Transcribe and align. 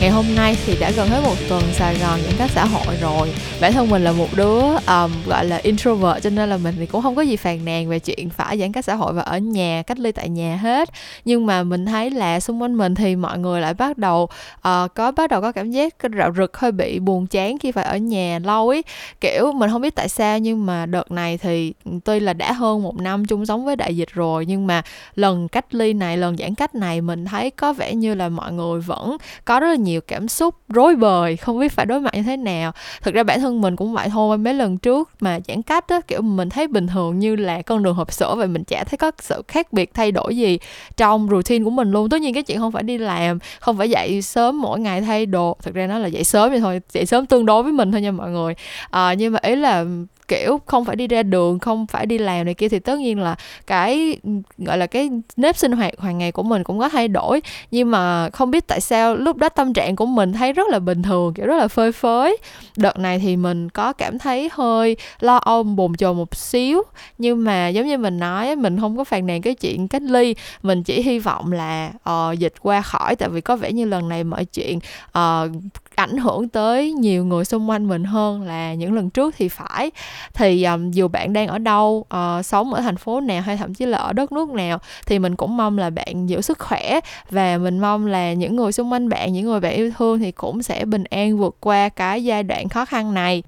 Ngày 0.00 0.10
hôm 0.10 0.24
nay 0.36 0.56
thì 0.66 0.76
đã 0.80 0.90
gần 0.90 1.08
hết 1.08 1.20
một 1.24 1.36
tuần 1.48 1.62
Sài 1.72 1.98
Gòn 1.98 2.20
những 2.22 2.32
các 2.38 2.50
xã 2.50 2.64
hội 2.64 2.96
rồi. 3.00 3.32
Bản 3.60 3.72
thân 3.72 3.90
mình 3.90 4.04
là 4.04 4.12
một 4.12 4.28
đứa 4.36 4.60
um, 4.70 5.12
gọi 5.26 5.44
là 5.44 5.56
introvert 5.56 6.22
Cho 6.22 6.30
nên 6.30 6.48
là 6.48 6.56
mình 6.56 6.74
thì 6.78 6.86
cũng 6.86 7.02
không 7.02 7.14
có 7.14 7.22
gì 7.22 7.36
phàn 7.36 7.64
nàn 7.64 7.88
về 7.88 7.98
chuyện 7.98 8.30
phải 8.30 8.58
giãn 8.58 8.72
cách 8.72 8.84
xã 8.84 8.94
hội 8.94 9.12
và 9.12 9.22
ở 9.22 9.38
nhà, 9.38 9.82
cách 9.86 9.98
ly 9.98 10.12
tại 10.12 10.28
nhà 10.28 10.56
hết. 10.56 10.90
Nhưng 11.24 11.46
mà 11.46 11.62
mình 11.62 11.86
thấy 11.86 12.10
là 12.10 12.40
xung 12.40 12.62
quanh 12.62 12.74
mình 12.74 12.94
thì 12.94 13.16
mọi 13.16 13.38
người 13.38 13.60
lại 13.60 13.74
bắt 13.74 13.98
đầu 13.98 14.22
uh, 14.24 14.94
có 14.94 15.12
bắt 15.16 15.30
đầu 15.30 15.40
có 15.40 15.52
cảm 15.52 15.70
giác 15.70 15.94
rạo 16.18 16.32
rực 16.36 16.56
hơi 16.56 16.72
bị 16.72 16.98
buồn 16.98 17.26
chán 17.26 17.58
khi 17.58 17.72
phải 17.72 17.84
ở 17.84 17.96
nhà 17.96 18.38
lâu 18.44 18.68
ấy. 18.68 18.82
Kiểu 19.20 19.52
mình 19.52 19.70
không 19.70 19.82
biết 19.82 19.94
tại 19.94 20.08
sao 20.08 20.38
nhưng 20.38 20.66
mà 20.66 20.86
đợt 20.86 21.10
này 21.10 21.38
thì 21.38 21.72
ừ, 21.84 21.90
tuy 22.04 22.20
là 22.20 22.32
đã 22.32 22.52
hơn 22.52 22.82
một 22.82 23.00
năm 23.00 23.24
chung 23.24 23.46
sống 23.46 23.64
với 23.64 23.76
đại 23.76 23.96
dịch 23.96 24.12
rồi 24.12 24.46
Nhưng 24.46 24.66
mà 24.66 24.82
lần 25.14 25.48
cách 25.48 25.74
ly 25.74 25.92
này, 25.92 26.16
lần 26.16 26.36
giãn 26.36 26.54
cách 26.54 26.74
này 26.74 27.00
mình 27.00 27.24
thấy 27.24 27.50
có 27.50 27.72
vẻ 27.72 27.94
như 27.94 28.14
là 28.14 28.28
mọi 28.28 28.52
người 28.52 28.80
vẫn 28.80 29.16
có 29.44 29.60
rất 29.60 29.68
là 29.68 29.74
nhiều 29.74 29.87
nhiều 29.88 30.00
cảm 30.00 30.28
xúc 30.28 30.54
rối 30.68 30.96
bời 30.96 31.36
không 31.36 31.58
biết 31.58 31.72
phải 31.72 31.86
đối 31.86 32.00
mặt 32.00 32.14
như 32.14 32.22
thế 32.22 32.36
nào. 32.36 32.72
Thực 33.02 33.14
ra 33.14 33.22
bản 33.22 33.40
thân 33.40 33.60
mình 33.60 33.76
cũng 33.76 33.92
vậy 33.92 34.08
thôi 34.08 34.38
mấy 34.38 34.54
lần 34.54 34.78
trước 34.78 35.10
mà 35.20 35.40
giãn 35.48 35.62
cách 35.62 35.88
á 35.88 36.00
kiểu 36.00 36.22
mình 36.22 36.48
thấy 36.48 36.68
bình 36.68 36.86
thường 36.86 37.18
như 37.18 37.36
là 37.36 37.62
con 37.62 37.82
đường 37.82 37.94
hộp 37.94 38.12
sữa 38.12 38.34
và 38.38 38.46
mình 38.46 38.64
chả 38.64 38.84
thấy 38.84 38.98
có 38.98 39.10
sự 39.18 39.42
khác 39.48 39.72
biệt 39.72 39.94
thay 39.94 40.12
đổi 40.12 40.36
gì 40.36 40.58
trong 40.96 41.28
routine 41.30 41.64
của 41.64 41.70
mình 41.70 41.90
luôn. 41.90 42.08
Tất 42.08 42.20
nhiên 42.20 42.34
cái 42.34 42.42
chuyện 42.42 42.58
không 42.58 42.72
phải 42.72 42.82
đi 42.82 42.98
làm 42.98 43.38
không 43.60 43.76
phải 43.78 43.90
dậy 43.90 44.22
sớm 44.22 44.60
mỗi 44.60 44.80
ngày 44.80 45.00
thay 45.00 45.26
đồ 45.26 45.56
thực 45.62 45.74
ra 45.74 45.86
nó 45.86 45.98
là 45.98 46.08
dậy 46.08 46.24
sớm 46.24 46.50
vậy 46.50 46.60
thôi 46.60 46.80
dậy 46.92 47.06
sớm 47.06 47.26
tương 47.26 47.46
đối 47.46 47.62
với 47.62 47.72
mình 47.72 47.92
thôi 47.92 48.00
nha 48.00 48.12
mọi 48.12 48.30
người. 48.30 48.54
À, 48.90 49.14
nhưng 49.14 49.32
mà 49.32 49.38
ý 49.42 49.56
là 49.56 49.84
kiểu 50.28 50.60
không 50.66 50.84
phải 50.84 50.96
đi 50.96 51.06
ra 51.06 51.22
đường 51.22 51.58
không 51.58 51.86
phải 51.86 52.06
đi 52.06 52.18
làm 52.18 52.44
này 52.44 52.54
kia 52.54 52.68
thì 52.68 52.78
tất 52.78 52.98
nhiên 52.98 53.20
là 53.20 53.36
cái 53.66 54.18
gọi 54.58 54.78
là 54.78 54.86
cái 54.86 55.10
nếp 55.36 55.56
sinh 55.56 55.72
hoạt 55.72 56.00
hàng 56.00 56.18
ngày 56.18 56.32
của 56.32 56.42
mình 56.42 56.64
cũng 56.64 56.78
có 56.78 56.88
thay 56.88 57.08
đổi. 57.08 57.42
Nhưng 57.70 57.90
mà 57.90 58.30
không 58.30 58.50
biết 58.50 58.66
tại 58.66 58.80
sao 58.80 59.16
lúc 59.16 59.36
đó 59.36 59.48
tâm 59.48 59.72
trạng 59.72 59.96
của 59.96 60.06
mình 60.06 60.32
thấy 60.32 60.52
rất 60.52 60.68
là 60.68 60.78
bình 60.78 61.02
thường 61.02 61.34
kiểu 61.34 61.46
rất 61.46 61.56
là 61.56 61.68
phơi 61.68 61.92
phới. 61.92 62.36
Đợt 62.76 62.98
này 62.98 63.18
thì 63.18 63.36
mình 63.36 63.70
có 63.70 63.92
cảm 63.92 64.18
thấy 64.18 64.48
hơi 64.52 64.96
lo 65.20 65.36
âu 65.36 65.62
bồn 65.62 65.94
chồn 65.96 66.16
một 66.16 66.36
xíu. 66.36 66.82
Nhưng 67.18 67.44
mà 67.44 67.68
giống 67.68 67.86
như 67.86 67.98
mình 67.98 68.18
nói 68.18 68.56
mình 68.56 68.80
không 68.80 68.96
có 68.96 69.04
phàn 69.04 69.26
nàn 69.26 69.42
cái 69.42 69.54
chuyện 69.54 69.88
cách 69.88 70.02
ly. 70.02 70.34
Mình 70.62 70.82
chỉ 70.82 71.02
hy 71.02 71.18
vọng 71.18 71.52
là 71.52 71.90
uh, 72.10 72.38
dịch 72.38 72.54
qua 72.60 72.82
khỏi. 72.82 73.16
Tại 73.16 73.28
vì 73.28 73.40
có 73.40 73.56
vẻ 73.56 73.72
như 73.72 73.84
lần 73.84 74.08
này 74.08 74.24
mọi 74.24 74.44
chuyện 74.44 74.78
uh, 75.18 75.50
ảnh 75.98 76.16
hưởng 76.16 76.48
tới 76.48 76.92
nhiều 76.92 77.24
người 77.24 77.44
xung 77.44 77.70
quanh 77.70 77.88
mình 77.88 78.04
hơn 78.04 78.42
là 78.42 78.74
những 78.74 78.92
lần 78.92 79.10
trước 79.10 79.34
thì 79.38 79.48
phải. 79.48 79.90
Thì 80.34 80.64
um, 80.64 80.90
dù 80.90 81.08
bạn 81.08 81.32
đang 81.32 81.48
ở 81.48 81.58
đâu 81.58 82.06
uh, 82.14 82.44
sống 82.46 82.74
ở 82.74 82.80
thành 82.80 82.96
phố 82.96 83.20
nào 83.20 83.42
hay 83.42 83.56
thậm 83.56 83.74
chí 83.74 83.86
là 83.86 83.98
ở 83.98 84.12
đất 84.12 84.32
nước 84.32 84.48
nào 84.48 84.78
thì 85.06 85.18
mình 85.18 85.36
cũng 85.36 85.56
mong 85.56 85.78
là 85.78 85.90
bạn 85.90 86.28
giữ 86.28 86.40
sức 86.40 86.58
khỏe 86.58 87.00
và 87.30 87.58
mình 87.58 87.78
mong 87.78 88.06
là 88.06 88.32
những 88.32 88.56
người 88.56 88.72
xung 88.72 88.92
quanh 88.92 89.08
bạn 89.08 89.32
những 89.32 89.46
người 89.46 89.60
bạn 89.60 89.74
yêu 89.74 89.90
thương 89.98 90.18
thì 90.18 90.32
cũng 90.32 90.62
sẽ 90.62 90.84
bình 90.84 91.04
an 91.04 91.38
vượt 91.38 91.56
qua 91.60 91.88
cái 91.88 92.24
giai 92.24 92.42
đoạn 92.42 92.68
khó 92.68 92.84
khăn 92.84 93.14
này 93.14 93.42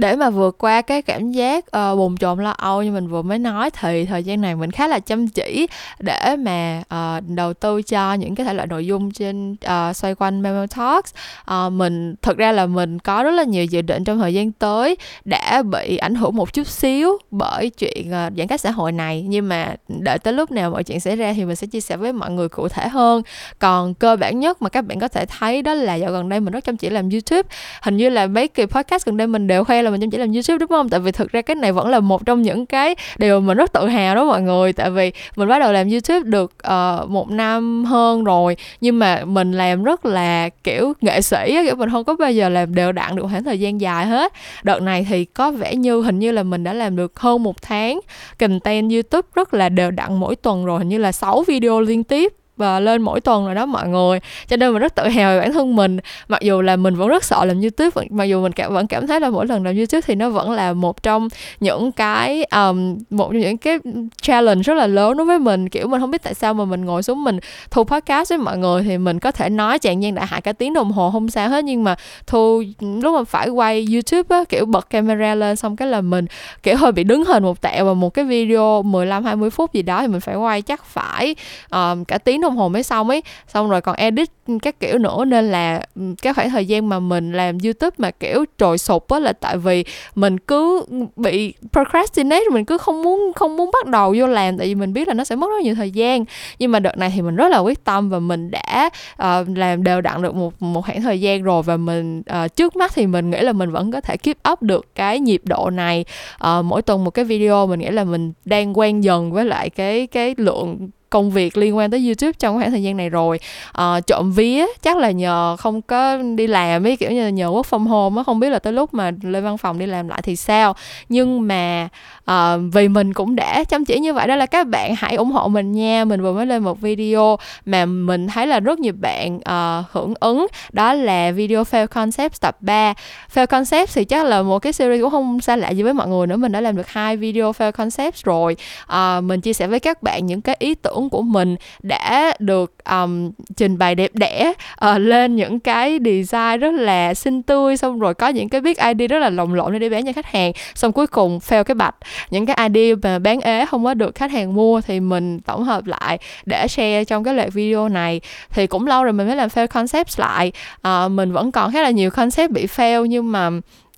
để 0.00 0.16
mà 0.16 0.30
vượt 0.30 0.58
qua 0.58 0.82
cái 0.82 1.02
cảm 1.02 1.32
giác 1.32 1.64
uh, 1.64 1.98
bồn 1.98 2.16
chồn 2.16 2.44
lo 2.44 2.50
âu 2.50 2.82
như 2.82 2.92
mình 2.92 3.08
vừa 3.08 3.22
mới 3.22 3.38
nói 3.38 3.70
thì 3.70 4.04
thời 4.04 4.24
gian 4.24 4.40
này 4.40 4.56
mình 4.56 4.70
khá 4.70 4.88
là 4.88 4.98
chăm 4.98 5.28
chỉ 5.28 5.66
để 5.98 6.36
mà 6.36 6.82
uh, 6.94 7.24
đầu 7.28 7.54
tư 7.54 7.82
cho 7.82 8.14
những 8.14 8.34
cái 8.34 8.46
thể 8.46 8.54
loại 8.54 8.66
nội 8.66 8.86
dung 8.86 9.10
trên 9.10 9.52
uh, 9.52 9.96
xoay 9.96 10.14
quanh 10.14 10.42
Memo 10.42 10.66
Talks. 10.66 11.14
Uh, 11.50 11.72
mình 11.72 12.14
thực 12.22 12.38
ra 12.38 12.52
là 12.52 12.66
mình 12.66 12.98
có 12.98 13.22
rất 13.22 13.30
là 13.30 13.44
nhiều 13.44 13.64
dự 13.64 13.82
định 13.82 14.04
trong 14.04 14.18
thời 14.18 14.34
gian 14.34 14.52
tới 14.52 14.96
đã 15.24 15.62
bị 15.62 15.96
ảnh 15.96 16.14
hưởng 16.14 16.36
một 16.36 16.52
chút 16.52 16.66
xíu 16.66 17.18
bởi 17.30 17.70
chuyện 17.70 18.08
uh, 18.08 18.32
giãn 18.36 18.46
cách 18.46 18.60
xã 18.60 18.70
hội 18.70 18.92
này. 18.92 19.24
Nhưng 19.28 19.48
mà 19.48 19.74
đợi 19.88 20.18
tới 20.18 20.32
lúc 20.32 20.50
nào 20.50 20.70
mọi 20.70 20.84
chuyện 20.84 21.00
xảy 21.00 21.16
ra 21.16 21.32
thì 21.32 21.44
mình 21.44 21.56
sẽ 21.56 21.66
chia 21.66 21.80
sẻ 21.80 21.96
với 21.96 22.12
mọi 22.12 22.30
người 22.30 22.48
cụ 22.48 22.68
thể 22.68 22.88
hơn. 22.88 23.22
Còn 23.58 23.94
cơ 23.94 24.16
bản 24.16 24.40
nhất 24.40 24.62
mà 24.62 24.68
các 24.68 24.82
bạn 24.82 25.00
có 25.00 25.08
thể 25.08 25.26
thấy 25.26 25.62
đó 25.62 25.74
là 25.74 25.94
dạo 25.94 26.12
gần 26.12 26.28
đây 26.28 26.40
mình 26.40 26.52
rất 26.52 26.64
chăm 26.64 26.76
chỉ 26.76 26.90
làm 26.90 27.10
YouTube. 27.10 27.48
Hình 27.82 27.96
như 27.96 28.08
là 28.08 28.26
mấy 28.26 28.48
kỳ 28.48 28.66
podcast 28.66 29.06
gần 29.06 29.16
đây 29.16 29.26
mình 29.26 29.46
đều 29.46 29.64
khoe 29.64 29.82
là 29.82 29.89
mình 29.90 30.00
chăm 30.00 30.10
chỉ 30.10 30.18
làm 30.18 30.32
youtube 30.32 30.58
đúng 30.58 30.68
không? 30.68 30.88
Tại 30.88 31.00
vì 31.00 31.12
thực 31.12 31.32
ra 31.32 31.42
cái 31.42 31.54
này 31.54 31.72
vẫn 31.72 31.88
là 31.88 32.00
một 32.00 32.26
trong 32.26 32.42
những 32.42 32.66
cái 32.66 32.94
điều 33.18 33.40
mình 33.40 33.56
rất 33.56 33.72
tự 33.72 33.86
hào 33.86 34.14
đó 34.14 34.24
mọi 34.24 34.42
người. 34.42 34.72
Tại 34.72 34.90
vì 34.90 35.12
mình 35.36 35.48
bắt 35.48 35.58
đầu 35.58 35.72
làm 35.72 35.90
youtube 35.90 36.20
được 36.20 36.52
uh, 36.66 37.10
một 37.10 37.30
năm 37.30 37.84
hơn 37.84 38.24
rồi 38.24 38.56
nhưng 38.80 38.98
mà 38.98 39.24
mình 39.24 39.52
làm 39.52 39.84
rất 39.84 40.04
là 40.04 40.48
kiểu 40.64 40.92
nghệ 41.00 41.20
sĩ 41.20 41.58
kiểu 41.64 41.76
mình 41.76 41.90
không 41.90 42.04
có 42.04 42.14
bao 42.14 42.32
giờ 42.32 42.48
làm 42.48 42.74
đều 42.74 42.92
đặn 42.92 43.16
được 43.16 43.26
khoảng 43.30 43.44
thời 43.44 43.60
gian 43.60 43.80
dài 43.80 44.06
hết. 44.06 44.32
Đợt 44.62 44.82
này 44.82 45.06
thì 45.08 45.24
có 45.24 45.50
vẻ 45.50 45.74
như 45.76 46.02
hình 46.02 46.18
như 46.18 46.32
là 46.32 46.42
mình 46.42 46.64
đã 46.64 46.72
làm 46.72 46.96
được 46.96 47.20
hơn 47.20 47.42
một 47.42 47.62
tháng 47.62 48.00
content 48.38 48.90
youtube 48.90 49.28
rất 49.34 49.54
là 49.54 49.68
đều 49.68 49.90
đặn 49.90 50.14
mỗi 50.14 50.36
tuần 50.36 50.64
rồi 50.64 50.78
hình 50.78 50.88
như 50.88 50.98
là 50.98 51.12
6 51.12 51.42
video 51.42 51.80
liên 51.80 52.04
tiếp 52.04 52.39
và 52.60 52.80
lên 52.80 53.02
mỗi 53.02 53.20
tuần 53.20 53.44
rồi 53.46 53.54
đó 53.54 53.66
mọi 53.66 53.88
người. 53.88 54.20
Cho 54.48 54.56
nên 54.56 54.72
mình 54.72 54.82
rất 54.82 54.94
tự 54.94 55.08
hào 55.08 55.30
về 55.30 55.40
bản 55.40 55.52
thân 55.52 55.76
mình. 55.76 55.98
Mặc 56.28 56.42
dù 56.42 56.60
là 56.60 56.76
mình 56.76 56.94
vẫn 56.94 57.08
rất 57.08 57.24
sợ 57.24 57.44
làm 57.44 57.60
youtube 57.60 58.06
mặc 58.10 58.24
dù 58.24 58.42
mình 58.42 58.52
cảm, 58.52 58.74
vẫn 58.74 58.86
cảm 58.86 59.06
thấy 59.06 59.20
là 59.20 59.30
mỗi 59.30 59.46
lần 59.46 59.64
làm 59.64 59.76
youtube 59.76 60.00
thì 60.00 60.14
nó 60.14 60.30
vẫn 60.30 60.50
là 60.50 60.72
một 60.72 61.02
trong 61.02 61.28
những 61.60 61.92
cái 61.92 62.44
um, 62.44 62.98
một 63.10 63.28
trong 63.32 63.40
những 63.40 63.56
cái 63.56 63.78
challenge 64.22 64.62
rất 64.62 64.74
là 64.74 64.86
lớn 64.86 65.16
đối 65.16 65.26
với 65.26 65.38
mình. 65.38 65.68
Kiểu 65.68 65.88
mình 65.88 66.00
không 66.00 66.10
biết 66.10 66.22
tại 66.22 66.34
sao 66.34 66.54
mà 66.54 66.64
mình 66.64 66.84
ngồi 66.84 67.02
xuống 67.02 67.24
mình 67.24 67.38
thu 67.70 67.84
podcast 67.84 68.28
với 68.30 68.38
mọi 68.38 68.58
người 68.58 68.82
thì 68.82 68.98
mình 68.98 69.18
có 69.18 69.32
thể 69.32 69.48
nói 69.48 69.78
chàng 69.78 70.02
gian 70.02 70.14
đại 70.14 70.26
hại 70.26 70.40
cả 70.40 70.52
tiếng 70.52 70.74
đồng 70.74 70.92
hồ 70.92 71.10
không 71.10 71.30
sao 71.30 71.48
hết. 71.48 71.64
Nhưng 71.64 71.84
mà 71.84 71.94
thu 72.26 72.62
lúc 72.80 73.14
mà 73.14 73.24
phải 73.24 73.48
quay 73.48 73.86
youtube 73.92 74.36
á 74.36 74.44
kiểu 74.48 74.66
bật 74.66 74.90
camera 74.90 75.34
lên 75.34 75.56
xong 75.56 75.76
cái 75.76 75.88
là 75.88 76.00
mình 76.00 76.26
kiểu 76.62 76.76
hơi 76.76 76.92
bị 76.92 77.04
đứng 77.04 77.24
hình 77.24 77.42
một 77.42 77.60
tẹo 77.60 77.84
và 77.84 77.94
một 77.94 78.14
cái 78.14 78.24
video 78.24 78.82
15 78.82 79.24
20 79.24 79.50
phút 79.50 79.72
gì 79.72 79.82
đó 79.82 80.00
thì 80.02 80.08
mình 80.08 80.20
phải 80.20 80.36
quay 80.36 80.62
chắc 80.62 80.84
phải 80.84 81.34
um, 81.70 82.04
cả 82.04 82.18
tiếng 82.18 82.40
đồng 82.40 82.49
đồng 82.50 82.58
hồ 82.58 82.68
mới 82.68 82.82
xong 82.82 83.08
ấy. 83.08 83.22
Xong 83.48 83.70
rồi 83.70 83.80
còn 83.80 83.96
edit 83.96 84.30
các 84.62 84.80
kiểu 84.80 84.98
nữa 84.98 85.24
nên 85.24 85.50
là 85.50 85.82
ừ, 85.94 86.02
cái 86.22 86.34
khoảng 86.34 86.50
thời 86.50 86.66
gian 86.66 86.88
mà 86.88 86.98
mình 86.98 87.32
làm 87.32 87.58
youtube 87.64 87.94
mà 87.98 88.10
kiểu 88.10 88.44
trồi 88.58 88.78
sụp 88.78 89.08
á 89.08 89.18
là 89.18 89.32
tại 89.32 89.56
vì 89.56 89.84
mình 90.14 90.38
cứ 90.38 90.84
bị 91.16 91.54
procrastinate 91.72 92.44
mình 92.52 92.64
cứ 92.64 92.78
không 92.78 93.02
muốn 93.02 93.32
không 93.36 93.56
muốn 93.56 93.70
bắt 93.72 93.86
đầu 93.86 94.14
vô 94.18 94.26
làm 94.26 94.58
tại 94.58 94.66
vì 94.66 94.74
mình 94.74 94.92
biết 94.92 95.08
là 95.08 95.14
nó 95.14 95.24
sẽ 95.24 95.36
mất 95.36 95.48
rất 95.50 95.62
nhiều 95.62 95.74
thời 95.74 95.90
gian. 95.90 96.24
Nhưng 96.58 96.72
mà 96.72 96.80
đợt 96.80 96.98
này 96.98 97.12
thì 97.14 97.22
mình 97.22 97.36
rất 97.36 97.48
là 97.48 97.58
quyết 97.58 97.84
tâm 97.84 98.10
và 98.10 98.18
mình 98.18 98.50
đã 98.50 98.90
uh, 99.12 99.48
làm 99.56 99.84
đều 99.84 100.00
đặn 100.00 100.22
được 100.22 100.34
một 100.34 100.62
một 100.62 100.84
khoảng 100.84 101.02
thời 101.02 101.20
gian 101.20 101.42
rồi 101.42 101.62
và 101.62 101.76
mình 101.76 102.22
uh, 102.44 102.56
trước 102.56 102.76
mắt 102.76 102.92
thì 102.94 103.06
mình 103.06 103.30
nghĩ 103.30 103.40
là 103.40 103.52
mình 103.52 103.70
vẫn 103.70 103.90
có 103.90 104.00
thể 104.00 104.16
keep 104.16 104.36
up 104.52 104.62
được 104.62 104.94
cái 104.94 105.20
nhịp 105.20 105.42
độ 105.44 105.70
này. 105.70 106.04
Uh, 106.44 106.64
mỗi 106.64 106.82
tuần 106.82 107.04
một 107.04 107.10
cái 107.10 107.24
video 107.24 107.66
mình 107.66 107.80
nghĩ 107.80 107.90
là 107.90 108.04
mình 108.04 108.32
đang 108.44 108.78
quen 108.78 109.04
dần 109.04 109.32
với 109.32 109.44
lại 109.44 109.70
cái 109.70 110.06
cái 110.06 110.34
lượng 110.38 110.90
công 111.10 111.30
việc 111.30 111.56
liên 111.56 111.76
quan 111.76 111.90
tới 111.90 112.06
youtube 112.06 112.32
trong 112.32 112.58
khoảng 112.58 112.70
thời 112.70 112.82
gian 112.82 112.96
này 112.96 113.08
rồi. 113.08 113.40
À, 113.72 114.00
trộm 114.06 114.32
vía 114.32 114.66
chắc 114.82 114.96
là 114.96 115.10
nhờ 115.10 115.56
không 115.58 115.82
có 115.82 116.16
đi 116.16 116.46
làm 116.46 116.86
ấy 116.86 116.96
kiểu 116.96 117.10
như 117.10 117.24
là 117.24 117.30
nhờ 117.30 117.48
quốc 117.48 117.66
phòng 117.66 117.86
home 117.86 118.20
á 118.20 118.24
không 118.24 118.40
biết 118.40 118.50
là 118.50 118.58
tới 118.58 118.72
lúc 118.72 118.94
mà 118.94 119.10
lên 119.22 119.44
văn 119.44 119.58
phòng 119.58 119.78
đi 119.78 119.86
làm 119.86 120.08
lại 120.08 120.22
thì 120.22 120.36
sao. 120.36 120.76
Nhưng 121.08 121.48
mà 121.48 121.88
à, 122.30 122.56
vì 122.72 122.88
mình 122.88 123.12
cũng 123.12 123.36
đã 123.36 123.64
chăm 123.64 123.84
chỉ 123.84 123.98
như 123.98 124.14
vậy 124.14 124.26
đó 124.26 124.36
là 124.36 124.46
các 124.46 124.66
bạn 124.66 124.94
hãy 124.98 125.14
ủng 125.14 125.30
hộ 125.30 125.48
mình 125.48 125.72
nha. 125.72 126.04
Mình 126.04 126.22
vừa 126.22 126.32
mới 126.32 126.46
lên 126.46 126.62
một 126.62 126.80
video 126.80 127.38
mà 127.64 127.86
mình 127.86 128.28
thấy 128.28 128.46
là 128.46 128.60
rất 128.60 128.78
nhiều 128.78 128.92
bạn 129.00 129.36
uh, 129.36 129.90
hưởng 129.92 130.14
ứng. 130.20 130.46
Đó 130.72 130.94
là 130.94 131.30
video 131.30 131.62
fail 131.62 131.86
concept 131.86 132.40
tập 132.40 132.56
3 132.60 132.94
fail 133.34 133.46
concept 133.46 133.90
thì 133.94 134.04
chắc 134.04 134.26
là 134.26 134.42
một 134.42 134.58
cái 134.58 134.72
series 134.72 135.02
cũng 135.02 135.10
không 135.10 135.40
xa 135.40 135.56
lạ 135.56 135.70
gì 135.70 135.82
với 135.82 135.94
mọi 135.94 136.08
người 136.08 136.26
nữa. 136.26 136.36
Mình 136.36 136.52
đã 136.52 136.60
làm 136.60 136.76
được 136.76 136.88
hai 136.88 137.16
video 137.16 137.52
fail 137.52 137.72
concept 137.72 138.24
rồi. 138.24 138.56
Uh, 138.92 139.24
mình 139.24 139.40
chia 139.40 139.52
sẻ 139.52 139.66
với 139.66 139.80
các 139.80 140.02
bạn 140.02 140.26
những 140.26 140.40
cái 140.40 140.56
ý 140.58 140.74
tưởng 140.74 141.08
của 141.10 141.22
mình 141.22 141.56
đã 141.82 142.34
được 142.38 142.74
um, 142.90 143.30
trình 143.56 143.78
bày 143.78 143.94
đẹp 143.94 144.10
đẽ 144.14 144.52
uh, 144.84 145.00
lên 145.00 145.36
những 145.36 145.60
cái 145.60 145.98
design 146.04 146.60
rất 146.60 146.72
là 146.72 147.14
xinh 147.14 147.42
tươi 147.42 147.76
xong 147.76 147.98
rồi 147.98 148.14
có 148.14 148.28
những 148.28 148.48
cái 148.48 148.60
big 148.60 148.74
ID 148.94 149.10
rất 149.10 149.18
là 149.18 149.30
lồng 149.30 149.54
lộn 149.54 149.78
để 149.78 149.88
bán 149.88 150.06
cho 150.06 150.12
khách 150.12 150.26
hàng. 150.26 150.52
Xong 150.74 150.92
cuối 150.92 151.06
cùng 151.06 151.38
fail 151.38 151.64
cái 151.64 151.74
bạch 151.74 151.94
những 152.30 152.46
cái 152.46 152.68
idea 152.68 152.96
mà 153.02 153.18
bán 153.18 153.40
ế 153.40 153.66
không 153.66 153.84
có 153.84 153.94
được 153.94 154.14
khách 154.14 154.30
hàng 154.30 154.54
mua 154.54 154.80
thì 154.80 155.00
mình 155.00 155.40
tổng 155.40 155.64
hợp 155.64 155.86
lại 155.86 156.18
để 156.46 156.68
share 156.68 157.04
trong 157.04 157.24
cái 157.24 157.34
loạt 157.34 157.52
video 157.52 157.88
này. 157.88 158.20
Thì 158.50 158.66
cũng 158.66 158.86
lâu 158.86 159.04
rồi 159.04 159.12
mình 159.12 159.26
mới 159.26 159.36
làm 159.36 159.48
fail 159.48 159.66
concept 159.66 160.20
lại. 160.20 160.52
À, 160.82 161.08
mình 161.08 161.32
vẫn 161.32 161.52
còn 161.52 161.72
khá 161.72 161.82
là 161.82 161.90
nhiều 161.90 162.10
concept 162.10 162.50
bị 162.50 162.66
fail 162.66 163.04
nhưng 163.04 163.32
mà 163.32 163.50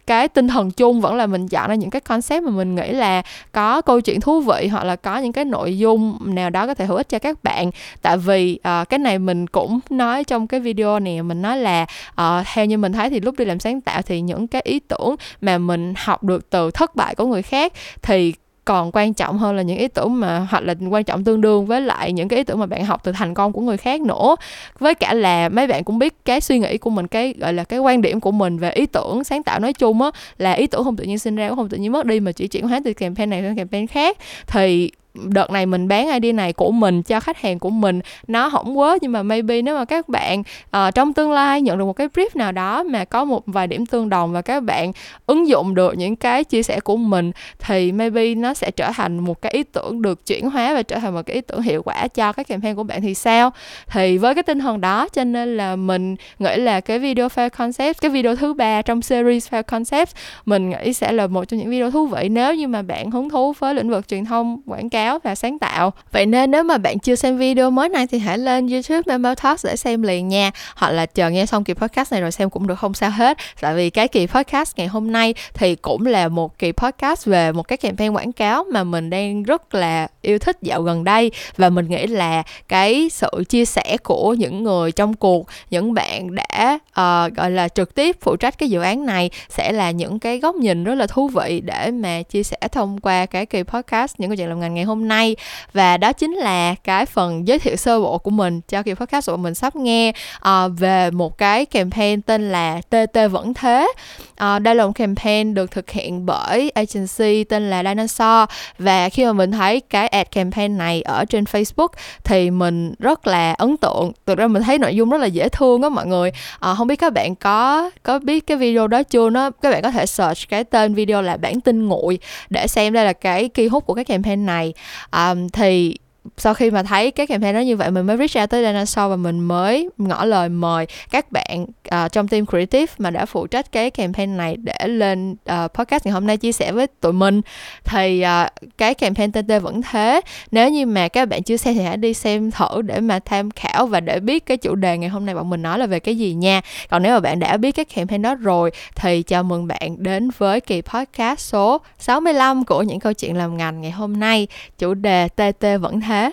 cái 0.06 0.28
tinh 0.28 0.49
thần 0.49 0.70
chung 0.70 1.00
vẫn 1.00 1.14
là 1.14 1.26
mình 1.26 1.49
chọn 1.49 1.69
ra 1.69 1.75
những 1.75 1.90
cái 1.90 2.00
concept 2.00 2.43
mà 2.43 2.50
mình 2.50 2.75
nghĩ 2.75 2.93
là 2.93 3.22
có 3.52 3.81
câu 3.81 4.00
chuyện 4.00 4.20
thú 4.20 4.40
vị 4.40 4.69
hoặc 4.69 4.84
là 4.84 4.96
có 4.96 5.19
những 5.19 5.32
cái 5.32 5.44
nội 5.44 5.78
dung 5.78 6.19
nào 6.22 6.50
đó 6.50 6.66
có 6.66 6.75
thể 6.75 6.84
hữu 6.87 6.96
ích 6.96 7.08
cho 7.08 7.19
các 7.19 7.44
bạn. 7.44 7.70
Tại 8.02 8.16
vì 8.16 8.58
uh, 8.82 8.88
cái 8.88 8.99
này 8.99 9.19
mình 9.19 9.46
cũng 9.46 9.81
nói 9.90 10.25
trong 10.25 10.46
cái 10.46 10.60
video 10.60 10.99
này 10.99 11.22
mình 11.22 11.43
nói 11.43 11.56
là 11.56 11.87
uh, 12.10 12.46
theo 12.54 12.64
như 12.64 12.78
mình 12.78 12.93
thấy 12.93 13.10
thì 13.10 13.20
lúc 13.20 13.34
đi 13.38 13.44
làm 13.44 13.60
sáng 13.60 13.81
tạo 13.81 14.02
thì 14.02 14.20
những 14.20 14.46
cái 14.46 14.62
ý 14.64 14.81
tưởng 14.81 15.16
mà 15.40 15.58
mình 15.58 15.94
học 15.96 16.25
được 16.25 16.50
từ 16.50 16.70
thất 16.70 16.96
bại 16.96 17.14
của 17.14 17.26
người 17.26 17.43
khác 17.43 17.72
thì 18.02 18.34
còn 18.64 18.90
quan 18.92 19.14
trọng 19.14 19.38
hơn 19.38 19.56
là 19.56 19.62
những 19.62 19.78
ý 19.78 19.88
tưởng 19.88 20.20
mà 20.20 20.46
hoặc 20.50 20.64
là 20.64 20.74
quan 20.90 21.04
trọng 21.04 21.24
tương 21.24 21.40
đương 21.40 21.66
với 21.66 21.80
lại 21.80 22.12
những 22.12 22.28
cái 22.28 22.36
ý 22.36 22.44
tưởng 22.44 22.58
mà 22.58 22.66
bạn 22.66 22.84
học 22.84 23.00
từ 23.04 23.12
thành 23.12 23.34
công 23.34 23.52
của 23.52 23.60
người 23.60 23.76
khác 23.76 24.00
nữa. 24.00 24.36
Với 24.78 24.94
cả 24.94 25.14
là 25.14 25.48
mấy 25.48 25.66
bạn 25.66 25.84
cũng 25.84 25.98
biết 25.98 26.14
cái 26.24 26.40
suy 26.40 26.58
nghĩ 26.58 26.78
của 26.78 26.90
mình, 26.90 27.06
cái, 27.06 27.34
gọi 27.38 27.52
là, 27.52 27.64
cái 27.64 27.78
quan 27.78 28.02
điểm 28.02 28.20
của 28.20 28.32
mình 28.32 28.58
về 28.58 28.70
ý 28.70 28.86
tưởng 28.86 29.24
sáng 29.24 29.42
tạo 29.42 29.60
nói 29.60 29.72
chung 29.72 30.02
á, 30.02 30.10
là 30.38 30.52
ý 30.52 30.66
tưởng 30.66 30.84
không 30.84 30.96
tự 30.96 31.04
nhiên 31.04 31.18
sinh 31.18 31.36
ra 31.36 31.48
cũng 31.48 31.56
không 31.56 31.68
tự 31.68 31.76
nhiên 31.76 31.92
mất 31.92 32.06
đi 32.06 32.20
mà 32.20 32.32
chỉ 32.32 32.48
chuyển 32.48 32.68
hóa 32.68 32.80
từ 32.84 32.92
campaign 32.92 33.30
này 33.30 33.42
sang 33.42 33.56
campaign 33.56 33.86
khác. 33.86 34.18
Thì 34.46 34.90
đợt 35.14 35.50
này 35.50 35.66
mình 35.66 35.88
bán 35.88 36.08
idea 36.08 36.32
này 36.32 36.52
của 36.52 36.70
mình 36.70 37.02
cho 37.02 37.20
khách 37.20 37.40
hàng 37.40 37.58
của 37.58 37.70
mình 37.70 38.00
nó 38.26 38.50
không 38.50 38.78
quá 38.78 38.98
nhưng 39.00 39.12
mà 39.12 39.22
maybe 39.22 39.62
nếu 39.62 39.76
mà 39.76 39.84
các 39.84 40.08
bạn 40.08 40.42
uh, 40.76 40.94
trong 40.94 41.12
tương 41.12 41.32
lai 41.32 41.62
nhận 41.62 41.78
được 41.78 41.84
một 41.84 41.92
cái 41.92 42.08
brief 42.14 42.28
nào 42.34 42.52
đó 42.52 42.82
mà 42.82 43.04
có 43.04 43.24
một 43.24 43.42
vài 43.46 43.66
điểm 43.66 43.86
tương 43.86 44.08
đồng 44.08 44.32
và 44.32 44.42
các 44.42 44.62
bạn 44.62 44.92
ứng 45.26 45.48
dụng 45.48 45.74
được 45.74 45.94
những 45.96 46.16
cái 46.16 46.44
chia 46.44 46.62
sẻ 46.62 46.80
của 46.80 46.96
mình 46.96 47.32
thì 47.58 47.92
maybe 47.92 48.34
nó 48.34 48.54
sẽ 48.54 48.70
trở 48.70 48.90
thành 48.94 49.18
một 49.18 49.42
cái 49.42 49.52
ý 49.52 49.62
tưởng 49.62 50.02
được 50.02 50.26
chuyển 50.26 50.50
hóa 50.50 50.74
và 50.74 50.82
trở 50.82 50.98
thành 50.98 51.14
một 51.14 51.22
cái 51.26 51.34
ý 51.34 51.40
tưởng 51.40 51.62
hiệu 51.62 51.82
quả 51.82 52.08
cho 52.08 52.32
cái 52.32 52.44
campaign 52.44 52.76
của 52.76 52.82
bạn 52.82 53.02
thì 53.02 53.14
sao? 53.14 53.50
Thì 53.86 54.18
với 54.18 54.34
cái 54.34 54.42
tinh 54.42 54.58
thần 54.58 54.80
đó 54.80 55.08
cho 55.08 55.24
nên 55.24 55.56
là 55.56 55.76
mình 55.76 56.16
nghĩ 56.38 56.56
là 56.56 56.80
cái 56.80 56.98
video 56.98 57.28
fair 57.28 57.50
concept 57.50 58.00
cái 58.00 58.10
video 58.10 58.36
thứ 58.36 58.54
ba 58.54 58.82
trong 58.82 59.02
series 59.02 59.52
fair 59.52 59.62
concept 59.62 60.10
mình 60.46 60.70
nghĩ 60.70 60.92
sẽ 60.92 61.12
là 61.12 61.26
một 61.26 61.44
trong 61.44 61.60
những 61.60 61.70
video 61.70 61.90
thú 61.90 62.06
vị 62.06 62.28
nếu 62.28 62.54
như 62.54 62.68
mà 62.68 62.82
bạn 62.82 63.10
hứng 63.10 63.30
thú 63.30 63.52
với 63.58 63.74
lĩnh 63.74 63.90
vực 63.90 64.08
truyền 64.08 64.24
thông 64.24 64.60
quảng 64.66 64.90
cáo 64.90 65.01
và 65.25 65.34
sáng 65.34 65.58
tạo. 65.58 65.93
Vậy 66.12 66.26
nên 66.26 66.50
nếu 66.50 66.62
mà 66.62 66.78
bạn 66.78 66.99
chưa 66.99 67.14
xem 67.14 67.38
video 67.38 67.70
mới 67.70 67.88
này 67.88 68.06
thì 68.06 68.19
hãy 68.19 68.38
lên 68.38 68.69
youtube 68.69 69.02
Memo 69.06 69.34
Talks 69.34 69.66
để 69.66 69.76
xem 69.76 70.02
liền 70.02 70.28
nha. 70.28 70.50
Hoặc 70.76 70.90
là 70.90 71.06
chờ 71.06 71.31
nghe 71.31 71.46
xong 71.46 71.64
kỳ 71.64 71.75
podcast 71.75 72.12
này 72.12 72.20
rồi 72.20 72.32
xem 72.32 72.50
cũng 72.50 72.66
được 72.66 72.78
không 72.78 72.94
sao 72.94 73.10
hết. 73.10 73.38
Tại 73.60 73.75
vì 73.75 73.90
cái 73.90 74.08
kỳ 74.08 74.26
podcast 74.26 74.76
ngày 74.76 74.87
hôm 74.87 75.12
nay 75.12 75.34
thì 75.54 75.75
cũng 75.75 76.06
là 76.06 76.28
một 76.28 76.58
kỳ 76.58 76.72
podcast 76.72 77.26
về 77.26 77.52
một 77.52 77.69
cái 77.69 77.76
campaign 77.76 78.12
quảng 78.12 78.32
cáo 78.32 78.64
mà 78.72 78.84
mình 78.84 79.10
đang 79.10 79.43
rất 79.43 79.75
là 79.75 80.08
yêu 80.22 80.38
thích 80.38 80.56
dạo 80.62 80.82
gần 80.82 81.04
đây. 81.04 81.30
Và 81.56 81.70
mình 81.70 81.88
nghĩ 81.88 82.06
là 82.06 82.42
cái 82.69 83.08
sự 83.10 83.30
chia 83.48 83.64
sẻ 83.64 83.96
của 84.02 84.34
những 84.34 84.62
người 84.62 84.92
trong 84.92 85.14
cuộc 85.14 85.46
những 85.70 85.94
bạn 85.94 86.34
đã 86.34 86.78
uh, 86.90 87.36
gọi 87.36 87.50
là 87.50 87.69
trực 87.69 87.94
tiếp 87.94 88.16
phụ 88.20 88.36
trách 88.36 88.58
cái 88.58 88.70
dự 88.70 88.80
án 88.80 89.06
này 89.06 89.30
sẽ 89.48 89.72
là 89.72 89.90
những 89.90 90.19
cái 90.19 90.38
góc 90.38 90.54
nhìn 90.54 90.84
rất 90.84 90.94
là 90.94 91.06
thú 91.06 91.28
vị 91.28 91.62
để 91.64 91.90
mà 91.90 92.22
chia 92.22 92.42
sẻ 92.42 92.56
thông 92.72 93.00
qua 93.00 93.26
cái 93.26 93.46
kỳ 93.46 93.62
podcast 93.62 94.14
những 94.19 94.30
câu 94.30 94.36
chuyện 94.36 94.48
làm 94.48 94.60
ngành 94.60 94.74
ngày 94.74 94.84
hôm 94.84 95.08
nay. 95.08 95.36
Và 95.72 95.96
đó 95.96 96.12
chính 96.12 96.32
là 96.34 96.74
cái 96.84 97.06
phần 97.06 97.48
giới 97.48 97.58
thiệu 97.58 97.76
sơ 97.76 98.00
bộ 98.00 98.19
của 98.19 98.30
mình 98.30 98.60
cho 98.60 98.82
kỳ 98.82 98.94
podcast 98.94 99.30
của 99.30 99.36
mình 99.36 99.54
sắp 99.54 99.76
nghe 99.76 100.12
uh, 100.48 100.72
về 100.78 101.10
một 101.10 101.38
cái 101.38 101.66
campaign 101.66 102.22
tên 102.22 102.52
là 102.52 102.80
TT 102.90 103.19
vẫn 103.30 103.54
thế. 103.54 103.88
Uh, 104.32 104.62
đây 104.62 104.74
là 104.74 104.86
một 104.86 104.92
campaign 104.94 105.54
được 105.54 105.70
thực 105.70 105.90
hiện 105.90 106.26
bởi 106.26 106.70
agency 106.74 107.44
tên 107.44 107.70
là 107.70 107.82
Dinosaur. 107.84 108.48
Và 108.78 109.08
khi 109.08 109.24
mà 109.24 109.32
mình 109.32 109.52
thấy 109.52 109.80
cái 109.80 110.08
ad 110.12 110.26
campaign 110.30 110.78
này 110.78 111.02
ở 111.02 111.24
trên 111.24 111.44
Facebook 111.44 111.88
thì 112.24 112.50
mình 112.50 112.94
rất 112.98 113.26
là 113.26 113.52
ấn 113.52 113.76
tượng. 113.76 114.12
Thực 114.26 114.38
ra 114.38 114.46
mình 114.46 114.62
thấy 114.62 114.78
nội 114.78 114.96
dung 114.96 115.10
rất 115.10 115.18
là 115.18 115.26
dễ 115.26 115.48
thương 115.48 115.82
á 115.82 115.88
mọi 115.88 116.06
người. 116.06 116.32
À, 116.60 116.74
không 116.74 116.86
biết 116.86 116.96
các 116.96 117.12
bạn 117.12 117.34
có 117.34 117.90
có 118.02 118.18
biết 118.18 118.46
cái 118.46 118.56
video 118.56 118.86
đó 118.86 119.02
chưa? 119.02 119.30
Nó 119.30 119.50
các 119.50 119.70
bạn 119.70 119.82
có 119.82 119.90
thể 119.90 120.06
search 120.06 120.48
cái 120.48 120.64
tên 120.64 120.94
video 120.94 121.22
là 121.22 121.36
bản 121.36 121.60
tin 121.60 121.88
nguội 121.88 122.18
để 122.50 122.66
xem 122.66 122.92
đây 122.92 123.04
là 123.04 123.12
cái 123.12 123.48
kỳ 123.48 123.66
hút 123.66 123.86
của 123.86 123.94
cái 123.94 124.04
campaign 124.04 124.46
này. 124.46 124.72
À, 125.10 125.34
thì 125.52 125.96
sau 126.36 126.54
khi 126.54 126.70
mà 126.70 126.82
thấy 126.82 127.10
cái 127.10 127.26
campaign 127.26 127.54
đó 127.54 127.60
như 127.60 127.76
vậy 127.76 127.90
mình 127.90 128.06
mới 128.06 128.16
reach 128.16 128.42
out 128.42 128.50
tới 128.50 128.64
Dinosaur 128.64 129.10
và 129.10 129.16
mình 129.16 129.40
mới 129.40 129.88
ngỏ 129.98 130.24
lời 130.24 130.48
mời 130.48 130.86
các 131.10 131.32
bạn 131.32 131.62
uh, 131.62 132.12
trong 132.12 132.28
team 132.28 132.46
creative 132.46 132.92
mà 132.98 133.10
đã 133.10 133.26
phụ 133.26 133.46
trách 133.46 133.72
cái 133.72 133.90
campaign 133.90 134.36
này 134.36 134.56
để 134.56 134.88
lên 134.88 135.30
uh, 135.32 135.72
podcast 135.74 136.06
ngày 136.06 136.12
hôm 136.12 136.26
nay 136.26 136.36
chia 136.36 136.52
sẻ 136.52 136.72
với 136.72 136.86
tụi 136.86 137.12
mình. 137.12 137.40
Thì 137.84 138.24
uh, 138.24 138.70
cái 138.78 138.94
campaign 138.94 139.32
TT 139.32 139.62
vẫn 139.62 139.82
thế. 139.82 140.20
Nếu 140.50 140.70
như 140.70 140.86
mà 140.86 141.08
các 141.08 141.28
bạn 141.28 141.42
chưa 141.42 141.56
xem 141.56 141.74
thì 141.74 141.82
hãy 141.82 141.96
đi 141.96 142.14
xem 142.14 142.50
thử 142.50 142.82
để 142.82 143.00
mà 143.00 143.19
tham 143.19 143.50
khảo 143.50 143.86
và 143.86 144.00
để 144.00 144.20
biết 144.20 144.46
cái 144.46 144.56
chủ 144.56 144.74
đề 144.74 144.98
ngày 144.98 145.10
hôm 145.10 145.26
nay 145.26 145.34
bọn 145.34 145.50
mình 145.50 145.62
nói 145.62 145.78
là 145.78 145.86
về 145.86 146.00
cái 146.00 146.16
gì 146.16 146.34
nha. 146.34 146.60
Còn 146.90 147.02
nếu 147.02 147.12
mà 147.12 147.20
bạn 147.20 147.38
đã 147.38 147.56
biết 147.56 147.72
cái 147.72 147.84
campaign 147.84 148.22
đó 148.22 148.34
rồi 148.34 148.70
thì 148.94 149.22
chào 149.22 149.42
mừng 149.42 149.66
bạn 149.66 150.02
đến 150.02 150.30
với 150.38 150.60
kỳ 150.60 150.82
podcast 150.82 151.40
số 151.40 151.80
65 151.98 152.64
của 152.64 152.82
những 152.82 153.00
câu 153.00 153.12
chuyện 153.12 153.36
làm 153.36 153.56
ngành 153.56 153.80
ngày 153.80 153.90
hôm 153.90 154.20
nay. 154.20 154.46
Chủ 154.78 154.94
đề 154.94 155.28
TT 155.28 155.66
vẫn 155.80 156.00
thế 156.00 156.11
thế 156.12 156.30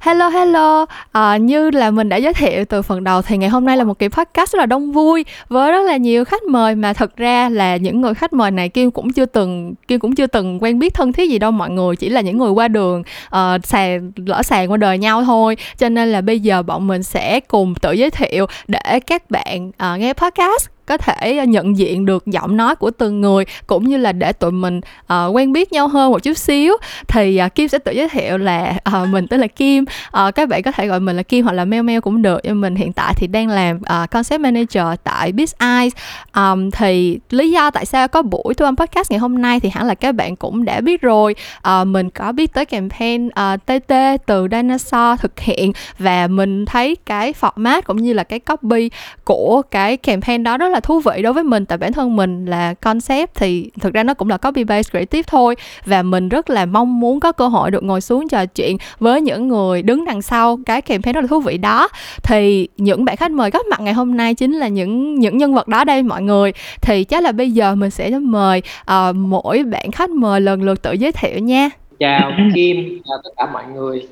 Hello 0.00 0.28
hello, 0.28 0.86
à, 1.12 1.36
như 1.36 1.70
là 1.70 1.90
mình 1.90 2.08
đã 2.08 2.16
giới 2.16 2.34
thiệu 2.34 2.64
từ 2.64 2.82
phần 2.82 3.04
đầu 3.04 3.22
thì 3.22 3.36
ngày 3.36 3.48
hôm 3.48 3.64
nay 3.64 3.76
là 3.76 3.84
một 3.84 3.98
kỳ 3.98 4.08
podcast 4.08 4.52
rất 4.52 4.58
là 4.58 4.66
đông 4.66 4.92
vui 4.92 5.24
với 5.48 5.72
rất 5.72 5.82
là 5.82 5.96
nhiều 5.96 6.24
khách 6.24 6.42
mời. 6.42 6.74
Mà 6.74 6.92
thật 6.92 7.16
ra 7.16 7.48
là 7.48 7.76
những 7.76 8.00
người 8.00 8.14
khách 8.14 8.32
mời 8.32 8.50
này 8.50 8.68
Kim 8.68 8.90
cũng 8.90 9.12
chưa 9.12 9.26
từng 9.26 9.74
Kim 9.88 10.00
cũng 10.00 10.14
chưa 10.14 10.26
từng 10.26 10.62
quen 10.62 10.78
biết 10.78 10.94
thân 10.94 11.12
thiết 11.12 11.30
gì 11.30 11.38
đâu. 11.38 11.50
Mọi 11.50 11.70
người 11.70 11.96
chỉ 11.96 12.08
là 12.08 12.20
những 12.20 12.38
người 12.38 12.50
qua 12.50 12.68
đường 12.68 13.02
ờ, 13.28 13.54
uh, 13.54 13.66
sàn 13.66 14.12
lỡ 14.16 14.42
sàn 14.42 14.70
qua 14.70 14.76
đời 14.76 14.98
nhau 14.98 15.24
thôi. 15.24 15.56
Cho 15.78 15.88
nên 15.88 16.12
là 16.12 16.20
bây 16.20 16.40
giờ 16.40 16.62
bọn 16.62 16.86
mình 16.86 17.02
sẽ 17.02 17.40
cùng 17.40 17.74
tự 17.74 17.92
giới 17.92 18.10
thiệu 18.10 18.46
để 18.68 19.00
các 19.06 19.30
bạn 19.30 19.68
uh, 19.68 20.00
nghe 20.00 20.12
podcast 20.12 20.79
có 20.90 20.96
thể 20.96 21.36
ờ, 21.36 21.44
nhận 21.44 21.76
diện 21.76 22.06
được 22.06 22.26
giọng 22.26 22.56
nói 22.56 22.76
của 22.76 22.90
từng 22.90 23.20
người 23.20 23.44
cũng 23.66 23.88
như 23.88 23.96
là 23.96 24.12
để 24.12 24.32
tụi 24.32 24.52
mình 24.52 24.80
uh, 25.12 25.34
quen 25.34 25.52
biết 25.52 25.72
nhau 25.72 25.88
hơn 25.88 26.10
một 26.10 26.22
chút 26.22 26.36
xíu. 26.36 26.76
Thì 27.08 27.40
uh, 27.46 27.54
Kim 27.54 27.68
sẽ 27.68 27.78
tự 27.78 27.92
giới 27.92 28.08
thiệu 28.08 28.38
là 28.38 28.74
uh, 29.02 29.08
mình 29.08 29.26
tên 29.26 29.40
là 29.40 29.46
Kim. 29.46 29.84
Uh, 30.08 30.34
các 30.34 30.48
bạn 30.48 30.62
có 30.62 30.72
thể 30.72 30.86
gọi 30.86 31.00
mình 31.00 31.16
là 31.16 31.22
Kim 31.22 31.44
hoặc 31.44 31.52
là 31.52 31.64
Mel 31.64 31.82
Mel 31.82 32.00
cũng 32.00 32.22
được 32.22 32.40
nhưng 32.44 32.60
mình 32.60 32.74
hiện 32.74 32.92
tại 32.92 33.14
thì 33.16 33.26
đang 33.26 33.48
làm 33.48 33.76
uh, 33.76 34.10
concept 34.10 34.40
manager 34.40 34.84
tại 35.04 35.32
Biz 35.32 35.78
Eyes. 35.78 35.92
Um, 36.36 36.70
thì 36.70 37.18
lý 37.30 37.50
do 37.50 37.70
tại 37.70 37.86
sao 37.86 38.08
có 38.08 38.22
buổi 38.22 38.54
thu 38.54 38.64
âm 38.64 38.76
podcast 38.76 39.10
ngày 39.10 39.18
hôm 39.18 39.42
nay 39.42 39.60
thì 39.60 39.68
hẳn 39.68 39.86
là 39.86 39.94
các 39.94 40.14
bạn 40.14 40.36
cũng 40.36 40.64
đã 40.64 40.80
biết 40.80 41.00
rồi. 41.00 41.34
Uh, 41.58 41.86
mình 41.86 42.10
có 42.10 42.32
biết 42.32 42.52
tới 42.52 42.64
campaign 42.64 43.26
uh, 43.26 43.60
TT 43.66 43.94
từ 44.26 44.48
Dinosaur 44.50 45.20
thực 45.20 45.40
hiện 45.40 45.72
và 45.98 46.26
mình 46.26 46.66
thấy 46.66 46.96
cái 47.06 47.32
format 47.40 47.82
cũng 47.82 47.96
như 47.96 48.12
là 48.12 48.24
cái 48.24 48.38
copy 48.38 48.90
của 49.24 49.62
cái 49.70 49.96
campaign 49.96 50.42
đó 50.42 50.58
rất 50.58 50.68
là 50.68 50.79
thú 50.80 51.00
vị 51.00 51.22
đối 51.22 51.32
với 51.32 51.44
mình 51.44 51.66
tại 51.66 51.78
bản 51.78 51.92
thân 51.92 52.16
mình 52.16 52.44
là 52.46 52.74
concept 52.74 53.34
thì 53.34 53.70
thực 53.80 53.94
ra 53.94 54.02
nó 54.02 54.14
cũng 54.14 54.28
là 54.28 54.36
copy 54.36 54.64
paste 54.64 54.90
creative 54.90 55.22
thôi. 55.22 55.56
Và 55.84 56.02
mình 56.02 56.28
rất 56.28 56.50
là 56.50 56.66
mong 56.66 57.00
muốn 57.00 57.20
có 57.20 57.32
cơ 57.32 57.48
hội 57.48 57.70
được 57.70 57.84
ngồi 57.84 58.00
xuống 58.00 58.28
trò 58.28 58.46
chuyện 58.46 58.76
với 58.98 59.20
những 59.20 59.48
người 59.48 59.82
đứng 59.82 60.04
đằng 60.04 60.22
sau 60.22 60.58
cái 60.66 60.82
campaign 60.82 61.14
rất 61.14 61.20
là 61.20 61.26
thú 61.26 61.40
vị 61.40 61.58
đó. 61.58 61.88
Thì 62.22 62.68
những 62.76 63.04
bạn 63.04 63.16
khách 63.16 63.30
mời 63.30 63.50
góp 63.50 63.66
mặt 63.66 63.80
ngày 63.80 63.94
hôm 63.94 64.16
nay 64.16 64.34
chính 64.34 64.52
là 64.52 64.68
những 64.68 65.14
những 65.14 65.36
nhân 65.36 65.54
vật 65.54 65.68
đó 65.68 65.84
đây 65.84 66.02
mọi 66.02 66.22
người. 66.22 66.52
Thì 66.82 67.04
chắc 67.04 67.22
là 67.22 67.32
bây 67.32 67.50
giờ 67.50 67.74
mình 67.74 67.90
sẽ 67.90 68.10
mời 68.18 68.62
uh, 68.90 69.16
mỗi 69.16 69.62
bạn 69.64 69.90
khách 69.92 70.10
mời 70.10 70.40
lần 70.40 70.62
lượt 70.62 70.82
tự 70.82 70.92
giới 70.92 71.12
thiệu 71.12 71.38
nha. 71.38 71.70
Chào 71.98 72.32
Kim 72.54 73.00
chào 73.08 73.18
tất 73.24 73.30
cả 73.36 73.46
mọi 73.52 73.64
người. 73.74 74.06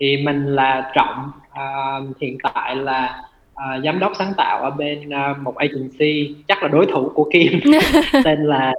Thì 0.00 0.16
mình 0.16 0.54
là 0.54 0.90
Trọng 0.94 1.30
à, 1.52 1.98
hiện 2.20 2.38
tại 2.42 2.76
là 2.76 3.22
à, 3.54 3.78
giám 3.84 3.98
đốc 3.98 4.12
sáng 4.18 4.32
tạo 4.36 4.62
ở 4.62 4.70
bên 4.70 5.10
à, 5.10 5.34
một 5.42 5.56
agency 5.56 6.34
chắc 6.48 6.62
là 6.62 6.68
đối 6.68 6.86
thủ 6.86 7.10
của 7.14 7.28
Kim. 7.32 7.60
Tên 8.24 8.44
là 8.44 8.72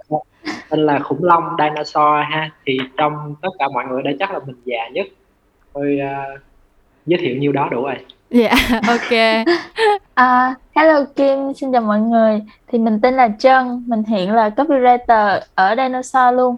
tên 0.69 0.85
là 0.85 0.99
khủng 0.99 1.23
long 1.23 1.43
dinosaur 1.57 2.25
ha. 2.31 2.49
Thì 2.65 2.77
trong 2.97 3.35
tất 3.41 3.49
cả 3.59 3.65
mọi 3.73 3.85
người 3.85 4.03
đây 4.03 4.15
chắc 4.19 4.31
là 4.31 4.39
mình 4.45 4.55
già 4.65 4.87
nhất. 4.93 5.07
Tôi 5.73 5.99
uh, 6.03 6.41
giới 7.05 7.19
thiệu 7.21 7.35
nhiêu 7.35 7.51
đó 7.51 7.69
đủ 7.71 7.83
rồi. 7.83 7.95
Dạ 8.29 8.55
yeah, 8.69 8.83
ok. 8.87 9.11
Uh, 10.21 10.57
hello 10.75 11.03
Kim 11.15 11.53
xin 11.53 11.71
chào 11.71 11.81
mọi 11.81 11.99
người. 11.99 12.41
Thì 12.67 12.79
mình 12.79 12.99
tên 13.01 13.13
là 13.13 13.29
Trân 13.39 13.83
mình 13.87 14.03
hiện 14.03 14.33
là 14.33 14.49
copywriter 14.49 15.39
ở 15.55 15.75
dinosaur 15.77 16.35
luôn. 16.35 16.55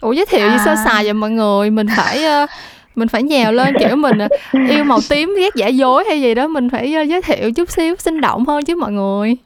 Ủa 0.00 0.12
giới 0.12 0.26
thiệu 0.26 0.48
à. 0.48 0.52
gì 0.52 0.58
sơ 0.64 0.74
sài 0.84 1.04
vậy 1.04 1.12
mọi 1.12 1.30
người? 1.30 1.70
Mình 1.70 1.86
phải 1.96 2.24
uh, 2.44 2.50
mình 2.96 3.08
phải 3.08 3.22
nhào 3.22 3.52
lên 3.52 3.74
kiểu 3.78 3.96
mình 3.96 4.18
à, 4.18 4.28
yêu 4.68 4.84
màu 4.84 4.98
tím 5.10 5.34
ghét 5.38 5.54
giả 5.54 5.66
dối 5.66 6.04
hay 6.08 6.20
gì 6.20 6.34
đó 6.34 6.46
mình 6.46 6.70
phải 6.70 6.94
à, 6.94 7.02
giới 7.02 7.22
thiệu 7.22 7.52
chút 7.52 7.70
xíu 7.70 7.96
sinh 7.96 8.20
động 8.20 8.46
hơn 8.46 8.64
chứ 8.64 8.76
mọi 8.76 8.92
người 8.92 9.36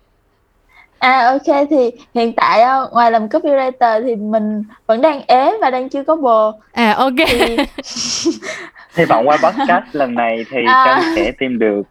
À 0.99 1.26
ok 1.26 1.69
thì 1.71 1.90
hiện 2.14 2.33
tại 2.33 2.62
à, 2.62 2.78
ngoài 2.92 3.12
làm 3.12 3.26
copywriter 3.26 4.02
thì 4.02 4.16
mình 4.16 4.62
vẫn 4.87 5.02
đang 5.02 5.21
ế 5.26 5.52
và 5.61 5.71
đang 5.71 5.88
chưa 5.88 6.04
có 6.04 6.16
bồ. 6.16 6.52
À 6.73 6.92
ok. 6.92 7.14
Thì... 7.28 7.57
Hy 8.97 9.04
vọng 9.04 9.28
qua 9.28 9.37
podcast 9.37 9.85
lần 9.92 10.14
này 10.14 10.45
thì 10.50 10.59
à... 10.66 10.85
Trân 10.87 11.14
sẽ 11.16 11.33
tìm 11.38 11.59
được 11.59 11.83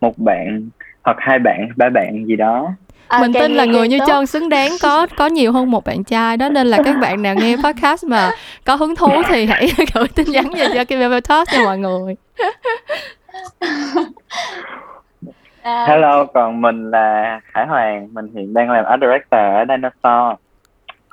một 0.00 0.18
bạn 0.18 0.68
hoặc 1.02 1.16
hai 1.20 1.38
bạn, 1.38 1.68
ba 1.76 1.88
bạn 1.88 2.24
gì 2.26 2.36
đó 2.36 2.68
à, 3.12 3.20
mình 3.20 3.32
tin 3.32 3.52
là 3.52 3.64
người 3.64 3.88
như 3.88 3.98
tốt. 3.98 4.04
trơn 4.06 4.26
xứng 4.26 4.48
đáng 4.48 4.70
có 4.82 5.06
có 5.16 5.26
nhiều 5.26 5.52
hơn 5.52 5.70
một 5.70 5.84
bạn 5.84 6.04
trai 6.04 6.36
đó 6.36 6.48
nên 6.48 6.66
là 6.66 6.78
các 6.84 6.96
bạn 7.00 7.22
nào 7.22 7.34
nghe 7.34 7.56
podcast 7.64 8.04
mà 8.04 8.30
có 8.64 8.74
hứng 8.74 8.96
thú 8.96 9.22
thì 9.28 9.46
hãy 9.46 9.68
gửi 9.94 10.08
tin 10.14 10.26
nhắn 10.30 10.50
về 10.56 10.66
cho 10.74 10.84
Kim 10.84 11.00
Talk 11.28 11.48
cho 11.52 11.64
mọi 11.64 11.78
người 11.78 12.16
à. 15.62 15.86
Hello, 15.88 16.24
còn 16.24 16.60
mình 16.60 16.90
là 16.90 17.40
Hải 17.54 17.66
Hoàng, 17.66 18.08
mình 18.12 18.30
hiện 18.34 18.54
đang 18.54 18.70
làm 18.70 18.84
art 18.84 19.00
director 19.00 19.40
ở 19.40 19.64
Dinosaur. 19.68 20.36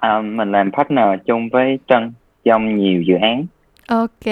Um, 0.02 0.38
mình 0.38 0.52
làm 0.52 0.72
partner 0.72 1.06
chung 1.26 1.50
với 1.50 1.80
Trân 1.88 2.14
trong 2.46 2.76
nhiều 2.76 3.02
dự 3.02 3.16
án. 3.22 3.46
Ok. 3.88 4.26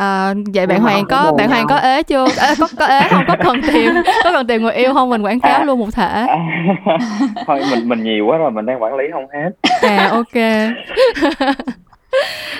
À, 0.00 0.34
vậy 0.54 0.66
bạn 0.66 0.80
Hoàng 0.80 1.04
có 1.08 1.32
bạn 1.38 1.48
Hoàng 1.48 1.66
có 1.68 1.76
ế 1.76 2.02
chưa? 2.02 2.26
À, 2.38 2.54
có 2.60 2.68
có 2.78 2.86
ế 2.86 3.00
không? 3.10 3.24
Có 3.28 3.36
cần 3.44 3.60
tìm 3.72 3.94
có 4.24 4.32
cần 4.32 4.46
tìm 4.46 4.62
người 4.62 4.72
yêu 4.72 4.94
không? 4.94 5.10
Mình 5.10 5.22
quảng 5.22 5.40
cáo 5.40 5.60
à, 5.60 5.64
luôn 5.64 5.78
một 5.78 5.94
thể. 5.94 6.26
À, 6.28 6.38
thôi 7.46 7.60
mình 7.70 7.88
mình 7.88 8.02
nhiều 8.02 8.26
quá 8.26 8.38
rồi, 8.38 8.50
mình 8.50 8.66
đang 8.66 8.82
quản 8.82 8.96
lý 8.96 9.04
không 9.12 9.26
hết. 9.32 9.50
À 9.82 10.08
ok. 10.10 10.34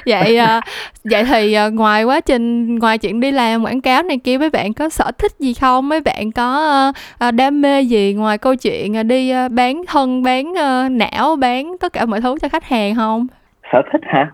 vậy 0.06 0.36
à, 0.36 0.60
vậy 1.04 1.24
thì 1.24 1.52
à, 1.52 1.68
ngoài 1.68 2.04
quá 2.04 2.20
trình 2.20 2.78
ngoài 2.78 2.98
chuyện 2.98 3.20
đi 3.20 3.30
làm 3.30 3.64
quảng 3.64 3.80
cáo 3.80 4.02
này 4.02 4.18
kia 4.18 4.38
mấy 4.38 4.50
bạn 4.50 4.74
có 4.74 4.88
sở 4.88 5.10
thích 5.18 5.32
gì 5.38 5.54
không 5.54 5.88
mấy 5.88 6.00
bạn 6.00 6.32
có 6.32 6.92
à, 7.18 7.30
đam 7.30 7.60
mê 7.60 7.80
gì 7.80 8.14
ngoài 8.14 8.38
câu 8.38 8.54
chuyện 8.54 9.08
đi 9.08 9.32
bán 9.50 9.82
thân 9.86 10.22
bán 10.22 10.54
não 10.98 11.36
bán 11.36 11.76
tất 11.80 11.92
cả 11.92 12.06
mọi 12.06 12.20
thứ 12.20 12.36
cho 12.42 12.48
khách 12.48 12.64
hàng 12.64 12.94
không 12.94 13.26
sở 13.72 13.82
thích 13.92 14.00
hả 14.04 14.30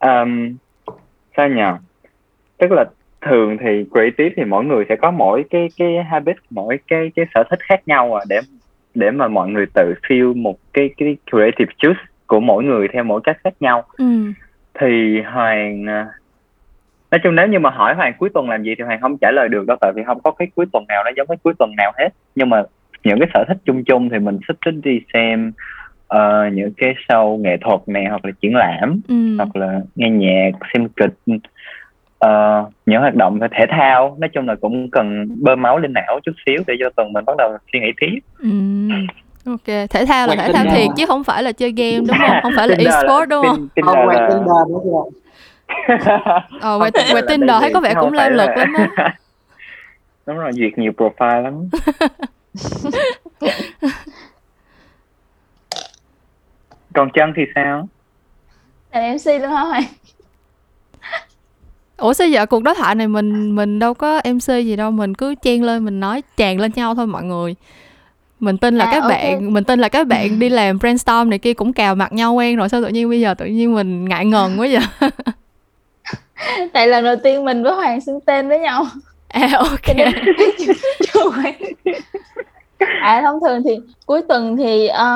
um, 0.00 0.56
sao 1.36 1.48
nhờ 1.48 1.76
tức 2.58 2.72
là 2.72 2.84
thường 3.20 3.56
thì 3.60 3.84
creative 3.90 4.30
thì 4.36 4.44
mỗi 4.44 4.64
người 4.64 4.84
sẽ 4.88 4.96
có 4.96 5.10
mỗi 5.10 5.44
cái 5.50 5.68
cái 5.76 6.04
habit 6.10 6.36
mỗi 6.50 6.78
cái 6.88 7.10
cái 7.16 7.26
sở 7.34 7.44
thích 7.50 7.60
khác 7.62 7.80
nhau 7.86 8.14
à 8.14 8.24
để 8.28 8.40
để 8.94 9.10
mà 9.10 9.28
mọi 9.28 9.48
người 9.48 9.66
tự 9.74 9.94
feel 10.08 10.42
một 10.42 10.56
cái 10.72 10.90
cái 10.96 11.16
creative 11.30 11.72
juice 11.82 12.04
của 12.26 12.40
mỗi 12.40 12.64
người 12.64 12.88
theo 12.92 13.04
mỗi 13.04 13.20
cách 13.24 13.36
khác 13.44 13.54
nhau 13.60 13.84
ừ. 13.98 14.04
thì 14.80 15.20
hoàng 15.22 15.88
à, 15.88 16.06
nói 17.10 17.18
chung 17.22 17.34
nếu 17.34 17.46
như 17.46 17.58
mà 17.58 17.70
hỏi 17.70 17.94
hoàng 17.94 18.12
cuối 18.18 18.28
tuần 18.34 18.50
làm 18.50 18.62
gì 18.62 18.74
thì 18.78 18.84
hoàng 18.84 19.00
không 19.00 19.18
trả 19.18 19.30
lời 19.30 19.48
được 19.48 19.66
đâu 19.66 19.76
tại 19.80 19.92
vì 19.96 20.02
không 20.06 20.20
có 20.20 20.30
cái 20.30 20.48
cuối 20.54 20.66
tuần 20.72 20.84
nào 20.88 21.04
nó 21.04 21.10
giống 21.16 21.26
cái 21.26 21.36
cuối 21.42 21.54
tuần 21.58 21.70
nào 21.76 21.92
hết 21.98 22.08
nhưng 22.34 22.50
mà 22.50 22.62
những 23.04 23.18
cái 23.18 23.28
sở 23.34 23.44
thích 23.48 23.56
chung 23.64 23.84
chung 23.84 24.08
thì 24.08 24.18
mình 24.18 24.38
thích 24.48 24.56
thích 24.64 24.74
đi 24.84 25.00
xem 25.14 25.52
uh, 26.14 26.52
những 26.52 26.72
cái 26.76 26.94
show 27.08 27.36
nghệ 27.36 27.56
thuật 27.60 27.80
này 27.86 28.04
hoặc 28.04 28.24
là 28.24 28.30
triển 28.40 28.56
lãm 28.56 29.00
Ừ. 29.08 29.36
hoặc 29.36 29.56
là 29.56 29.80
nghe 29.94 30.10
nhạc 30.10 30.50
xem 30.74 30.88
kịch 30.88 31.14
uh, 32.26 32.72
những 32.86 33.00
hoạt 33.00 33.14
động 33.14 33.38
thể 33.58 33.66
thao 33.70 34.16
nói 34.20 34.30
chung 34.34 34.48
là 34.48 34.54
cũng 34.60 34.90
cần 34.90 35.26
bơm 35.42 35.62
máu 35.62 35.78
lên 35.78 35.92
não 35.92 36.20
chút 36.24 36.32
xíu 36.46 36.62
để 36.66 36.74
cho 36.80 36.90
tuần 36.96 37.12
mình 37.12 37.24
bắt 37.24 37.36
đầu 37.38 37.56
suy 37.72 37.80
nghĩ 37.80 37.92
tiếp 38.00 38.18
Ừ. 38.38 38.48
Ok, 39.46 39.64
thể 39.90 40.06
thao 40.06 40.26
là 40.26 40.34
thể 40.36 40.52
thao 40.52 40.64
thiệt 40.64 40.86
chứ 40.96 41.06
không 41.06 41.24
phải 41.24 41.42
là 41.42 41.52
chơi 41.52 41.72
game 41.76 41.98
đúng 41.98 42.16
không? 42.18 42.36
Không 42.42 42.52
phải 42.56 42.68
là 42.68 42.76
e-sport 42.78 43.28
đúng 43.28 43.44
không? 43.46 43.56
Tin- 43.56 43.68
Tinder 43.74 43.94
không 43.94 44.06
quay 44.08 44.16
là- 44.16 44.28
Tinder 44.28 44.68
nữa 44.68 44.78
chưa 44.84 45.10
Ờ, 46.60 46.78
quay, 46.80 46.90
phải 46.94 47.12
quay 47.12 47.22
Tinder 47.28 47.56
thấy 47.60 47.70
có 47.74 47.80
vẻ 47.80 47.94
cũng 48.00 48.10
phải 48.16 48.30
lao 48.30 48.46
lực 48.46 48.46
là- 48.48 48.56
lắm 48.56 48.72
á. 48.96 49.14
đúng 50.26 50.36
rồi 50.38 50.52
duyệt 50.52 50.78
nhiều 50.78 50.92
profile 50.96 51.42
lắm 51.42 51.68
còn 56.94 57.10
chân 57.14 57.32
thì 57.36 57.42
sao 57.54 57.88
Làm 58.92 59.02
MC 59.16 59.40
luôn 59.42 59.50
hả 59.50 59.60
Hoàng? 59.60 59.82
Ủa 61.98 62.12
sao 62.12 62.28
giờ 62.28 62.46
cuộc 62.46 62.62
đối 62.62 62.74
thoại 62.74 62.94
này 62.94 63.08
mình 63.08 63.56
mình 63.56 63.78
đâu 63.78 63.94
có 63.94 64.20
MC 64.24 64.48
gì 64.64 64.76
đâu, 64.76 64.90
mình 64.90 65.14
cứ 65.14 65.34
chen 65.42 65.62
lên 65.62 65.84
mình 65.84 66.00
nói 66.00 66.22
tràn 66.36 66.60
lên 66.60 66.72
nhau 66.74 66.94
thôi 66.94 67.06
mọi 67.06 67.22
người. 67.22 67.54
Mình 68.40 68.58
tin 68.58 68.78
là 68.78 68.84
À, 68.84 68.90
các 68.92 69.02
ok. 69.02 69.10
bạn 69.10 69.52
mình 69.52 69.64
tin 69.64 69.80
là 69.80 69.88
các 69.88 70.06
bạn 70.06 70.38
đi 70.40 70.48
làm 70.48 70.78
brainstorm 70.78 71.30
này 71.30 71.38
kia 71.38 71.54
cũng 71.54 71.72
cào 71.72 71.94
mặt 71.94 72.12
nhau 72.12 72.34
quen 72.34 72.56
rồi 72.56 72.68
sao 72.68 72.82
tự 72.82 72.88
nhiên 72.88 73.08
bây 73.08 73.20
giờ 73.20 73.34
tự 73.34 73.46
nhiên 73.46 73.74
mình 73.74 74.08
ngại 74.08 74.24
ngần 74.26 74.60
quá 74.60 74.68
vậy. 74.72 75.10
Tại 76.72 76.88
lần 76.88 77.04
đầu 77.04 77.16
tiên 77.22 77.44
mình 77.44 77.62
với 77.62 77.74
Hoàng 77.74 78.00
xưng 78.00 78.20
tên 78.20 78.48
với 78.48 78.58
nhau 78.58 78.86
À 79.28 79.50
ok. 79.58 79.96
À 83.02 83.22
thông 83.22 83.40
thường 83.40 83.62
thì 83.64 83.78
cuối 84.06 84.22
tuần 84.28 84.56
thì 84.56 84.86
ờ, 84.86 85.06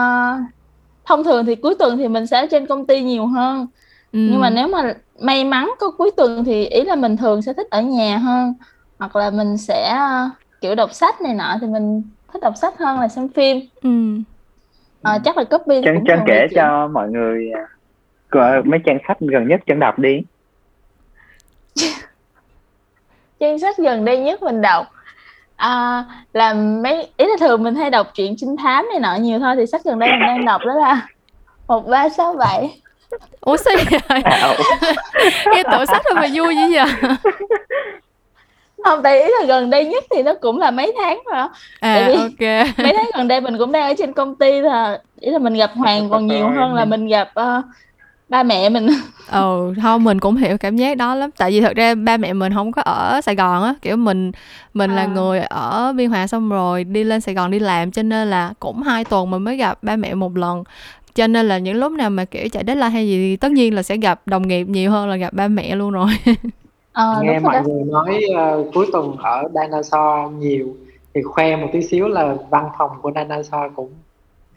thông 1.05 1.25
thường 1.25 1.47
thì 1.47 1.55
cuối 1.55 1.75
tuần 1.79 1.99
thì 1.99 2.09
mình 2.09 2.27
sẽ 2.27 2.39
ở 2.41 2.47
trên 2.51 2.67
công 2.67 2.87
ty 2.87 3.03
nhiều 3.03 3.27
hơn 3.27 3.67
Ừ. 4.13 4.19
nhưng 4.31 4.41
mà 4.41 4.51
nếu 4.51 4.69
mà 4.69 4.95
may 5.21 5.45
mắn 5.45 5.71
có 5.79 5.91
cuối 5.99 6.11
tuần 6.17 6.45
thì 6.45 6.67
ý 6.67 6.85
là 6.85 6.95
mình 6.95 7.17
thường 7.17 7.43
sẽ 7.43 7.53
thích 7.53 7.67
ở 7.71 7.81
nhà 7.83 8.19
hơn. 8.19 8.55
Hoặc 8.99 9.17
là 9.17 9.31
mình 9.31 9.57
sẽ 9.59 9.89
ờ, 9.89 10.29
kiểu 10.61 10.75
đọc 10.75 10.93
sách 10.93 11.21
này 11.21 11.35
nọ 11.35 11.57
thì 11.61 11.67
mình 11.67 12.03
thích 12.33 12.43
đọc 12.43 12.55
sách 12.57 12.79
hơn 12.79 13.01
là 13.01 13.09
xem 13.09 13.29
phim. 13.29 13.61
Ừ. 13.83 13.91
Ờ, 15.03 15.19
chắc 15.25 15.37
là 15.37 15.45
copy 15.45 15.83
chân 15.85 15.95
cũng 15.97 16.05
chân 16.07 16.21
kể 16.27 16.47
chuyện- 16.51 16.57
cho 16.57 16.89
mọi 16.89 17.09
người 17.11 17.51
à, 17.55 17.63
coi 18.31 18.63
mấy 18.63 18.81
trang 18.87 18.99
sách 19.09 19.17
gần 19.21 19.49
nhất 19.49 19.61
chân 19.67 19.81
đọc 19.81 19.99
đi. 19.99 20.21
Trang 23.41 23.59
sách 23.59 23.77
gần 23.79 24.05
đây 24.05 24.19
nhất 24.19 24.43
mình 24.43 24.61
đọc 24.61 24.87
à, 25.57 26.05
là 26.33 26.55
mấy 26.55 27.09
ý 27.17 27.27
là 27.27 27.37
thường 27.41 27.63
mình 27.63 27.75
hay 27.75 27.91
đọc 27.91 28.07
truyện 28.15 28.35
trinh 28.37 28.57
thám 28.57 28.87
này 28.93 29.01
nọ 29.01 29.15
nhiều 29.21 29.39
thôi 29.39 29.55
thì 29.57 29.67
sách 29.67 29.81
gần 29.85 29.99
đây 29.99 30.11
mình 30.11 30.21
đang 30.27 30.45
đọc 30.45 30.61
đó 30.67 30.75
là 30.75 31.07
một 31.69 31.81
ba 31.89 32.09
sáu 32.09 32.35
bảy 32.35 32.82
Ủa 33.41 33.57
sao 33.57 33.75
vậy? 33.91 34.23
Nghe 35.55 35.63
tựa 35.73 35.85
sách 35.85 36.03
thôi 36.05 36.15
mà 36.15 36.27
vui 36.35 36.57
dữ 36.57 36.63
vậy? 36.75 36.87
không 38.85 39.03
tại 39.03 39.23
ý 39.23 39.31
là 39.41 39.47
gần 39.47 39.71
đây 39.71 39.85
nhất 39.85 40.05
thì 40.17 40.23
nó 40.23 40.35
cũng 40.41 40.59
là 40.59 40.71
mấy 40.71 40.93
tháng 41.03 41.23
rồi. 41.33 41.41
À 41.41 41.49
Tại 41.81 42.05
vì- 42.09 42.15
ok. 42.15 42.67
mấy 42.79 42.93
tháng 42.97 43.11
gần 43.17 43.29
đây 43.29 43.41
mình 43.41 43.59
cũng 43.59 43.73
đang 43.73 43.83
ở 43.83 43.95
trên 43.99 44.13
công 44.13 44.35
ty 44.35 44.61
là 44.61 44.99
ý 45.21 45.31
là 45.31 45.39
mình 45.39 45.55
gặp 45.55 45.71
Hoàng 45.75 46.11
còn 46.11 46.27
nhiều 46.27 46.49
hơn 46.51 46.75
là 46.75 46.85
mình 46.85 47.09
gặp 47.09 47.31
ờ, 47.35 47.63
ba 48.29 48.43
mẹ 48.43 48.69
mình 48.69 48.87
ừ 49.31 49.75
không 49.83 50.05
mình 50.05 50.21
cũng 50.21 50.37
hiểu 50.37 50.59
cảm 50.59 50.77
giác 50.77 50.97
đó 50.97 51.15
lắm 51.15 51.31
tại 51.37 51.51
vì 51.51 51.61
thật 51.61 51.73
ra 51.77 51.95
ba 51.95 52.17
mẹ 52.17 52.33
mình 52.33 52.55
không 52.55 52.73
có 52.73 52.83
ở 52.83 53.21
sài 53.21 53.35
gòn 53.35 53.63
á 53.65 53.75
kiểu 53.83 53.97
mình 53.97 54.33
mình 54.75 54.97
là 54.97 55.03
À. 55.03 55.07
người 55.07 55.41
ở 55.41 55.93
biên 55.97 56.11
hòa 56.11 56.27
xong 56.27 56.49
rồi 56.49 56.85
đi 56.85 57.05
lên 57.05 57.21
sài 57.21 57.35
gòn 57.35 57.51
đi 57.51 57.59
làm 57.59 57.91
cho 57.91 58.03
nên 58.03 58.31
là 58.31 58.53
cũng 58.61 58.83
hai 58.83 59.05
tuần 59.05 59.31
mình 59.31 59.43
mới 59.45 59.57
gặp 59.57 59.79
ba 59.83 59.97
mẹ 59.97 60.15
một 60.15 60.37
lần 60.37 60.65
cho 61.15 61.27
nên 61.27 61.47
là 61.49 61.59
những 61.59 61.77
lúc 61.77 61.93
nào 61.93 62.11
mà 62.11 62.25
kiểu 62.25 62.49
chạy 62.53 62.65
deadline 62.67 62.89
hay 62.91 63.07
gì 63.09 63.17
thì 63.17 63.37
tất 63.37 63.53
nhiên 63.53 63.75
là 63.75 63.83
sẽ 63.83 63.97
gặp 63.97 64.23
đồng 64.27 64.49
nghiệp 64.49 64.65
nhiều 64.69 64.91
hơn 64.91 65.09
là 65.09 65.17
gặp 65.17 65.33
ba 65.33 65.49
mẹ 65.49 65.77
luôn 65.77 65.91
rồi 65.91 66.07
Ờ, 66.93 67.23
nghe 67.23 67.41
mọi 67.41 67.55
đó. 67.55 67.63
người 67.67 67.83
nói 67.85 68.23
ờ, 68.37 68.65
cuối 68.75 68.87
tuần 68.93 69.17
ở 69.17 69.49
Dinosaur 69.55 70.33
nhiều 70.39 70.77
thì 71.15 71.23
khoe 71.23 71.57
một 71.57 71.69
tí 71.73 71.83
xíu 71.83 72.09
là 72.09 72.37
văn 72.51 72.69
phòng 72.79 72.91
của 73.03 73.11
Dinosaur 73.17 73.73
cũng 73.77 73.93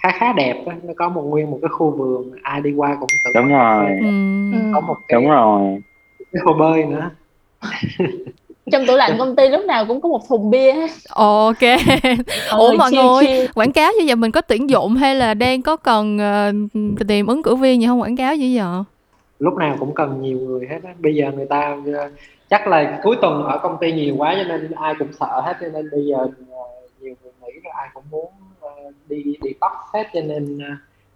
khá 0.04 0.12
khá 0.12 0.34
đẹp 0.34 0.64
á. 0.68 0.76
nó 0.84 0.94
có 0.98 1.10
một 1.10 1.22
nguyên 1.22 1.52
một 1.52 1.60
cái 1.62 1.70
khu 1.70 1.92
vườn 1.98 2.32
ai 2.44 2.62
đi 2.62 2.74
qua 2.74 2.98
cũng 3.00 3.10
tự 3.26 3.32
đúng 3.36 3.48
rồi. 3.48 3.86
Ừ. 4.52 4.58
có 4.74 4.82
một 4.82 4.98
cái, 5.08 5.22
đúng 5.22 5.30
rồi 5.30 5.82
cái 6.34 6.42
hồ 6.46 6.54
bơi 6.54 6.84
nữa 6.86 7.10
trong 8.72 8.86
tủ 8.86 8.96
lạnh 8.96 9.16
công 9.20 9.36
ty 9.36 9.50
lúc 9.50 9.66
nào 9.66 9.86
cũng 9.86 10.02
có 10.02 10.10
một 10.10 10.22
thùng 10.30 10.50
bia 10.50 10.74
hết. 10.74 10.90
ok. 11.10 11.62
Mọi 12.52 12.60
ủa 12.60 12.74
mọi 12.78 12.92
chill 12.92 13.04
người 13.04 13.26
chill. 13.26 13.46
quảng 13.56 13.72
cáo 13.72 13.92
như 14.00 14.06
vậy 14.08 14.16
mình 14.16 14.32
có 14.32 14.42
tuyển 14.42 14.70
dụng 14.70 14.96
hay 14.96 15.16
là 15.16 15.34
đang 15.34 15.62
có 15.62 15.76
cần 15.76 16.18
ờ, 16.18 16.52
tìm 17.08 17.28
ứng 17.28 17.44
cử 17.44 17.56
viên 17.56 17.82
gì 17.82 17.88
không 17.88 18.02
quảng 18.02 18.18
cáo 18.18 18.36
gì 18.36 18.58
vậy? 18.58 18.84
Lúc 19.40 19.54
nào 19.54 19.76
cũng 19.80 19.94
cần 19.94 20.22
nhiều 20.22 20.40
người 20.40 20.68
hết 20.70 20.80
á. 20.84 20.94
Bây 21.00 21.16
giờ 21.16 21.32
người 21.36 21.46
ta 21.46 21.78
ờ, 21.94 22.10
chắc 22.50 22.68
là 22.68 23.00
cuối 23.04 23.16
tuần 23.22 23.44
ở 23.44 23.60
công 23.64 23.78
ty 23.82 23.92
nhiều 23.92 24.16
quá 24.18 24.36
cho 24.38 24.44
nên 24.44 24.72
ai 24.72 24.96
cũng 25.00 25.14
sợ 25.20 25.42
hết 25.46 25.58
cho 25.62 25.68
nên 25.74 25.90
bây 25.92 26.06
giờ 26.06 26.18
ờ, 26.18 26.28
nhiều 27.02 27.16
người 27.24 27.32
nghĩ 27.42 27.60
là 27.64 27.72
ai 27.78 27.90
cũng 27.94 28.04
muốn 28.12 28.32
ờ, 28.60 28.70
đi 29.10 29.24
đi 29.42 29.52
tóc 29.60 29.72
hết 29.94 30.08
cho 30.14 30.22
nên 30.22 30.60
ờ, 30.60 30.76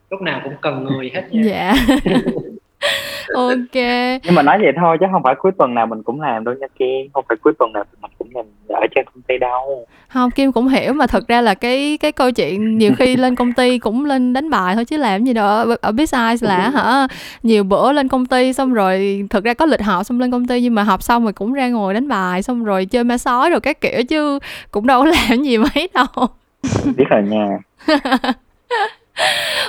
lúc 0.10 0.22
nào 0.22 0.42
cũng 0.44 0.54
cần 0.62 0.84
người 0.84 1.12
hết 1.14 1.24
nha. 1.32 1.42
Dạ 1.46 1.74
ok. 3.34 3.76
Nhưng 4.24 4.36
mà 4.36 4.42
nói 4.42 4.58
vậy 4.62 4.72
thôi 4.82 4.98
chứ 5.00 5.06
không 5.12 5.24
phải 5.24 5.36
cuối 5.40 5.52
tuần 5.58 5.74
nào 5.74 5.86
mình 5.88 6.04
cũng 6.04 6.22
làm 6.22 6.44
đâu 6.44 6.56
nha 6.56 6.68
Kiên 6.80 7.10
không 7.14 7.26
phải 7.30 7.38
cuối 7.44 7.54
tuần 7.60 7.74
nào 7.74 7.84
mình 8.02 8.12
cũng 8.18 8.28
làm 8.36 8.46
ở 8.70 8.88
trên 8.96 9.06
công 9.06 9.22
ty 9.22 9.38
đâu. 9.38 9.86
Không 10.08 10.32
kim 10.32 10.52
cũng 10.52 10.68
hiểu 10.68 10.94
mà 10.94 11.08
thật 11.08 11.28
ra 11.28 11.42
là 11.42 11.54
cái 11.54 11.98
cái 12.02 12.12
câu 12.12 12.32
chuyện 12.32 12.78
nhiều 12.78 12.92
khi 12.98 13.16
lên 13.16 13.36
công 13.36 13.54
ty 13.54 13.80
cũng 13.80 14.06
lên 14.06 14.34
đánh 14.34 14.50
bài 14.50 14.76
thôi 14.76 14.86
chứ 14.86 14.98
làm 14.98 15.24
gì 15.24 15.34
đâu. 15.34 15.76
Ở, 15.82 15.92
business 15.92 16.44
là 16.44 16.70
hả 16.70 17.08
nhiều 17.44 17.64
bữa 17.64 17.92
lên 17.92 18.08
công 18.08 18.26
ty 18.26 18.54
xong 18.54 18.74
rồi 18.74 19.28
thực 19.30 19.44
ra 19.44 19.54
có 19.54 19.66
lịch 19.66 19.82
họp 19.82 20.06
xong 20.06 20.20
lên 20.20 20.32
công 20.32 20.48
ty 20.48 20.62
nhưng 20.62 20.76
mà 20.76 20.84
họp 20.84 21.04
xong 21.04 21.24
rồi 21.24 21.34
cũng 21.34 21.54
ra 21.54 21.68
ngồi 21.68 21.94
đánh 21.94 22.08
bài 22.08 22.44
xong 22.44 22.64
rồi 22.64 22.86
chơi 22.86 23.04
ma 23.04 23.18
sói 23.18 23.50
rồi 23.50 23.60
các 23.60 23.82
kiểu 23.82 24.04
chứ 24.04 24.40
cũng 24.72 24.88
đâu 24.88 25.04
có 25.04 25.06
làm 25.30 25.44
gì 25.44 25.58
mấy 25.58 25.90
đâu. 25.94 26.28
Biết 26.98 27.06
rồi 27.10 27.24
nha 27.24 27.58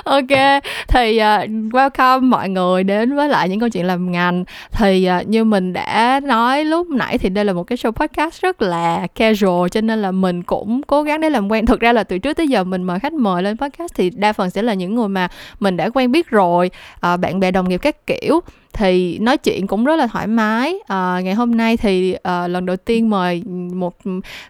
ok 0.03 0.61
thì 0.87 1.19
uh, 1.19 1.49
welcome 1.73 2.29
mọi 2.29 2.49
người 2.49 2.83
đến 2.83 3.15
với 3.15 3.29
lại 3.29 3.49
những 3.49 3.59
câu 3.59 3.69
chuyện 3.69 3.85
làm 3.85 4.11
ngành. 4.11 4.43
Thì 4.71 5.09
uh, 5.19 5.27
như 5.27 5.43
mình 5.43 5.73
đã 5.73 6.19
nói 6.23 6.65
lúc 6.65 6.89
nãy 6.89 7.17
thì 7.17 7.29
đây 7.29 7.45
là 7.45 7.53
một 7.53 7.63
cái 7.63 7.77
show 7.77 7.91
podcast 7.91 8.41
rất 8.41 8.61
là 8.61 9.07
casual 9.15 9.67
cho 9.71 9.81
nên 9.81 10.01
là 10.01 10.11
mình 10.11 10.43
cũng 10.43 10.81
cố 10.87 11.03
gắng 11.03 11.21
để 11.21 11.29
làm 11.29 11.51
quen. 11.51 11.65
Thực 11.65 11.79
ra 11.79 11.93
là 11.93 12.03
từ 12.03 12.17
trước 12.17 12.33
tới 12.33 12.47
giờ 12.47 12.63
mình 12.63 12.83
mời 12.83 12.99
khách 12.99 13.13
mời 13.13 13.43
lên 13.43 13.57
podcast 13.57 13.93
thì 13.95 14.09
đa 14.09 14.33
phần 14.33 14.49
sẽ 14.49 14.61
là 14.61 14.73
những 14.73 14.95
người 14.95 15.07
mà 15.07 15.27
mình 15.59 15.77
đã 15.77 15.89
quen 15.93 16.11
biết 16.11 16.29
rồi 16.29 16.71
uh, 17.13 17.19
bạn 17.19 17.39
bè 17.39 17.51
đồng 17.51 17.69
nghiệp 17.69 17.77
các 17.77 18.07
kiểu 18.07 18.41
thì 18.73 19.19
nói 19.19 19.37
chuyện 19.37 19.67
cũng 19.67 19.85
rất 19.85 19.95
là 19.95 20.07
thoải 20.07 20.27
mái. 20.27 20.75
À, 20.87 21.19
ngày 21.23 21.33
hôm 21.33 21.55
nay 21.57 21.77
thì 21.77 22.15
à, 22.23 22.47
lần 22.47 22.65
đầu 22.65 22.77
tiên 22.77 23.09
mời 23.09 23.43
một 23.73 23.95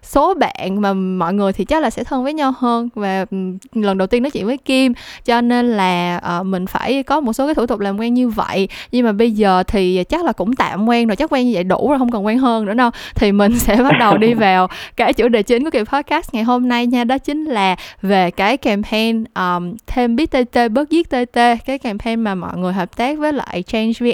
số 0.02 0.34
bạn 0.34 0.80
mà 0.80 0.92
mọi 0.92 1.34
người 1.34 1.52
thì 1.52 1.64
chắc 1.64 1.82
là 1.82 1.90
sẽ 1.90 2.04
thân 2.04 2.24
với 2.24 2.34
nhau 2.34 2.52
hơn 2.58 2.88
và 2.94 3.26
lần 3.72 3.98
đầu 3.98 4.06
tiên 4.06 4.22
nói 4.22 4.30
chuyện 4.30 4.46
với 4.46 4.56
Kim. 4.56 4.92
Cho 5.24 5.40
nên 5.40 5.72
là 5.72 6.16
à, 6.16 6.42
mình 6.42 6.66
phải 6.66 7.02
có 7.02 7.20
một 7.20 7.32
số 7.32 7.46
cái 7.46 7.54
thủ 7.54 7.66
tục 7.66 7.80
làm 7.80 8.00
quen 8.00 8.14
như 8.14 8.28
vậy. 8.28 8.68
Nhưng 8.92 9.06
mà 9.06 9.12
bây 9.12 9.30
giờ 9.30 9.62
thì 9.62 10.04
chắc 10.04 10.24
là 10.24 10.32
cũng 10.32 10.56
tạm 10.56 10.88
quen 10.88 11.08
rồi 11.08 11.16
chắc 11.16 11.32
quen 11.32 11.46
như 11.46 11.50
vậy 11.54 11.64
đủ 11.64 11.88
rồi 11.88 11.98
không 11.98 12.10
cần 12.10 12.26
quen 12.26 12.38
hơn 12.38 12.64
nữa 12.64 12.74
đâu. 12.74 12.90
Thì 13.14 13.32
mình 13.32 13.58
sẽ 13.58 13.76
bắt 13.76 13.92
đầu 13.98 14.18
đi 14.18 14.34
vào 14.42 14.68
cái 14.96 15.12
chủ 15.12 15.28
đề 15.28 15.42
chính 15.42 15.64
của 15.64 15.70
kỳ 15.70 15.78
podcast 15.84 16.34
ngày 16.34 16.42
hôm 16.42 16.68
nay 16.68 16.86
nha. 16.86 17.04
Đó 17.04 17.18
chính 17.18 17.44
là 17.44 17.76
về 18.02 18.30
cái 18.30 18.56
campaign 18.56 19.24
um, 19.34 19.76
thêm 19.86 20.16
biết 20.16 20.30
TT 20.30 20.58
bớt 20.70 20.90
giết 20.90 21.10
TT 21.10 21.38
cái 21.66 21.78
campaign 21.82 22.20
mà 22.20 22.34
mọi 22.34 22.56
người 22.56 22.72
hợp 22.72 22.96
tác 22.96 23.18
với 23.18 23.32
lại 23.32 23.62
Change 23.62 23.92
VN 24.00 24.11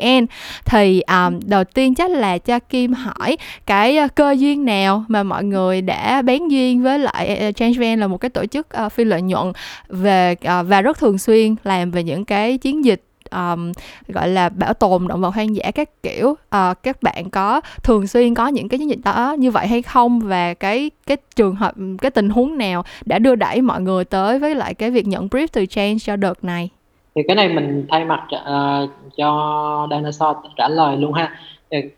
thì 0.64 1.00
um, 1.00 1.40
đầu 1.46 1.64
tiên 1.64 1.94
chắc 1.94 2.10
là 2.10 2.38
cho 2.38 2.58
Kim 2.58 2.92
hỏi 2.92 3.36
cái 3.66 3.98
uh, 4.04 4.14
cơ 4.14 4.30
duyên 4.38 4.64
nào 4.64 5.04
mà 5.08 5.22
mọi 5.22 5.44
người 5.44 5.82
đã 5.82 6.22
bén 6.22 6.48
duyên 6.48 6.82
với 6.82 6.98
lại 6.98 7.48
uh, 7.48 7.56
Change 7.56 7.78
VN 7.78 8.00
là 8.00 8.06
một 8.06 8.18
cái 8.18 8.28
tổ 8.28 8.46
chức 8.46 8.66
uh, 8.86 8.92
phi 8.92 9.04
lợi 9.04 9.22
nhuận 9.22 9.52
về 9.88 10.32
uh, 10.32 10.66
và 10.68 10.82
rất 10.82 10.98
thường 10.98 11.18
xuyên 11.18 11.54
làm 11.64 11.90
về 11.90 12.02
những 12.02 12.24
cái 12.24 12.58
chiến 12.58 12.84
dịch 12.84 13.02
um, 13.30 13.72
gọi 14.08 14.28
là 14.28 14.48
bảo 14.48 14.74
tồn 14.74 15.08
động 15.08 15.20
vật 15.20 15.34
hoang 15.34 15.56
dã 15.56 15.70
các 15.70 16.02
kiểu. 16.02 16.28
Uh, 16.28 16.82
các 16.82 17.02
bạn 17.02 17.30
có 17.30 17.60
thường 17.82 18.06
xuyên 18.06 18.34
có 18.34 18.48
những 18.48 18.68
cái 18.68 18.78
chiến 18.78 18.90
dịch 18.90 18.98
đó 19.04 19.36
như 19.38 19.50
vậy 19.50 19.66
hay 19.66 19.82
không? 19.82 20.20
Và 20.20 20.54
cái 20.54 20.90
cái 21.06 21.16
trường 21.36 21.54
hợp 21.54 21.74
cái 22.02 22.10
tình 22.10 22.30
huống 22.30 22.58
nào 22.58 22.84
đã 23.04 23.18
đưa 23.18 23.34
đẩy 23.34 23.62
mọi 23.62 23.80
người 23.80 24.04
tới 24.04 24.38
với 24.38 24.54
lại 24.54 24.74
cái 24.74 24.90
việc 24.90 25.06
nhận 25.06 25.28
brief 25.28 25.46
từ 25.52 25.66
change 25.66 25.98
cho 25.98 26.16
đợt 26.16 26.44
này? 26.44 26.70
Thì 27.18 27.24
cái 27.28 27.36
này 27.36 27.48
mình 27.48 27.86
thay 27.88 28.04
mặt 28.04 28.24
uh, 28.34 28.90
cho 29.16 29.88
Dinosaur 29.90 30.36
trả 30.56 30.68
lời 30.68 30.96
luôn 30.96 31.12
ha 31.12 31.32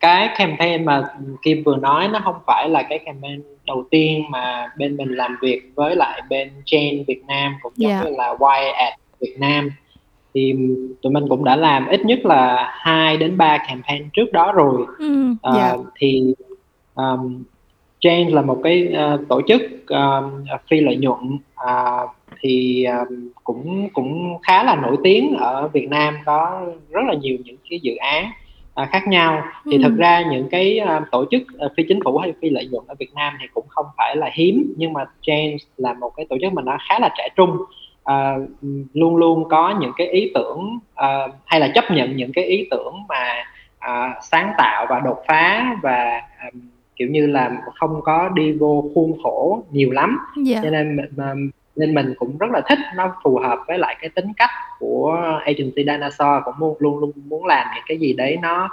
cái 0.01 0.29
campaign 0.39 0.85
mà 0.85 1.03
Kim 1.43 1.63
vừa 1.63 1.77
nói 1.77 2.09
nó 2.09 2.21
không 2.25 2.35
phải 2.47 2.69
là 2.69 2.83
cái 2.83 2.99
campaign 2.99 3.43
đầu 3.67 3.85
tiên 3.91 4.23
mà 4.31 4.71
bên 4.77 4.97
mình 4.97 5.17
làm 5.17 5.37
việc 5.43 5.63
với 5.75 5.97
lại 5.97 6.23
bên 6.29 6.51
Chain 6.65 7.05
Việt 7.07 7.23
Nam 7.29 7.55
cũng 7.63 7.73
giống 7.77 7.91
yeah. 7.91 8.05
Dạ. 8.05 8.11
như 8.11 8.17
là 8.17 8.35
Y 8.61 8.71
at 8.73 8.95
Việt 9.21 9.35
Nam 9.39 9.71
thì 10.35 10.55
tụi 11.03 11.13
mình 11.13 11.29
cũng 11.29 11.45
đã 11.45 11.57
làm 11.57 11.87
ít 11.87 12.05
nhất 12.05 12.19
là 12.25 12.71
2 12.73 13.17
đến 13.17 13.37
3 13.37 13.59
campaign 13.69 14.09
trước 14.13 14.33
đó 14.33 14.53
rồi 14.53 14.87
mm, 14.99 15.35
yeah. 15.57 15.79
uh, 15.79 15.87
thì 15.95 16.35
um, 16.95 17.43
Chain 18.01 18.29
là 18.29 18.43
một 18.43 18.61
cái 18.65 18.95
uh, 19.15 19.29
tổ 19.29 19.41
chức 19.49 19.63
uh, 19.95 20.61
phi 20.71 20.81
lợi 20.81 20.97
nhuận 20.97 21.39
uh, 21.55 22.11
thì 22.41 22.85
um, 22.85 23.29
cũng 23.45 23.89
cũng 23.93 24.39
khá 24.43 24.65
là 24.65 24.77
nổi 24.77 24.97
tiếng 25.05 25.37
ở 25.37 25.69
Việt 25.69 25.89
Nam 25.89 26.17
có 26.25 26.67
rất 26.91 27.01
là 27.07 27.15
nhiều 27.15 27.39
những 27.45 27.57
cái 27.71 27.81
dự 27.83 27.97
án 27.97 28.31
uh, 28.83 28.89
khác 28.91 29.09
nhau 29.09 29.43
thì 29.71 29.77
ừ. 29.77 29.83
thực 29.83 29.97
ra 29.97 30.25
những 30.31 30.49
cái 30.51 30.81
uh, 30.83 31.03
tổ 31.11 31.25
chức 31.31 31.43
uh, 31.67 31.73
phi 31.77 31.85
chính 31.89 32.01
phủ 32.05 32.19
hay 32.19 32.33
phi 32.43 32.51
lợi 32.51 32.69
nhuận 32.71 32.85
ở 32.89 32.95
Việt 32.99 33.15
Nam 33.15 33.33
thì 33.41 33.47
cũng 33.55 33.65
không 33.69 33.87
phải 33.97 34.17
là 34.17 34.31
hiếm 34.33 34.75
nhưng 34.77 34.93
mà 34.93 35.05
Change 35.23 35.57
là 35.77 35.95
một 35.95 36.11
cái 36.17 36.27
tổ 36.29 36.37
chức 36.41 36.53
mà 36.53 36.63
nó 36.63 36.79
khá 36.89 36.99
là 36.99 37.15
trẻ 37.19 37.29
trung 37.37 37.57
uh, 38.11 38.49
luôn 38.93 39.17
luôn 39.17 39.49
có 39.49 39.75
những 39.81 39.93
cái 39.97 40.07
ý 40.07 40.31
tưởng 40.35 40.79
uh, 40.93 41.35
hay 41.47 41.61
là 41.61 41.69
chấp 41.75 41.85
nhận 41.91 42.17
những 42.17 42.33
cái 42.33 42.45
ý 42.45 42.69
tưởng 42.71 42.95
mà 43.09 43.45
uh, 43.77 44.17
sáng 44.23 44.53
tạo 44.59 44.87
và 44.91 45.01
đột 45.01 45.19
phá 45.29 45.77
và 45.83 46.23
um, 46.45 46.61
kiểu 46.97 47.09
như 47.09 47.27
là 47.27 47.51
không 47.75 48.01
có 48.05 48.29
đi 48.29 48.53
vô 48.53 48.91
khuôn 48.95 49.23
khổ 49.23 49.63
nhiều 49.71 49.91
lắm 49.91 50.19
yeah. 50.37 50.47
Dạ. 50.47 50.61
cho 50.63 50.71
nên 50.71 50.97
nên 51.77 51.95
mình 51.95 52.15
cũng 52.19 52.39
rất 52.39 52.51
là 52.51 52.61
thích 52.69 52.79
nó 52.97 53.15
phù 53.25 53.39
hợp 53.39 53.59
với 53.69 53.79
lại 53.79 53.97
cái 54.01 54.11
tính 54.11 54.33
cách 54.37 54.51
của 54.79 55.41
agency 55.45 55.85
dinosaur 55.85 56.45
cũng 56.45 56.55
luôn 56.59 56.77
luôn 56.79 56.99
luôn 56.99 57.13
muốn 57.29 57.47
làm 57.47 57.67
những 57.75 57.85
cái 57.87 57.99
gì 57.99 58.13
đấy 58.13 58.39
nó 58.43 58.69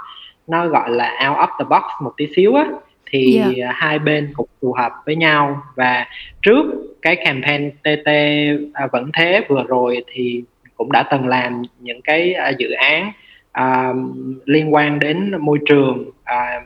nó 0.46 0.68
gọi 0.68 0.90
là 0.90 1.28
out 1.28 1.38
of 1.38 1.58
the 1.58 1.64
box 1.64 1.82
một 2.02 2.12
tí 2.16 2.26
xíu 2.36 2.54
á 2.54 2.66
thì 3.10 3.42
yeah. 3.56 3.74
Hai 3.76 3.98
bên 3.98 4.32
cũng 4.34 4.48
phù 4.62 4.72
hợp 4.72 4.92
với 5.06 5.16
nhau 5.16 5.62
và 5.74 6.06
trước 6.42 6.64
cái 7.02 7.16
campaign 7.16 7.70
TT 7.70 8.08
à, 8.74 8.86
vẫn 8.92 9.10
thế 9.14 9.40
vừa 9.48 9.64
rồi 9.68 10.04
thì 10.12 10.42
cũng 10.76 10.92
đã 10.92 11.02
từng 11.10 11.28
làm 11.28 11.62
những 11.80 12.02
cái 12.02 12.34
à, 12.34 12.48
dự 12.58 12.70
án 12.70 13.12
à, 13.52 13.92
liên 14.44 14.74
quan 14.74 14.98
đến 14.98 15.32
môi 15.40 15.58
trường 15.66 16.10
à, 16.24 16.60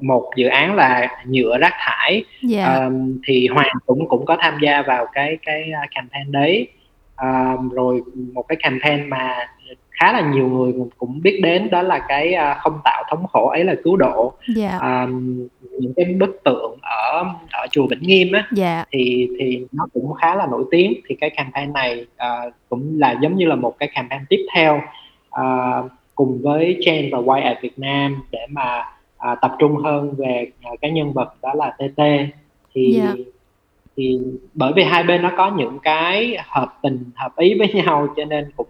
một 0.00 0.30
dự 0.36 0.46
án 0.46 0.74
là 0.74 1.08
nhựa 1.26 1.58
rác 1.58 1.72
thải 1.78 2.12
yeah. 2.12 2.24
Dạ. 2.42 2.84
um, 2.84 3.18
thì 3.26 3.48
Hoàng 3.48 3.76
cũng 3.86 4.08
cũng 4.08 4.24
có 4.26 4.36
tham 4.40 4.58
gia 4.62 4.82
vào 4.82 5.06
cái 5.12 5.38
cái 5.46 5.70
à, 5.72 5.86
campaign 5.94 6.32
đấy 6.32 6.68
um, 7.22 7.68
rồi 7.68 8.02
một 8.32 8.44
cái 8.48 8.56
campaign 8.62 9.10
mà 9.10 9.48
khá 9.90 10.12
là 10.12 10.20
nhiều 10.20 10.48
người 10.48 10.72
cũng 10.98 11.20
biết 11.22 11.40
đến 11.42 11.70
đó 11.70 11.82
là 11.82 12.04
cái 12.08 12.34
uh, 12.34 12.58
không 12.58 12.78
tạo 12.84 13.04
thống 13.10 13.26
khổ 13.26 13.48
ấy 13.48 13.64
là 13.64 13.74
cứu 13.84 13.96
độ 13.96 14.32
yeah. 14.56 14.72
Dạ. 14.72 14.78
um, 14.78 15.48
những 15.80 15.92
cái 15.96 16.04
bức 16.04 16.40
tượng 16.44 16.78
ở 16.82 17.24
ở 17.52 17.66
chùa 17.70 17.86
Vĩnh 17.86 18.02
Nghiêm 18.02 18.32
á 18.32 18.38
yeah. 18.38 18.52
Dạ. 18.56 18.84
thì 18.90 19.28
thì 19.38 19.66
nó 19.72 19.86
cũng 19.92 20.14
khá 20.14 20.34
là 20.34 20.46
nổi 20.50 20.64
tiếng 20.70 20.94
thì 21.08 21.14
cái 21.20 21.30
campaign 21.30 21.72
này 21.72 22.06
uh, 22.14 22.52
cũng 22.68 22.96
là 22.98 23.16
giống 23.22 23.36
như 23.36 23.46
là 23.46 23.54
một 23.54 23.78
cái 23.78 23.88
campaign 23.94 24.22
tiếp 24.28 24.46
theo 24.54 24.80
uh, 25.40 25.90
cùng 26.14 26.40
với 26.42 26.78
Chen 26.84 27.08
và 27.12 27.18
White 27.18 27.54
Việt 27.62 27.78
Nam 27.78 28.22
để 28.30 28.46
mà 28.50 28.84
à, 29.22 29.34
tập 29.34 29.56
trung 29.58 29.76
hơn 29.76 30.14
về 30.18 30.46
à, 30.62 30.70
cái 30.80 30.90
nhân 30.90 31.12
vật 31.12 31.34
đó 31.42 31.54
là 31.54 31.76
TT 31.78 32.02
thì 32.74 32.98
yeah. 33.00 33.16
Dạ. 33.18 33.24
thì 33.96 34.18
bởi 34.54 34.72
vì 34.76 34.82
hai 34.82 35.02
bên 35.02 35.22
nó 35.22 35.30
có 35.36 35.50
những 35.50 35.78
cái 35.78 36.36
hợp 36.48 36.78
tình 36.82 37.10
hợp 37.14 37.36
ý 37.36 37.54
với 37.58 37.68
nhau 37.72 38.06
cho 38.16 38.24
nên 38.24 38.50
cũng 38.56 38.68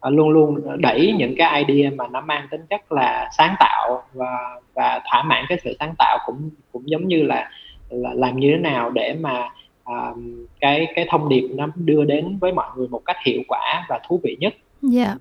à, 0.00 0.10
luôn 0.10 0.28
luôn 0.28 0.60
đẩy 0.78 1.14
những 1.18 1.34
cái 1.36 1.64
idea 1.64 1.90
mà 1.90 2.06
nó 2.06 2.20
mang 2.20 2.48
tính 2.50 2.60
chất 2.70 2.92
là 2.92 3.30
sáng 3.38 3.54
tạo 3.60 4.02
và 4.12 4.60
và 4.74 5.00
thỏa 5.10 5.22
mãn 5.22 5.44
cái 5.48 5.58
sự 5.64 5.76
sáng 5.80 5.94
tạo 5.98 6.18
cũng 6.26 6.50
cũng 6.72 6.82
giống 6.90 7.08
như 7.08 7.22
là, 7.22 7.50
là 7.90 8.10
làm 8.14 8.36
như 8.36 8.50
thế 8.50 8.58
nào 8.58 8.90
để 8.90 9.16
mà 9.20 9.48
à, 9.84 10.12
cái 10.60 10.86
cái 10.94 11.06
thông 11.10 11.28
điệp 11.28 11.48
nó 11.54 11.68
đưa 11.74 12.04
đến 12.04 12.38
với 12.40 12.52
mọi 12.52 12.68
người 12.76 12.88
một 12.88 13.02
cách 13.04 13.16
hiệu 13.26 13.40
quả 13.48 13.86
và 13.88 14.00
thú 14.08 14.20
vị 14.22 14.36
nhất. 14.40 14.54
Dạ. 14.82 15.04
Yeah. 15.04 15.18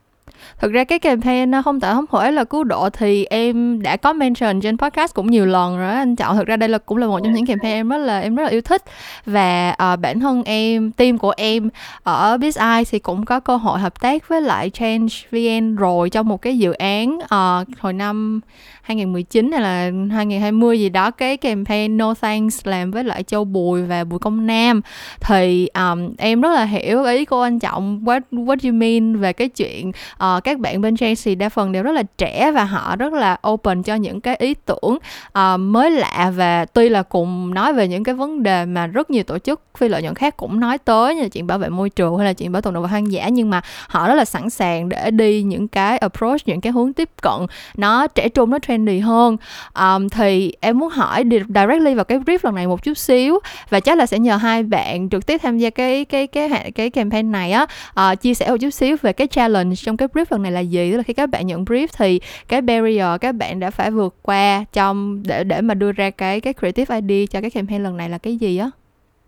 Thực 0.60 0.72
ra 0.72 0.84
cái 0.84 1.00
campaign 1.00 1.52
không 1.66 1.80
tạo 1.80 1.96
không 1.96 2.06
hỏi 2.10 2.32
là 2.32 2.44
cứu 2.44 2.64
độ 2.64 2.90
thì 2.90 3.26
em 3.26 3.82
đã 3.82 3.98
có 3.98 4.14
mention 4.14 4.62
trên 4.62 4.78
podcast 4.78 5.14
cũng 5.14 5.32
nhiều 5.32 5.46
lần 5.46 5.78
rồi 5.78 5.90
anh 5.90 6.16
chọn 6.16 6.38
thực 6.38 6.48
ra 6.48 6.58
đây 6.58 6.70
là 6.70 6.78
cũng 6.78 6.98
là 6.98 7.08
một 7.08 7.20
trong 7.24 7.34
những 7.34 7.46
campaign 7.46 7.76
em 7.76 7.90
rất 7.90 7.98
là 7.98 8.20
em 8.20 8.36
rất 8.36 8.44
là 8.44 8.50
yêu 8.50 8.62
thích. 8.62 8.84
Và 9.26 9.76
uh, 9.94 10.00
bản 10.00 10.20
thân 10.20 10.44
em 10.44 10.92
team 10.92 11.18
của 11.18 11.34
em 11.38 11.70
ở 12.04 12.38
BizEye 12.38 12.84
thì 12.92 13.00
cũng 13.00 13.26
có 13.26 13.40
cơ 13.40 13.56
hội 13.56 13.80
hợp 13.80 14.02
tác 14.02 14.28
với 14.28 14.42
lại 14.42 14.70
Change 14.70 15.16
VN 15.32 15.76
rồi 15.76 16.10
trong 16.10 16.28
một 16.28 16.42
cái 16.42 16.58
dự 16.58 16.72
án 16.72 17.18
uh, 17.18 17.80
hồi 17.80 17.94
năm 17.94 18.42
2019 18.84 19.52
hay 19.52 19.62
là 19.62 19.92
2020 20.12 20.80
gì 20.80 20.90
đó 20.90 21.12
cái 21.12 21.38
campaign 21.38 21.98
No 21.98 22.14
Thanks 22.14 22.68
làm 22.68 22.92
với 22.92 23.04
lại 23.04 23.24
Châu 23.24 23.46
Bùi 23.46 23.82
và 23.82 24.04
Bùi 24.04 24.20
Công 24.20 24.48
Nam. 24.48 24.82
Thì 25.20 25.68
um, 25.68 26.14
em 26.18 26.42
rất 26.42 26.52
là 26.54 26.66
hiểu 26.66 27.04
ý 27.04 27.26
của 27.26 27.42
anh 27.42 27.60
Trọng 27.60 28.04
what 28.06 28.22
what 28.32 28.58
you 28.64 28.74
mean 28.74 29.16
về 29.20 29.34
cái 29.34 29.50
chuyện 29.50 29.90
uh, 29.90 30.44
các 30.44 30.60
bạn 30.60 30.82
bên 30.82 30.98
Chelsea 30.98 31.36
đa 31.36 31.50
phần 31.50 31.72
đều 31.72 31.84
rất 31.84 31.92
là 31.92 32.04
trẻ 32.18 32.52
và 32.52 32.64
họ 32.64 32.96
rất 32.96 33.14
là 33.14 33.38
open 33.48 33.84
cho 33.84 33.96
những 33.96 34.22
cái 34.22 34.36
ý 34.36 34.54
tưởng 34.54 34.98
uh, 35.28 35.60
mới 35.60 35.92
lạ 35.92 36.32
và 36.36 36.66
tuy 36.66 36.90
là 36.90 37.04
cùng 37.04 37.54
nói 37.54 37.74
về 37.74 37.88
những 37.88 38.04
cái 38.04 38.16
vấn 38.16 38.44
đề 38.44 38.66
mà 38.66 38.88
rất 38.88 39.10
nhiều 39.10 39.24
tổ 39.24 39.40
chức 39.40 39.62
phi 39.78 39.88
lợi 39.88 40.02
nhuận 40.02 40.16
khác 40.16 40.38
cũng 40.38 40.60
nói 40.60 40.78
tới 40.78 41.16
như 41.16 41.22
là 41.22 41.28
chuyện 41.28 41.48
bảo 41.48 41.58
vệ 41.58 41.70
môi 41.70 41.90
trường 41.90 42.18
hay 42.18 42.26
là 42.26 42.34
chuyện 42.34 42.52
bảo 42.52 42.62
tồn 42.62 42.74
động 42.74 42.84
vật 42.84 42.90
hoang 42.90 43.12
dã 43.12 43.30
nhưng 43.30 43.50
mà 43.50 43.62
họ 43.88 44.08
rất 44.08 44.16
là 44.16 44.26
sẵn 44.26 44.50
sàng 44.50 44.90
để 44.90 45.12
đi 45.12 45.44
những 45.44 45.68
cái 45.68 45.98
approach 45.98 46.48
những 46.48 46.62
cái 46.62 46.72
hướng 46.72 46.94
tiếp 46.94 47.10
cận. 47.22 47.46
Nó 47.78 48.08
trẻ 48.08 48.30
trung 48.30 48.50
nó 48.50 48.60
trendy 48.74 49.00
hơn. 49.00 49.38
Um, 49.74 50.10
thì 50.10 50.54
em 50.60 50.80
muốn 50.80 50.90
hỏi 50.90 51.24
directly 51.48 51.96
vào 51.96 52.06
cái 52.06 52.20
brief 52.20 52.38
lần 52.44 52.56
này 52.56 52.68
một 52.68 52.84
chút 52.84 52.98
xíu 52.98 53.40
và 53.70 53.80
chắc 53.80 53.98
là 53.98 54.06
sẽ 54.06 54.20
nhờ 54.20 54.36
hai 54.36 54.64
bạn 54.64 55.10
trực 55.10 55.26
tiếp 55.26 55.38
tham 55.44 55.58
gia 55.58 55.70
cái 55.70 56.06
cái 56.06 56.28
cái 56.28 56.50
cái, 56.50 56.72
cái 56.72 56.90
campaign 56.90 57.32
này 57.32 57.52
á. 57.52 57.66
Uh, 58.12 58.22
chia 58.22 58.34
sẻ 58.34 58.50
một 58.50 58.58
chút 58.62 58.70
xíu 58.70 58.96
về 59.02 59.14
cái 59.14 59.28
challenge 59.28 59.76
trong 59.76 59.98
cái 59.98 60.08
brief 60.08 60.26
lần 60.30 60.44
này 60.44 60.52
là 60.52 60.60
gì. 60.60 60.92
Tức 60.92 60.98
là 60.98 61.04
khi 61.04 61.14
các 61.14 61.30
bạn 61.30 61.48
nhận 61.48 61.64
brief 61.64 61.88
thì 61.98 62.20
cái 62.48 62.62
barrier 62.62 63.22
các 63.22 63.36
bạn 63.36 63.60
đã 63.60 63.72
phải 63.72 63.92
vượt 63.92 64.16
qua 64.22 64.66
trong 64.74 65.24
để 65.28 65.44
để 65.44 65.62
mà 65.62 65.74
đưa 65.74 65.92
ra 65.92 66.10
cái 66.10 66.42
cái 66.42 66.54
creative 66.54 67.00
ID 67.00 67.30
cho 67.30 67.42
cái 67.42 67.50
campaign 67.50 67.84
lần 67.84 67.98
này 67.98 68.10
là 68.10 68.18
cái 68.18 68.36
gì 68.36 68.58
á? 68.58 68.70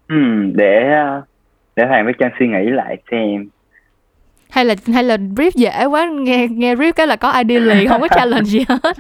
Ừ, 0.08 0.15
để 0.53 0.91
ờ, 0.91 1.21
để 1.75 1.86
hoàng 1.86 2.05
với 2.05 2.13
trang 2.19 2.31
suy 2.39 2.47
nghĩ 2.47 2.71
lại 2.71 2.97
xem 3.12 3.49
hay 4.49 4.65
là 4.65 4.75
hay 4.93 5.03
là 5.03 5.17
brief 5.17 5.51
dễ 5.55 5.86
quá 5.86 6.10
nghe 6.10 6.47
nghe 6.51 6.75
brief 6.75 6.91
cái 6.91 7.08
là 7.08 7.15
có 7.15 7.31
ID 7.31 7.62
liền 7.62 7.88
không 7.88 8.01
có 8.01 8.08
challenge 8.08 8.45
gì 8.45 8.65
hết. 8.69 8.79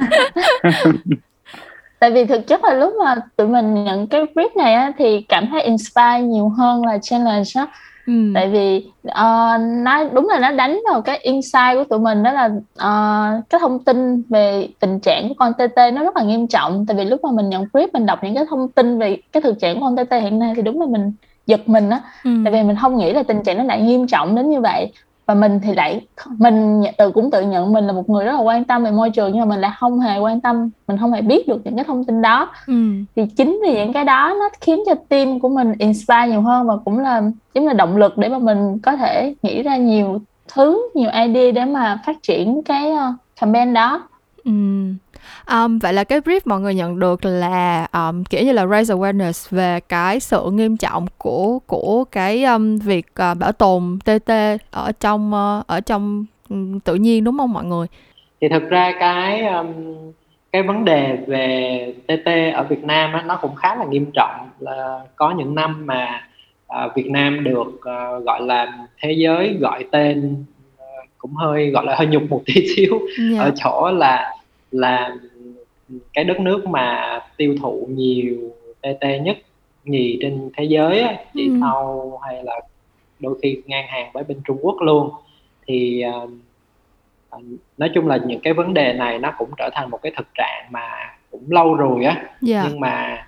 Tại 1.99 2.11
vì 2.11 2.25
thực 2.25 2.47
chất 2.47 2.63
là 2.63 2.73
lúc 2.73 2.93
mà 2.99 3.15
tụi 3.35 3.47
mình 3.47 3.83
nhận 3.83 4.07
cái 4.07 4.21
brief 4.35 4.49
này 4.55 4.73
á, 4.73 4.91
thì 4.97 5.21
cảm 5.21 5.47
thấy 5.51 5.61
inspire 5.61 6.21
nhiều 6.21 6.49
hơn 6.49 6.85
là 6.85 6.97
challenge 7.01 7.49
á. 7.55 7.67
Ừ. 8.07 8.13
tại 8.35 8.49
vì 8.49 8.87
uh, 9.07 9.61
nó 9.83 10.03
đúng 10.13 10.29
là 10.29 10.39
nó 10.39 10.51
đánh 10.51 10.79
vào 10.91 11.01
cái 11.01 11.17
insight 11.17 11.75
của 11.75 11.83
tụi 11.83 11.99
mình 11.99 12.23
đó 12.23 12.31
là 12.31 12.45
uh, 12.45 13.49
cái 13.49 13.59
thông 13.59 13.83
tin 13.83 14.21
về 14.29 14.67
tình 14.79 14.99
trạng 14.99 15.29
của 15.29 15.35
con 15.37 15.53
TT 15.53 15.77
nó 15.93 16.03
rất 16.03 16.17
là 16.17 16.23
nghiêm 16.23 16.47
trọng. 16.47 16.85
Tại 16.85 16.97
vì 16.97 17.05
lúc 17.05 17.23
mà 17.23 17.31
mình 17.31 17.49
nhận 17.49 17.65
brief 17.73 17.87
mình 17.93 18.05
đọc 18.05 18.23
những 18.23 18.35
cái 18.35 18.45
thông 18.49 18.71
tin 18.71 18.99
về 18.99 19.17
cái 19.31 19.41
thực 19.41 19.59
trạng 19.59 19.79
của 19.79 19.81
con 19.81 19.95
TT 19.95 20.11
hiện 20.11 20.39
nay 20.39 20.53
thì 20.55 20.61
đúng 20.61 20.81
là 20.81 20.87
mình 20.89 21.13
giật 21.45 21.69
mình 21.69 21.89
á. 21.89 22.01
Ừ. 22.23 22.31
tại 22.43 22.53
vì 22.53 22.63
mình 22.63 22.75
không 22.81 22.97
nghĩ 22.97 23.13
là 23.13 23.23
tình 23.23 23.43
trạng 23.43 23.57
nó 23.57 23.63
lại 23.63 23.81
nghiêm 23.81 24.07
trọng 24.07 24.35
đến 24.35 24.49
như 24.49 24.61
vậy 24.61 24.91
và 25.25 25.33
mình 25.33 25.59
thì 25.63 25.73
lại 25.73 26.07
mình 26.37 26.83
tự 26.97 27.11
cũng 27.11 27.31
tự 27.31 27.41
nhận 27.41 27.73
mình 27.73 27.87
là 27.87 27.93
một 27.93 28.09
người 28.09 28.25
rất 28.25 28.31
là 28.31 28.39
quan 28.39 28.63
tâm 28.63 28.83
về 28.83 28.91
môi 28.91 29.09
trường 29.09 29.31
nhưng 29.31 29.39
mà 29.39 29.45
mình 29.45 29.61
lại 29.61 29.71
không 29.79 29.99
hề 29.99 30.19
quan 30.19 30.41
tâm 30.41 30.69
mình 30.87 30.97
không 30.97 31.11
hề 31.11 31.21
biết 31.21 31.47
được 31.47 31.61
những 31.63 31.75
cái 31.75 31.83
thông 31.83 32.03
tin 32.03 32.21
đó 32.21 32.51
ừ. 32.67 32.73
thì 33.15 33.25
chính 33.37 33.59
vì 33.63 33.73
những 33.73 33.93
cái 33.93 34.03
đó 34.03 34.35
nó 34.39 34.49
khiến 34.61 34.83
cho 34.85 34.95
team 35.09 35.39
của 35.39 35.49
mình 35.49 35.73
inspire 35.79 36.27
nhiều 36.27 36.41
hơn 36.41 36.67
và 36.67 36.77
cũng 36.85 36.99
là 36.99 37.21
giống 37.53 37.67
là 37.67 37.73
động 37.73 37.97
lực 37.97 38.17
để 38.17 38.29
mà 38.29 38.39
mình 38.39 38.79
có 38.79 38.95
thể 38.95 39.35
nghĩ 39.41 39.63
ra 39.63 39.77
nhiều 39.77 40.21
thứ 40.53 40.89
nhiều 40.95 41.09
idea 41.13 41.51
để 41.51 41.65
mà 41.65 41.99
phát 42.05 42.23
triển 42.23 42.61
cái 42.63 42.91
uh, 42.91 43.15
campaign 43.41 43.73
đó 43.73 44.07
ừ. 44.45 44.51
Um, 45.51 45.79
vậy 45.79 45.93
là 45.93 46.03
cái 46.03 46.19
brief 46.19 46.39
mọi 46.45 46.61
người 46.61 46.75
nhận 46.75 46.99
được 46.99 47.25
là 47.25 47.87
um, 47.93 48.23
kiểu 48.23 48.43
như 48.43 48.51
là 48.51 48.65
raise 48.65 48.93
awareness 48.95 49.55
về 49.55 49.79
cái 49.79 50.19
sự 50.19 50.51
nghiêm 50.51 50.77
trọng 50.77 51.05
của 51.17 51.59
của 51.67 52.03
cái 52.11 52.43
um, 52.43 52.77
việc 52.77 53.05
uh, 53.31 53.37
bảo 53.37 53.51
tồn 53.51 53.99
TT 54.05 54.31
ở 54.71 54.91
trong 54.99 55.33
uh, 55.33 55.67
ở 55.67 55.81
trong 55.81 56.25
um, 56.49 56.79
tự 56.79 56.95
nhiên 56.95 57.23
đúng 57.23 57.37
không 57.37 57.53
mọi 57.53 57.65
người? 57.65 57.87
Thì 58.41 58.49
thực 58.49 58.69
ra 58.69 58.93
cái 58.99 59.45
um, 59.45 59.67
cái 60.51 60.63
vấn 60.63 60.85
đề 60.85 61.17
về 61.27 61.93
TT 62.07 62.53
ở 62.53 62.63
Việt 62.63 62.83
Nam 62.83 63.13
á, 63.13 63.23
nó 63.25 63.39
cũng 63.41 63.55
khá 63.55 63.75
là 63.75 63.85
nghiêm 63.85 64.05
trọng 64.13 64.49
là 64.59 64.99
có 65.15 65.31
những 65.37 65.55
năm 65.55 65.85
mà 65.85 66.27
uh, 66.67 66.95
Việt 66.95 67.07
Nam 67.09 67.43
được 67.43 67.67
uh, 67.67 68.25
gọi 68.25 68.41
là 68.41 68.77
thế 69.01 69.11
giới 69.11 69.57
gọi 69.59 69.85
tên 69.91 70.45
cũng 71.17 71.35
hơi 71.35 71.71
gọi 71.71 71.85
là 71.85 71.95
hơi 71.95 72.07
nhục 72.07 72.23
một 72.29 72.41
tí 72.45 72.53
xíu 72.75 72.93
yeah. 72.93 73.31
Dạ. 73.33 73.43
ở 73.43 73.51
chỗ 73.55 73.91
là 73.91 74.34
là 74.75 75.15
cái 76.13 76.23
đất 76.23 76.39
nước 76.39 76.67
mà 76.67 77.19
tiêu 77.37 77.55
thụ 77.61 77.87
nhiều 77.91 78.35
TT 78.81 79.05
nhất 79.23 79.37
nhì 79.83 80.17
trên 80.21 80.49
thế 80.57 80.63
giới 80.63 80.99
á, 80.99 81.15
chỉ 81.33 81.47
ừ. 81.47 81.57
sau 81.61 82.11
hay 82.25 82.43
là 82.43 82.61
đôi 83.19 83.39
khi 83.41 83.61
ngang 83.65 83.85
hàng 83.87 84.11
với 84.13 84.23
bên 84.23 84.41
Trung 84.45 84.57
Quốc 84.61 84.75
luôn 84.81 85.09
thì 85.67 86.03
uh, 86.23 86.29
ờ, 87.29 87.39
nói 87.77 87.91
chung 87.95 88.07
là 88.07 88.17
những 88.27 88.39
cái 88.39 88.53
vấn 88.53 88.73
đề 88.73 88.93
này 88.93 89.19
nó 89.19 89.31
cũng 89.37 89.49
trở 89.57 89.69
thành 89.73 89.89
một 89.89 89.99
cái 90.01 90.11
thực 90.17 90.27
trạng 90.33 90.67
mà 90.71 91.17
cũng 91.31 91.43
lâu 91.49 91.73
rồi 91.73 92.05
á 92.05 92.13
yeah. 92.13 92.27
Dạ. 92.41 92.65
nhưng 92.69 92.79
mà 92.79 93.27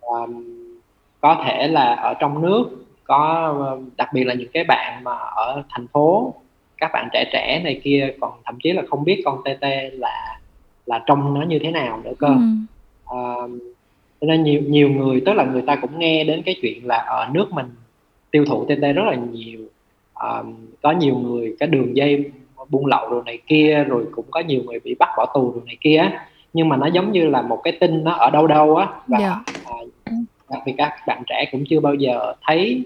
um, 0.00 0.44
có 1.20 1.42
thể 1.44 1.68
là 1.68 1.94
ở 1.94 2.14
trong 2.14 2.42
nước 2.42 2.64
có 3.04 3.78
đặc 3.96 4.08
biệt 4.12 4.24
là 4.24 4.34
những 4.34 4.50
cái 4.52 4.64
bạn 4.64 5.04
mà 5.04 5.12
ở 5.16 5.62
thành 5.70 5.86
phố 5.86 6.34
các 6.76 6.90
bạn 6.92 7.08
trẻ 7.12 7.24
trẻ 7.32 7.60
này 7.64 7.80
kia 7.84 8.10
còn 8.20 8.32
thậm 8.44 8.58
chí 8.62 8.72
là 8.72 8.82
không 8.90 9.04
biết 9.04 9.22
con 9.24 9.42
TT 9.44 9.64
là 9.92 10.37
là 10.88 11.02
trông 11.06 11.34
nó 11.34 11.42
như 11.42 11.58
thế 11.58 11.70
nào 11.70 12.00
nữa 12.04 12.12
cơ 12.18 12.26
ừ. 12.26 13.14
uh, 13.16 13.50
nên 14.20 14.42
nhiều 14.42 14.62
nhiều 14.66 14.88
người 14.90 15.22
tức 15.26 15.32
là 15.32 15.44
người 15.44 15.62
ta 15.62 15.76
cũng 15.76 15.98
nghe 15.98 16.24
đến 16.24 16.42
cái 16.42 16.56
chuyện 16.62 16.86
là 16.86 16.96
ở 16.96 17.28
nước 17.32 17.52
mình 17.52 17.66
tiêu 18.30 18.44
thụ 18.44 18.64
TT 18.64 18.80
rất 18.80 19.04
là 19.06 19.14
nhiều 19.14 19.60
uh, 20.12 20.46
có 20.82 20.90
nhiều 20.90 21.18
người 21.18 21.56
cái 21.58 21.66
đường 21.66 21.96
dây 21.96 22.30
buôn 22.68 22.86
lậu 22.86 23.10
rồi 23.10 23.22
này 23.26 23.38
kia 23.46 23.84
rồi 23.88 24.06
cũng 24.12 24.24
có 24.30 24.40
nhiều 24.40 24.62
người 24.66 24.80
bị 24.80 24.94
bắt 24.94 25.08
bỏ 25.16 25.26
tù 25.34 25.52
rồi 25.52 25.62
này 25.66 25.76
kia 25.80 26.10
nhưng 26.52 26.68
mà 26.68 26.76
nó 26.76 26.86
giống 26.86 27.12
như 27.12 27.26
là 27.26 27.42
một 27.42 27.60
cái 27.64 27.76
tin 27.80 28.04
nó 28.04 28.12
ở 28.12 28.30
đâu 28.30 28.46
đâu 28.46 28.76
á 28.76 28.88
và 29.06 29.18
yeah. 29.18 29.32
Dạ. 29.46 29.70
uh, 29.82 29.88
đặc 30.50 30.62
biệt 30.66 30.74
các 30.78 30.92
bạn 31.06 31.22
trẻ 31.26 31.48
cũng 31.52 31.64
chưa 31.68 31.80
bao 31.80 31.94
giờ 31.94 32.34
thấy 32.46 32.84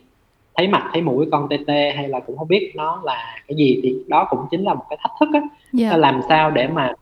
thấy 0.54 0.68
mặt 0.68 0.90
thấy 0.92 1.02
mũi 1.02 1.26
con 1.32 1.48
TT 1.48 1.68
hay 1.68 2.08
là 2.08 2.20
cũng 2.20 2.38
không 2.38 2.48
biết 2.48 2.72
nó 2.74 3.02
là 3.04 3.36
cái 3.48 3.56
gì 3.56 3.80
thì 3.82 3.96
đó 4.08 4.26
cũng 4.30 4.40
chính 4.50 4.62
là 4.62 4.74
một 4.74 4.84
cái 4.90 4.98
thách 5.02 5.12
thức 5.20 5.28
á 5.32 5.40
yeah. 5.40 5.52
Dạ. 5.72 5.96
làm 5.96 6.20
sao 6.28 6.50
để 6.50 6.68
mà 6.68 6.92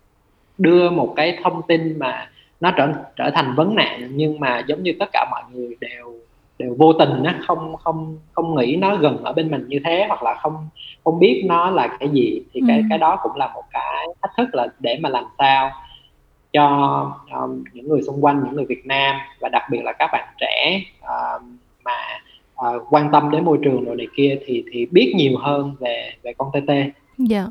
đưa 0.60 0.90
một 0.90 1.12
cái 1.16 1.38
thông 1.42 1.62
tin 1.68 1.98
mà 1.98 2.30
nó 2.60 2.70
trở 2.76 2.92
trở 3.16 3.30
thành 3.34 3.54
vấn 3.56 3.74
nạn 3.74 4.08
nhưng 4.10 4.40
mà 4.40 4.62
giống 4.66 4.82
như 4.82 4.92
tất 4.98 5.08
cả 5.12 5.26
mọi 5.30 5.42
người 5.52 5.76
đều 5.80 6.14
đều 6.58 6.74
vô 6.78 6.92
tình 6.92 7.22
á 7.22 7.38
không 7.46 7.76
không 7.76 8.18
không 8.32 8.56
nghĩ 8.56 8.76
nó 8.76 8.96
gần 8.96 9.24
ở 9.24 9.32
bên 9.32 9.50
mình 9.50 9.68
như 9.68 9.78
thế 9.84 10.04
hoặc 10.08 10.22
là 10.22 10.34
không 10.42 10.68
không 11.04 11.18
biết 11.18 11.42
nó 11.46 11.70
là 11.70 11.96
cái 12.00 12.08
gì 12.08 12.42
thì 12.52 12.60
ừ. 12.60 12.64
cái 12.68 12.82
cái 12.88 12.98
đó 12.98 13.18
cũng 13.22 13.36
là 13.36 13.50
một 13.54 13.62
cái 13.70 14.06
thách 14.22 14.30
thức 14.36 14.54
là 14.54 14.68
để 14.80 14.98
mà 15.02 15.08
làm 15.08 15.24
sao 15.38 15.70
cho 16.52 16.66
um, 17.32 17.64
những 17.72 17.88
người 17.88 18.02
xung 18.02 18.24
quanh 18.24 18.42
những 18.44 18.54
người 18.54 18.64
Việt 18.64 18.86
Nam 18.86 19.16
và 19.40 19.48
đặc 19.48 19.62
biệt 19.70 19.80
là 19.84 19.92
các 19.92 20.10
bạn 20.12 20.28
trẻ 20.38 20.82
uh, 21.02 21.42
mà 21.84 22.00
uh, 22.66 22.82
quan 22.90 23.08
tâm 23.12 23.30
đến 23.30 23.44
môi 23.44 23.58
trường 23.62 23.84
rồi 23.84 23.96
này 23.96 24.06
kia 24.16 24.38
thì 24.46 24.64
thì 24.72 24.86
biết 24.90 25.12
nhiều 25.16 25.38
hơn 25.38 25.74
về 25.80 26.12
về 26.22 26.32
con 26.38 26.50
TT. 26.52 26.70
Dạ. 27.18 27.38
Yeah. 27.38 27.48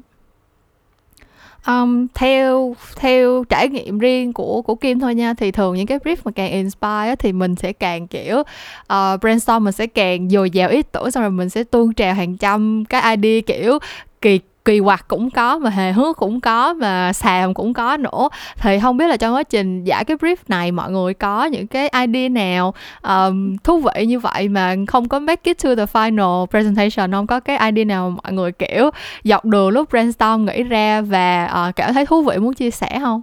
Um, 1.69 2.07
theo 2.13 2.75
theo 2.95 3.43
trải 3.49 3.69
nghiệm 3.69 3.99
riêng 3.99 4.33
của 4.33 4.61
của 4.61 4.75
Kim 4.75 4.99
thôi 4.99 5.15
nha 5.15 5.33
thì 5.33 5.51
thường 5.51 5.75
những 5.75 5.87
cái 5.87 5.97
brief 5.99 6.15
mà 6.23 6.31
càng 6.31 6.51
inspire 6.51 7.15
thì 7.19 7.31
mình 7.33 7.55
sẽ 7.55 7.73
càng 7.73 8.07
kiểu 8.07 8.39
uh, 8.39 9.21
brainstorm 9.21 9.63
mình 9.63 9.73
sẽ 9.73 9.87
càng 9.87 10.29
dồi 10.29 10.49
dào 10.49 10.69
ý 10.69 10.81
tưởng 10.81 11.11
xong 11.11 11.23
rồi 11.23 11.31
mình 11.31 11.49
sẽ 11.49 11.63
tuôn 11.63 11.93
trào 11.93 12.13
hàng 12.13 12.37
trăm 12.37 12.83
cái 12.85 13.17
idea 13.17 13.41
kiểu 13.41 13.79
kỳ 14.21 14.39
kỳ 14.69 14.79
quặc 14.79 15.07
cũng 15.07 15.29
có 15.29 15.57
mà 15.57 15.69
hề 15.69 15.91
hước 15.91 16.17
cũng 16.17 16.41
có 16.41 16.73
mà 16.73 17.13
xàm 17.13 17.53
cũng 17.53 17.73
có 17.73 17.97
nữa. 17.97 18.29
Thì 18.57 18.79
không 18.79 18.97
biết 18.97 19.07
là 19.07 19.17
trong 19.17 19.35
quá 19.35 19.43
trình 19.43 19.83
giải 19.83 20.05
cái 20.05 20.17
brief 20.17 20.35
này 20.47 20.71
mọi 20.71 20.91
người 20.91 21.13
có 21.13 21.45
những 21.45 21.67
cái 21.67 21.89
idea 22.05 22.29
nào 22.29 22.73
um, 23.01 23.57
thú 23.57 23.79
vị 23.79 24.05
như 24.05 24.19
vậy 24.19 24.49
mà 24.49 24.75
không 24.87 25.09
có 25.09 25.19
make 25.19 25.41
it 25.43 25.63
to 25.63 25.75
the 25.75 25.85
final 25.85 26.45
presentation 26.45 27.11
không 27.11 27.27
có 27.27 27.39
cái 27.39 27.57
idea 27.71 27.85
nào 27.85 28.09
mọi 28.23 28.33
người 28.33 28.51
kiểu 28.51 28.89
dọc 29.23 29.45
đường 29.45 29.69
lúc 29.69 29.89
brainstorm 29.91 30.45
nghĩ 30.45 30.63
ra 30.63 31.01
và 31.01 31.49
uh, 31.69 31.75
cảm 31.75 31.93
thấy 31.93 32.05
thú 32.05 32.21
vị 32.21 32.37
muốn 32.37 32.53
chia 32.53 32.71
sẻ 32.71 32.99
không? 33.01 33.21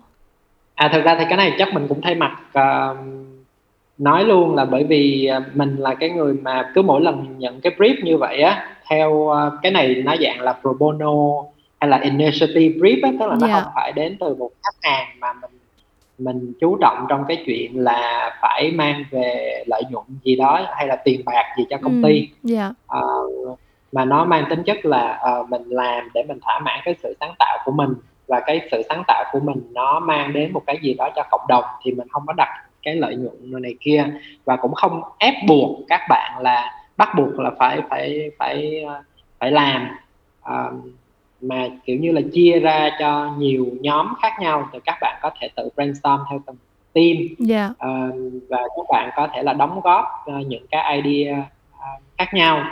À 0.74 0.90
thực 0.92 1.04
ra 1.04 1.16
thì 1.18 1.24
cái 1.28 1.36
này 1.36 1.52
chắc 1.58 1.68
mình 1.74 1.88
cũng 1.88 2.00
thay 2.02 2.14
mặt 2.14 2.32
uh, 2.58 2.96
nói 3.98 4.24
luôn 4.24 4.54
là 4.54 4.64
bởi 4.64 4.84
vì 4.84 5.30
mình 5.54 5.76
là 5.76 5.94
cái 5.94 6.10
người 6.10 6.34
mà 6.34 6.70
cứ 6.74 6.82
mỗi 6.82 7.00
lần 7.00 7.38
nhận 7.38 7.60
cái 7.60 7.72
brief 7.78 7.94
như 8.02 8.16
vậy 8.16 8.40
á 8.40 8.68
theo 8.88 9.10
uh, 9.10 9.52
cái 9.62 9.72
này 9.72 10.02
nó 10.04 10.14
dạng 10.20 10.40
là 10.40 10.52
pro 10.52 10.72
bono 10.72 11.12
hay 11.80 11.90
là 11.90 11.96
initiative 11.96 12.78
brief 12.78 12.98
á, 13.02 13.10
tức 13.20 13.26
là 13.26 13.36
nó 13.40 13.46
yeah. 13.46 13.58
Dạ. 13.58 13.60
không 13.60 13.72
phải 13.74 13.92
đến 13.92 14.16
từ 14.20 14.34
một 14.34 14.50
khách 14.62 14.90
hàng 14.90 15.06
mà 15.20 15.32
mình 15.32 15.50
mình 16.18 16.52
chú 16.60 16.76
trọng 16.80 17.06
trong 17.08 17.24
cái 17.28 17.42
chuyện 17.46 17.80
là 17.80 18.30
phải 18.42 18.70
mang 18.70 19.04
về 19.10 19.62
lợi 19.66 19.82
nhuận 19.90 20.04
gì 20.24 20.36
đó 20.36 20.66
hay 20.70 20.86
là 20.86 20.96
tiền 20.96 21.20
bạc 21.24 21.54
gì 21.58 21.64
cho 21.70 21.76
công 21.82 22.02
ty 22.02 22.18
yeah. 22.18 22.28
Dạ. 22.42 22.68
uh, 22.68 22.74
ờ, 22.86 23.02
mà 23.92 24.04
nó 24.04 24.24
mang 24.24 24.44
tính 24.50 24.62
chất 24.62 24.84
là 24.84 25.22
uh, 25.40 25.50
mình 25.50 25.62
làm 25.68 26.08
để 26.14 26.22
mình 26.28 26.38
thỏa 26.42 26.58
mãn 26.58 26.80
cái 26.84 26.94
sự 27.02 27.16
sáng 27.20 27.34
tạo 27.38 27.58
của 27.64 27.72
mình 27.72 27.94
và 28.28 28.40
cái 28.46 28.68
sự 28.70 28.82
sáng 28.88 29.02
tạo 29.06 29.24
của 29.32 29.40
mình 29.40 29.60
nó 29.72 30.00
mang 30.00 30.32
đến 30.32 30.52
một 30.52 30.62
cái 30.66 30.78
gì 30.82 30.94
đó 30.94 31.08
cho 31.16 31.22
cộng 31.30 31.46
đồng 31.48 31.64
thì 31.82 31.92
mình 31.92 32.08
không 32.08 32.22
có 32.26 32.32
đặt 32.32 32.65
cái 32.86 32.96
lợi 32.96 33.16
nhuận 33.16 33.62
này 33.62 33.74
kia 33.80 34.04
và 34.44 34.56
cũng 34.56 34.74
không 34.74 35.02
ép 35.18 35.34
buộc 35.48 35.78
các 35.88 36.00
bạn 36.08 36.42
là 36.42 36.72
bắt 36.96 37.08
buộc 37.16 37.38
là 37.38 37.50
phải 37.58 37.80
phải 37.90 38.30
phải 38.38 38.82
ờ, 38.82 39.02
phải 39.38 39.50
làm 39.50 39.88
uh, 40.40 40.74
mà 41.40 41.68
kiểu 41.84 41.96
như 41.96 42.12
là 42.12 42.20
chia 42.32 42.58
ra 42.58 42.90
cho 42.98 43.34
nhiều 43.38 43.66
nhóm 43.80 44.14
khác 44.22 44.32
nhau 44.40 44.68
thì 44.72 44.78
các 44.84 44.98
bạn 45.00 45.18
có 45.22 45.30
thể 45.40 45.48
tự 45.56 45.68
brainstorm 45.76 46.20
theo 46.30 46.40
từng 46.46 46.56
team 46.92 47.16
yeah. 47.16 47.28
Dạ. 47.48 47.68
uh, 47.68 48.14
và 48.48 48.58
các 48.76 48.86
bạn 48.90 49.10
có 49.16 49.28
thể 49.34 49.42
là 49.42 49.52
đóng 49.52 49.80
góp 49.80 50.04
uh, 50.30 50.46
những 50.46 50.66
cái 50.70 51.00
idea 51.02 51.38
uh, 51.38 52.02
khác 52.18 52.34
nhau 52.34 52.64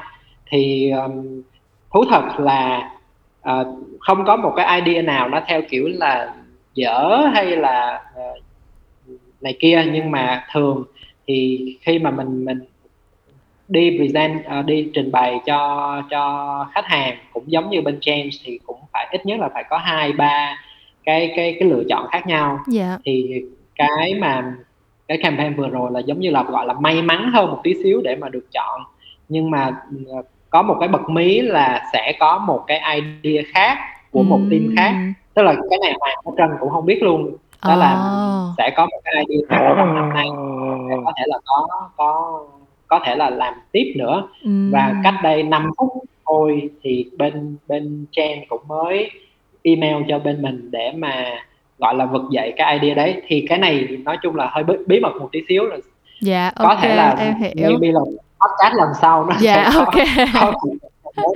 thì 0.46 0.90
um, 0.90 1.42
thú 1.94 2.04
thật 2.10 2.24
là 2.38 2.90
uh, 3.50 3.66
không 4.00 4.24
có 4.24 4.36
một 4.36 4.52
cái 4.56 4.80
idea 4.80 5.02
nào 5.02 5.28
nó 5.28 5.40
theo 5.46 5.62
kiểu 5.70 5.88
là 5.88 6.34
dở 6.74 7.30
hay 7.34 7.56
là 7.56 8.02
uh, 8.14 8.44
này 9.44 9.56
kia 9.60 9.84
nhưng 9.92 10.10
mà 10.10 10.46
thường 10.52 10.84
thì 11.26 11.66
khi 11.80 11.98
mà 11.98 12.10
mình 12.10 12.44
mình 12.44 12.58
đi 13.68 13.96
present 13.98 14.40
uh, 14.60 14.66
đi 14.66 14.90
trình 14.94 15.12
bày 15.12 15.40
cho 15.46 16.02
cho 16.10 16.66
khách 16.74 16.86
hàng 16.86 17.16
cũng 17.32 17.44
giống 17.46 17.70
như 17.70 17.80
bên 17.80 17.98
change 18.00 18.30
thì 18.44 18.58
cũng 18.66 18.78
phải 18.92 19.08
ít 19.12 19.26
nhất 19.26 19.40
là 19.40 19.48
phải 19.54 19.64
có 19.70 19.78
hai 19.78 20.12
ba 20.12 20.56
cái 21.04 21.32
cái 21.36 21.56
cái 21.60 21.68
lựa 21.68 21.82
chọn 21.88 22.06
khác 22.12 22.26
nhau 22.26 22.48
yeah. 22.48 22.66
Dạ. 22.68 22.98
thì 23.04 23.42
cái 23.74 24.14
mà 24.14 24.54
cái 25.08 25.18
campaign 25.22 25.54
vừa 25.54 25.68
rồi 25.68 25.90
là 25.92 26.00
giống 26.00 26.20
như 26.20 26.30
là 26.30 26.42
gọi 26.42 26.66
là 26.66 26.74
may 26.74 27.02
mắn 27.02 27.30
hơn 27.32 27.50
một 27.50 27.60
tí 27.62 27.74
xíu 27.82 28.00
để 28.04 28.16
mà 28.16 28.28
được 28.28 28.46
chọn 28.52 28.80
nhưng 29.28 29.50
mà 29.50 29.76
ờ, 30.08 30.22
có 30.50 30.62
một 30.62 30.76
cái 30.80 30.88
bật 30.88 31.10
mí 31.10 31.40
là 31.40 31.90
sẽ 31.92 32.12
có 32.20 32.38
một 32.38 32.64
cái 32.66 32.80
idea 33.00 33.42
khác 33.54 33.78
của 34.10 34.22
một 34.22 34.38
mm. 34.38 34.50
team 34.50 34.74
khác 34.76 34.94
tức 35.34 35.42
là 35.42 35.54
cái 35.70 35.78
này 35.82 35.94
hoàng 36.00 36.16
ở 36.24 36.32
trân 36.38 36.48
cũng 36.60 36.70
không 36.70 36.86
biết 36.86 37.02
luôn 37.02 37.36
đó 37.64 37.76
là 37.76 38.20
sẽ 38.58 38.70
có 38.76 38.86
một 38.86 39.00
cái 39.04 39.24
idea 39.28 39.46
khác 39.48 39.74
trong 39.76 39.94
năm 39.94 40.08
nay 40.14 40.26
có 41.04 41.12
thể 41.16 41.22
là 41.26 41.38
có 41.44 41.68
có 41.96 42.40
có 42.88 43.00
thể 43.04 43.16
là 43.16 43.30
làm 43.30 43.54
tiếp 43.72 43.94
nữa. 43.96 44.28
Và 44.72 44.94
cách 45.04 45.14
đây 45.22 45.42
5 45.42 45.70
phút 45.78 45.92
thôi 46.26 46.70
thì 46.82 47.10
bên 47.16 47.56
bên 47.68 48.06
Chen 48.12 48.38
cũng 48.48 48.60
mới 48.68 49.10
email 49.62 49.96
cho 50.08 50.18
bên 50.18 50.42
mình 50.42 50.70
để 50.70 50.92
mà 50.96 51.24
gọi 51.78 51.94
là 51.94 52.06
vực 52.06 52.22
dậy 52.30 52.52
cái 52.56 52.78
idea 52.78 52.94
đấy. 52.94 53.22
Thì 53.26 53.46
cái 53.48 53.58
này 53.58 53.88
nói 54.04 54.18
chung 54.22 54.36
là 54.36 54.50
hơi 54.52 54.64
bí, 54.64 54.74
bí 54.86 55.00
mật 55.00 55.12
một 55.20 55.28
tí 55.32 55.40
xíu 55.48 55.64
là 55.64 55.76
dạ 56.20 56.52
có 56.56 56.68
okay, 56.68 56.88
thể 56.88 56.96
là 56.96 57.16
em 57.18 57.34
hiểu. 57.34 57.68
maybe 57.68 57.92
là 57.92 58.00
podcast 58.40 58.74
lần 58.74 58.88
sau 59.00 59.24
nó 59.24 59.36
dạ 59.40 59.70
ok. 59.74 59.94
có, 60.34 60.52
có 61.16 61.32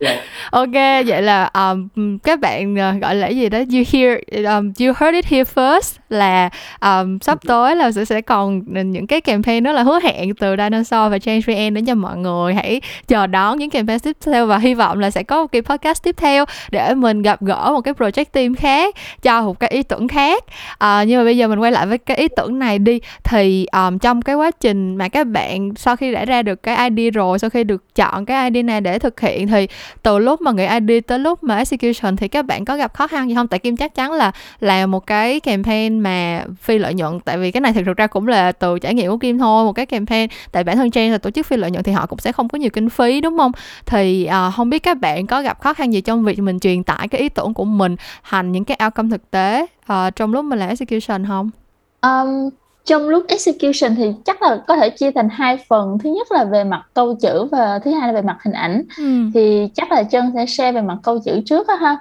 Yeah. 0.00 0.16
Dạ. 0.16 0.22
Ok, 0.50 1.04
vậy 1.06 1.22
là 1.22 1.50
um, 1.54 2.18
các 2.18 2.40
bạn 2.40 2.74
uh, 2.74 3.02
gọi 3.02 3.14
là 3.14 3.28
gì 3.28 3.48
đó 3.48 3.58
you 3.58 3.82
hear 3.92 4.18
um, 4.54 4.72
you 4.80 4.94
heard 4.96 5.14
it 5.14 5.26
here 5.26 5.50
first 5.54 5.98
là 6.08 6.50
um, 6.80 7.18
sắp 7.18 7.38
tới 7.46 7.76
là 7.76 7.92
sẽ 7.92 8.04
sẽ 8.04 8.20
còn 8.20 8.62
những 8.66 9.06
cái 9.06 9.20
campaign 9.20 9.64
đó 9.64 9.72
là 9.72 9.82
hứa 9.82 10.00
hẹn 10.02 10.34
từ 10.34 10.56
Dinosaur 10.56 11.12
và 11.12 11.18
Change 11.18 11.40
VN 11.40 11.74
đến 11.74 11.84
cho 11.84 11.94
mọi 11.94 12.16
người 12.16 12.54
hãy 12.54 12.80
chờ 13.08 13.26
đón 13.26 13.58
những 13.58 13.70
campaign 13.70 14.00
tiếp 14.00 14.16
theo 14.26 14.46
và 14.46 14.58
hy 14.58 14.74
vọng 14.74 14.98
là 14.98 15.10
sẽ 15.10 15.22
có 15.22 15.42
một 15.42 15.46
cái 15.52 15.62
podcast 15.62 16.02
tiếp 16.02 16.16
theo 16.18 16.44
để 16.70 16.94
mình 16.94 17.22
gặp 17.22 17.42
gỡ 17.42 17.70
một 17.72 17.80
cái 17.80 17.94
project 17.94 18.24
team 18.32 18.54
khác 18.54 18.94
cho 19.22 19.42
một 19.42 19.60
cái 19.60 19.70
ý 19.70 19.82
tưởng 19.82 20.08
khác. 20.08 20.44
Uh, 20.84 21.08
nhưng 21.08 21.18
mà 21.18 21.24
bây 21.24 21.36
giờ 21.36 21.48
mình 21.48 21.58
quay 21.58 21.72
lại 21.72 21.86
với 21.86 21.98
cái 21.98 22.16
ý 22.16 22.28
tưởng 22.36 22.58
này 22.58 22.78
đi 22.78 23.00
thì 23.24 23.66
um, 23.72 23.98
trong 23.98 24.22
cái 24.22 24.36
quá 24.36 24.50
trình 24.50 24.96
mà 24.96 25.08
các 25.08 25.26
bạn 25.26 25.70
sau 25.76 25.96
khi 25.96 26.12
đã 26.12 26.24
ra 26.24 26.42
được 26.42 26.62
cái 26.62 26.90
idea 26.90 27.10
rồi, 27.10 27.38
sau 27.38 27.50
khi 27.50 27.64
được 27.64 27.94
chọn 27.94 28.26
cái 28.26 28.50
idea 28.50 28.62
này 28.62 28.80
để 28.80 28.98
thực 28.98 29.20
hiện 29.20 29.48
thì 29.48 29.66
từ 30.02 30.18
lúc 30.18 30.40
mà 30.40 30.52
nghĩ 30.52 30.66
ID 30.66 31.00
tới 31.06 31.18
lúc 31.18 31.42
mà 31.42 31.56
execution 31.56 32.16
thì 32.16 32.28
các 32.28 32.46
bạn 32.46 32.64
có 32.64 32.76
gặp 32.76 32.94
khó 32.94 33.06
khăn 33.06 33.28
gì 33.28 33.34
không? 33.34 33.48
Tại 33.48 33.58
kim 33.58 33.76
chắc 33.76 33.94
chắn 33.94 34.12
là 34.12 34.32
là 34.60 34.86
một 34.86 35.06
cái 35.06 35.40
campaign 35.40 36.00
mà 36.00 36.44
phi 36.60 36.78
lợi 36.78 36.94
nhuận 36.94 37.20
tại 37.20 37.38
vì 37.38 37.50
cái 37.50 37.60
này 37.60 37.72
thực 37.72 37.96
ra 37.96 38.06
cũng 38.06 38.28
là 38.28 38.52
từ 38.52 38.78
trải 38.78 38.94
nghiệm 38.94 39.10
của 39.10 39.18
kim 39.18 39.38
thôi 39.38 39.64
một 39.64 39.72
cái 39.72 39.86
campaign. 39.86 40.30
Tại 40.52 40.64
bản 40.64 40.76
thân 40.76 40.90
trang 40.90 41.12
là 41.12 41.18
tổ 41.18 41.30
chức 41.30 41.46
phi 41.46 41.56
lợi 41.56 41.70
nhuận 41.70 41.84
thì 41.84 41.92
họ 41.92 42.06
cũng 42.06 42.18
sẽ 42.18 42.32
không 42.32 42.48
có 42.48 42.58
nhiều 42.58 42.70
kinh 42.70 42.90
phí 42.90 43.20
đúng 43.20 43.38
không? 43.38 43.52
Thì 43.86 44.24
à, 44.24 44.50
không 44.50 44.70
biết 44.70 44.78
các 44.78 44.98
bạn 45.00 45.26
có 45.26 45.42
gặp 45.42 45.60
khó 45.60 45.74
khăn 45.74 45.92
gì 45.92 46.00
trong 46.00 46.24
việc 46.24 46.38
mình 46.38 46.60
truyền 46.60 46.84
tải 46.84 47.08
cái 47.08 47.20
ý 47.20 47.28
tưởng 47.28 47.54
của 47.54 47.64
mình 47.64 47.96
thành 48.22 48.52
những 48.52 48.64
cái 48.64 48.78
outcome 48.84 49.10
thực 49.10 49.30
tế 49.30 49.66
uh, 49.92 50.16
trong 50.16 50.32
lúc 50.32 50.44
mình 50.44 50.58
làm 50.58 50.68
execution 50.68 51.26
không? 51.26 51.50
Um, 52.02 52.50
trong 52.84 53.08
lúc 53.08 53.24
execution 53.28 53.94
thì 53.96 54.12
chắc 54.24 54.42
là 54.42 54.56
có 54.66 54.76
thể 54.76 54.90
chia 54.90 55.10
thành 55.10 55.28
hai 55.28 55.58
phần 55.68 55.98
thứ 55.98 56.10
nhất 56.10 56.32
là 56.32 56.44
về 56.44 56.64
mặt 56.64 56.82
câu 56.94 57.14
chữ 57.14 57.44
và 57.44 57.78
thứ 57.78 57.90
hai 57.90 58.08
là 58.08 58.14
về 58.14 58.22
mặt 58.22 58.36
hình 58.44 58.54
ảnh 58.54 58.82
ừ. 58.98 59.04
thì 59.34 59.68
chắc 59.74 59.92
là 59.92 60.02
chân 60.02 60.32
sẽ 60.34 60.46
share 60.46 60.72
về 60.72 60.80
mặt 60.80 60.96
câu 61.02 61.18
chữ 61.18 61.40
trước 61.46 61.68
á 61.68 61.74
ha 61.76 61.96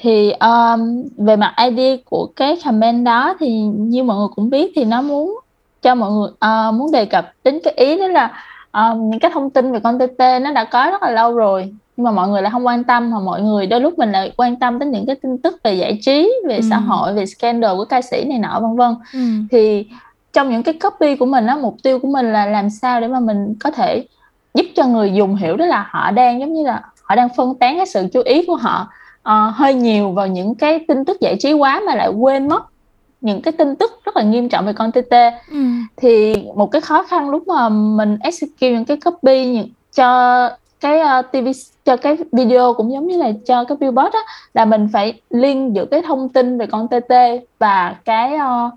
thì 0.00 0.32
um, 0.32 1.02
về 1.16 1.36
mặt 1.36 1.54
ID 1.64 2.00
của 2.04 2.28
cái 2.36 2.58
comment 2.64 3.04
đó 3.04 3.36
thì 3.40 3.60
như 3.60 4.02
mọi 4.02 4.16
người 4.16 4.28
cũng 4.36 4.50
biết 4.50 4.72
thì 4.74 4.84
nó 4.84 5.02
muốn 5.02 5.38
cho 5.82 5.94
mọi 5.94 6.10
người 6.10 6.28
uh, 6.28 6.74
muốn 6.74 6.92
đề 6.92 7.04
cập 7.04 7.32
đến 7.44 7.58
cái 7.64 7.74
ý 7.76 7.98
đó 7.98 8.06
là 8.06 8.44
um, 8.72 9.10
những 9.10 9.20
cái 9.20 9.30
thông 9.34 9.50
tin 9.50 9.72
về 9.72 9.80
con 9.80 9.98
TT 9.98 10.18
nó 10.42 10.52
đã 10.52 10.64
có 10.64 10.86
rất 10.90 11.02
là 11.02 11.10
lâu 11.10 11.34
rồi 11.34 11.74
nhưng 11.96 12.04
mà 12.04 12.10
mọi 12.10 12.28
người 12.28 12.42
lại 12.42 12.50
không 12.50 12.66
quan 12.66 12.84
tâm 12.84 13.10
mà 13.10 13.20
mọi 13.20 13.42
người 13.42 13.66
đôi 13.66 13.80
lúc 13.80 13.98
mình 13.98 14.12
lại 14.12 14.32
quan 14.36 14.56
tâm 14.56 14.78
đến 14.78 14.90
những 14.90 15.06
cái 15.06 15.16
tin 15.16 15.38
tức 15.38 15.60
về 15.64 15.74
giải 15.74 15.98
trí 16.02 16.32
về 16.48 16.56
ừ. 16.56 16.62
xã 16.70 16.76
hội 16.76 17.14
về 17.14 17.26
scandal 17.26 17.76
của 17.76 17.84
ca 17.84 18.02
sĩ 18.02 18.24
này 18.24 18.38
nọ 18.38 18.60
vân 18.60 18.76
vân 18.76 18.94
ừ. 19.12 19.20
thì 19.50 19.86
trong 20.32 20.50
những 20.50 20.62
cái 20.62 20.74
copy 20.74 21.16
của 21.16 21.26
mình 21.26 21.46
á 21.46 21.56
mục 21.56 21.76
tiêu 21.82 21.98
của 21.98 22.08
mình 22.08 22.32
là 22.32 22.46
làm 22.46 22.70
sao 22.70 23.00
để 23.00 23.08
mà 23.08 23.20
mình 23.20 23.54
có 23.60 23.70
thể 23.70 24.06
giúp 24.54 24.66
cho 24.74 24.86
người 24.86 25.12
dùng 25.12 25.36
hiểu 25.36 25.56
đó 25.56 25.66
là 25.66 25.88
họ 25.90 26.10
đang 26.10 26.40
giống 26.40 26.52
như 26.52 26.64
là 26.64 26.82
họ 27.02 27.14
đang 27.14 27.28
phân 27.36 27.54
tán 27.54 27.76
cái 27.76 27.86
sự 27.86 28.06
chú 28.12 28.20
ý 28.24 28.44
của 28.46 28.56
họ 28.56 28.88
uh, 29.28 29.54
hơi 29.54 29.74
nhiều 29.74 30.10
vào 30.10 30.26
những 30.26 30.54
cái 30.54 30.84
tin 30.88 31.04
tức 31.04 31.20
giải 31.20 31.36
trí 31.38 31.52
quá 31.52 31.82
mà 31.86 31.94
lại 31.94 32.08
quên 32.08 32.48
mất 32.48 32.62
những 33.20 33.42
cái 33.42 33.52
tin 33.52 33.76
tức 33.76 34.00
rất 34.04 34.16
là 34.16 34.22
nghiêm 34.22 34.48
trọng 34.48 34.66
về 34.66 34.72
con 34.72 34.92
TT 34.92 35.14
ừ. 35.50 35.58
thì 35.96 36.34
một 36.54 36.70
cái 36.70 36.80
khó 36.80 37.02
khăn 37.02 37.30
lúc 37.30 37.48
mà 37.48 37.68
mình 37.68 38.18
execute 38.20 38.70
những 38.70 38.84
cái 38.84 38.96
copy 39.04 39.46
những, 39.46 39.68
cho 39.94 40.50
cái 40.80 41.00
uh, 41.00 41.06
ờ, 41.06 41.22
TV 41.22 41.48
cho 41.84 41.96
cái 41.96 42.16
video 42.32 42.74
cũng 42.74 42.92
giống 42.92 43.06
như 43.06 43.16
là 43.16 43.32
cho 43.46 43.64
cái 43.64 43.76
billboard 43.80 44.14
á 44.14 44.20
là 44.54 44.64
mình 44.64 44.88
phải 44.92 45.20
link 45.30 45.74
giữa 45.74 45.84
cái 45.84 46.02
thông 46.02 46.28
tin 46.28 46.58
về 46.58 46.66
con 46.66 46.88
TT 46.88 47.14
và 47.58 47.96
cái 48.04 48.34
uh, 48.34 48.72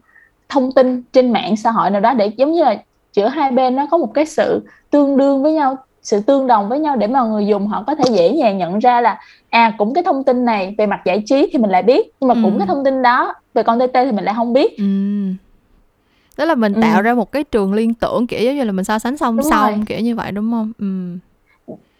thông 0.51 0.71
tin 0.71 1.03
trên 1.13 1.31
mạng 1.31 1.55
xã 1.55 1.71
hội 1.71 1.89
nào 1.89 2.01
đó 2.01 2.13
để 2.13 2.27
giống 2.37 2.51
như 2.51 2.63
là 2.63 2.75
giữa 3.13 3.27
hai 3.27 3.51
bên 3.51 3.75
nó 3.75 3.85
có 3.91 3.97
một 3.97 4.13
cái 4.13 4.25
sự 4.25 4.67
tương 4.89 5.17
đương 5.17 5.43
với 5.43 5.53
nhau 5.53 5.77
sự 6.03 6.19
tương 6.21 6.47
đồng 6.47 6.69
với 6.69 6.79
nhau 6.79 6.95
để 6.95 7.07
mà 7.07 7.23
người 7.23 7.47
dùng 7.47 7.67
họ 7.67 7.83
có 7.87 7.95
thể 7.95 8.03
dễ 8.09 8.35
dàng 8.35 8.57
nhận 8.57 8.79
ra 8.79 9.01
là 9.01 9.19
à 9.49 9.73
cũng 9.77 9.93
cái 9.93 10.03
thông 10.03 10.23
tin 10.23 10.45
này 10.45 10.75
về 10.77 10.85
mặt 10.85 11.01
giải 11.05 11.23
trí 11.25 11.49
thì 11.51 11.59
mình 11.59 11.71
lại 11.71 11.83
biết 11.83 12.11
nhưng 12.19 12.27
mà 12.27 12.33
ừ. 12.33 12.39
cũng 12.43 12.57
cái 12.57 12.67
thông 12.67 12.83
tin 12.83 13.01
đó 13.01 13.33
về 13.53 13.63
con 13.63 13.79
TT 13.79 13.93
thì 13.93 14.11
mình 14.11 14.25
lại 14.25 14.35
không 14.35 14.53
biết 14.53 14.77
ừ. 14.77 14.83
đó 16.37 16.45
là 16.45 16.55
mình 16.55 16.73
tạo 16.81 16.97
ừ. 16.97 17.01
ra 17.01 17.13
một 17.13 17.31
cái 17.31 17.43
trường 17.43 17.73
liên 17.73 17.93
tưởng 17.93 18.27
kiểu 18.27 18.39
giống 18.39 18.55
như 18.55 18.63
là 18.63 18.71
mình 18.71 18.85
so 18.85 18.99
sánh 18.99 19.17
song 19.17 19.37
đúng 19.37 19.49
song 19.49 19.71
rồi. 19.71 19.83
kiểu 19.87 19.99
như 19.99 20.15
vậy 20.15 20.31
đúng 20.31 20.51
không 20.51 20.71
ừ. 20.79 20.85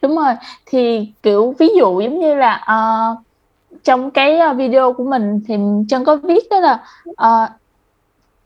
đúng 0.02 0.16
rồi 0.16 0.34
thì 0.66 1.12
kiểu 1.22 1.54
ví 1.58 1.68
dụ 1.76 2.00
giống 2.00 2.20
như 2.20 2.34
là 2.34 2.64
uh, 2.72 3.18
trong 3.84 4.10
cái 4.10 4.38
ờ, 4.38 4.54
video 4.54 4.92
của 4.92 5.04
mình 5.04 5.40
thì 5.48 5.54
chân 5.88 6.04
có 6.04 6.16
viết 6.16 6.44
đó 6.50 6.60
là 6.60 6.82
uh, 7.10 7.61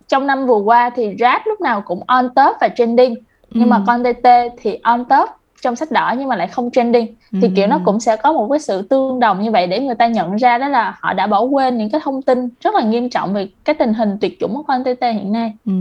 trong 0.09 0.27
năm 0.27 0.47
vừa 0.47 0.59
qua 0.59 0.91
thì 0.91 1.17
rap 1.19 1.43
lúc 1.47 1.61
nào 1.61 1.81
cũng 1.81 2.03
on 2.07 2.29
top 2.29 2.57
và 2.61 2.69
trending 2.69 3.15
nhưng 3.51 3.65
ừ. 3.65 3.69
mà 3.69 3.83
con 3.87 4.03
TT 4.03 4.29
thì 4.63 4.79
on 4.83 5.05
top 5.05 5.29
trong 5.61 5.77
sách 5.77 5.91
đỏ 5.91 6.15
nhưng 6.19 6.29
mà 6.29 6.37
lại 6.37 6.49
không 6.49 6.71
trending 6.71 7.07
thì 7.33 7.43
ừ. 7.43 7.49
kiểu 7.57 7.67
nó 7.67 7.81
cũng 7.85 8.01
sẽ 8.01 8.17
có 8.17 8.33
một 8.33 8.49
cái 8.51 8.59
sự 8.59 8.83
tương 8.83 9.21
đồng 9.21 9.43
như 9.43 9.51
vậy 9.51 9.67
để 9.67 9.81
người 9.81 9.95
ta 9.95 10.07
nhận 10.07 10.37
ra 10.37 10.59
đó 10.59 10.69
là 10.69 10.97
họ 11.01 11.13
đã 11.13 11.27
bỏ 11.27 11.41
quên 11.41 11.79
những 11.79 11.91
cái 11.91 12.01
thông 12.05 12.23
tin 12.23 12.49
rất 12.61 12.75
là 12.75 12.83
nghiêm 12.83 13.11
trọng 13.11 13.35
về 13.35 13.49
cái 13.65 13.75
tình 13.75 13.95
hình 13.95 14.19
tuyệt 14.21 14.41
chủng 14.41 14.55
của 14.55 14.63
con 14.63 14.85
TT 14.85 15.03
hiện 15.03 15.33
nay 15.33 15.53
ừ. 15.67 15.73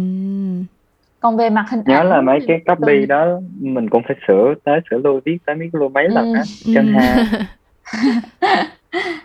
còn 1.19 1.37
về 1.37 1.49
mặt 1.49 1.65
hình 1.69 1.81
nhớ 1.85 1.95
ảnh, 1.95 2.09
là 2.09 2.21
mấy 2.21 2.39
cái 2.47 2.61
copy 2.65 2.99
ừ. 2.99 3.05
đó 3.05 3.25
mình 3.59 3.89
cũng 3.89 4.03
phải 4.07 4.17
sửa 4.27 4.53
tới 4.63 4.79
sửa 4.89 4.97
lui 4.97 5.21
viết 5.25 5.37
tới 5.45 5.55
biết 5.55 5.69
luôn 5.71 5.93
mấy 5.93 6.09
lần 6.09 6.33
á 6.33 6.43
ừ. 6.65 6.71
chân 6.75 6.93
ha 6.93 7.25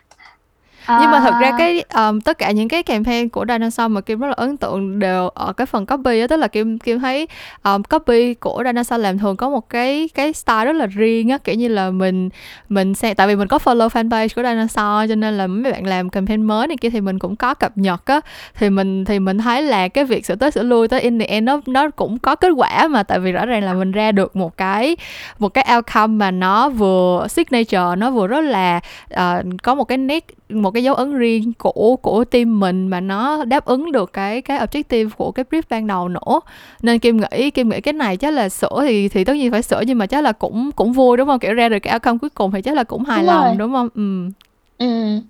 nhưng 0.88 1.10
mà 1.10 1.20
thật 1.20 1.34
ra 1.40 1.48
à. 1.48 1.54
cái 1.58 1.84
um, 1.94 2.20
tất 2.20 2.38
cả 2.38 2.50
những 2.50 2.68
cái 2.68 2.82
campaign 2.82 3.28
của 3.28 3.44
Dinosaur 3.48 3.90
mà 3.92 4.00
Kim 4.00 4.20
rất 4.20 4.26
là 4.26 4.34
ấn 4.36 4.56
tượng 4.56 4.98
đều 4.98 5.28
ở 5.28 5.52
cái 5.52 5.66
phần 5.66 5.86
copy 5.86 6.20
đó 6.20 6.26
tức 6.26 6.36
là 6.36 6.48
Kim 6.48 6.78
Kim 6.78 7.00
thấy 7.00 7.28
um, 7.64 7.82
copy 7.82 8.34
của 8.34 8.62
Dinosaur 8.66 9.02
làm 9.02 9.18
thường 9.18 9.36
có 9.36 9.50
một 9.50 9.68
cái 9.68 10.08
cái 10.14 10.32
style 10.32 10.64
rất 10.64 10.76
là 10.76 10.86
riêng 10.86 11.28
á. 11.28 11.38
Kiểu 11.38 11.54
như 11.54 11.68
là 11.68 11.90
mình 11.90 12.28
mình 12.68 12.94
xem 12.94 13.14
tại 13.14 13.26
vì 13.26 13.36
mình 13.36 13.48
có 13.48 13.58
follow 13.58 13.88
fanpage 13.88 14.28
của 14.36 14.42
Dinosaur 14.42 15.08
cho 15.08 15.14
nên 15.14 15.38
là 15.38 15.46
mấy 15.46 15.72
bạn 15.72 15.86
làm 15.86 16.10
campaign 16.10 16.42
mới 16.42 16.66
này 16.66 16.76
kia 16.76 16.90
thì 16.90 17.00
mình 17.00 17.18
cũng 17.18 17.36
có 17.36 17.54
cập 17.54 17.78
nhật 17.78 18.06
á. 18.06 18.20
Thì 18.54 18.70
mình 18.70 19.04
thì 19.04 19.18
mình 19.18 19.38
thấy 19.38 19.62
là 19.62 19.88
cái 19.88 20.04
việc 20.04 20.26
sửa 20.26 20.34
tới 20.34 20.50
sửa 20.50 20.62
lui 20.62 20.88
tới 20.88 21.00
in 21.00 21.18
the 21.18 21.26
end 21.26 21.46
nó 21.46 21.60
nó 21.66 21.90
cũng 21.90 22.18
có 22.18 22.34
kết 22.34 22.50
quả 22.56 22.88
mà 22.88 23.02
tại 23.02 23.20
vì 23.20 23.32
rõ 23.32 23.46
ràng 23.46 23.64
là 23.64 23.72
mình 23.72 23.92
ra 23.92 24.12
được 24.12 24.36
một 24.36 24.56
cái 24.56 24.96
một 25.38 25.48
cái 25.48 25.66
outcome 25.76 26.14
mà 26.14 26.30
nó 26.30 26.68
vừa 26.68 27.26
signature 27.28 27.96
nó 27.98 28.10
vừa 28.10 28.26
rất 28.26 28.40
là 28.40 28.80
uh, 29.14 29.44
có 29.62 29.74
một 29.74 29.84
cái 29.84 29.98
nét 29.98 30.24
một 30.52 30.70
cái 30.70 30.84
dấu 30.84 30.94
ấn 30.94 31.18
riêng 31.18 31.52
của 31.58 31.96
của 32.02 32.24
team 32.24 32.60
mình 32.60 32.88
mà 32.88 33.00
nó 33.00 33.44
đáp 33.44 33.64
ứng 33.64 33.92
được 33.92 34.12
cái 34.12 34.42
cái 34.42 34.58
objective 34.58 35.10
của 35.16 35.30
cái 35.30 35.44
brief 35.50 35.62
ban 35.70 35.86
đầu 35.86 36.08
nữa. 36.08 36.40
Nên 36.82 36.98
kim 36.98 37.20
nghĩ 37.20 37.50
kim 37.50 37.68
nghĩ 37.68 37.80
cái 37.80 37.92
này 37.92 38.16
chắc 38.16 38.32
là 38.32 38.48
sửa 38.48 38.84
thì 38.86 39.08
thì 39.08 39.24
tất 39.24 39.32
nhiên 39.32 39.50
phải 39.50 39.62
sửa 39.62 39.80
nhưng 39.86 39.98
mà 39.98 40.06
chắc 40.06 40.24
là 40.24 40.32
cũng 40.32 40.70
cũng 40.72 40.92
vui 40.92 41.16
đúng 41.16 41.28
không? 41.28 41.38
Kiểu 41.38 41.54
ra 41.54 41.68
được 41.68 41.78
cái 41.78 41.94
outcome 41.94 42.18
cuối 42.18 42.30
cùng 42.30 42.50
thì 42.50 42.62
chắc 42.62 42.74
là 42.74 42.84
cũng 42.84 43.04
hài 43.04 43.18
đúng 43.18 43.26
lòng 43.26 43.44
rồi. 43.44 43.56
đúng 43.56 43.72
không? 43.72 43.88
Ừ. 43.94 44.30
Ừ. 44.78 45.20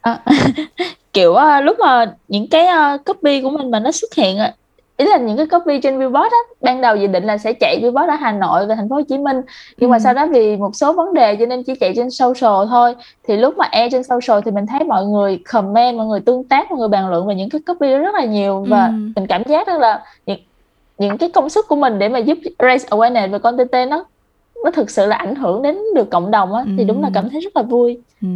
À, 0.00 0.18
kiểu 1.12 1.30
uh, 1.30 1.64
lúc 1.64 1.76
mà 1.78 2.14
những 2.28 2.48
cái 2.48 2.66
uh, 2.94 3.04
copy 3.04 3.40
của 3.40 3.50
mình 3.50 3.70
mà 3.70 3.80
nó 3.80 3.92
xuất 3.92 4.14
hiện 4.14 4.38
ý 5.00 5.06
là 5.06 5.16
những 5.16 5.36
cái 5.36 5.46
copy 5.46 5.80
trên 5.80 5.98
billboard 5.98 6.32
á 6.32 6.38
ban 6.60 6.80
đầu 6.80 6.96
dự 6.96 7.06
định 7.06 7.24
là 7.24 7.38
sẽ 7.38 7.52
chạy 7.52 7.78
billboard 7.82 8.10
ở 8.10 8.14
Hà 8.14 8.32
Nội 8.32 8.66
và 8.66 8.74
thành 8.74 8.88
phố 8.88 8.96
Hồ 8.96 9.02
Chí 9.08 9.18
Minh 9.18 9.40
nhưng 9.76 9.90
ừ. 9.90 9.92
mà 9.92 9.98
sau 9.98 10.14
đó 10.14 10.26
vì 10.26 10.56
một 10.56 10.76
số 10.76 10.92
vấn 10.92 11.14
đề 11.14 11.36
cho 11.36 11.46
nên 11.46 11.62
chỉ 11.62 11.74
chạy 11.74 11.92
trên 11.96 12.10
social 12.10 12.66
thôi 12.68 12.94
thì 13.28 13.36
lúc 13.36 13.56
mà 13.56 13.68
e 13.70 13.88
trên 13.90 14.02
social 14.02 14.40
thì 14.44 14.50
mình 14.50 14.66
thấy 14.66 14.84
mọi 14.84 15.06
người 15.06 15.42
comment 15.52 15.96
mọi 15.96 16.06
người 16.06 16.20
tương 16.20 16.44
tác 16.44 16.70
mọi 16.70 16.78
người 16.78 16.88
bàn 16.88 17.10
luận 17.10 17.26
về 17.26 17.34
những 17.34 17.50
cái 17.50 17.60
copy 17.66 17.88
rất 17.88 18.14
là 18.14 18.24
nhiều 18.24 18.64
và 18.68 18.86
ừ. 18.86 18.92
mình 19.16 19.26
cảm 19.26 19.42
giác 19.44 19.66
đó 19.66 19.78
là 19.78 20.04
những 20.26 20.38
những 20.98 21.18
cái 21.18 21.30
công 21.30 21.48
sức 21.48 21.68
của 21.68 21.76
mình 21.76 21.98
để 21.98 22.08
mà 22.08 22.18
giúp 22.18 22.38
raise 22.58 22.88
awareness 22.88 23.30
về 23.30 23.38
content 23.38 23.90
nó 23.90 24.04
nó 24.64 24.70
thực 24.70 24.90
sự 24.90 25.06
là 25.06 25.16
ảnh 25.16 25.34
hưởng 25.34 25.62
đến 25.62 25.78
được 25.94 26.10
cộng 26.10 26.30
đồng 26.30 26.54
á 26.54 26.62
ừ. 26.66 26.70
thì 26.78 26.84
đúng 26.84 27.02
là 27.02 27.10
cảm 27.14 27.30
thấy 27.30 27.40
rất 27.40 27.56
là 27.56 27.62
vui 27.62 27.98
ừ 28.22 28.28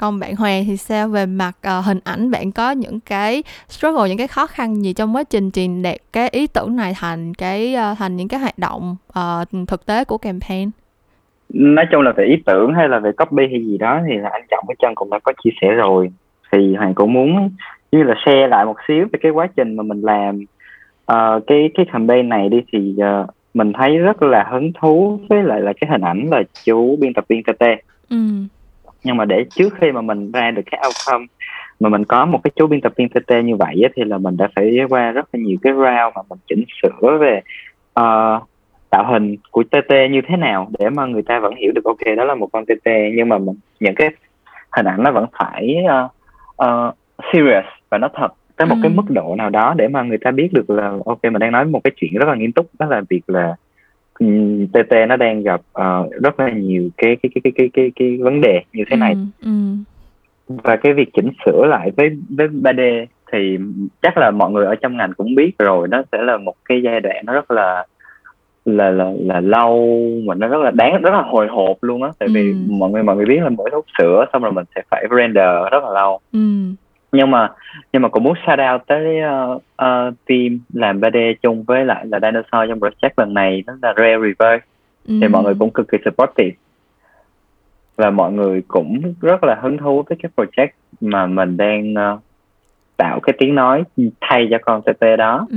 còn 0.00 0.20
bạn 0.20 0.36
Hoàng 0.36 0.62
thì 0.66 0.76
sao 0.76 1.08
về 1.08 1.26
mặt 1.26 1.52
uh, 1.78 1.84
hình 1.84 1.98
ảnh? 2.04 2.30
Bạn 2.30 2.52
có 2.52 2.70
những 2.70 3.00
cái 3.00 3.42
struggle 3.68 4.08
những 4.08 4.18
cái 4.18 4.28
khó 4.28 4.46
khăn 4.46 4.84
gì 4.84 4.92
trong 4.92 5.16
quá 5.16 5.24
trình 5.30 5.50
truyền 5.50 5.82
đạt 5.82 5.96
cái 6.12 6.28
ý 6.28 6.46
tưởng 6.46 6.76
này 6.76 6.92
thành 7.00 7.34
cái 7.34 7.76
uh, 7.92 7.98
thành 7.98 8.16
những 8.16 8.28
cái 8.28 8.40
hoạt 8.40 8.58
động 8.58 8.96
uh, 9.08 9.68
thực 9.68 9.86
tế 9.86 10.04
của 10.04 10.18
campaign? 10.18 10.70
Nói 11.48 11.84
chung 11.92 12.02
là 12.02 12.12
về 12.12 12.24
ý 12.24 12.36
tưởng 12.46 12.74
hay 12.74 12.88
là 12.88 12.98
về 12.98 13.12
copy 13.12 13.46
hay 13.50 13.64
gì 13.64 13.78
đó 13.78 14.00
thì 14.08 14.16
là 14.16 14.28
anh 14.32 14.42
trọng 14.50 14.64
với 14.66 14.76
chân 14.78 14.94
cũng 14.94 15.10
đã 15.10 15.18
có 15.18 15.32
chia 15.44 15.50
sẻ 15.60 15.68
rồi. 15.68 16.10
Thì 16.52 16.74
hoàng 16.74 16.94
cũng 16.94 17.12
muốn 17.12 17.50
như 17.92 18.02
là 18.02 18.14
share 18.24 18.46
lại 18.46 18.64
một 18.64 18.76
xíu 18.88 19.06
về 19.12 19.18
cái 19.22 19.32
quá 19.32 19.46
trình 19.56 19.76
mà 19.76 19.82
mình 19.82 20.00
làm 20.00 20.44
uh, 21.12 21.46
cái 21.46 21.70
cái 21.74 21.86
campaign 21.92 22.28
này 22.28 22.48
đi 22.48 22.60
thì 22.72 22.94
uh, 22.96 23.30
mình 23.54 23.72
thấy 23.72 23.98
rất 23.98 24.22
là 24.22 24.46
hứng 24.50 24.72
thú 24.80 25.20
với 25.28 25.42
lại 25.42 25.60
là 25.60 25.72
cái 25.80 25.90
hình 25.90 26.00
ảnh 26.00 26.28
là 26.30 26.42
chú 26.64 26.96
biên 27.00 27.14
tập 27.14 27.24
viên 27.28 27.42
TT 27.42 27.64
ừ 28.10 28.16
nhưng 29.04 29.16
mà 29.16 29.24
để 29.24 29.44
trước 29.50 29.74
khi 29.80 29.92
mà 29.92 30.00
mình 30.00 30.32
ra 30.32 30.50
được 30.50 30.62
cái 30.70 30.80
outcome 30.86 31.26
mà 31.80 31.88
mình 31.88 32.04
có 32.04 32.24
một 32.26 32.40
cái 32.44 32.50
chú 32.56 32.66
biên 32.66 32.80
tập 32.80 32.92
viên 32.96 33.08
TT 33.08 33.30
như 33.44 33.56
vậy 33.56 33.80
á, 33.82 33.88
thì 33.96 34.04
là 34.04 34.18
mình 34.18 34.36
đã 34.36 34.48
phải 34.56 34.78
qua 34.88 35.10
rất 35.10 35.28
là 35.32 35.40
nhiều 35.40 35.56
cái 35.62 35.72
round 35.72 36.16
mà 36.16 36.22
mình 36.30 36.38
chỉnh 36.48 36.64
sửa 36.82 37.18
về 37.18 37.40
uh, 38.00 38.42
tạo 38.90 39.12
hình 39.12 39.36
của 39.50 39.62
TT 39.62 39.92
như 40.10 40.20
thế 40.28 40.36
nào 40.36 40.70
để 40.78 40.90
mà 40.90 41.06
người 41.06 41.22
ta 41.22 41.38
vẫn 41.38 41.54
hiểu 41.56 41.72
được 41.74 41.84
ok 41.84 42.16
đó 42.16 42.24
là 42.24 42.34
một 42.34 42.48
con 42.52 42.64
TT 42.64 42.86
nhưng 43.14 43.28
mà 43.28 43.38
mình, 43.38 43.56
những 43.80 43.94
cái 43.94 44.08
hình 44.76 44.86
ảnh 44.86 45.02
nó 45.02 45.12
vẫn 45.12 45.26
phải 45.38 45.76
uh, 45.84 46.10
uh, 46.68 46.94
serious 47.32 47.64
và 47.90 47.98
nó 47.98 48.08
thật 48.14 48.28
tới 48.56 48.66
một 48.66 48.74
ừ. 48.76 48.80
cái 48.82 48.92
mức 48.94 49.02
độ 49.08 49.34
nào 49.38 49.50
đó 49.50 49.74
để 49.76 49.88
mà 49.88 50.02
người 50.02 50.18
ta 50.18 50.30
biết 50.30 50.48
được 50.52 50.70
là 50.70 50.92
ok 51.06 51.24
mình 51.24 51.38
đang 51.38 51.52
nói 51.52 51.64
một 51.64 51.80
cái 51.84 51.90
chuyện 51.96 52.14
rất 52.14 52.28
là 52.28 52.34
nghiêm 52.34 52.52
túc 52.52 52.66
đó 52.78 52.86
là 52.86 53.02
việc 53.10 53.22
là 53.26 53.56
TT 54.72 54.94
nó 55.08 55.16
đang 55.16 55.42
gặp 55.42 55.60
uh, 55.60 56.12
rất 56.22 56.40
là 56.40 56.50
nhiều 56.50 56.88
cái 56.96 57.16
cái 57.22 57.30
cái 57.34 57.40
cái 57.44 57.52
cái 57.54 57.70
cái, 57.72 57.92
cái 57.96 58.18
vấn 58.20 58.40
đề 58.40 58.62
như 58.72 58.84
thế 58.90 58.96
này 58.96 59.12
ừ, 59.12 59.48
ừ. 60.48 60.54
và 60.64 60.76
cái 60.76 60.92
việc 60.92 61.08
chỉnh 61.14 61.30
sửa 61.46 61.66
lại 61.66 61.90
với 61.96 62.10
với 62.28 62.48
3D 62.48 63.06
thì 63.32 63.58
chắc 64.02 64.18
là 64.18 64.30
mọi 64.30 64.50
người 64.50 64.66
ở 64.66 64.74
trong 64.74 64.96
ngành 64.96 65.12
cũng 65.16 65.34
biết 65.34 65.52
rồi 65.58 65.88
nó 65.88 66.02
sẽ 66.12 66.22
là 66.22 66.36
một 66.36 66.54
cái 66.64 66.82
giai 66.82 67.00
đoạn 67.00 67.26
nó 67.26 67.32
rất 67.32 67.50
là 67.50 67.86
là 68.64 68.90
là 68.90 69.12
là 69.18 69.40
lâu 69.40 70.00
mà 70.24 70.34
nó 70.34 70.48
rất 70.48 70.62
là 70.62 70.70
đáng 70.70 71.02
rất 71.02 71.10
là 71.10 71.22
hồi 71.22 71.46
hộp 71.46 71.76
luôn 71.80 72.02
á 72.02 72.10
tại 72.18 72.28
vì 72.32 72.50
ừ. 72.50 72.56
mọi 72.68 72.90
người 72.90 73.02
mọi 73.02 73.16
người 73.16 73.26
biết 73.26 73.40
là 73.42 73.48
mỗi 73.48 73.70
lúc 73.72 73.84
sửa 73.98 74.24
xong 74.32 74.42
rồi 74.42 74.52
mình 74.52 74.64
sẽ 74.74 74.82
phải 74.90 75.06
render 75.16 75.72
rất 75.72 75.84
là 75.84 75.90
lâu 75.90 76.20
ừ 76.32 76.38
nhưng 77.12 77.30
mà 77.30 77.48
nhưng 77.92 78.02
mà 78.02 78.08
cũng 78.08 78.22
muốn 78.22 78.34
shout 78.46 78.58
out 78.72 78.86
tới 78.86 79.18
uh, 79.20 79.56
uh, 79.56 80.14
team 80.26 80.58
làm 80.72 81.00
3D 81.00 81.34
chung 81.42 81.62
với 81.62 81.84
lại 81.84 82.06
là 82.06 82.20
Dinosaur 82.22 82.68
trong 82.68 82.80
project 82.80 83.10
lần 83.16 83.34
này 83.34 83.62
đó 83.66 83.74
là 83.82 83.94
Rare 83.96 84.18
Reverse 84.18 84.66
ừ. 85.08 85.14
thì 85.20 85.28
mọi 85.28 85.42
người 85.42 85.54
cũng 85.58 85.70
cực 85.70 85.88
kỳ 85.88 85.98
supportive 86.04 86.56
và 87.96 88.10
mọi 88.10 88.32
người 88.32 88.62
cũng 88.68 89.14
rất 89.20 89.44
là 89.44 89.58
hứng 89.62 89.78
thú 89.78 90.02
với 90.08 90.18
cái 90.22 90.30
project 90.36 90.68
mà 91.00 91.26
mình 91.26 91.56
đang 91.56 91.94
uh, 91.94 92.20
tạo 92.96 93.20
cái 93.20 93.34
tiếng 93.38 93.54
nói 93.54 93.84
thay 94.20 94.48
cho 94.50 94.58
con 94.62 94.82
TT 94.82 95.04
đó 95.18 95.46
ừ. 95.50 95.56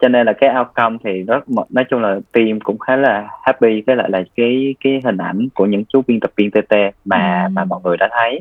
cho 0.00 0.08
nên 0.08 0.26
là 0.26 0.32
cái 0.32 0.50
outcome 0.58 0.96
thì 1.04 1.22
rất 1.22 1.44
nói 1.70 1.84
chung 1.90 2.00
là 2.00 2.20
team 2.32 2.60
cũng 2.60 2.78
khá 2.78 2.96
là 2.96 3.28
happy 3.42 3.82
với 3.86 3.96
lại 3.96 4.10
là 4.10 4.22
cái 4.36 4.74
cái 4.84 5.00
hình 5.04 5.16
ảnh 5.16 5.48
của 5.54 5.66
những 5.66 5.84
chú 5.84 6.02
biên 6.06 6.20
tập 6.20 6.30
viên 6.36 6.50
TT 6.50 6.74
mà 7.04 7.44
ừ. 7.44 7.50
mà 7.52 7.64
mọi 7.64 7.80
người 7.84 7.96
đã 7.96 8.08
thấy 8.12 8.40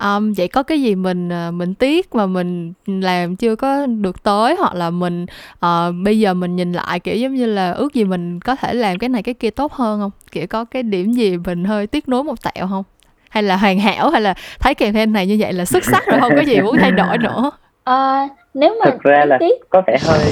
um, 0.00 0.32
vậy 0.32 0.48
có 0.48 0.62
cái 0.62 0.82
gì 0.82 0.94
mình 0.94 1.28
ờ, 1.28 1.50
mình 1.50 1.74
tiếc 1.74 2.14
mà 2.14 2.26
mình 2.26 2.72
làm 2.86 3.36
chưa 3.36 3.56
có 3.56 3.86
được 3.86 4.22
tới? 4.22 4.56
Hoặc 4.58 4.74
là 4.74 4.90
mình 4.90 5.26
uh, 5.66 5.94
bây 6.04 6.18
giờ 6.18 6.34
mình 6.34 6.56
nhìn 6.56 6.72
lại 6.72 7.00
kiểu 7.00 7.16
giống 7.16 7.34
như 7.34 7.46
là 7.46 7.72
ước 7.72 7.94
gì 7.94 8.04
mình 8.04 8.40
có 8.40 8.56
thể 8.56 8.74
làm 8.74 8.98
cái 8.98 9.08
này 9.08 9.22
cái 9.22 9.34
kia 9.34 9.50
tốt 9.50 9.72
hơn 9.72 10.00
không? 10.00 10.10
Kiểu 10.32 10.46
có 10.46 10.64
cái 10.64 10.82
điểm 10.82 11.12
gì 11.12 11.36
mình 11.36 11.64
hơi 11.64 11.86
tiếc 11.86 12.08
nuối 12.08 12.24
một 12.24 12.42
tẹo 12.42 12.66
không? 12.68 12.84
Hay 13.28 13.42
là 13.42 13.56
hoàn 13.56 13.78
hảo? 13.78 14.10
Hay 14.10 14.20
là 14.20 14.34
thấy 14.60 14.74
campaign 14.74 15.12
này 15.12 15.26
như 15.26 15.36
vậy 15.40 15.52
là 15.52 15.64
xuất 15.64 15.84
sắc 15.84 16.06
rồi 16.06 16.20
không 16.20 16.32
có 16.36 16.42
gì 16.42 16.60
muốn 16.60 16.76
thay 16.78 16.90
đổi 16.90 17.18
nữa? 17.18 17.50
À, 17.84 18.28
nếu 18.54 18.76
mà 18.84 18.90
thực 18.90 19.02
ra 19.02 19.24
là 19.24 19.36
tiếc... 19.40 19.70
có 19.70 19.82
vẻ 19.86 19.98
hơi 20.02 20.24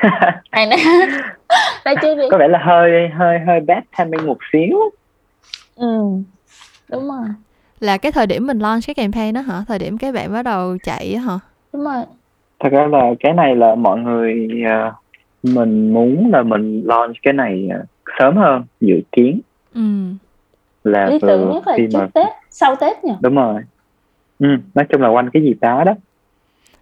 này 0.52 0.66
nè. 0.66 0.76
Có 2.30 2.38
vẻ 2.38 2.48
là 2.48 2.58
hơi 2.58 2.90
hơi 3.18 3.38
hơi 3.46 3.60
bad 3.60 3.82
timing 3.98 4.26
một 4.26 4.38
xíu. 4.52 4.78
Ừ 5.76 6.02
đúng 6.88 7.08
rồi 7.08 7.28
là 7.84 7.98
cái 7.98 8.12
thời 8.12 8.26
điểm 8.26 8.46
mình 8.46 8.58
launch 8.58 8.82
cái 8.86 8.94
campaign 8.94 9.34
đó 9.34 9.40
hả? 9.40 9.64
Thời 9.68 9.78
điểm 9.78 9.98
cái 9.98 10.12
bạn 10.12 10.32
bắt 10.32 10.42
đầu 10.42 10.76
chạy 10.84 11.16
hả? 11.16 11.38
Đúng 11.72 11.84
rồi. 11.84 12.04
Thật 12.60 12.68
ra 12.72 12.86
là 12.86 13.02
cái 13.20 13.32
này 13.32 13.56
là 13.56 13.74
mọi 13.74 14.00
người 14.00 14.48
uh, 14.62 14.94
mình 15.42 15.94
muốn 15.94 16.30
là 16.32 16.42
mình 16.42 16.82
launch 16.84 17.16
cái 17.22 17.32
này 17.32 17.68
uh, 17.80 17.88
sớm 18.18 18.36
hơn 18.36 18.64
dự 18.80 19.00
kiến. 19.12 19.40
Ừ. 19.74 19.80
là 20.84 21.06
lý 21.06 21.18
tưởng 21.22 21.50
nhất 21.52 21.66
là 21.66 21.76
trước 21.76 21.98
mà... 21.98 22.06
tết 22.14 22.26
sau 22.50 22.76
tết 22.76 23.04
nhỉ? 23.04 23.12
Đúng 23.20 23.34
rồi. 23.34 23.62
Ừ, 24.38 24.48
nói 24.74 24.84
chung 24.88 25.02
là 25.02 25.08
quanh 25.08 25.30
cái 25.30 25.42
dịp 25.42 25.56
đó 25.60 25.84
đó. 25.84 25.94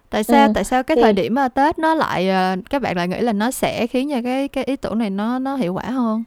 Tại 0.09 0.23
sao 0.23 0.47
ừ. 0.47 0.51
tại 0.55 0.63
sao 0.63 0.83
cái 0.83 0.95
thì... 0.95 1.01
thời 1.01 1.13
điểm 1.13 1.33
mà 1.33 1.47
tết 1.47 1.79
nó 1.79 1.95
lại 1.95 2.29
ờ, 2.29 2.55
các 2.69 2.81
bạn 2.81 2.97
lại 2.97 3.07
nghĩ 3.07 3.21
là 3.21 3.33
nó 3.33 3.51
sẽ 3.51 3.87
khiến 3.87 4.09
cho 4.11 4.21
cái 4.23 4.47
cái 4.47 4.63
ý 4.63 4.75
tưởng 4.75 4.97
này 4.97 5.09
nó 5.09 5.39
nó 5.39 5.55
hiệu 5.55 5.73
quả 5.73 5.83
hơn 5.83 6.23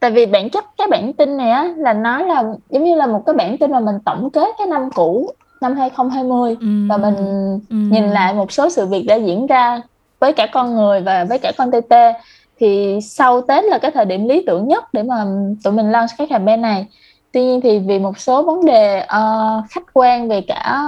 tại 0.00 0.10
vì 0.10 0.26
bản 0.26 0.50
chất 0.50 0.64
cái 0.78 0.86
bản 0.90 1.12
tin 1.12 1.36
này 1.36 1.50
á 1.50 1.68
là 1.76 1.92
nó 1.92 2.22
là 2.22 2.44
giống 2.70 2.84
như 2.84 2.94
là 2.94 3.06
một 3.06 3.22
cái 3.26 3.34
bản 3.34 3.58
tin 3.58 3.70
mà 3.70 3.80
mình 3.80 3.96
tổng 4.04 4.30
kết 4.30 4.54
cái 4.58 4.66
năm 4.66 4.90
cũ 4.94 5.34
năm 5.60 5.76
2020 5.76 6.56
ừ. 6.60 6.66
và 6.88 6.96
mình 6.96 7.16
ừ. 7.70 7.76
nhìn 7.76 8.08
lại 8.08 8.34
một 8.34 8.52
số 8.52 8.70
sự 8.70 8.86
việc 8.86 9.04
đã 9.06 9.14
diễn 9.14 9.46
ra 9.46 9.80
với 10.20 10.32
cả 10.32 10.46
con 10.52 10.74
người 10.74 11.00
và 11.00 11.24
với 11.24 11.38
cả 11.38 11.52
con 11.58 11.70
TT 11.70 11.94
thì 12.60 12.98
sau 13.02 13.40
Tết 13.40 13.64
là 13.64 13.78
cái 13.78 13.90
thời 13.90 14.04
điểm 14.04 14.28
lý 14.28 14.42
tưởng 14.46 14.68
nhất 14.68 14.84
để 14.92 15.02
mà 15.02 15.24
tụi 15.64 15.72
mình 15.72 15.92
launch 15.92 16.10
cái 16.18 16.26
campaign 16.26 16.62
này 16.62 16.86
tuy 17.32 17.42
nhiên 17.42 17.60
thì 17.60 17.78
vì 17.78 17.98
một 17.98 18.18
số 18.18 18.42
vấn 18.42 18.64
đề 18.64 19.00
uh, 19.02 19.70
khách 19.70 19.84
quan 19.92 20.28
về 20.28 20.40
cả 20.40 20.82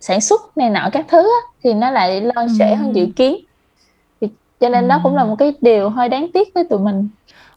sản 0.00 0.20
xuất 0.20 0.58
này 0.58 0.70
nọ 0.70 0.88
các 0.92 1.06
thứ 1.08 1.22
á, 1.22 1.50
thì 1.62 1.74
nó 1.74 1.90
lại 1.90 2.20
launch 2.20 2.50
trễ 2.58 2.74
hơn 2.74 2.94
dự 2.94 3.06
kiến 3.16 3.36
thì 3.36 3.49
cho 4.60 4.68
nên 4.68 4.84
ừ. 4.84 4.88
đó 4.88 5.00
cũng 5.02 5.16
là 5.16 5.24
một 5.24 5.36
cái 5.38 5.54
điều 5.60 5.88
hơi 5.88 6.08
đáng 6.08 6.26
tiếc 6.32 6.54
với 6.54 6.64
tụi 6.64 6.78
mình 6.78 7.08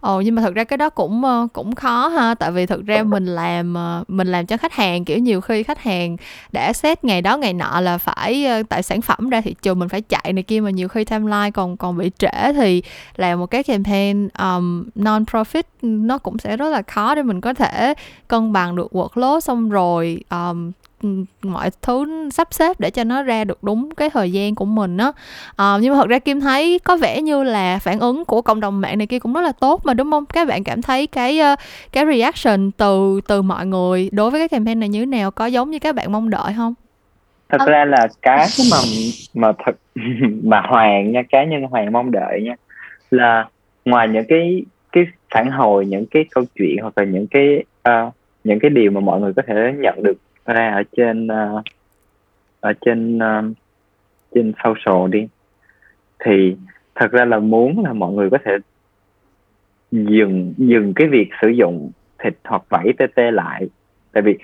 Ồ 0.03 0.21
nhưng 0.21 0.35
mà 0.35 0.41
thật 0.41 0.53
ra 0.53 0.63
cái 0.63 0.77
đó 0.77 0.89
cũng 0.89 1.23
ờ, 1.23 1.47
cũng 1.53 1.75
khó 1.75 2.07
ha 2.07 2.35
tại 2.35 2.51
vì 2.51 2.65
thực 2.65 2.85
ra 2.85 3.03
mình 3.03 3.25
làm 3.25 3.73
ờ, 3.73 4.03
mình 4.07 4.27
làm 4.27 4.45
cho 4.45 4.57
khách 4.57 4.73
hàng 4.73 5.05
kiểu 5.05 5.17
nhiều 5.17 5.41
khi 5.41 5.63
khách 5.63 5.79
hàng 5.79 6.17
đã 6.51 6.73
set 6.73 7.03
ngày 7.03 7.21
đó 7.21 7.37
ngày 7.37 7.53
nọ 7.53 7.79
là 7.81 7.97
phải 7.97 8.45
ờ, 8.45 8.63
tại 8.69 8.83
sản 8.83 9.01
phẩm 9.01 9.29
ra 9.29 9.41
thị 9.41 9.55
trường 9.61 9.79
mình 9.79 9.89
phải 9.89 10.01
chạy 10.01 10.33
này 10.33 10.43
kia 10.43 10.59
mà 10.59 10.69
nhiều 10.69 10.87
khi 10.87 11.05
timeline 11.05 11.51
còn 11.51 11.77
còn 11.77 11.97
bị 11.97 12.11
trễ 12.17 12.53
thì 12.53 12.81
làm 13.15 13.39
một 13.39 13.45
cái 13.45 13.63
campaign 13.63 14.27
um, 14.39 14.85
non 14.95 15.23
profit 15.31 15.63
nó 15.81 16.17
cũng 16.17 16.37
sẽ 16.39 16.57
rất 16.57 16.69
là 16.69 16.81
khó 16.81 17.15
để 17.15 17.23
mình 17.23 17.41
có 17.41 17.53
thể 17.53 17.93
cân 18.27 18.53
bằng 18.53 18.75
được 18.75 18.91
workload 18.91 19.39
xong 19.39 19.69
rồi 19.69 20.23
um, 20.29 20.71
mọi 21.41 21.69
thứ 21.81 22.29
sắp 22.31 22.47
xếp 22.51 22.79
để 22.79 22.89
cho 22.89 23.03
nó 23.03 23.23
ra 23.23 23.43
được 23.43 23.63
đúng 23.63 23.95
cái 23.95 24.09
thời 24.09 24.31
gian 24.31 24.55
của 24.55 24.65
mình 24.65 24.97
á. 24.97 25.11
À, 25.55 25.77
nhưng 25.81 25.93
mà 25.93 25.99
thật 25.99 26.09
ra 26.09 26.19
kim 26.19 26.39
thấy 26.39 26.79
có 26.83 26.97
vẻ 26.97 27.21
như 27.21 27.43
là 27.43 27.79
phản 27.81 27.99
ứng 27.99 28.25
của 28.25 28.41
cộng 28.41 28.59
đồng 28.59 28.81
mạng 28.81 28.97
này 28.97 29.07
kia 29.07 29.19
cũng 29.19 29.33
rất 29.33 29.41
là 29.41 29.51
tốt 29.59 29.81
mà 29.85 29.93
đúng 29.93 30.11
không? 30.11 30.25
Các 30.25 30.47
bạn 30.47 30.63
cảm 30.63 30.81
thấy 30.81 31.07
cái 31.07 31.39
ờ, 31.39 31.55
cái 31.91 32.05
reaction 32.05 32.71
từ 32.71 33.21
từ 33.27 33.41
mọi 33.41 33.65
người 33.65 34.09
đối 34.11 34.31
với 34.31 34.41
cái 34.41 34.47
campaign 34.47 34.79
này 34.79 34.89
như 34.89 34.99
thế 34.99 35.05
nào? 35.05 35.31
Có 35.31 35.45
giống 35.45 35.71
như 35.71 35.79
các 35.79 35.95
bạn 35.95 36.11
mong 36.11 36.29
đợi 36.29 36.53
không? 36.57 36.73
Thật 37.49 37.67
ra 37.67 37.85
là 37.85 38.07
cái 38.21 38.47
mà 38.71 38.77
mà 39.33 39.51
thật 39.65 39.75
mà 40.43 40.61
hoàng 40.61 41.11
nha 41.11 41.21
cá 41.29 41.43
nhân 41.43 41.63
hoàng 41.63 41.91
mong 41.91 42.11
đợi 42.11 42.41
nha 42.41 42.55
là 43.11 43.47
ngoài 43.85 44.07
những 44.07 44.25
cái 44.27 44.63
cái 44.91 45.03
phản 45.33 45.51
hồi 45.51 45.85
những 45.85 46.05
cái 46.05 46.25
câu 46.31 46.43
chuyện 46.55 46.77
hoặc 46.81 46.97
là 46.97 47.03
những 47.03 47.27
cái 47.27 47.63
uh, 47.89 48.13
những 48.43 48.59
cái 48.59 48.69
điều 48.69 48.91
mà 48.91 48.99
mọi 48.99 49.21
người 49.21 49.33
có 49.33 49.41
thể 49.47 49.73
nhận 49.77 50.03
được 50.03 50.17
ra 50.45 50.73
ở 50.73 50.84
trên 50.97 51.27
uh, 51.27 51.63
ở 52.60 52.73
trên 52.82 53.17
uh, 53.17 53.45
trên 54.36 54.53
social 54.63 55.10
đi 55.12 55.27
thì 56.19 56.56
thật 56.95 57.12
ra 57.12 57.25
là 57.25 57.39
muốn 57.39 57.84
là 57.84 57.93
mọi 57.93 58.13
người 58.13 58.29
có 58.29 58.38
thể 58.45 58.51
dừng 59.91 60.53
dừng 60.58 60.93
cái 60.93 61.08
việc 61.08 61.29
sử 61.41 61.47
dụng 61.47 61.91
thịt 62.19 62.34
hoặc 62.43 62.62
vảy 62.69 62.93
TT 62.97 63.17
lại 63.17 63.69
tại 64.12 64.23
vì 64.23 64.38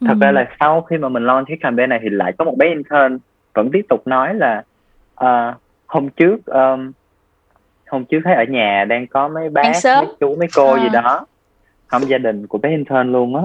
thật 0.00 0.14
ừ. 0.14 0.18
ra 0.20 0.32
là 0.32 0.50
sau 0.60 0.82
khi 0.82 0.98
mà 0.98 1.08
mình 1.08 1.26
launch 1.26 1.48
cái 1.48 1.56
campaign 1.60 1.90
này 1.90 2.00
thì 2.02 2.08
lại 2.08 2.32
có 2.38 2.44
một 2.44 2.56
bé 2.58 2.68
intern 2.68 3.18
vẫn 3.54 3.70
tiếp 3.72 3.86
tục 3.88 4.06
nói 4.06 4.34
là 4.34 4.62
uh, 5.24 5.54
hôm 5.86 6.08
trước 6.08 6.46
um, 6.46 6.92
hôm 7.86 8.04
trước 8.04 8.20
thấy 8.24 8.34
ở 8.34 8.44
nhà 8.44 8.84
đang 8.88 9.06
có 9.06 9.28
mấy 9.28 9.48
bác 9.50 9.72
mấy 9.84 10.06
chú 10.20 10.36
mấy 10.38 10.48
cô 10.56 10.72
à. 10.72 10.82
gì 10.82 10.88
đó 10.92 11.26
không 11.86 12.08
gia 12.08 12.18
đình 12.18 12.46
của 12.46 12.58
bé 12.58 12.70
intern 12.70 13.12
luôn 13.12 13.36
á 13.36 13.42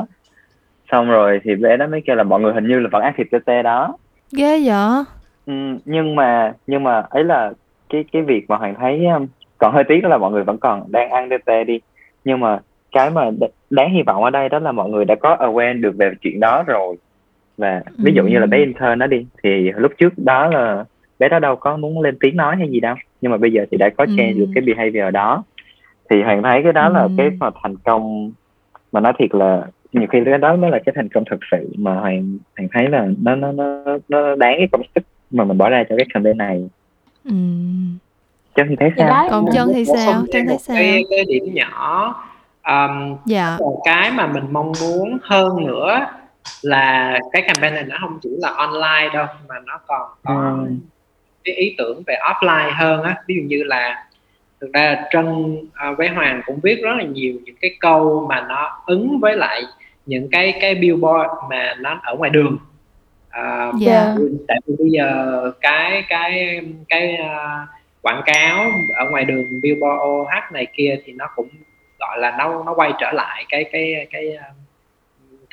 xong 0.91 1.09
rồi 1.09 1.39
thì 1.43 1.55
bé 1.55 1.77
đó 1.77 1.87
mới 1.87 2.01
kêu 2.05 2.15
là 2.15 2.23
mọi 2.23 2.41
người 2.41 2.53
hình 2.53 2.67
như 2.67 2.79
là 2.79 2.89
vẫn 2.91 3.01
ăn 3.01 3.13
thịt 3.17 3.27
tê 3.45 3.63
đó 3.63 3.97
ghê 4.37 4.61
vậy 4.65 5.03
ừ, 5.45 5.53
nhưng 5.85 6.15
mà 6.15 6.53
nhưng 6.67 6.83
mà 6.83 7.03
ấy 7.09 7.23
là 7.23 7.51
cái 7.89 8.05
cái 8.11 8.21
việc 8.21 8.49
mà 8.49 8.55
hoàng 8.55 8.75
thấy 8.79 9.05
um, 9.05 9.27
còn 9.57 9.73
hơi 9.73 9.83
tiếc 9.83 10.01
đó 10.01 10.09
là 10.09 10.17
mọi 10.17 10.31
người 10.31 10.43
vẫn 10.43 10.57
còn 10.57 10.91
đang 10.91 11.09
ăn 11.09 11.29
tê 11.45 11.63
đi 11.63 11.79
nhưng 12.25 12.39
mà 12.39 12.59
cái 12.91 13.09
mà 13.09 13.31
đáng 13.69 13.93
hy 13.93 14.01
vọng 14.01 14.23
ở 14.23 14.29
đây 14.29 14.49
đó 14.49 14.59
là 14.59 14.71
mọi 14.71 14.89
người 14.89 15.05
đã 15.05 15.15
có 15.15 15.35
aware 15.39 15.81
được 15.81 15.95
về 15.97 16.11
chuyện 16.21 16.39
đó 16.39 16.63
rồi 16.67 16.95
và 17.57 17.81
ví 17.97 18.11
dụ 18.13 18.21
ừ. 18.21 18.27
như 18.27 18.39
là 18.39 18.45
bé 18.45 18.57
ừ. 18.57 18.61
intern 18.61 18.99
nó 18.99 19.07
đi 19.07 19.25
thì 19.43 19.71
lúc 19.75 19.91
trước 19.97 20.13
đó 20.17 20.47
là 20.47 20.85
bé 21.19 21.29
đó 21.29 21.39
đâu 21.39 21.55
có 21.55 21.77
muốn 21.77 22.01
lên 22.01 22.17
tiếng 22.19 22.37
nói 22.37 22.55
hay 22.55 22.69
gì 22.69 22.79
đâu 22.79 22.95
nhưng 23.21 23.31
mà 23.31 23.37
bây 23.37 23.51
giờ 23.51 23.65
thì 23.71 23.77
đã 23.77 23.89
có 23.89 24.05
change 24.05 24.33
ừ. 24.33 24.39
được 24.39 24.47
cái 24.55 24.61
behavior 24.61 25.13
đó 25.13 25.43
thì 26.09 26.21
hoàng 26.21 26.43
thấy 26.43 26.63
cái 26.63 26.73
đó 26.73 26.87
ừ. 26.87 26.93
là 26.93 27.07
cái 27.17 27.29
mà 27.39 27.49
thành 27.63 27.75
công 27.77 28.31
mà 28.91 28.99
nói 28.99 29.13
thiệt 29.19 29.35
là 29.35 29.63
nhiều 29.91 30.07
khi 30.11 30.19
cái 30.25 30.37
đó 30.37 30.55
mới 30.55 30.71
là 30.71 30.79
cái 30.85 30.93
thành 30.95 31.09
công 31.09 31.23
thực 31.29 31.39
sự 31.51 31.69
mà 31.77 31.93
hoàng 31.93 32.37
hoàng 32.57 32.69
thấy 32.73 32.89
là 32.89 33.07
nó 33.21 33.35
nó 33.35 33.51
nó 33.51 33.83
nó 34.09 34.35
đáng 34.35 34.55
cái 34.57 34.67
công 34.71 34.81
sức 34.95 35.03
mà 35.31 35.43
mình 35.43 35.57
bỏ 35.57 35.69
ra 35.69 35.83
cho 35.89 35.95
cái 35.97 36.05
campaign 36.13 36.37
này 36.37 36.69
ừ. 37.23 37.31
chân 38.55 38.67
thì 38.69 38.75
thấy 38.79 38.91
sao 38.97 39.27
còn 39.31 39.45
chân 39.53 39.71
thì 39.73 39.85
sao 39.85 40.23
chân 40.31 40.47
thấy 40.47 40.57
sao 40.57 40.75
cái, 40.75 41.03
cái 41.09 41.25
điểm 41.27 41.53
nhỏ 41.53 42.15
um, 42.67 43.17
dạ. 43.25 43.57
cái 43.83 44.11
mà 44.11 44.27
mình 44.27 44.43
mong 44.51 44.71
muốn 44.81 45.17
hơn 45.21 45.65
nữa 45.67 46.05
là 46.61 47.19
cái 47.31 47.41
campaign 47.41 47.73
này 47.73 47.83
nó 47.83 47.97
không 48.01 48.19
chỉ 48.21 48.29
là 48.37 48.49
online 48.49 49.09
đâu 49.13 49.25
mà 49.47 49.55
nó 49.65 49.79
còn 49.87 50.09
có 50.23 50.57
ừ. 50.59 50.71
cái 51.43 51.55
ý 51.55 51.75
tưởng 51.77 52.03
về 52.07 52.15
offline 52.21 52.71
hơn 52.75 53.03
á 53.03 53.15
ví 53.27 53.35
dụ 53.35 53.41
như 53.47 53.63
là 53.63 54.05
thực 54.61 54.73
ra 54.73 54.81
là 54.81 55.07
Trân 55.11 55.57
à, 55.73 55.91
với 55.91 56.07
Hoàng 56.07 56.41
cũng 56.45 56.59
viết 56.63 56.79
rất 56.83 56.91
là 56.97 57.03
nhiều 57.03 57.33
những 57.43 57.55
cái 57.61 57.71
câu 57.79 58.25
mà 58.29 58.45
nó 58.49 58.83
ứng 58.85 59.19
với 59.19 59.35
lại 59.35 59.63
những 60.05 60.29
cái 60.31 60.53
cái 60.61 60.75
billboard 60.75 61.29
mà 61.49 61.75
nó 61.79 61.99
ở 62.03 62.15
ngoài 62.15 62.29
đường 62.29 62.57
à, 63.29 63.59
yeah. 63.61 63.73
Dạ. 63.79 64.15
tại 64.47 64.59
vì 64.67 64.75
bây 64.79 64.89
giờ 64.89 65.51
cái 65.61 66.03
cái 66.09 66.61
cái 66.89 67.17
uh, 67.21 67.69
quảng 68.01 68.21
cáo 68.25 68.65
ở 68.97 69.05
ngoài 69.11 69.25
đường 69.25 69.43
billboard 69.61 70.01
OH 70.03 70.53
này 70.53 70.67
kia 70.73 70.95
thì 71.05 71.13
nó 71.13 71.27
cũng 71.35 71.49
gọi 71.99 72.17
là 72.17 72.35
nó 72.37 72.63
nó 72.63 72.73
quay 72.73 72.91
trở 72.99 73.11
lại 73.11 73.45
cái 73.49 73.63
cái 73.71 74.07
cái 74.11 74.27
uh, 74.35 74.55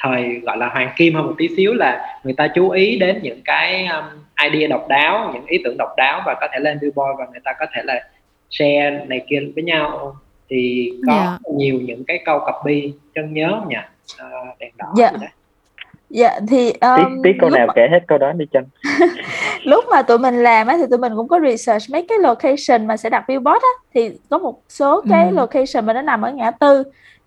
thời 0.02 0.40
gọi 0.42 0.56
là 0.56 0.68
hoàng 0.68 0.90
kim 0.96 1.14
hơn 1.14 1.26
một 1.26 1.34
tí 1.38 1.48
xíu 1.56 1.74
là 1.74 2.20
người 2.24 2.34
ta 2.34 2.48
chú 2.54 2.70
ý 2.70 2.98
đến 2.98 3.20
những 3.22 3.40
cái 3.44 3.86
um, 3.86 4.04
idea 4.44 4.68
độc 4.68 4.88
đáo 4.88 5.30
những 5.34 5.46
ý 5.46 5.58
tưởng 5.64 5.76
độc 5.78 5.88
đáo 5.96 6.22
và 6.26 6.34
có 6.40 6.48
thể 6.52 6.58
lên 6.60 6.78
billboard 6.80 7.18
và 7.18 7.26
người 7.32 7.40
ta 7.44 7.52
có 7.58 7.66
thể 7.72 7.82
là 7.84 8.08
share 8.50 9.04
này 9.08 9.24
kia 9.28 9.38
với 9.54 9.64
nhau 9.64 10.16
thì 10.48 10.92
có 11.06 11.12
yeah. 11.12 11.40
Dạ. 11.44 11.50
nhiều 11.56 11.80
những 11.80 12.04
cái 12.04 12.22
câu 12.24 12.38
copy 12.38 12.92
chân 13.14 13.34
nhớ 13.34 13.56
không 13.60 13.68
nhỉ 13.68 13.76
à, 14.18 14.26
đèn 14.58 14.70
đỏ 14.78 14.86
dạ. 14.96 15.10
Yeah. 15.20 15.32
Dạ 16.10 16.40
thì 16.48 16.72
um, 16.80 17.22
tí, 17.22 17.32
tí 17.32 17.38
câu 17.40 17.50
nào 17.50 17.66
mà... 17.66 17.72
kể 17.76 17.88
hết 17.90 18.00
câu 18.06 18.18
đó 18.18 18.32
đi 18.32 18.44
chân 18.52 18.64
lúc 19.64 19.84
mà 19.90 20.02
tụi 20.02 20.18
mình 20.18 20.42
làm 20.42 20.66
á 20.66 20.76
thì 20.76 20.84
tụi 20.90 20.98
mình 20.98 21.12
cũng 21.16 21.28
có 21.28 21.40
research 21.40 21.90
mấy 21.90 22.06
cái 22.08 22.18
location 22.18 22.86
mà 22.86 22.96
sẽ 22.96 23.10
đặt 23.10 23.24
billboard 23.28 23.62
á 23.62 23.68
thì 23.94 24.10
có 24.30 24.38
một 24.38 24.60
số 24.68 25.02
cái 25.10 25.28
ừ. 25.28 25.34
location 25.34 25.86
mà 25.86 25.92
nó 25.92 26.02
nằm 26.02 26.22
ở 26.22 26.32
ngã 26.32 26.50
tư 26.50 26.82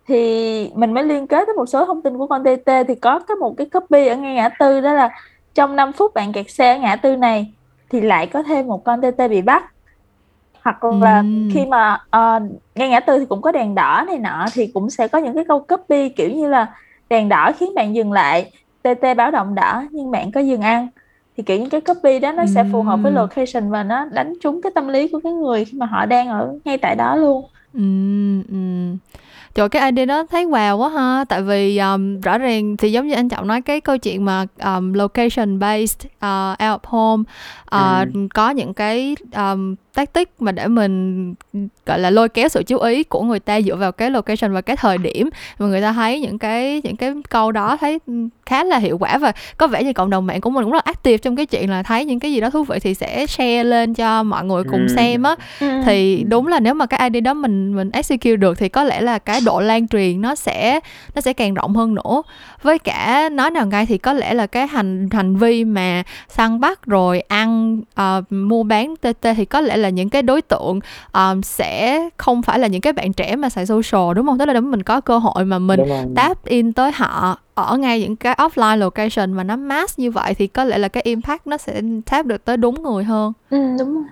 thì 0.08 0.72
mình 0.76 0.94
mới 0.94 1.04
liên 1.04 1.28
kết 1.28 1.48
với 1.48 1.56
một 1.56 1.66
số 1.66 1.86
thông 1.86 2.02
tin 2.02 2.18
của 2.18 2.28
con 2.28 2.44
TT 2.44 2.72
thì 2.88 2.96
có 2.96 3.20
cái 3.20 3.36
một 3.36 3.58
cái 3.58 3.68
copy 3.70 4.08
ở 4.08 4.16
ngay 4.16 4.36
ngã 4.36 4.50
tư 4.50 4.82
đó 4.82 4.94
là 4.94 5.10
trong 5.54 5.76
5 5.76 5.94
phút 5.94 6.14
bạn 6.14 6.34
kẹt 6.34 6.52
xe 6.52 6.74
ở 6.74 6.80
ngã 6.80 6.96
tư 6.96 7.16
này 7.16 7.54
thì 7.90 8.02
lại 8.02 8.28
có 8.28 8.44
thêm 8.44 8.68
một 8.68 8.84
con 8.84 9.02
TT 9.02 9.30
bị 9.30 9.42
bắt 9.42 9.64
hoặc 10.64 10.84
là 10.84 11.18
Ừm. 11.18 11.50
khi 11.54 11.66
mà, 11.66 11.98
ờ, 12.10 12.40
ngay 12.76 12.90
ngã 12.90 13.00
tư 13.00 13.20
thì 13.20 13.26
cũng 13.26 13.42
có 13.42 13.52
đèn 13.52 13.76
đỏ 13.76 14.04
này 14.08 14.20
nọ 14.20 14.46
thì 14.54 14.68
cũng 14.74 14.90
sẽ 14.90 15.08
có 15.08 15.20
những 15.20 15.36
cái 15.36 15.44
câu 15.48 15.60
copy, 15.60 16.10
kiểu 16.10 16.30
như 16.32 16.48
là, 16.48 16.68
đèn 17.10 17.30
đỏ 17.30 17.52
khiến 17.58 17.76
bạn 17.76 17.96
dừng 17.96 18.12
lại, 18.12 18.52
TT 18.84 19.18
báo 19.18 19.32
động 19.32 19.56
đỏ 19.56 19.84
nhưng 19.92 20.12
bạn 20.12 20.32
có 20.32 20.40
dừng 20.42 20.62
ăn. 20.62 20.88
Thì, 21.38 21.44
kiểu, 21.44 21.60
những 21.60 21.70
cái 21.70 21.82
copy 21.82 22.20
đó 22.20 22.32
nó 22.32 22.46
sẽ 22.46 22.64
phù 22.72 22.84
hợp 22.84 23.00
với 23.04 23.12
location 23.12 23.72
và 23.72 23.84
nó 23.84 24.06
đánh 24.06 24.34
trúng 24.42 24.62
cái 24.62 24.72
tâm 24.76 24.88
lý 24.88 25.08
của 25.08 25.20
cái 25.24 25.34
người 25.34 25.66
khi 25.66 25.78
mà 25.78 25.86
họ 25.86 26.06
đang 26.06 26.28
ở 26.28 26.54
ngay 26.66 26.78
tại 26.78 26.96
đó 26.96 27.16
luôn. 27.16 27.46
Ừm, 27.74 28.44
ừm. 28.50 28.98
Trời 29.56 29.70
cái 29.70 29.92
idea 29.92 30.06
đó 30.06 30.26
thấy 30.32 30.46
wow 30.46 30.78
quá 30.78 30.90
ha 30.90 31.26
tại 31.30 31.42
vì 31.42 31.78
um, 31.78 32.22
rõ 32.22 32.38
ràng 32.38 32.78
thì 32.78 32.92
giống 32.92 33.08
như 33.08 33.14
anh 33.14 33.30
trọng 33.30 33.48
nói 33.48 33.62
cái 33.62 33.82
câu 33.82 33.98
chuyện 33.98 34.26
mà 34.26 34.46
um, 34.64 34.94
location 34.94 35.60
based 35.60 36.06
uh, 36.06 36.52
out 36.52 36.60
of 36.60 36.80
home 36.84 37.24
uh, 37.62 38.14
ừ. 38.14 38.28
có 38.34 38.50
những 38.50 38.74
cái 38.74 39.16
um, 39.36 39.76
tactic 40.00 40.30
mà 40.40 40.52
để 40.52 40.68
mình 40.68 41.34
gọi 41.86 42.00
là 42.00 42.10
lôi 42.10 42.30
kéo 42.30 42.50
sự 42.50 42.64
chú 42.64 42.78
ý 42.78 43.04
của 43.04 43.22
người 43.22 43.40
ta 43.40 43.62
dựa 43.62 43.76
vào 43.76 43.92
cái 43.92 44.12
location 44.12 44.54
và 44.54 44.62
cái 44.62 44.76
thời 44.76 44.98
điểm 44.98 45.30
mà 45.60 45.68
người 45.68 45.82
ta 45.82 45.94
thấy 45.94 46.20
những 46.20 46.40
cái 46.40 46.82
những 46.84 46.96
cái 46.96 47.14
câu 47.30 47.52
đó 47.52 47.78
thấy 47.82 48.00
khá 48.46 48.64
là 48.64 48.78
hiệu 48.78 48.98
quả 48.98 49.18
và 49.18 49.32
có 49.58 49.68
vẻ 49.68 49.84
như 49.84 49.94
cộng 49.94 50.10
đồng 50.10 50.26
mạng 50.26 50.42
của 50.42 50.50
mình 50.50 50.64
cũng 50.64 50.74
rất 50.74 50.84
active 50.84 51.18
trong 51.18 51.36
cái 51.36 51.46
chuyện 51.46 51.70
là 51.70 51.84
thấy 51.84 52.06
những 52.06 52.20
cái 52.20 52.32
gì 52.32 52.40
đó 52.40 52.50
thú 52.50 52.64
vị 52.64 52.80
thì 52.80 52.94
sẽ 52.94 53.26
share 53.26 53.64
lên 53.64 53.94
cho 53.94 54.24
mọi 54.24 54.46
người 54.46 54.64
cùng 54.64 54.88
ừ. 54.88 54.96
xem 54.96 55.24
á 55.24 55.36
ừ. 55.60 55.82
thì 55.86 56.24
đúng 56.28 56.48
là 56.48 56.60
nếu 56.60 56.74
mà 56.74 56.86
cái 56.86 57.10
ID 57.14 57.24
đó 57.24 57.34
mình 57.34 57.76
mình 57.76 57.90
execute 57.92 58.36
được 58.36 58.58
thì 58.58 58.70
có 58.70 58.84
lẽ 58.84 59.02
là 59.02 59.20
cái 59.20 59.42
độ 59.46 59.60
lan 59.60 59.88
truyền 59.88 60.22
nó 60.22 60.36
sẽ 60.36 60.80
nó 61.16 61.22
sẽ 61.22 61.34
càng 61.34 61.54
rộng 61.54 61.76
hơn 61.76 61.96
nữa 61.96 62.22
với 62.62 62.80
cả 62.80 63.30
nói 63.32 63.52
nào 63.52 63.66
ngay 63.66 63.86
thì 63.86 63.98
có 63.98 64.14
lẽ 64.14 64.34
là 64.34 64.48
cái 64.48 64.68
hành 64.68 65.10
hành 65.12 65.36
vi 65.36 65.64
mà 65.66 66.04
săn 66.28 66.60
bắt 66.60 66.86
rồi 66.86 67.20
ăn 67.20 67.80
uh, 67.80 68.32
mua 68.32 68.64
bán 68.64 68.96
tt 68.96 69.28
thì 69.38 69.46
có 69.46 69.62
lẽ 69.62 69.78
là 69.78 69.89
những 69.90 70.10
cái 70.10 70.22
đối 70.22 70.42
tượng 70.42 70.80
um, 71.14 71.42
sẽ 71.42 72.00
không 72.18 72.42
phải 72.42 72.60
là 72.60 72.68
những 72.68 72.82
cái 72.82 72.94
bạn 72.94 73.14
trẻ 73.14 73.36
mà 73.36 73.50
xài 73.50 73.66
social 73.66 74.14
đúng 74.16 74.26
không 74.26 74.38
tức 74.40 74.46
là 74.46 74.60
mình 74.60 74.84
có 74.84 75.02
cơ 75.02 75.18
hội 75.18 75.46
mà 75.46 75.60
mình 75.60 75.80
tap 76.16 76.46
in 76.46 76.74
tới 76.74 76.92
họ 76.92 77.40
ở 77.56 77.78
ngay 77.78 78.02
những 78.02 78.16
cái 78.16 78.36
offline 78.36 78.78
location 78.78 79.34
mà 79.34 79.44
nó 79.44 79.56
mass 79.56 80.00
như 80.00 80.12
vậy 80.12 80.34
thì 80.34 80.48
có 80.48 80.64
lẽ 80.64 80.78
là 80.78 80.88
cái 80.88 81.04
impact 81.04 81.48
nó 81.48 81.58
sẽ 81.58 81.82
tap 82.12 82.26
được 82.26 82.46
tới 82.46 82.58
đúng 82.58 82.84
người 82.84 83.04
hơn 83.04 83.34
ừ, 83.50 83.58
đúng 83.80 83.96
rồi 83.96 84.04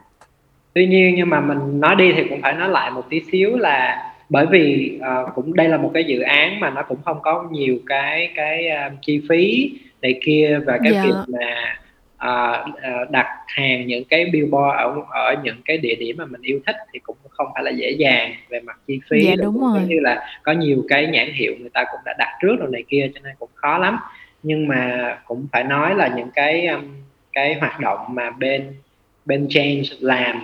tuy 0.73 0.87
nhiên 0.87 1.15
nhưng 1.15 1.29
mà 1.29 1.41
mình 1.41 1.79
nói 1.79 1.95
đi 1.95 2.13
thì 2.15 2.23
cũng 2.29 2.41
phải 2.41 2.53
nói 2.53 2.69
lại 2.69 2.91
một 2.91 3.09
tí 3.09 3.21
xíu 3.31 3.57
là 3.57 4.03
bởi 4.29 4.45
vì 4.45 4.91
uh, 4.99 5.35
cũng 5.35 5.55
đây 5.55 5.69
là 5.69 5.77
một 5.77 5.91
cái 5.93 6.03
dự 6.03 6.19
án 6.19 6.59
mà 6.59 6.69
nó 6.69 6.81
cũng 6.81 6.97
không 7.05 7.17
có 7.21 7.43
nhiều 7.51 7.77
cái 7.85 8.31
cái 8.35 8.65
uh, 8.87 8.97
chi 9.01 9.21
phí 9.29 9.71
này 10.01 10.19
kia 10.25 10.59
và 10.65 10.77
cái 10.83 10.93
yeah. 10.93 11.05
Dạ. 11.05 11.11
việc 11.11 11.33
mà 11.39 11.77
uh, 12.25 12.69
uh, 12.69 13.11
đặt 13.11 13.27
hàng 13.47 13.87
những 13.87 14.03
cái 14.05 14.25
billboard 14.25 14.77
ở 14.77 14.95
ở 15.09 15.35
những 15.43 15.61
cái 15.65 15.77
địa 15.77 15.95
điểm 15.95 16.15
mà 16.17 16.25
mình 16.25 16.41
yêu 16.41 16.59
thích 16.65 16.75
thì 16.93 16.99
cũng 16.99 17.17
không 17.29 17.47
phải 17.53 17.63
là 17.63 17.71
dễ 17.71 17.91
dàng 17.91 18.33
về 18.49 18.59
mặt 18.59 18.79
chi 18.87 18.99
phí 19.09 19.25
dạ, 19.25 19.35
đúng 19.41 19.59
rồi. 19.59 19.79
như 19.87 19.99
là 19.99 20.27
có 20.43 20.51
nhiều 20.51 20.83
cái 20.87 21.07
nhãn 21.07 21.31
hiệu 21.33 21.53
người 21.59 21.69
ta 21.69 21.83
cũng 21.91 22.01
đã 22.05 22.15
đặt 22.19 22.37
trước 22.41 22.55
rồi 22.59 22.69
này 22.71 22.83
kia 22.87 23.11
cho 23.13 23.19
nên 23.23 23.33
cũng 23.39 23.49
khó 23.55 23.77
lắm 23.77 23.97
nhưng 24.43 24.67
mà 24.67 25.15
cũng 25.25 25.47
phải 25.51 25.63
nói 25.63 25.95
là 25.95 26.07
những 26.07 26.29
cái 26.35 26.67
um, 26.67 26.81
cái 27.33 27.53
hoạt 27.53 27.79
động 27.79 27.99
mà 28.09 28.31
bên 28.31 28.75
bên 29.25 29.47
change 29.49 29.83
làm 29.99 30.43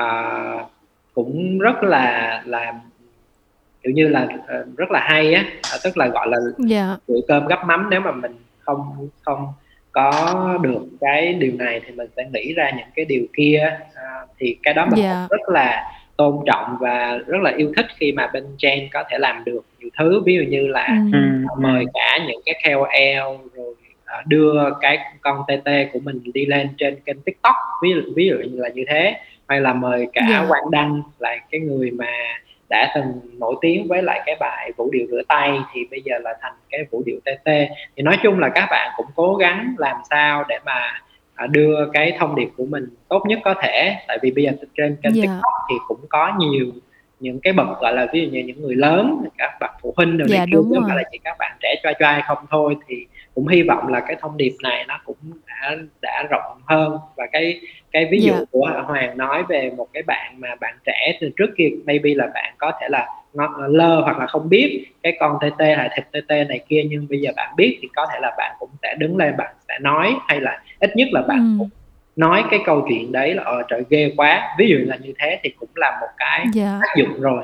uh, 0.00 0.70
cũng 1.14 1.58
rất 1.58 1.82
là 1.82 2.42
là 2.46 2.74
kiểu 3.82 3.92
như 3.92 4.08
là 4.08 4.24
uh, 4.24 4.76
rất 4.76 4.90
là 4.90 5.00
hay 5.00 5.34
á 5.34 5.44
tức 5.84 5.96
là 5.96 6.06
gọi 6.06 6.28
là 6.28 6.36
yeah. 6.36 6.68
Dạ. 6.70 6.96
bữa 7.08 7.20
cơm 7.28 7.46
gấp 7.46 7.64
mắm 7.66 7.88
nếu 7.90 8.00
mà 8.00 8.12
mình 8.12 8.32
không 8.60 9.08
không 9.22 9.52
có 9.98 10.58
được 10.62 10.82
cái 11.00 11.32
điều 11.32 11.52
này 11.58 11.80
thì 11.86 11.92
mình 11.94 12.08
sẽ 12.16 12.28
nghĩ 12.32 12.52
ra 12.52 12.70
những 12.76 12.86
cái 12.94 13.04
điều 13.04 13.24
kia 13.36 13.78
uh, 13.82 14.30
thì 14.38 14.56
cái 14.62 14.74
đó 14.74 14.86
mình 14.90 15.04
yeah. 15.04 15.16
Dạ. 15.16 15.26
rất 15.30 15.48
là 15.48 15.92
tôn 16.16 16.36
trọng 16.46 16.76
và 16.80 17.18
rất 17.26 17.38
là 17.42 17.52
yêu 17.56 17.72
thích 17.76 17.86
khi 17.96 18.12
mà 18.12 18.30
bên 18.32 18.44
Chen 18.58 18.88
có 18.92 19.04
thể 19.10 19.18
làm 19.18 19.44
được 19.44 19.64
nhiều 19.80 19.88
thứ 19.98 20.22
ví 20.26 20.34
dụ 20.34 20.42
như 20.42 20.66
là 20.66 20.86
ừ. 21.12 21.18
mời 21.58 21.84
cả 21.94 22.18
những 22.28 22.40
cái 22.46 22.54
KOL 22.64 23.36
rồi 23.54 23.74
uh, 24.20 24.26
đưa 24.26 24.70
cái 24.80 24.98
con 25.20 25.42
TT 25.46 25.70
của 25.92 25.98
mình 25.98 26.20
đi 26.34 26.46
lên 26.46 26.68
trên 26.78 26.96
kênh 27.00 27.20
TikTok 27.20 27.54
ví 27.82 27.90
dụ 27.94 28.12
ví 28.16 28.26
dụ 28.26 28.36
như 28.36 28.60
là 28.60 28.68
như 28.68 28.84
thế 28.88 29.14
hay 29.48 29.60
là 29.60 29.72
mời 29.72 30.06
cả 30.12 30.20
yeah. 30.28 30.42
Dạ. 30.42 30.48
Quang 30.48 30.70
Đăng 30.70 31.02
là 31.18 31.36
cái 31.50 31.60
người 31.60 31.90
mà 31.90 32.12
đã 32.68 32.92
từng 32.94 33.20
nổi 33.38 33.54
tiếng 33.60 33.88
với 33.88 34.02
lại 34.02 34.22
cái 34.26 34.36
bài 34.40 34.72
vũ 34.76 34.90
điệu 34.92 35.06
rửa 35.10 35.22
tay 35.28 35.58
thì 35.72 35.80
bây 35.90 36.02
giờ 36.04 36.18
là 36.18 36.34
thành 36.40 36.52
cái 36.70 36.84
vũ 36.90 37.02
điệu 37.06 37.18
TT 37.20 37.50
thì 37.96 38.02
nói 38.02 38.16
chung 38.22 38.38
là 38.38 38.48
các 38.54 38.68
bạn 38.70 38.92
cũng 38.96 39.06
cố 39.14 39.34
gắng 39.34 39.74
làm 39.78 39.96
sao 40.10 40.44
để 40.48 40.58
mà 40.64 41.00
à, 41.34 41.46
đưa 41.46 41.90
cái 41.92 42.16
thông 42.18 42.34
điệp 42.34 42.48
của 42.56 42.66
mình 42.66 42.88
tốt 43.08 43.22
nhất 43.26 43.38
có 43.44 43.54
thể 43.62 43.96
tại 44.08 44.18
vì 44.22 44.30
bây 44.30 44.44
giờ 44.44 44.50
trên 44.76 44.96
kênh 45.02 45.14
yeah. 45.14 45.14
Dạ. 45.14 45.22
TikTok 45.22 45.54
thì 45.70 45.74
cũng 45.88 46.00
có 46.08 46.32
nhiều 46.38 46.66
những 47.20 47.40
cái 47.40 47.52
bậc 47.52 47.80
gọi 47.80 47.94
là 47.94 48.06
ví 48.12 48.20
dụ 48.20 48.28
như 48.30 48.42
những 48.42 48.62
người 48.62 48.74
lớn 48.74 49.24
các 49.38 49.50
bậc 49.60 49.70
phụ 49.82 49.94
huynh 49.96 50.18
đều 50.18 50.26
yeah, 50.32 50.48
chứ 50.52 50.62
không 50.74 50.84
phải 50.88 50.96
là 50.96 51.02
chỉ 51.12 51.18
các 51.24 51.36
bạn 51.38 51.56
trẻ 51.60 51.74
choai 51.82 51.94
choai 51.98 52.22
không 52.26 52.38
thôi 52.50 52.76
thì 52.88 53.06
cũng 53.34 53.48
hy 53.48 53.62
vọng 53.62 53.88
là 53.88 54.00
cái 54.00 54.16
thông 54.20 54.36
điệp 54.36 54.52
này 54.62 54.84
nó 54.88 55.00
cũng 55.04 55.16
đã 55.46 55.76
đã 56.02 56.22
rộng 56.30 56.60
hơn 56.66 56.98
và 57.16 57.26
cái 57.32 57.60
cái 57.92 58.08
ví 58.10 58.18
dụ 58.20 58.32
yeah. 58.32 58.40
Dạ. 58.40 58.46
của 58.50 58.82
Hoàng 58.86 59.18
nói 59.18 59.42
về 59.48 59.70
một 59.76 59.86
cái 59.92 60.02
bạn 60.02 60.34
mà 60.40 60.48
bạn 60.60 60.74
trẻ 60.86 61.18
từ 61.20 61.30
trước 61.36 61.50
kia 61.56 61.68
maybe 61.84 62.10
là 62.14 62.26
bạn 62.34 62.54
có 62.58 62.72
thể 62.80 62.88
là 62.88 63.06
lơ 63.68 64.00
hoặc 64.00 64.18
là 64.18 64.26
không 64.26 64.48
biết 64.48 64.84
cái 65.02 65.16
con 65.20 65.38
TT 65.40 65.60
hay 65.60 65.90
thịt 65.96 66.06
TT 66.10 66.30
này 66.48 66.60
kia 66.68 66.82
nhưng 66.88 67.06
bây 67.10 67.20
giờ 67.20 67.30
bạn 67.36 67.54
biết 67.56 67.78
thì 67.82 67.88
có 67.96 68.06
thể 68.12 68.18
là 68.22 68.34
bạn 68.38 68.56
cũng 68.58 68.70
sẽ 68.82 68.94
đứng 68.98 69.16
lên 69.16 69.36
bạn 69.36 69.54
sẽ 69.68 69.78
nói 69.80 70.14
hay 70.28 70.40
là 70.40 70.62
ít 70.80 70.96
nhất 70.96 71.08
là 71.12 71.22
bạn 71.22 71.38
ừ. 71.38 71.58
cũng 71.58 71.68
nói 72.16 72.44
cái 72.50 72.60
câu 72.66 72.86
chuyện 72.88 73.12
đấy 73.12 73.34
là 73.34 73.42
ờ 73.42 73.62
trời 73.68 73.82
ghê 73.90 74.12
quá 74.16 74.54
ví 74.58 74.68
dụ 74.68 74.76
là 74.78 74.96
như 74.96 75.12
thế 75.18 75.38
thì 75.42 75.50
cũng 75.50 75.68
là 75.74 75.98
một 76.00 76.08
cái 76.16 76.38
yeah. 76.38 76.52
Dạ. 76.54 76.78
tác 76.82 76.94
dụng 76.96 77.20
rồi 77.20 77.42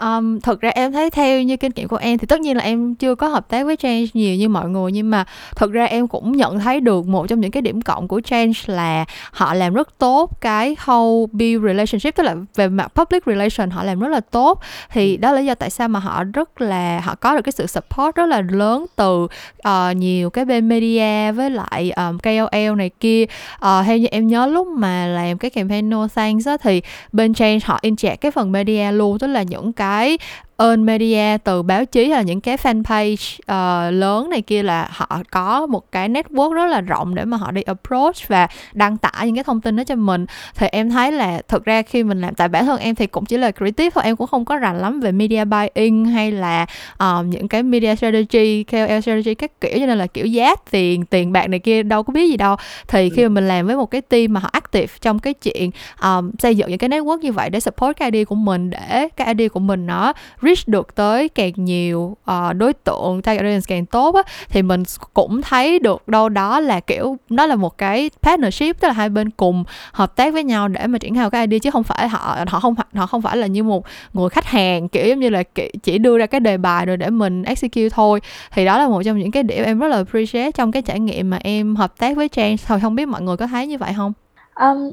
Um, 0.00 0.40
thực 0.40 0.60
ra 0.60 0.68
em 0.68 0.92
thấy 0.92 1.10
theo 1.10 1.42
như 1.42 1.56
kinh 1.56 1.72
nghiệm 1.76 1.88
của 1.88 1.96
em 1.96 2.18
thì 2.18 2.26
tất 2.26 2.40
nhiên 2.40 2.56
là 2.56 2.62
em 2.62 2.94
chưa 2.94 3.14
có 3.14 3.28
hợp 3.28 3.48
tác 3.48 3.66
với 3.66 3.76
Change 3.76 4.06
nhiều 4.14 4.36
như 4.36 4.48
mọi 4.48 4.68
người 4.68 4.92
nhưng 4.92 5.10
mà 5.10 5.24
thực 5.56 5.72
ra 5.72 5.84
em 5.84 6.08
cũng 6.08 6.36
nhận 6.36 6.58
thấy 6.58 6.80
được 6.80 7.06
một 7.06 7.26
trong 7.28 7.40
những 7.40 7.50
cái 7.50 7.62
điểm 7.62 7.82
cộng 7.82 8.08
của 8.08 8.20
Change 8.24 8.52
là 8.66 9.04
họ 9.30 9.54
làm 9.54 9.74
rất 9.74 9.98
tốt 9.98 10.40
cái 10.40 10.76
whole 10.84 11.26
build 11.32 11.64
relationship 11.64 12.16
tức 12.16 12.22
là 12.22 12.36
về 12.54 12.68
mặt 12.68 12.88
public 12.94 13.22
relation 13.26 13.70
họ 13.70 13.84
làm 13.84 14.00
rất 14.00 14.08
là 14.08 14.20
tốt 14.20 14.60
thì 14.90 15.16
ừ. 15.16 15.20
đó 15.20 15.32
là 15.32 15.40
lý 15.40 15.46
do 15.46 15.54
tại 15.54 15.70
sao 15.70 15.88
mà 15.88 16.00
họ 16.00 16.24
rất 16.24 16.60
là 16.60 17.00
họ 17.00 17.14
có 17.14 17.36
được 17.36 17.42
cái 17.42 17.52
sự 17.52 17.66
support 17.66 18.16
rất 18.16 18.26
là 18.26 18.42
lớn 18.50 18.86
từ 18.96 19.24
uh, 19.68 19.96
nhiều 19.96 20.30
cái 20.30 20.44
bên 20.44 20.68
media 20.68 21.32
với 21.32 21.50
lại 21.50 21.90
um, 21.90 22.18
KOL 22.18 22.76
này 22.76 22.90
kia 23.00 23.24
uh, 23.54 23.84
theo 23.86 23.96
như 23.96 24.06
em 24.06 24.26
nhớ 24.26 24.46
lúc 24.46 24.66
mà 24.66 25.06
làm 25.06 25.38
cái 25.38 25.50
campaign 25.50 25.90
No 25.90 26.08
Thanks 26.14 26.46
á, 26.46 26.56
thì 26.62 26.82
bên 27.12 27.34
Change 27.34 27.60
họ 27.64 27.78
inject 27.82 28.16
cái 28.16 28.30
phần 28.30 28.52
media 28.52 28.92
luôn 28.92 29.18
tức 29.18 29.26
là 29.26 29.42
những 29.42 29.72
cái 29.72 29.83
cái 29.84 30.18
earn 30.58 30.86
media 30.86 31.38
từ 31.44 31.62
báo 31.62 31.84
chí 31.84 32.08
hay 32.08 32.16
là 32.16 32.22
những 32.22 32.40
cái 32.40 32.56
fanpage 32.56 33.38
uh, 33.38 33.94
lớn 33.94 34.30
này 34.30 34.42
kia 34.42 34.62
là 34.62 34.88
họ 34.90 35.22
có 35.30 35.66
một 35.66 35.92
cái 35.92 36.08
network 36.08 36.52
rất 36.52 36.66
là 36.66 36.80
rộng 36.80 37.14
để 37.14 37.24
mà 37.24 37.36
họ 37.36 37.50
đi 37.50 37.62
approach 37.62 38.28
và 38.28 38.48
đăng 38.72 38.96
tải 38.96 39.26
những 39.26 39.34
cái 39.34 39.44
thông 39.44 39.60
tin 39.60 39.76
đó 39.76 39.84
cho 39.84 39.94
mình. 39.94 40.26
Thì 40.54 40.66
em 40.66 40.90
thấy 40.90 41.12
là 41.12 41.42
thực 41.48 41.64
ra 41.64 41.82
khi 41.82 42.04
mình 42.04 42.20
làm 42.20 42.34
tại 42.34 42.48
bản 42.48 42.66
thân 42.66 42.80
em 42.80 42.94
thì 42.94 43.06
cũng 43.06 43.24
chỉ 43.24 43.36
là 43.36 43.50
creative 43.50 43.90
thôi 43.90 44.04
em 44.04 44.16
cũng 44.16 44.26
không 44.26 44.44
có 44.44 44.56
rành 44.56 44.80
lắm 44.80 45.00
về 45.00 45.12
media 45.12 45.44
buying 45.44 46.04
hay 46.04 46.32
là 46.32 46.66
uh, 46.92 47.26
những 47.26 47.48
cái 47.48 47.62
media 47.62 47.96
strategy 47.96 48.64
KOL 48.64 49.00
strategy 49.00 49.34
các 49.34 49.60
kiểu 49.60 49.78
cho 49.80 49.86
nên 49.86 49.98
là 49.98 50.06
kiểu 50.06 50.26
giá 50.26 50.54
tiền 50.70 51.04
tiền 51.04 51.32
bạc 51.32 51.46
này 51.46 51.58
kia 51.58 51.82
đâu 51.82 52.02
có 52.02 52.12
biết 52.12 52.28
gì 52.30 52.36
đâu. 52.36 52.56
Thì 52.88 53.10
khi 53.10 53.22
mà 53.22 53.28
mình 53.28 53.48
làm 53.48 53.66
với 53.66 53.76
một 53.76 53.86
cái 53.86 54.00
team 54.00 54.32
mà 54.32 54.40
họ 54.40 54.48
active 54.52 54.94
trong 55.00 55.18
cái 55.18 55.34
chuyện 55.34 55.70
um, 56.02 56.30
xây 56.38 56.56
dựng 56.56 56.68
những 56.70 56.78
cái 56.78 56.90
network 56.90 57.18
như 57.18 57.32
vậy 57.32 57.50
để 57.50 57.60
support 57.60 57.96
cái 57.96 58.10
idea 58.10 58.24
của 58.24 58.34
mình 58.34 58.70
để 58.70 59.08
cái 59.16 59.28
idea 59.28 59.48
của 59.48 59.60
mình 59.60 59.86
nó 59.86 60.12
reach 60.44 60.68
được 60.68 60.94
tới 60.94 61.28
càng 61.28 61.52
nhiều 61.56 62.16
uh, 62.30 62.56
đối 62.56 62.72
tượng 62.72 63.22
target 63.22 63.42
audience 63.42 63.64
càng 63.68 63.86
tốt 63.86 64.14
á 64.14 64.22
thì 64.48 64.62
mình 64.62 64.82
cũng 65.14 65.42
thấy 65.42 65.78
được 65.78 66.08
đâu 66.08 66.28
đó 66.28 66.60
là 66.60 66.80
kiểu 66.80 67.16
nó 67.28 67.46
là 67.46 67.56
một 67.56 67.78
cái 67.78 68.10
partnership 68.22 68.80
tức 68.80 68.88
là 68.88 68.94
hai 68.94 69.08
bên 69.08 69.30
cùng 69.30 69.64
hợp 69.92 70.16
tác 70.16 70.32
với 70.32 70.44
nhau 70.44 70.68
để 70.68 70.86
mà 70.86 70.98
triển 70.98 71.14
khai 71.14 71.30
cái 71.30 71.46
idea 71.46 71.58
chứ 71.58 71.70
không 71.70 71.84
phải 71.84 72.08
họ 72.08 72.38
họ 72.46 72.60
không 72.60 72.74
họ 72.94 73.06
không 73.06 73.22
phải 73.22 73.36
là 73.36 73.46
như 73.46 73.62
một 73.62 73.84
người 74.12 74.28
khách 74.28 74.44
hàng 74.44 74.88
kiểu 74.88 75.06
giống 75.06 75.20
như 75.20 75.30
là 75.30 75.42
chỉ 75.82 75.98
đưa 75.98 76.18
ra 76.18 76.26
cái 76.26 76.40
đề 76.40 76.56
bài 76.56 76.86
rồi 76.86 76.96
để 76.96 77.10
mình 77.10 77.42
execute 77.42 77.88
thôi. 77.88 78.20
Thì 78.52 78.64
đó 78.64 78.78
là 78.78 78.88
một 78.88 79.02
trong 79.04 79.18
những 79.18 79.30
cái 79.30 79.42
điểm 79.42 79.64
em 79.64 79.78
rất 79.78 79.88
là 79.88 79.96
appreciate 79.96 80.50
trong 80.50 80.72
cái 80.72 80.82
trải 80.82 81.00
nghiệm 81.00 81.30
mà 81.30 81.38
em 81.40 81.76
hợp 81.76 81.98
tác 81.98 82.16
với 82.16 82.28
Trang 82.28 82.56
thôi 82.66 82.78
không 82.82 82.94
biết 82.94 83.08
mọi 83.08 83.22
người 83.22 83.36
có 83.36 83.46
thấy 83.46 83.66
như 83.66 83.78
vậy 83.78 83.92
không? 83.96 84.12
Um, 84.54 84.90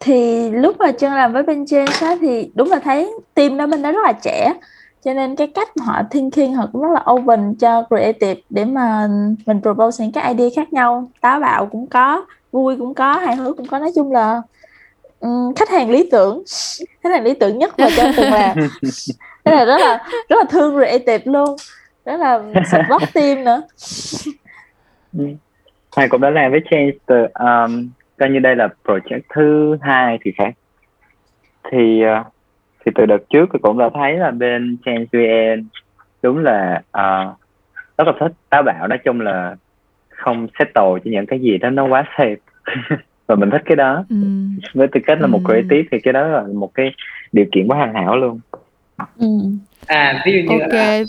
thì 0.00 0.50
lúc 0.50 0.76
mà 0.78 0.92
chân 0.92 1.12
làm 1.12 1.32
với 1.32 1.42
bên 1.42 1.66
trên 1.66 1.86
á 2.00 2.16
thì 2.20 2.50
đúng 2.54 2.70
là 2.70 2.78
thấy 2.78 3.12
team 3.34 3.56
đó 3.56 3.66
bên 3.66 3.82
đó 3.82 3.92
rất 3.92 4.00
là 4.04 4.12
trẻ 4.12 4.52
cho 5.04 5.14
nên 5.14 5.36
cái 5.36 5.46
cách 5.46 5.68
họ 5.80 6.02
thinking 6.10 6.54
họ 6.54 6.68
cũng 6.72 6.82
rất 6.82 6.92
là 6.92 7.04
open 7.12 7.54
cho 7.54 7.84
creative 7.88 8.40
để 8.50 8.64
mà 8.64 9.08
mình 9.46 9.60
propose 9.62 10.04
những 10.04 10.12
cái 10.12 10.34
idea 10.34 10.48
khác 10.56 10.72
nhau. 10.72 11.10
Táo 11.20 11.40
bạo 11.40 11.66
cũng 11.66 11.86
có 11.86 12.26
vui 12.52 12.76
cũng 12.76 12.94
có 12.94 13.12
hài 13.12 13.36
hước 13.36 13.56
cũng 13.56 13.66
có 13.66 13.78
nói 13.78 13.90
chung 13.94 14.12
là 14.12 14.42
um, 15.20 15.54
khách 15.54 15.68
hàng 15.70 15.90
lý 15.90 16.08
tưởng. 16.12 16.42
Khách 17.02 17.10
hàng 17.10 17.24
lý 17.24 17.34
tưởng 17.34 17.58
nhất 17.58 17.74
mà 17.78 17.88
cho 17.96 18.04
từng 18.16 18.30
là 18.30 18.54
thế 19.44 19.54
là 19.54 19.64
rất 19.64 19.80
là 19.80 20.04
rất 20.28 20.36
là 20.36 20.44
thương 20.50 20.76
creative 20.76 21.32
luôn. 21.32 21.56
Rất 22.04 22.16
là 22.16 22.42
support 22.72 23.14
team 23.14 23.44
nữa. 23.44 23.62
Ừ. 25.18 25.24
Thầy 25.92 26.08
cũng 26.08 26.20
đã 26.20 26.30
làm 26.30 26.50
với 26.50 26.60
Change 26.70 26.92
từ 27.06 27.14
um, 27.34 27.90
coi 28.18 28.30
như 28.30 28.38
đây 28.38 28.56
là 28.56 28.68
project 28.84 29.20
thứ 29.34 29.76
hai 29.80 30.18
thì 30.24 30.30
phải. 30.38 30.52
Thì 31.70 32.02
uh, 32.20 32.33
thì 32.84 32.92
từ 32.94 33.06
đợt 33.06 33.30
trước 33.30 33.48
thì 33.52 33.58
cũng 33.62 33.78
đã 33.78 33.90
thấy 33.94 34.12
là 34.12 34.30
bên 34.30 34.76
Change 34.84 35.04
VN 35.12 35.66
đúng 36.22 36.38
là 36.38 36.82
uh, 36.98 37.38
rất 37.98 38.06
là 38.06 38.12
thích 38.20 38.32
táo 38.50 38.62
bạo 38.62 38.88
nói 38.88 38.98
chung 39.04 39.20
là 39.20 39.56
không 40.08 40.46
settle 40.58 40.92
cho 41.04 41.10
những 41.10 41.26
cái 41.26 41.40
gì 41.40 41.58
đó 41.58 41.70
nó 41.70 41.86
quá 41.86 42.04
safe 42.16 42.36
và 43.26 43.34
mình 43.34 43.50
thích 43.50 43.62
cái 43.64 43.76
đó 43.76 44.04
ừ. 44.08 44.16
với 44.74 44.88
tư 44.88 45.00
cách 45.06 45.20
là 45.20 45.26
ừ. 45.26 45.30
một 45.30 45.40
creative 45.44 45.88
thì 45.92 45.98
cái 46.00 46.12
đó 46.12 46.26
là 46.26 46.44
một 46.54 46.74
cái 46.74 46.94
điều 47.32 47.44
kiện 47.52 47.68
quá 47.68 47.76
hoàn 47.76 47.94
hảo 47.94 48.16
luôn 48.16 48.40
ừ. 49.18 49.26
à 49.86 50.22
ví 50.26 50.32
dụ 50.32 50.52
như 50.52 50.60
okay. 50.60 51.00
là 51.00 51.04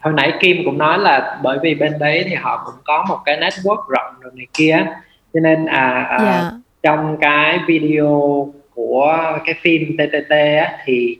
hồi 0.00 0.14
nãy 0.16 0.32
Kim 0.40 0.56
cũng 0.64 0.78
nói 0.78 0.98
là 0.98 1.40
bởi 1.42 1.58
vì 1.62 1.74
bên 1.74 1.92
đấy 2.00 2.24
thì 2.28 2.34
họ 2.34 2.62
cũng 2.66 2.74
có 2.84 3.04
một 3.08 3.18
cái 3.24 3.36
network 3.40 3.82
rộng 3.88 4.14
rồi 4.20 4.32
này 4.36 4.46
kia 4.52 4.86
cho 5.34 5.40
nên 5.40 5.66
à, 5.66 5.90
à 6.02 6.18
yeah. 6.18 6.42
Dạ. 6.42 6.50
trong 6.82 7.16
cái 7.20 7.58
video 7.68 8.48
của 8.80 9.38
cái 9.44 9.54
phim 9.62 9.96
TTT 9.96 10.30
á, 10.30 10.78
thì 10.84 11.16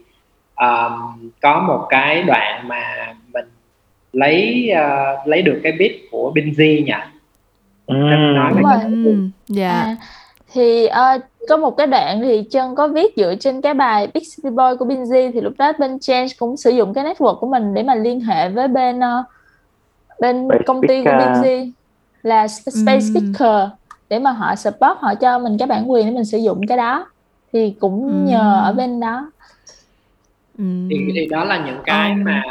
um, 0.56 1.30
có 1.42 1.60
một 1.60 1.86
cái 1.90 2.22
đoạn 2.22 2.68
mà 2.68 3.14
mình 3.32 3.44
lấy 4.12 4.70
uh, 4.72 5.28
lấy 5.28 5.42
được 5.42 5.60
cái 5.62 5.72
beat 5.78 5.90
của 6.10 6.32
Binz 6.34 6.84
nhỉ 6.84 6.92
mm. 7.86 8.34
nói 8.34 8.52
Đúng 8.54 9.04
rồi. 9.04 9.30
dạ 9.48 9.70
à, 9.70 9.96
thì 10.52 10.86
uh, 10.86 11.22
có 11.48 11.56
một 11.56 11.70
cái 11.70 11.86
đoạn 11.86 12.20
thì 12.20 12.42
chân 12.50 12.74
có 12.74 12.88
viết 12.88 13.14
dựa 13.16 13.34
trên 13.40 13.60
cái 13.60 13.74
bài 13.74 14.08
Big 14.14 14.22
City 14.36 14.50
Boy 14.50 14.76
của 14.78 14.86
Binz 14.86 15.32
thì 15.32 15.40
lúc 15.40 15.52
đó 15.58 15.72
bên 15.78 15.98
Change 16.00 16.28
cũng 16.38 16.56
sử 16.56 16.70
dụng 16.70 16.94
cái 16.94 17.04
network 17.04 17.38
của 17.38 17.46
mình 17.46 17.74
để 17.74 17.82
mà 17.82 17.94
liên 17.94 18.20
hệ 18.20 18.48
với 18.48 18.68
bên 18.68 18.98
uh, 18.98 19.26
bên 20.20 20.48
Space 20.48 20.64
công 20.66 20.80
ty 20.88 21.04
của 21.04 21.10
Binz 21.10 21.70
là 22.22 22.48
Space 22.48 23.00
mm. 23.00 23.00
Speaker 23.00 23.68
để 24.08 24.18
mà 24.18 24.30
họ 24.30 24.54
support 24.54 24.98
họ 24.98 25.14
cho 25.14 25.38
mình 25.38 25.58
cái 25.58 25.68
bản 25.68 25.90
quyền 25.90 26.06
để 26.06 26.12
mình 26.12 26.24
sử 26.24 26.38
dụng 26.38 26.66
cái 26.66 26.76
đó 26.76 27.09
thì 27.52 27.74
cũng 27.80 28.06
mm. 28.06 28.26
nhờ 28.26 28.62
ở 28.64 28.72
bên 28.72 29.00
đó 29.00 29.30
thì, 30.90 31.10
thì 31.14 31.26
đó 31.26 31.44
là 31.44 31.66
những 31.66 31.80
cái 31.84 32.10
um. 32.10 32.24
mà 32.24 32.42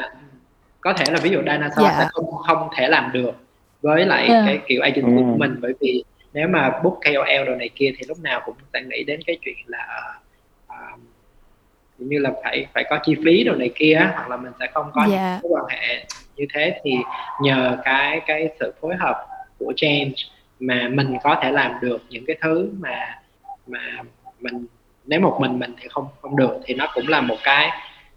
có 0.81 0.93
thể 0.93 1.05
là 1.09 1.19
ví 1.23 1.29
dụ 1.29 1.39
Dinosaur. 1.39 1.87
Dạ. 1.87 1.95
sẽ 1.99 2.07
không 2.11 2.31
không 2.31 2.69
thể 2.75 2.87
làm 2.87 3.11
được 3.13 3.31
với 3.81 4.05
lại 4.05 4.27
yeah. 4.27 4.43
cái 4.45 4.59
kiểu 4.67 4.81
agency 4.81 5.11
mm. 5.11 5.31
của 5.31 5.37
mình 5.37 5.55
bởi 5.61 5.73
vì 5.79 6.03
nếu 6.33 6.47
mà 6.47 6.69
book 6.83 6.99
KOL 7.05 7.45
đồ 7.47 7.55
này 7.55 7.69
kia 7.75 7.91
thì 7.97 8.03
lúc 8.07 8.17
nào 8.21 8.41
cũng 8.45 8.55
sẽ 8.73 8.81
nghĩ 8.81 9.03
đến 9.03 9.19
cái 9.27 9.37
chuyện 9.41 9.55
là 9.67 10.13
uh, 10.67 10.99
như 11.97 12.19
là 12.19 12.31
phải 12.43 12.67
phải 12.73 12.83
có 12.89 12.99
chi 13.03 13.15
phí 13.25 13.43
đồ 13.43 13.55
này 13.55 13.71
kia 13.75 14.11
hoặc 14.13 14.29
là 14.29 14.37
mình 14.37 14.51
sẽ 14.59 14.67
không 14.73 14.91
có 14.93 15.01
yeah. 15.01 15.11
những 15.11 15.19
dạ. 15.19 15.39
quan 15.49 15.65
hệ 15.69 16.05
như 16.35 16.45
thế 16.53 16.79
thì 16.83 16.91
nhờ 17.41 17.77
cái 17.83 18.21
cái 18.27 18.49
sự 18.59 18.73
phối 18.81 18.95
hợp 18.95 19.27
của 19.59 19.73
change 19.75 20.13
mà 20.59 20.89
mình 20.93 21.15
có 21.23 21.39
thể 21.43 21.51
làm 21.51 21.71
được 21.81 22.01
những 22.09 22.25
cái 22.25 22.37
thứ 22.41 22.71
mà 22.79 23.19
mà 23.67 23.79
mình 24.39 24.65
nếu 25.10 25.20
một 25.20 25.38
mình 25.39 25.60
mình 25.60 25.74
thì 25.82 25.88
không 25.89 26.07
không 26.22 26.36
được 26.36 26.60
thì 26.66 26.74
nó 26.74 26.88
cũng 26.93 27.07
là 27.07 27.22
một 27.22 27.38
cái 27.43 27.70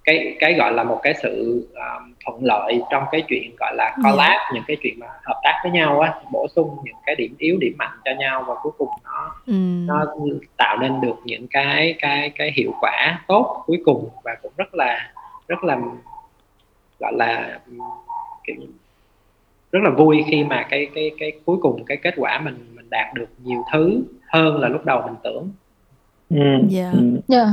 cái 0.04 0.36
cái 0.38 0.54
gọi 0.54 0.72
là 0.72 0.84
một 0.84 1.00
cái 1.02 1.14
sự 1.22 1.66
um, 1.74 2.14
thuận 2.24 2.44
lợi 2.44 2.80
trong 2.90 3.04
cái 3.12 3.22
chuyện 3.28 3.56
gọi 3.58 3.74
là 3.76 3.96
collab 4.04 4.18
yeah. 4.18 4.40
Dạ. 4.42 4.50
những 4.54 4.64
cái 4.66 4.76
chuyện 4.82 4.98
mà 4.98 5.06
hợp 5.24 5.40
tác 5.44 5.60
với 5.62 5.72
nhau 5.72 6.00
á 6.00 6.14
bổ 6.32 6.46
sung 6.56 6.76
những 6.84 6.96
cái 7.06 7.14
điểm 7.14 7.34
yếu 7.38 7.56
điểm 7.60 7.74
mạnh 7.78 7.98
cho 8.04 8.10
nhau 8.18 8.44
và 8.48 8.54
cuối 8.62 8.72
cùng 8.78 8.88
nó 9.04 9.34
mm. 9.46 9.86
nó 9.86 10.04
tạo 10.56 10.78
nên 10.78 11.00
được 11.00 11.16
những 11.24 11.46
cái 11.50 11.94
cái 11.98 12.30
cái 12.30 12.52
hiệu 12.56 12.74
quả 12.80 13.24
tốt 13.28 13.62
cuối 13.66 13.82
cùng 13.84 14.08
và 14.24 14.36
cũng 14.42 14.52
rất 14.56 14.74
là 14.74 15.12
rất 15.48 15.64
là 15.64 15.78
gọi 16.98 17.12
là 17.16 17.60
kiểu 18.44 18.56
rất 19.72 19.80
là 19.82 19.90
vui 19.90 20.24
khi 20.28 20.44
mà 20.44 20.66
cái 20.70 20.86
cái 20.94 21.10
cái 21.18 21.32
cuối 21.44 21.56
cùng 21.62 21.84
cái 21.84 21.96
kết 21.96 22.14
quả 22.16 22.40
mình 22.44 22.66
mình 22.74 22.90
đạt 22.90 23.14
được 23.14 23.28
nhiều 23.44 23.64
thứ 23.72 24.02
hơn 24.28 24.60
là 24.60 24.68
lúc 24.68 24.84
đầu 24.84 25.02
mình 25.06 25.16
tưởng. 25.24 25.50
Ừ. 26.32 26.66
Dạ. 26.68 26.82
Yeah. 26.82 26.94
Yeah. 27.28 27.48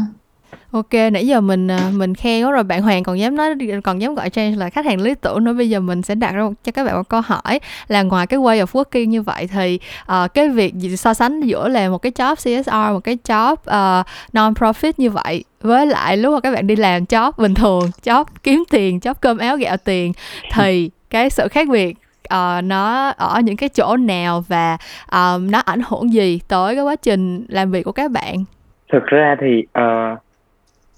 Ok, 0.72 0.94
nãy 1.12 1.28
giờ 1.28 1.42
mình 1.42 1.68
à, 1.68 1.92
mình 1.94 2.16
khen 2.16 2.46
quá 2.46 2.52
rồi 2.52 2.64
bạn 2.64 2.82
Hoàng 2.82 3.04
còn 3.04 3.20
dám 3.20 3.36
nói 3.36 3.56
còn 3.84 4.02
dám 4.02 4.16
gọi 4.16 4.30
Trang 4.30 4.58
là 4.58 4.70
khách 4.70 4.86
hàng 4.86 5.02
lý 5.02 5.16
tưởng 5.16 5.44
nữa. 5.44 5.54
Bây 5.54 5.70
giờ 5.70 5.80
mình 5.80 6.02
sẽ 6.02 6.16
đặt 6.16 6.32
ra 6.32 6.44
một, 6.44 6.54
cho 6.64 6.72
các 6.72 6.84
bạn 6.84 6.96
một 6.96 7.10
câu 7.10 7.22
hỏi 7.22 7.60
là 7.88 8.04
ngoài 8.04 8.28
cái 8.28 8.40
way 8.40 8.66
of 8.66 8.66
working 8.66 9.06
như 9.06 9.22
vậy 9.22 9.48
thì 9.48 9.80
uh, 10.02 10.34
cái 10.34 10.50
việc 10.50 10.74
so 10.98 11.14
sánh 11.14 11.42
giữa 11.42 11.68
là 11.68 11.90
một 11.90 11.98
cái 11.98 12.12
job 12.12 12.36
CSR 12.36 12.94
một 12.94 13.00
cái 13.00 13.18
job 13.24 13.54
uh, 13.54 14.06
non 14.34 14.54
profit 14.54 14.94
như 14.98 15.10
vậy 15.10 15.44
với 15.62 15.86
lại 15.86 16.18
lúc 16.18 16.34
mà 16.34 16.40
các 16.40 16.54
bạn 16.54 16.68
đi 16.68 16.76
làm 16.76 17.04
job 17.04 17.32
bình 17.38 17.54
thường, 17.54 17.92
job 18.04 18.26
kiếm 18.44 18.64
tiền, 18.70 19.00
job 19.00 19.14
cơm 19.14 19.38
áo 19.38 19.58
gạo 19.58 19.78
tiền 19.78 20.14
thì 20.54 20.90
cái 21.10 21.30
sự 21.30 21.48
khác 21.48 21.68
biệt 21.68 21.98
uh, 22.34 22.64
nó 22.64 23.10
ở 23.18 23.40
những 23.40 23.58
cái 23.58 23.70
chỗ 23.70 23.98
nào 23.98 24.46
và 24.48 24.78
uh, 25.04 25.42
nó 25.42 25.60
ảnh 25.60 25.82
hưởng 25.88 26.14
gì 26.14 26.40
tới 26.48 26.76
cái 26.76 26.84
quá 26.84 26.96
trình 26.96 27.46
làm 27.50 27.72
việc 27.72 27.84
của 27.84 27.92
các 27.92 28.12
bạn 28.12 28.44
thực 28.90 29.06
ra 29.06 29.36
thì 29.40 29.64
uh, 29.80 30.20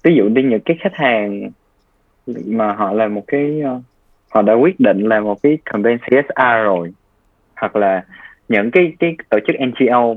ví 0.02 0.14
dụ 0.14 0.28
đi 0.28 0.42
những 0.42 0.60
cái 0.60 0.76
khách 0.80 0.94
hàng 0.94 1.50
mà 2.46 2.72
họ 2.72 2.92
là 2.92 3.08
một 3.08 3.24
cái 3.26 3.62
uh, 3.76 3.82
họ 4.30 4.42
đã 4.42 4.52
quyết 4.54 4.80
định 4.80 5.08
là 5.08 5.20
một 5.20 5.42
cái 5.42 5.58
campaign 5.64 5.98
CSR 5.98 6.64
rồi 6.64 6.92
hoặc 7.56 7.76
là 7.76 8.04
những 8.48 8.70
cái 8.70 8.92
cái 8.98 9.16
tổ 9.30 9.38
chức 9.46 9.56
NGO 9.60 10.14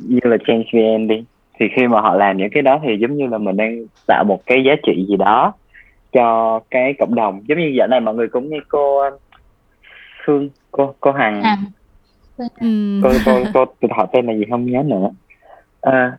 như 0.00 0.20
là 0.22 0.36
ChangeVN 0.46 1.08
đi 1.08 1.24
thì 1.58 1.66
khi 1.76 1.88
mà 1.88 2.00
họ 2.00 2.14
làm 2.14 2.36
những 2.36 2.50
cái 2.50 2.62
đó 2.62 2.80
thì 2.82 2.96
giống 3.00 3.16
như 3.16 3.26
là 3.26 3.38
mình 3.38 3.56
đang 3.56 3.84
tạo 4.06 4.24
một 4.24 4.46
cái 4.46 4.64
giá 4.64 4.72
trị 4.82 5.06
gì 5.08 5.16
đó 5.16 5.52
cho 6.12 6.60
cái 6.70 6.94
cộng 6.98 7.14
đồng. 7.14 7.40
Giống 7.48 7.58
như 7.58 7.72
giờ 7.78 7.86
này 7.86 8.00
mọi 8.00 8.14
người 8.14 8.28
cũng 8.28 8.50
nghe 8.50 8.58
cô 8.68 9.10
Phương 10.24 10.48
cô 10.70 10.94
cô 11.00 11.12
Hằng. 11.12 11.42
À. 11.42 11.56
cô 13.02 13.10
cô 13.26 13.44
cô 13.54 13.64
tôi 13.80 13.90
hỏi 13.96 14.06
tên 14.12 14.26
là 14.26 14.32
gì 14.32 14.44
không 14.50 14.66
nhớ 14.66 14.82
nữa. 14.86 15.10
À, 15.80 16.12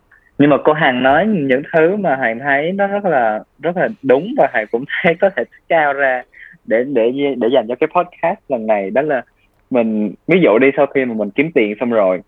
nhưng 0.44 0.50
mà 0.50 0.58
cô 0.64 0.74
Hằng 0.74 1.04
nói 1.04 1.28
những 1.28 1.62
thứ 1.74 1.96
mà 1.96 2.16
Hoàng 2.16 2.40
thấy 2.40 2.72
nó 2.72 2.88
rất 2.88 3.06
là 3.06 3.44
rất 3.62 3.78
là 3.78 3.88
đúng 4.02 4.34
và 4.38 4.48
Hoàng 4.54 4.66
cũng 4.72 4.84
thấy 5.04 5.16
có 5.16 5.30
thể 5.30 5.44
cao 5.70 5.94
ra 5.94 6.24
để 6.66 6.84
để 6.84 7.12
để 7.38 7.48
dành 7.54 7.68
cho 7.68 7.76
cái 7.76 7.88
podcast 7.96 8.40
lần 8.50 8.68
này. 8.68 8.90
Đó 8.90 9.02
là 9.02 9.22
mình, 9.70 10.14
ví 10.28 10.40
dụ 10.44 10.58
đi 10.58 10.68
sau 10.78 10.86
khi 10.86 11.06
mà 11.06 11.14
mình 11.14 11.30
kiếm 11.30 11.52
tiền 11.52 11.76
xong 11.80 11.90
rồi, 11.90 12.22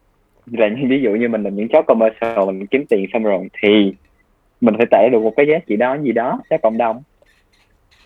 là 0.51 0.67
như 0.67 0.87
ví 0.89 1.01
dụ 1.01 1.11
như 1.11 1.29
mình 1.29 1.43
làm 1.43 1.55
những 1.55 1.67
job 1.67 1.83
commercial 1.83 2.45
mình 2.45 2.65
kiếm 2.65 2.85
tiền 2.89 3.05
xong 3.13 3.23
rồi, 3.23 3.47
thì 3.61 3.93
mình 4.61 4.75
phải 4.77 4.85
tải 4.91 5.09
được 5.09 5.19
một 5.19 5.33
cái 5.37 5.47
giá 5.47 5.57
trị 5.67 5.75
đó 5.75 5.97
gì 6.01 6.11
đó 6.11 6.39
cho 6.49 6.57
cộng 6.57 6.77
đồng. 6.77 7.01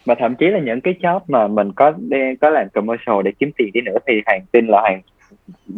Và 0.06 0.16
thậm 0.16 0.36
chí 0.36 0.48
là 0.48 0.60
những 0.60 0.82
cái 0.82 0.94
job 1.02 1.20
mà 1.28 1.48
mình 1.48 1.72
có 1.76 1.94
có 2.42 2.50
làm 2.50 2.70
commercial 2.70 3.16
để 3.24 3.32
kiếm 3.40 3.52
tiền 3.58 3.70
đi 3.74 3.82
nữa 3.82 3.98
thì 4.08 4.22
hoàng 4.26 4.42
tin 4.52 4.68
là 4.68 4.80
hoàng 4.82 5.02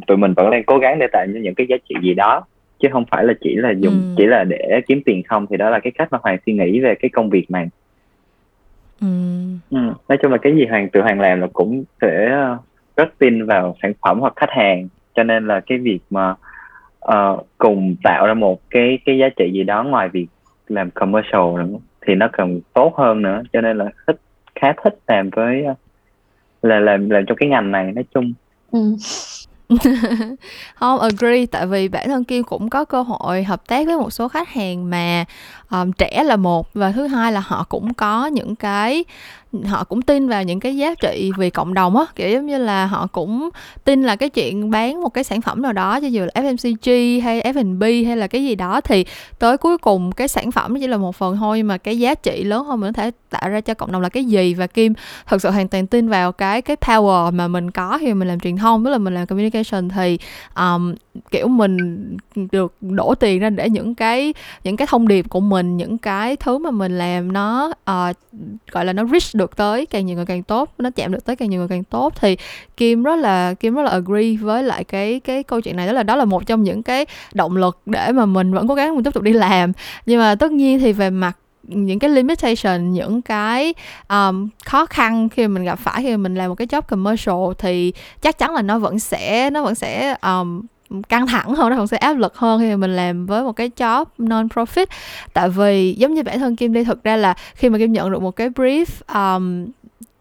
tụi 0.07 0.17
mình 0.17 0.33
vẫn 0.33 0.51
đang 0.51 0.63
cố 0.63 0.77
gắng 0.77 0.99
để 0.99 1.07
tạo 1.11 1.25
những 1.25 1.55
cái 1.55 1.67
giá 1.69 1.75
trị 1.89 1.95
gì 2.01 2.13
đó 2.13 2.43
chứ 2.81 2.87
không 2.91 3.05
phải 3.11 3.23
là 3.25 3.33
chỉ 3.41 3.55
là 3.55 3.71
dùng 3.71 3.93
ừ. 3.93 4.13
chỉ 4.17 4.25
là 4.25 4.43
để 4.43 4.81
kiếm 4.87 5.01
tiền 5.05 5.23
không 5.23 5.47
thì 5.49 5.57
đó 5.57 5.69
là 5.69 5.79
cái 5.79 5.91
cách 5.91 6.07
mà 6.11 6.17
hoàng 6.21 6.37
suy 6.45 6.53
nghĩ 6.53 6.79
về 6.79 6.95
cái 6.95 7.09
công 7.09 7.29
việc 7.29 7.51
này 7.51 7.69
ừ. 9.01 9.07
Ừ. 9.71 9.77
nói 10.09 10.17
chung 10.21 10.31
là 10.31 10.37
cái 10.37 10.55
gì 10.55 10.65
hoàng 10.65 10.89
tự 10.89 11.01
hoàng 11.01 11.19
làm 11.19 11.41
là 11.41 11.47
cũng 11.53 11.83
sẽ 12.01 12.37
rất 12.97 13.09
tin 13.17 13.45
vào 13.45 13.75
sản 13.81 13.93
phẩm 14.01 14.19
hoặc 14.19 14.33
khách 14.35 14.49
hàng 14.49 14.87
cho 15.15 15.23
nên 15.23 15.47
là 15.47 15.59
cái 15.59 15.77
việc 15.77 15.99
mà 16.09 16.35
uh, 17.05 17.47
cùng 17.57 17.95
tạo 18.03 18.27
ra 18.27 18.33
một 18.33 18.59
cái 18.69 18.99
cái 19.05 19.17
giá 19.17 19.29
trị 19.29 19.51
gì 19.53 19.63
đó 19.63 19.83
ngoài 19.83 20.09
việc 20.09 20.27
làm 20.67 20.91
commercial 20.91 21.55
nữa 21.57 21.77
thì 22.07 22.15
nó 22.15 22.29
cần 22.33 22.61
tốt 22.73 22.95
hơn 22.97 23.21
nữa 23.21 23.41
cho 23.53 23.61
nên 23.61 23.77
là 23.77 23.85
thích 24.07 24.19
khá 24.55 24.73
thích 24.83 24.99
làm 25.07 25.29
với 25.29 25.65
là 26.61 26.79
làm 26.79 27.09
làm 27.09 27.25
trong 27.25 27.37
cái 27.37 27.49
ngành 27.49 27.71
này 27.71 27.91
nói 27.91 28.05
chung 28.13 28.33
ừ. 28.71 28.79
không 30.75 30.99
agree 30.99 31.45
tại 31.45 31.67
vì 31.67 31.87
bản 31.87 32.07
thân 32.07 32.23
Kim 32.23 32.43
cũng 32.43 32.69
có 32.69 32.85
cơ 32.85 33.01
hội 33.01 33.43
hợp 33.43 33.67
tác 33.67 33.87
với 33.87 33.97
một 33.97 34.13
số 34.13 34.27
khách 34.27 34.49
hàng 34.49 34.89
mà 34.89 35.25
um, 35.71 35.91
trẻ 35.91 36.23
là 36.23 36.35
một 36.35 36.73
và 36.73 36.91
thứ 36.91 37.07
hai 37.07 37.31
là 37.31 37.39
họ 37.39 37.65
cũng 37.69 37.93
có 37.93 38.25
những 38.25 38.55
cái 38.55 39.05
họ 39.65 39.83
cũng 39.83 40.01
tin 40.01 40.27
vào 40.27 40.43
những 40.43 40.59
cái 40.59 40.77
giá 40.77 40.95
trị 40.95 41.31
vì 41.37 41.49
cộng 41.49 41.73
đồng 41.73 41.97
á. 41.97 42.05
Kiểu 42.15 42.29
giống 42.29 42.45
như 42.45 42.57
là 42.57 42.85
họ 42.85 43.07
cũng 43.07 43.49
tin 43.83 44.03
là 44.03 44.15
cái 44.15 44.29
chuyện 44.29 44.71
bán 44.71 45.01
một 45.01 45.09
cái 45.09 45.23
sản 45.23 45.41
phẩm 45.41 45.61
nào 45.61 45.73
đó 45.73 45.99
cho 46.01 46.07
dù 46.07 46.21
là 46.21 46.41
FMCG 46.43 47.21
hay 47.21 47.41
F&B 47.41 47.83
hay 48.07 48.17
là 48.17 48.27
cái 48.27 48.43
gì 48.43 48.55
đó 48.55 48.81
thì 48.81 49.05
tới 49.39 49.57
cuối 49.57 49.77
cùng 49.77 50.11
cái 50.11 50.27
sản 50.27 50.51
phẩm 50.51 50.79
chỉ 50.79 50.87
là 50.87 50.97
một 50.97 51.15
phần 51.15 51.37
thôi 51.37 51.63
mà 51.63 51.77
cái 51.77 51.99
giá 51.99 52.15
trị 52.15 52.43
lớn 52.43 52.65
hơn 52.65 52.79
mình 52.79 52.93
có 52.93 53.01
thể 53.01 53.11
tạo 53.29 53.49
ra 53.49 53.61
cho 53.61 53.73
cộng 53.73 53.91
đồng 53.91 54.01
là 54.01 54.09
cái 54.09 54.25
gì? 54.25 54.53
Và 54.53 54.67
Kim 54.67 54.93
thật 55.27 55.41
sự 55.41 55.49
hoàn 55.49 55.67
toàn 55.67 55.87
tin 55.87 56.09
vào 56.09 56.31
cái 56.31 56.61
cái 56.61 56.77
power 56.81 57.33
mà 57.33 57.47
mình 57.47 57.71
có 57.71 57.97
khi 58.01 58.13
mình 58.13 58.27
làm 58.27 58.39
truyền 58.39 58.57
thông 58.57 58.85
tức 58.85 58.89
là 58.89 58.97
mình 58.97 59.13
làm 59.13 59.27
communication 59.27 59.60
thì 59.95 60.17
um, 60.55 60.93
kiểu 61.31 61.47
mình 61.47 61.77
được 62.51 62.73
đổ 62.81 63.15
tiền 63.15 63.39
ra 63.39 63.49
để 63.49 63.69
những 63.69 63.95
cái 63.95 64.33
những 64.63 64.77
cái 64.77 64.87
thông 64.87 65.07
điệp 65.07 65.29
của 65.29 65.39
mình 65.39 65.77
những 65.77 65.97
cái 65.97 66.35
thứ 66.35 66.57
mà 66.57 66.71
mình 66.71 66.97
làm 66.97 67.33
nó 67.33 67.67
uh, 67.67 68.15
gọi 68.71 68.85
là 68.85 68.93
nó 68.93 69.05
reach 69.05 69.35
được 69.35 69.55
tới 69.55 69.85
càng 69.85 70.05
nhiều 70.05 70.15
người 70.15 70.25
càng 70.25 70.43
tốt 70.43 70.73
nó 70.77 70.89
chạm 70.89 71.11
được 71.11 71.25
tới 71.25 71.35
càng 71.35 71.49
nhiều 71.49 71.59
người 71.59 71.67
càng 71.67 71.83
tốt. 71.83 72.13
Thì 72.19 72.37
kim 72.77 73.03
rất 73.03 73.15
là 73.15 73.53
kim 73.53 73.73
rất 73.73 73.83
là 73.83 73.91
agree 73.91 74.35
với 74.41 74.63
lại 74.63 74.83
cái 74.83 75.19
cái 75.19 75.43
câu 75.43 75.61
chuyện 75.61 75.75
này 75.75 75.87
đó 75.87 75.93
là 75.93 76.03
đó 76.03 76.15
là 76.15 76.25
một 76.25 76.47
trong 76.47 76.63
những 76.63 76.83
cái 76.83 77.05
động 77.33 77.57
lực 77.57 77.79
để 77.85 78.11
mà 78.11 78.25
mình 78.25 78.53
vẫn 78.53 78.67
cố 78.67 78.75
gắng 78.75 78.95
mình 78.95 79.03
tiếp 79.03 79.13
tục 79.13 79.23
đi 79.23 79.33
làm. 79.33 79.71
Nhưng 80.05 80.19
mà 80.19 80.35
tất 80.35 80.51
nhiên 80.51 80.79
thì 80.79 80.93
về 80.93 81.09
mặt 81.09 81.37
những 81.63 81.99
cái 81.99 82.09
limitation 82.09 82.91
những 82.91 83.21
cái 83.21 83.73
um, 84.09 84.49
khó 84.65 84.85
khăn 84.85 85.29
khi 85.29 85.47
mình 85.47 85.63
gặp 85.63 85.79
phải 85.79 86.03
khi 86.03 86.17
mình 86.17 86.35
làm 86.35 86.49
một 86.49 86.55
cái 86.55 86.67
job 86.67 86.81
commercial 86.81 87.35
thì 87.57 87.93
chắc 88.21 88.37
chắn 88.37 88.53
là 88.53 88.61
nó 88.61 88.79
vẫn 88.79 88.99
sẽ 88.99 89.49
nó 89.49 89.63
vẫn 89.63 89.75
sẽ 89.75 90.15
um, 90.21 90.61
căng 91.09 91.27
thẳng 91.27 91.55
hơn 91.55 91.69
nó 91.69 91.77
còn 91.77 91.87
sẽ 91.87 91.97
áp 91.97 92.13
lực 92.13 92.37
hơn 92.37 92.59
khi 92.59 92.69
mà 92.69 92.75
mình 92.75 92.95
làm 92.95 93.25
với 93.25 93.43
một 93.43 93.51
cái 93.51 93.71
job 93.77 94.05
non 94.17 94.47
profit 94.47 94.85
tại 95.33 95.49
vì 95.49 95.95
giống 95.97 96.13
như 96.13 96.23
bản 96.23 96.39
thân 96.39 96.55
kim 96.55 96.73
đi 96.73 96.83
thực 96.83 97.03
ra 97.03 97.17
là 97.17 97.33
khi 97.55 97.69
mà 97.69 97.77
kim 97.77 97.93
nhận 97.93 98.11
được 98.11 98.21
một 98.21 98.35
cái 98.35 98.49
brief 98.49 98.85
um, 99.13 99.67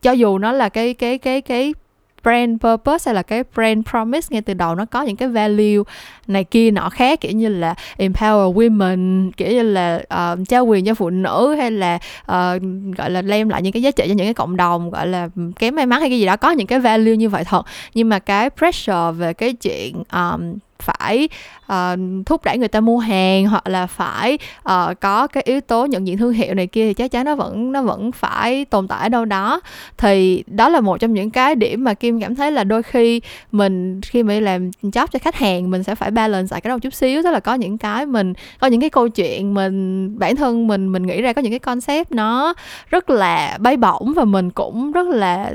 cho 0.02 0.12
dù 0.12 0.38
nó 0.38 0.52
là 0.52 0.68
cái 0.68 0.94
cái 0.94 1.18
cái 1.18 1.40
cái 1.40 1.74
brand 2.22 2.60
purpose 2.60 3.08
hay 3.08 3.14
là 3.14 3.22
cái 3.22 3.44
brand 3.54 3.86
promise 3.90 4.26
ngay 4.30 4.42
từ 4.42 4.54
đầu 4.54 4.74
nó 4.74 4.84
có 4.84 5.02
những 5.02 5.16
cái 5.16 5.28
value 5.28 5.82
này 6.26 6.44
kia 6.44 6.70
nọ 6.70 6.88
khác 6.88 7.20
kiểu 7.20 7.32
như 7.32 7.48
là 7.48 7.74
empower 7.98 8.54
women 8.54 9.30
kiểu 9.36 9.48
như 9.48 9.62
là 9.62 10.02
uh, 10.32 10.48
trao 10.48 10.66
quyền 10.66 10.84
cho 10.84 10.94
phụ 10.94 11.10
nữ 11.10 11.54
hay 11.58 11.70
là 11.70 11.94
uh, 12.22 12.62
gọi 12.96 13.10
là 13.10 13.22
đem 13.22 13.48
lại 13.48 13.62
những 13.62 13.72
cái 13.72 13.82
giá 13.82 13.90
trị 13.90 14.04
cho 14.08 14.14
những 14.14 14.26
cái 14.26 14.34
cộng 14.34 14.56
đồng 14.56 14.90
gọi 14.90 15.06
là 15.06 15.28
kém 15.58 15.76
may 15.76 15.86
mắn 15.86 16.00
hay 16.00 16.10
cái 16.10 16.18
gì 16.18 16.26
đó 16.26 16.36
có 16.36 16.50
những 16.50 16.66
cái 16.66 16.78
value 16.78 17.16
như 17.16 17.28
vậy 17.28 17.44
thật 17.44 17.66
nhưng 17.94 18.08
mà 18.08 18.18
cái 18.18 18.50
pressure 18.50 19.12
về 19.16 19.32
cái 19.32 19.52
chuyện 19.52 20.02
um, 20.12 20.58
phải 20.82 21.28
uh, 21.72 21.98
thúc 22.26 22.44
đẩy 22.44 22.58
người 22.58 22.68
ta 22.68 22.80
mua 22.80 22.98
hàng 22.98 23.46
hoặc 23.46 23.66
là 23.66 23.86
phải 23.86 24.38
uh, 24.60 25.00
có 25.00 25.26
cái 25.26 25.42
yếu 25.46 25.60
tố 25.60 25.86
nhận 25.86 26.06
diện 26.06 26.18
thương 26.18 26.32
hiệu 26.32 26.54
này 26.54 26.66
kia 26.66 26.86
thì 26.86 26.94
chắc 26.94 27.10
chắn 27.10 27.24
nó 27.24 27.34
vẫn 27.34 27.72
nó 27.72 27.82
vẫn 27.82 28.12
phải 28.12 28.64
tồn 28.64 28.88
tại 28.88 29.02
ở 29.02 29.08
đâu 29.08 29.24
đó. 29.24 29.60
Thì 29.98 30.44
đó 30.46 30.68
là 30.68 30.80
một 30.80 31.00
trong 31.00 31.14
những 31.14 31.30
cái 31.30 31.54
điểm 31.54 31.84
mà 31.84 31.94
kim 31.94 32.20
cảm 32.20 32.34
thấy 32.34 32.52
là 32.52 32.64
đôi 32.64 32.82
khi 32.82 33.20
mình 33.52 34.00
khi 34.00 34.22
mà 34.22 34.40
làm 34.40 34.70
job 34.82 35.06
cho 35.06 35.18
khách 35.18 35.34
hàng 35.34 35.70
mình 35.70 35.82
sẽ 35.82 35.94
phải 35.94 36.10
balance 36.10 36.48
lại 36.50 36.60
cái 36.60 36.68
đầu 36.68 36.78
chút 36.78 36.94
xíu. 36.94 37.22
Tức 37.22 37.30
là 37.30 37.40
có 37.40 37.54
những 37.54 37.78
cái 37.78 38.06
mình 38.06 38.32
có 38.60 38.66
những 38.66 38.80
cái 38.80 38.90
câu 38.90 39.08
chuyện 39.08 39.54
mình 39.54 40.18
bản 40.18 40.36
thân 40.36 40.66
mình 40.66 40.92
mình 40.92 41.06
nghĩ 41.06 41.22
ra 41.22 41.32
có 41.32 41.42
những 41.42 41.52
cái 41.52 41.58
concept 41.58 42.12
nó 42.12 42.54
rất 42.90 43.10
là 43.10 43.58
bay 43.60 43.76
bổng 43.76 44.12
và 44.16 44.24
mình 44.24 44.50
cũng 44.50 44.92
rất 44.92 45.08
là 45.08 45.52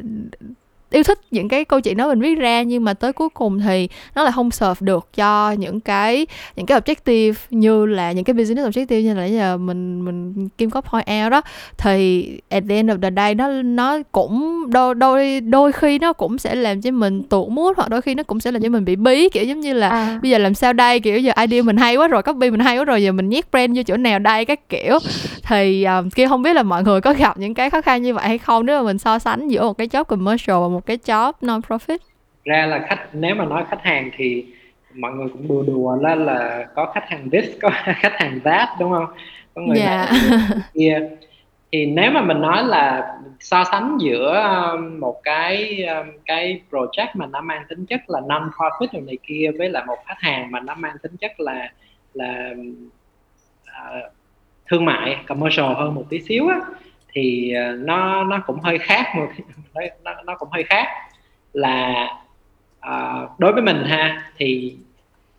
yêu 0.96 1.04
thích 1.04 1.20
những 1.32 1.48
cái 1.48 1.66
câu 1.66 1.82
chuyện 1.82 1.98
đó 1.98 2.08
mình 2.08 2.20
viết 2.20 2.36
ra 2.36 2.64
nhưng 2.64 2.84
mà 2.84 2.94
tới 2.94 3.14
cuối 3.14 3.30
cùng 3.30 3.60
thì 3.60 3.90
nó 4.16 4.24
lại 4.24 4.32
không 4.36 4.52
serve 4.52 4.86
được 4.86 5.08
cho 5.14 5.52
những 5.52 5.80
cái 5.80 6.28
những 6.56 6.66
cái 6.66 6.80
objective 6.82 7.34
như 7.50 7.86
là 7.86 8.12
những 8.12 8.24
cái 8.24 8.34
business 8.34 8.68
objective 8.68 9.02
như 9.02 9.14
là 9.14 9.26
giờ 9.26 9.58
mình 9.58 10.06
mình 10.06 10.50
kim 10.58 10.70
có 10.70 10.82
point 10.82 11.08
out 11.24 11.32
đó 11.32 11.42
thì 11.78 12.30
at 12.50 12.64
the 12.70 12.76
end 12.76 12.90
of 12.90 13.02
the 13.02 13.10
day 13.16 13.36
nó 13.36 13.48
nó 13.52 13.98
cũng 14.12 14.64
đôi 14.70 14.96
đôi 14.96 15.42
đôi 15.42 15.72
khi 15.72 16.00
nó 16.00 16.14
cũng 16.14 16.38
sẽ 16.38 16.56
làm 16.56 16.82
cho 16.82 16.92
mình 16.92 17.24
tụt 17.24 17.50
mút 17.50 17.78
hoặc 17.78 17.90
đôi 17.90 18.02
khi 18.02 18.16
nó 18.16 18.24
cũng 18.24 18.40
sẽ 18.40 18.52
làm 18.52 18.62
cho 18.62 18.70
mình 18.70 18.86
bị 18.86 18.96
bí 18.96 19.30
kiểu 19.30 19.44
giống 19.44 19.60
như 19.60 19.74
là 19.74 19.90
à. 19.90 20.20
bây 20.22 20.32
giờ 20.32 20.38
làm 20.38 20.54
sao 20.54 20.74
đây 20.74 21.00
kiểu 21.00 21.20
giờ 21.20 21.34
idea 21.42 21.62
mình 21.62 21.78
hay 21.78 21.96
quá 21.96 22.08
rồi 22.08 22.24
copy 22.24 22.52
mình 22.52 22.60
hay 22.60 22.78
quá 22.78 22.86
rồi 22.86 23.04
giờ 23.04 23.12
mình 23.12 23.30
nhét 23.30 23.52
brand 23.52 23.78
vô 23.78 23.84
chỗ 23.84 23.98
nào 23.98 24.20
đây 24.20 24.46
các 24.46 24.70
kiểu 24.70 25.00
thì 25.44 25.84
um, 25.84 26.10
kia 26.10 26.28
không 26.28 26.42
biết 26.42 26.54
là 26.54 26.64
mọi 26.64 26.84
người 26.84 27.02
có 27.02 27.14
gặp 27.14 27.38
những 27.38 27.54
cái 27.54 27.70
khó 27.70 27.82
khăn 27.82 28.02
như 28.02 28.14
vậy 28.14 28.28
hay 28.28 28.38
không 28.38 28.66
nếu 28.66 28.80
mà 28.80 28.86
mình 28.86 28.98
so 28.98 29.20
sánh 29.20 29.48
giữa 29.48 29.62
một 29.62 29.78
cái 29.78 29.88
job 29.88 30.04
commercial 30.04 30.58
và 30.62 30.68
một 30.68 30.85
cái 30.86 30.98
job 30.98 31.34
non 31.42 31.62
profit 31.68 31.98
ra 32.46 32.66
là 32.66 32.86
khách 32.90 33.08
nếu 33.14 33.36
mà 33.36 33.46
nói 33.46 33.64
khách 33.70 33.84
hàng 33.84 34.12
thì 34.18 34.46
mọi 34.94 35.12
người 35.12 35.28
cũng 35.30 35.48
đùa 35.48 35.64
đùa 35.64 35.96
là 36.02 36.16
là 36.16 36.68
có 36.76 36.92
khách 36.94 37.10
hàng 37.10 37.30
this 37.30 37.46
có 37.62 37.70
khách 37.86 38.14
hàng 38.16 38.40
that 38.44 38.70
đúng 38.80 38.92
không 38.92 39.06
có 39.54 39.62
người 39.62 39.78
yeah. 39.78 40.10
Dạ. 40.12 40.38
kia 40.74 41.00
thì 41.72 41.86
nếu 41.86 42.12
mà 42.12 42.22
mình 42.22 42.42
nói 42.42 42.64
là 42.64 43.16
so 43.40 43.64
sánh 43.64 43.98
giữa 44.02 44.42
um, 44.74 45.00
một 45.00 45.22
cái 45.24 45.86
um, 45.86 46.08
cái 46.26 46.62
project 46.72 47.08
mà 47.14 47.26
nó 47.26 47.42
mang 47.42 47.64
tính 47.70 47.86
chất 47.86 48.02
là 48.08 48.22
non 48.28 48.50
profit 48.58 48.88
rồi 48.94 49.02
này 49.02 49.18
kia 49.24 49.52
với 49.58 49.70
là 49.70 49.86
một 49.86 49.98
khách 50.06 50.20
hàng 50.20 50.52
mà 50.52 50.60
nó 50.60 50.76
mang 50.76 50.96
tính 51.02 51.18
chất 51.18 51.40
là 51.40 51.72
là 52.14 52.54
uh, 53.64 54.12
thương 54.68 54.86
mại 54.86 55.18
commercial 55.28 55.66
hơn 55.66 55.96
một 55.96 56.04
tí 56.10 56.22
xíu 56.22 56.48
á 56.48 56.60
thì 57.16 57.54
uh, 57.56 57.80
nó 57.80 58.24
nó 58.24 58.40
cũng 58.48 58.60
hơi 58.60 58.78
khác 58.78 59.16
một 59.16 59.28
nó, 60.04 60.14
nó 60.26 60.36
cũng 60.36 60.50
hơi 60.52 60.64
khác 60.64 60.88
là 61.54 62.08
uh, 62.88 63.40
đối 63.40 63.54
với 63.54 63.62
mình 63.62 63.84
ha 63.86 64.32
thì 64.38 64.78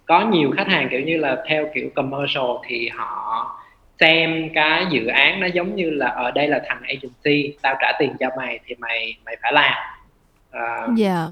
có 0.06 0.20
nhiều 0.20 0.50
khách 0.56 0.68
hàng 0.68 0.88
kiểu 0.90 1.00
như 1.00 1.16
là 1.16 1.42
theo 1.48 1.66
kiểu 1.74 1.88
commercial 1.94 2.50
thì 2.66 2.88
họ 2.88 3.52
xem 4.00 4.48
cái 4.54 4.86
dự 4.90 5.06
án 5.06 5.40
nó 5.40 5.46
giống 5.46 5.76
như 5.76 5.90
là 5.90 6.06
ở 6.06 6.30
đây 6.30 6.48
là 6.48 6.62
thằng 6.66 6.82
agency 6.82 7.56
tao 7.62 7.76
trả 7.80 7.92
tiền 7.98 8.12
cho 8.20 8.28
mày 8.36 8.60
thì 8.66 8.74
mày 8.78 9.16
mày 9.24 9.36
phải 9.42 9.52
làm 9.52 9.72
uh, 9.72 10.52
ờ, 10.52 10.76
yeah. 10.76 10.96
Dạ. 10.96 11.26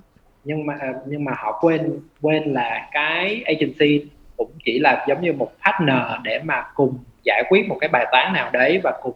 nhưng 0.45 0.67
mà 0.67 0.75
nhưng 1.07 1.25
mà 1.25 1.33
họ 1.37 1.59
quên 1.61 2.01
quên 2.21 2.43
là 2.53 2.89
cái 2.93 3.43
agency 3.47 4.07
cũng 4.37 4.51
chỉ 4.65 4.79
là 4.79 5.05
giống 5.09 5.21
như 5.21 5.33
một 5.33 5.53
partner 5.65 6.23
để 6.23 6.41
mà 6.45 6.65
cùng 6.75 6.99
giải 7.25 7.43
quyết 7.49 7.69
một 7.69 7.77
cái 7.81 7.89
bài 7.89 8.07
toán 8.13 8.33
nào 8.33 8.51
đấy 8.53 8.81
và 8.83 8.93
cùng 9.03 9.15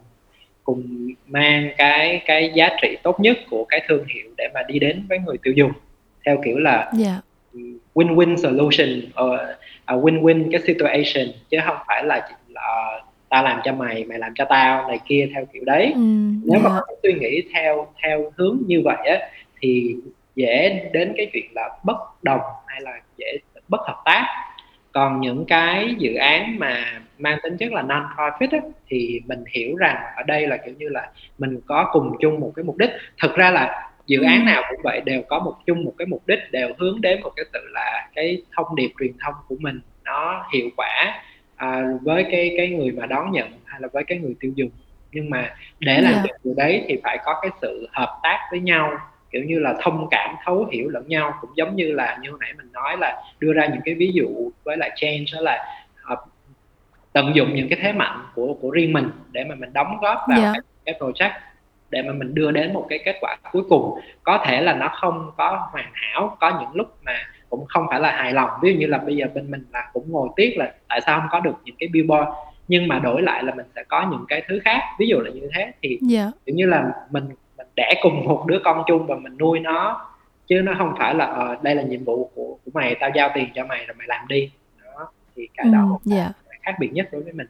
cùng 0.68 1.12
mang 1.26 1.70
cái 1.78 2.22
cái 2.26 2.50
giá 2.54 2.68
trị 2.82 2.96
tốt 3.02 3.20
nhất 3.20 3.38
của 3.50 3.64
cái 3.64 3.82
thương 3.88 4.04
hiệu 4.14 4.30
để 4.36 4.48
mà 4.54 4.62
đi 4.68 4.78
đến 4.78 5.06
với 5.08 5.18
người 5.18 5.36
tiêu 5.42 5.54
dùng 5.56 5.72
theo 6.26 6.36
kiểu 6.44 6.58
là 6.58 6.76
yeah. 6.76 6.92
Dạ. 6.92 7.20
win-win 7.94 8.36
solution 8.36 8.88
or 9.24 9.40
a 9.84 9.94
win-win 9.94 10.48
cái 10.52 10.60
situation 10.66 11.26
chứ 11.50 11.58
không 11.64 11.76
phải 11.86 12.04
là, 12.04 12.28
là 12.48 13.00
tao 13.28 13.44
làm 13.44 13.60
cho 13.64 13.72
mày 13.72 14.04
mày 14.04 14.18
làm 14.18 14.32
cho 14.34 14.44
tao 14.44 14.88
này 14.88 14.98
kia 15.08 15.28
theo 15.34 15.44
kiểu 15.52 15.62
đấy 15.64 15.92
ừ, 15.94 16.00
nếu 16.44 16.60
mà 16.60 16.70
yeah. 16.70 16.84
suy 17.02 17.12
nghĩ 17.12 17.42
theo 17.54 17.86
theo 18.02 18.32
hướng 18.36 18.58
như 18.66 18.82
vậy 18.84 19.06
á 19.06 19.28
thì 19.60 19.96
dễ 20.36 20.88
đến 20.92 21.12
cái 21.16 21.30
chuyện 21.32 21.44
là 21.54 21.70
bất 21.84 21.98
đồng 22.22 22.40
hay 22.66 22.80
là 22.80 23.00
dễ 23.16 23.38
bất 23.68 23.80
hợp 23.86 24.02
tác 24.04 24.47
còn 24.98 25.20
những 25.20 25.44
cái 25.48 25.94
dự 25.98 26.14
án 26.14 26.58
mà 26.58 27.00
mang 27.18 27.38
tính 27.42 27.56
chất 27.56 27.72
là 27.72 27.82
non 27.82 28.02
profit 28.16 28.48
á, 28.50 28.58
thì 28.88 29.20
mình 29.26 29.44
hiểu 29.50 29.76
rằng 29.76 29.96
ở 30.16 30.22
đây 30.22 30.46
là 30.46 30.56
kiểu 30.56 30.74
như 30.78 30.88
là 30.88 31.10
mình 31.38 31.60
có 31.66 31.90
cùng 31.92 32.16
chung 32.20 32.40
một 32.40 32.52
cái 32.56 32.64
mục 32.64 32.76
đích. 32.76 32.90
Thực 33.22 33.36
ra 33.36 33.50
là 33.50 33.90
dự 34.06 34.22
án 34.22 34.44
nào 34.44 34.62
cũng 34.70 34.80
vậy 34.84 35.00
đều 35.04 35.22
có 35.28 35.38
một 35.38 35.54
chung 35.66 35.84
một 35.84 35.92
cái 35.98 36.06
mục 36.06 36.22
đích 36.26 36.38
đều 36.50 36.68
hướng 36.78 37.00
đến 37.00 37.20
một 37.22 37.30
cái 37.36 37.44
tự 37.52 37.60
là 37.70 38.08
cái 38.14 38.42
thông 38.56 38.76
điệp 38.76 38.90
truyền 39.00 39.12
thông 39.20 39.34
của 39.48 39.56
mình. 39.58 39.80
Nó 40.04 40.46
hiệu 40.54 40.68
quả 40.76 41.22
à, 41.56 41.82
với 42.02 42.26
cái 42.30 42.54
cái 42.56 42.68
người 42.68 42.90
mà 42.90 43.06
đón 43.06 43.32
nhận 43.32 43.48
hay 43.64 43.80
là 43.80 43.88
với 43.92 44.04
cái 44.04 44.18
người 44.18 44.34
tiêu 44.40 44.52
dùng. 44.54 44.70
Nhưng 45.12 45.30
mà 45.30 45.54
để 45.78 46.00
làm 46.00 46.12
yeah. 46.12 46.24
được 46.24 46.36
điều 46.44 46.54
đấy 46.56 46.84
thì 46.88 47.00
phải 47.02 47.18
có 47.24 47.38
cái 47.42 47.50
sự 47.62 47.88
hợp 47.92 48.20
tác 48.22 48.38
với 48.50 48.60
nhau 48.60 48.92
kiểu 49.30 49.44
như 49.44 49.58
là 49.58 49.74
thông 49.82 50.08
cảm 50.10 50.34
thấu 50.44 50.68
hiểu 50.72 50.88
lẫn 50.88 51.08
nhau 51.08 51.34
cũng 51.40 51.50
giống 51.54 51.76
như 51.76 51.92
là 51.92 52.18
như 52.22 52.30
hồi 52.30 52.38
nãy 52.40 52.52
mình 52.56 52.72
nói 52.72 52.96
là 53.00 53.22
đưa 53.38 53.52
ra 53.52 53.66
những 53.66 53.80
cái 53.84 53.94
ví 53.94 54.10
dụ 54.14 54.50
với 54.64 54.76
lại 54.76 54.90
change 54.96 55.24
đó 55.34 55.40
là 55.40 55.64
uh, 56.12 56.18
tận 57.12 57.34
dụng 57.34 57.54
những 57.54 57.68
cái 57.68 57.78
thế 57.82 57.92
mạnh 57.92 58.24
của 58.34 58.54
của 58.60 58.70
riêng 58.70 58.92
mình 58.92 59.10
để 59.32 59.44
mà 59.44 59.54
mình 59.54 59.72
đóng 59.72 59.98
góp 60.00 60.18
vào 60.28 60.40
yeah. 60.40 60.54
cái, 60.54 60.62
cái 60.84 60.94
project 61.00 61.40
để 61.90 62.02
mà 62.02 62.12
mình 62.12 62.34
đưa 62.34 62.50
đến 62.50 62.72
một 62.72 62.86
cái 62.88 62.98
kết 63.04 63.16
quả 63.20 63.36
cuối 63.52 63.62
cùng 63.68 64.00
có 64.22 64.44
thể 64.46 64.60
là 64.60 64.74
nó 64.74 64.88
không 65.00 65.30
có 65.36 65.68
hoàn 65.72 65.90
hảo 65.92 66.36
có 66.40 66.60
những 66.60 66.74
lúc 66.74 66.96
mà 67.02 67.12
cũng 67.50 67.66
không 67.68 67.86
phải 67.90 68.00
là 68.00 68.10
hài 68.10 68.32
lòng 68.32 68.50
ví 68.62 68.72
dụ 68.72 68.80
như 68.80 68.86
là 68.86 68.98
bây 68.98 69.16
giờ 69.16 69.26
bên 69.34 69.50
mình 69.50 69.64
là 69.72 69.90
cũng 69.92 70.12
ngồi 70.12 70.28
tiếc 70.36 70.54
là 70.58 70.72
tại 70.88 71.00
sao 71.06 71.20
không 71.20 71.28
có 71.30 71.40
được 71.40 71.54
những 71.64 71.76
cái 71.78 71.88
billboard 71.92 72.28
nhưng 72.68 72.88
mà 72.88 72.98
đổi 72.98 73.22
lại 73.22 73.42
là 73.44 73.54
mình 73.54 73.66
sẽ 73.74 73.84
có 73.88 74.06
những 74.10 74.24
cái 74.28 74.42
thứ 74.48 74.60
khác 74.64 74.80
ví 74.98 75.08
dụ 75.08 75.20
là 75.20 75.30
như 75.30 75.48
thế 75.54 75.72
thì 75.82 75.88
yeah. 75.88 76.00
Dạ. 76.02 76.30
kiểu 76.46 76.54
như 76.54 76.66
là 76.66 76.92
mình 77.10 77.24
đẻ 77.78 77.94
cùng 78.02 78.24
một 78.24 78.44
đứa 78.46 78.58
con 78.64 78.82
chung 78.86 79.06
và 79.06 79.16
mình 79.16 79.36
nuôi 79.38 79.60
nó 79.60 80.06
chứ 80.48 80.60
nó 80.64 80.72
không 80.78 80.94
phải 80.98 81.14
là 81.14 81.24
ờ, 81.24 81.56
đây 81.62 81.74
là 81.74 81.82
nhiệm 81.82 82.04
vụ 82.04 82.30
của 82.34 82.56
của 82.64 82.70
mày 82.74 82.96
tao 83.00 83.10
giao 83.14 83.30
tiền 83.34 83.48
cho 83.54 83.64
mày 83.66 83.84
rồi 83.86 83.94
mày 83.98 84.06
làm 84.08 84.28
đi 84.28 84.50
đó 84.84 85.08
thì 85.36 85.48
cái 85.54 85.66
đó 85.72 85.98
ừ, 86.04 86.12
yeah. 86.12 86.32
Dạ. 86.50 86.56
khác 86.62 86.74
biệt 86.80 86.92
nhất 86.92 87.08
đối 87.12 87.22
với 87.22 87.32
mình 87.32 87.46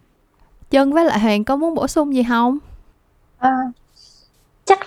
chân 0.70 0.92
với 0.92 1.04
lại 1.04 1.20
hoàng 1.20 1.44
có 1.44 1.56
muốn 1.56 1.74
bổ 1.74 1.86
sung 1.86 2.14
gì 2.14 2.22
không 2.28 2.58
à, 3.38 3.50
chắc 4.64 4.78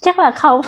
chắc 0.00 0.18
là 0.18 0.30
không 0.30 0.60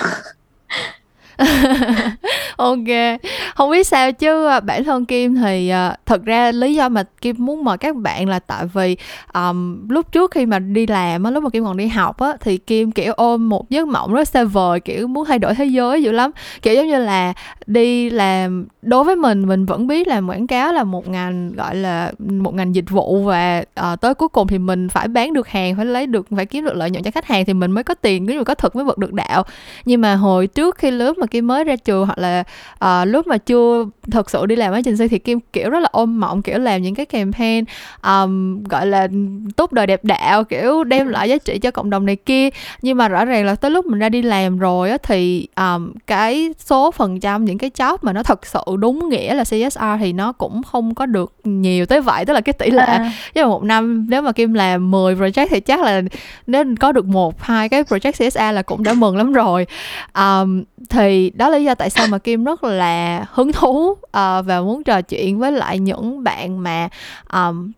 ok. 2.57 3.21
Không 3.55 3.71
biết 3.71 3.87
sao 3.87 4.13
chứ 4.13 4.47
à, 4.47 4.61
bản 4.61 4.85
thân 4.85 5.05
kim 5.05 5.35
thì 5.35 5.73
uh, 5.73 5.95
thật 6.07 6.25
ra 6.25 6.53
lý 6.53 6.75
do 6.75 6.89
mà 6.89 7.03
kim 7.21 7.37
muốn 7.39 7.65
mời 7.65 7.79
các 7.79 7.97
bạn 7.97 8.29
là 8.29 8.39
tại 8.39 8.67
vì 8.75 8.97
um, 9.35 9.89
lúc 9.89 10.13
trước 10.13 10.31
khi 10.31 10.47
mà 10.47 10.59
đi 10.59 10.87
làm 10.87 11.23
á 11.25 11.31
lúc 11.31 11.43
mà 11.43 11.51
kim 11.51 11.65
còn 11.65 11.77
đi 11.77 11.87
học 11.87 12.21
á 12.21 12.33
thì 12.41 12.59
kim 12.59 12.93
kiểu 12.93 13.13
ôm 13.13 13.49
một 13.49 13.71
giấc 13.71 13.89
mộng 13.89 14.15
rất 14.15 14.29
xa 14.29 14.45
vời 14.45 14.81
kiểu 14.81 15.07
muốn 15.07 15.25
thay 15.25 15.39
đổi 15.39 15.55
thế 15.55 15.65
giới 15.65 16.03
dữ 16.03 16.13
lắm. 16.13 16.31
Kiểu 16.63 16.75
giống 16.75 16.87
như 16.87 16.99
là 16.99 17.33
đi 17.67 18.11
làm 18.11 18.67
đối 18.83 19.05
với 19.05 19.17
mình 19.17 19.49
mình 19.49 19.67
vẫn 19.67 19.87
biết 19.87 20.09
là 20.09 20.21
quảng 20.21 20.47
cáo 20.47 20.73
là 20.73 20.85
một 20.85 21.09
ngành 21.09 21.53
gọi 21.53 21.77
là 21.77 22.13
một 22.19 22.55
ngành 22.55 22.75
dịch 22.75 22.91
vụ 22.91 23.25
và 23.25 23.65
uh, 23.93 24.01
tới 24.01 24.15
cuối 24.15 24.29
cùng 24.29 24.49
thì 24.49 24.59
mình 24.59 24.89
phải 24.89 25.09
bán 25.09 25.33
được 25.33 25.49
hàng 25.49 25.77
phải 25.77 25.87
lấy 25.87 26.07
được 26.07 26.27
phải 26.37 26.47
kiếm 26.47 26.65
được 26.65 26.75
lợi 26.75 26.91
nhuận 26.91 27.03
cho 27.03 27.11
khách 27.11 27.27
hàng 27.27 27.45
thì 27.45 27.55
mình 27.55 27.71
mới 27.71 27.85
có 27.85 27.95
tiền 27.95 28.27
nếu 28.27 28.39
mà 28.39 28.45
có 28.45 28.55
thực 28.55 28.77
mới 28.77 28.85
vật 28.85 28.99
được 28.99 29.13
đạo. 29.13 29.43
Nhưng 29.85 30.01
mà 30.01 30.15
hồi 30.15 30.47
trước 30.47 30.79
khi 30.79 30.91
lớp 30.91 31.19
mà 31.25 31.27
kim 31.27 31.47
mới 31.47 31.65
ra 31.65 31.77
trường 31.77 32.07
hoặc 32.07 32.19
là 32.19 32.45
uh, 32.85 33.09
lúc 33.09 33.27
mà 33.27 33.39
chưa 33.39 33.85
thật 34.11 34.31
sự 34.31 34.47
đi 34.47 34.57
làm 34.57 34.73
ở 34.73 34.75
agency 34.75 35.09
thì 35.09 35.19
kim 35.19 35.41
kiểu 35.53 35.71
rất 35.71 35.81
là 35.81 35.89
ôm 35.93 36.21
mộng 36.21 36.43
kiểu 36.43 36.59
làm 36.59 36.83
những 36.83 36.95
cái 36.95 37.07
campaign 37.07 37.65
um, 38.03 38.63
gọi 38.63 38.87
là 38.87 39.09
tốt 39.57 39.73
đời 39.73 39.87
đẹp 39.87 40.05
đạo 40.05 40.45
kiểu 40.45 40.85
đem 40.85 41.09
lại 41.09 41.29
giá 41.29 41.37
trị 41.39 41.59
cho 41.59 41.71
cộng 41.71 41.91
đồng 41.91 42.07
này 42.07 42.17
kia 42.17 42.49
nhưng 42.83 42.99
mà 42.99 43.09
rõ 43.09 43.25
ràng 43.25 43.47
là 43.47 43.55
tới 43.55 43.71
lúc 43.71 43.87
mình 43.87 43.99
ra 43.99 44.09
đi 44.09 44.23
làm 44.23 44.59
rồi 44.59 44.91
á 44.91 44.99
thì 45.03 45.49
um, 45.57 45.93
cái 46.07 46.55
số 46.59 46.91
phần 46.91 47.21
trăm 47.21 47.45
những 47.45 47.59
cái 47.59 47.71
job 47.71 47.97
mà 48.03 48.13
nó 48.13 48.23
thật 48.23 48.47
sự 48.47 48.61
đúng 48.79 49.09
nghĩa 49.09 49.35
là 49.35 49.45
CSR 49.45 49.85
thì 50.01 50.13
nó 50.13 50.33
cũng 50.33 50.63
không 50.63 50.95
có 50.95 51.07
được 51.07 51.33
nhiều 51.45 51.87
tới 51.87 52.01
vậy 52.01 52.25
tức 52.25 52.33
là 52.33 52.41
cái 52.41 52.53
tỷ 52.53 52.71
lệ 52.71 52.85
à. 52.85 53.13
mà 53.35 53.47
một 53.47 53.63
năm 53.63 54.07
nếu 54.09 54.23
mà 54.23 54.33
kim 54.33 54.55
làm 54.55 54.91
10 54.91 55.15
project 55.15 55.47
thì 55.51 55.61
chắc 55.61 55.83
là 55.83 56.03
nếu 56.47 56.65
có 56.81 56.93
được 56.93 57.07
một 57.07 57.43
hai 57.43 57.69
cái 57.69 57.83
project 57.83 58.13
CSR 58.13 58.55
là 58.55 58.63
cũng 58.63 58.83
đã 58.83 58.93
mừng 58.93 59.17
lắm 59.17 59.33
rồi 59.33 59.67
um, 60.15 60.63
thì 60.89 61.14
đó 61.35 61.49
là 61.49 61.59
lý 61.59 61.65
do 61.65 61.75
tại 61.75 61.91
sao 61.91 62.07
mà 62.07 62.19
kim 62.19 62.45
rất 62.45 62.65
là 62.65 63.27
hứng 63.33 63.53
thú 63.53 63.91
uh, 63.91 63.99
và 64.45 64.61
muốn 64.61 64.83
trò 64.83 65.03
chuyện 65.03 65.39
với 65.39 65.53
lại 65.53 65.79
những 65.79 66.25
bạn 66.25 66.63
mà 66.63 66.89
um, 67.33 67.73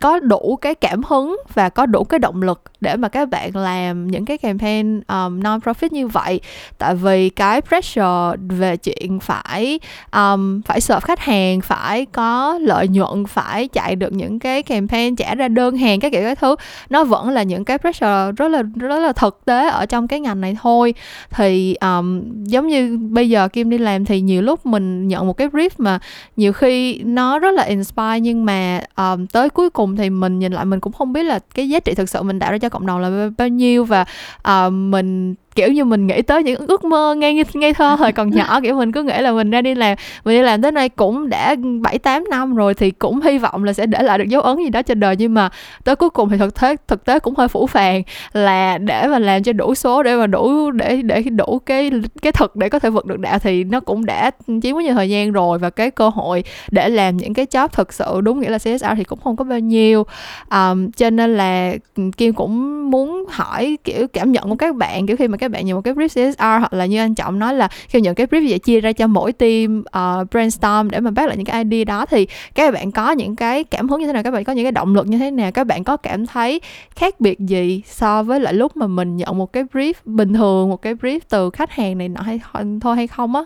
có 0.00 0.18
đủ 0.18 0.58
cái 0.60 0.74
cảm 0.74 1.02
hứng 1.02 1.36
và 1.54 1.68
có 1.68 1.86
đủ 1.86 2.04
cái 2.04 2.18
động 2.18 2.42
lực 2.42 2.62
để 2.84 2.96
mà 2.96 3.08
các 3.08 3.28
bạn 3.28 3.56
làm 3.56 4.06
những 4.06 4.24
cái 4.24 4.38
campaign 4.38 5.00
um, 5.08 5.40
non 5.42 5.60
profit 5.64 5.88
như 5.90 6.08
vậy. 6.08 6.40
Tại 6.78 6.94
vì 6.94 7.28
cái 7.28 7.60
pressure 7.60 8.36
về 8.48 8.76
chuyện 8.76 9.20
phải 9.20 9.80
um, 10.12 10.62
phải 10.62 10.80
serve 10.80 11.00
khách 11.00 11.20
hàng 11.20 11.60
phải 11.60 12.06
có 12.06 12.58
lợi 12.62 12.88
nhuận 12.88 13.26
phải 13.26 13.68
chạy 13.68 13.96
được 13.96 14.12
những 14.12 14.38
cái 14.38 14.62
campaign 14.62 15.16
trả 15.16 15.34
ra 15.34 15.48
đơn 15.48 15.76
hàng 15.76 16.00
các 16.00 16.12
kiểu 16.12 16.22
các 16.22 16.38
thứ 16.38 16.56
nó 16.90 17.04
vẫn 17.04 17.28
là 17.28 17.42
những 17.42 17.64
cái 17.64 17.78
pressure 17.78 18.32
rất 18.36 18.48
là 18.48 18.62
rất 18.62 18.98
là 18.98 19.12
thực 19.12 19.44
tế 19.44 19.68
ở 19.68 19.86
trong 19.86 20.08
cái 20.08 20.20
ngành 20.20 20.40
này 20.40 20.56
thôi. 20.62 20.94
Thì 21.30 21.74
um, 21.74 22.22
giống 22.44 22.66
như 22.66 22.98
bây 23.10 23.28
giờ 23.28 23.48
kim 23.48 23.70
đi 23.70 23.78
làm 23.78 24.04
thì 24.04 24.20
nhiều 24.20 24.42
lúc 24.42 24.66
mình 24.66 25.08
nhận 25.08 25.26
một 25.26 25.36
cái 25.36 25.48
brief 25.48 25.70
mà 25.78 25.98
nhiều 26.36 26.52
khi 26.52 27.02
nó 27.02 27.38
rất 27.38 27.50
là 27.54 27.62
inspire 27.62 28.20
nhưng 28.20 28.44
mà 28.44 28.80
um, 28.96 29.26
tới 29.26 29.50
cuối 29.50 29.70
cùng 29.70 29.96
thì 29.96 30.10
mình 30.10 30.38
nhìn 30.38 30.52
lại 30.52 30.64
mình 30.64 30.80
cũng 30.80 30.92
không 30.92 31.12
biết 31.12 31.22
là 31.22 31.38
cái 31.54 31.68
giá 31.68 31.80
trị 31.80 31.94
thực 31.94 32.08
sự 32.08 32.22
mình 32.22 32.38
tạo 32.38 32.52
ra 32.52 32.58
cho 32.58 32.68
cộng 32.74 32.86
đồng 32.86 33.00
là 33.00 33.30
bao 33.38 33.48
nhiêu 33.48 33.84
và 33.84 34.04
uh, 34.48 34.72
mình 34.72 35.34
kiểu 35.54 35.72
như 35.72 35.84
mình 35.84 36.06
nghĩ 36.06 36.22
tới 36.22 36.42
những 36.42 36.66
ước 36.66 36.84
mơ 36.84 37.14
ngây 37.14 37.44
ngây 37.54 37.74
thơ 37.74 37.96
thời 37.98 38.12
còn 38.12 38.30
nhỏ 38.30 38.60
kiểu 38.62 38.74
mình 38.76 38.92
cứ 38.92 39.02
nghĩ 39.02 39.20
là 39.20 39.32
mình 39.32 39.50
ra 39.50 39.62
đi 39.62 39.74
làm 39.74 39.96
mình 40.24 40.36
đi 40.36 40.42
làm 40.42 40.62
tới 40.62 40.72
nay 40.72 40.88
cũng 40.88 41.28
đã 41.28 41.56
bảy 41.80 41.98
tám 41.98 42.24
năm 42.30 42.54
rồi 42.54 42.74
thì 42.74 42.90
cũng 42.90 43.20
hy 43.20 43.38
vọng 43.38 43.64
là 43.64 43.72
sẽ 43.72 43.86
để 43.86 44.02
lại 44.02 44.18
được 44.18 44.28
dấu 44.28 44.40
ấn 44.42 44.56
gì 44.56 44.70
đó 44.70 44.82
trên 44.82 45.00
đời. 45.00 45.16
Nhưng 45.18 45.34
mà 45.34 45.48
tới 45.84 45.96
cuối 45.96 46.10
cùng 46.10 46.28
thì 46.28 46.38
thực 46.38 46.60
tế 46.60 46.76
thực 46.88 47.04
tế 47.04 47.18
cũng 47.18 47.34
hơi 47.36 47.48
phủ 47.48 47.66
phàng 47.66 48.02
là 48.32 48.78
để 48.78 49.06
mà 49.06 49.18
làm 49.18 49.42
cho 49.42 49.52
đủ 49.52 49.74
số 49.74 50.02
để 50.02 50.16
mà 50.16 50.26
đủ 50.26 50.70
để 50.70 51.02
để 51.02 51.22
đủ 51.22 51.60
cái 51.66 51.90
cái 52.22 52.32
thực 52.32 52.56
để 52.56 52.68
có 52.68 52.78
thể 52.78 52.90
vượt 52.90 53.06
được 53.06 53.18
đạo 53.18 53.38
thì 53.38 53.64
nó 53.64 53.80
cũng 53.80 54.06
đã 54.06 54.30
chiếm 54.62 54.76
quá 54.76 54.82
nhiều 54.82 54.94
thời 54.94 55.10
gian 55.10 55.32
rồi. 55.32 55.58
Và 55.58 55.70
cái 55.70 55.90
cơ 55.90 56.08
hội 56.08 56.44
để 56.70 56.88
làm 56.88 57.16
những 57.16 57.34
cái 57.34 57.46
job 57.46 57.68
thực 57.68 57.92
sự 57.92 58.20
đúng 58.20 58.40
nghĩa 58.40 58.50
là 58.50 58.58
CSR 58.58 58.84
thì 58.96 59.04
cũng 59.04 59.18
không 59.24 59.36
có 59.36 59.44
bao 59.44 59.58
nhiêu. 59.58 60.06
Um, 60.50 60.90
cho 60.90 61.10
nên 61.10 61.36
là 61.36 61.74
Kim 62.16 62.34
cũng 62.34 62.90
muốn 62.90 63.24
hỏi 63.28 63.78
kiểu 63.84 64.08
cảm 64.08 64.32
nhận 64.32 64.48
của 64.48 64.56
các 64.56 64.76
bạn 64.76 65.06
kiểu 65.06 65.16
khi 65.16 65.28
mà 65.28 65.36
các 65.36 65.43
bạn 65.48 65.66
nhận 65.66 65.76
một 65.76 65.80
cái 65.80 65.94
brief 65.94 66.08
CSR 66.08 66.40
hoặc 66.40 66.72
là 66.72 66.86
như 66.86 66.98
anh 66.98 67.14
Trọng 67.14 67.38
nói 67.38 67.54
là 67.54 67.68
khi 67.88 68.00
nhận 68.00 68.14
cái 68.14 68.26
brief 68.26 68.48
vậy 68.48 68.58
chia 68.58 68.80
ra 68.80 68.92
cho 68.92 69.06
mỗi 69.06 69.32
team 69.32 69.78
uh, 69.80 70.30
brainstorm 70.30 70.90
để 70.90 71.00
mà 71.00 71.10
bắt 71.10 71.26
lại 71.26 71.36
những 71.36 71.46
cái 71.46 71.64
idea 71.64 71.84
đó 71.84 72.06
thì 72.06 72.26
các 72.54 72.74
bạn 72.74 72.92
có 72.92 73.10
những 73.10 73.36
cái 73.36 73.64
cảm 73.64 73.88
hứng 73.88 74.00
như 74.00 74.06
thế 74.06 74.12
nào? 74.12 74.22
Các 74.22 74.30
bạn 74.30 74.44
có 74.44 74.52
những 74.52 74.64
cái 74.64 74.72
động 74.72 74.94
lực 74.94 75.06
như 75.06 75.18
thế 75.18 75.30
nào? 75.30 75.50
Các 75.52 75.66
bạn 75.66 75.84
có 75.84 75.96
cảm 75.96 76.26
thấy 76.26 76.60
khác 76.96 77.14
biệt 77.20 77.38
gì 77.38 77.82
so 77.86 78.22
với 78.22 78.40
lại 78.40 78.54
lúc 78.54 78.76
mà 78.76 78.86
mình 78.86 79.16
nhận 79.16 79.38
một 79.38 79.52
cái 79.52 79.64
brief 79.72 79.94
bình 80.04 80.34
thường 80.34 80.68
một 80.68 80.82
cái 80.82 80.94
brief 80.94 81.20
từ 81.30 81.50
khách 81.50 81.70
hàng 81.70 81.98
này 81.98 82.08
nọ 82.08 82.20
hay 82.20 82.40
thôi 82.80 82.96
hay 82.96 83.06
không 83.06 83.36
á? 83.36 83.42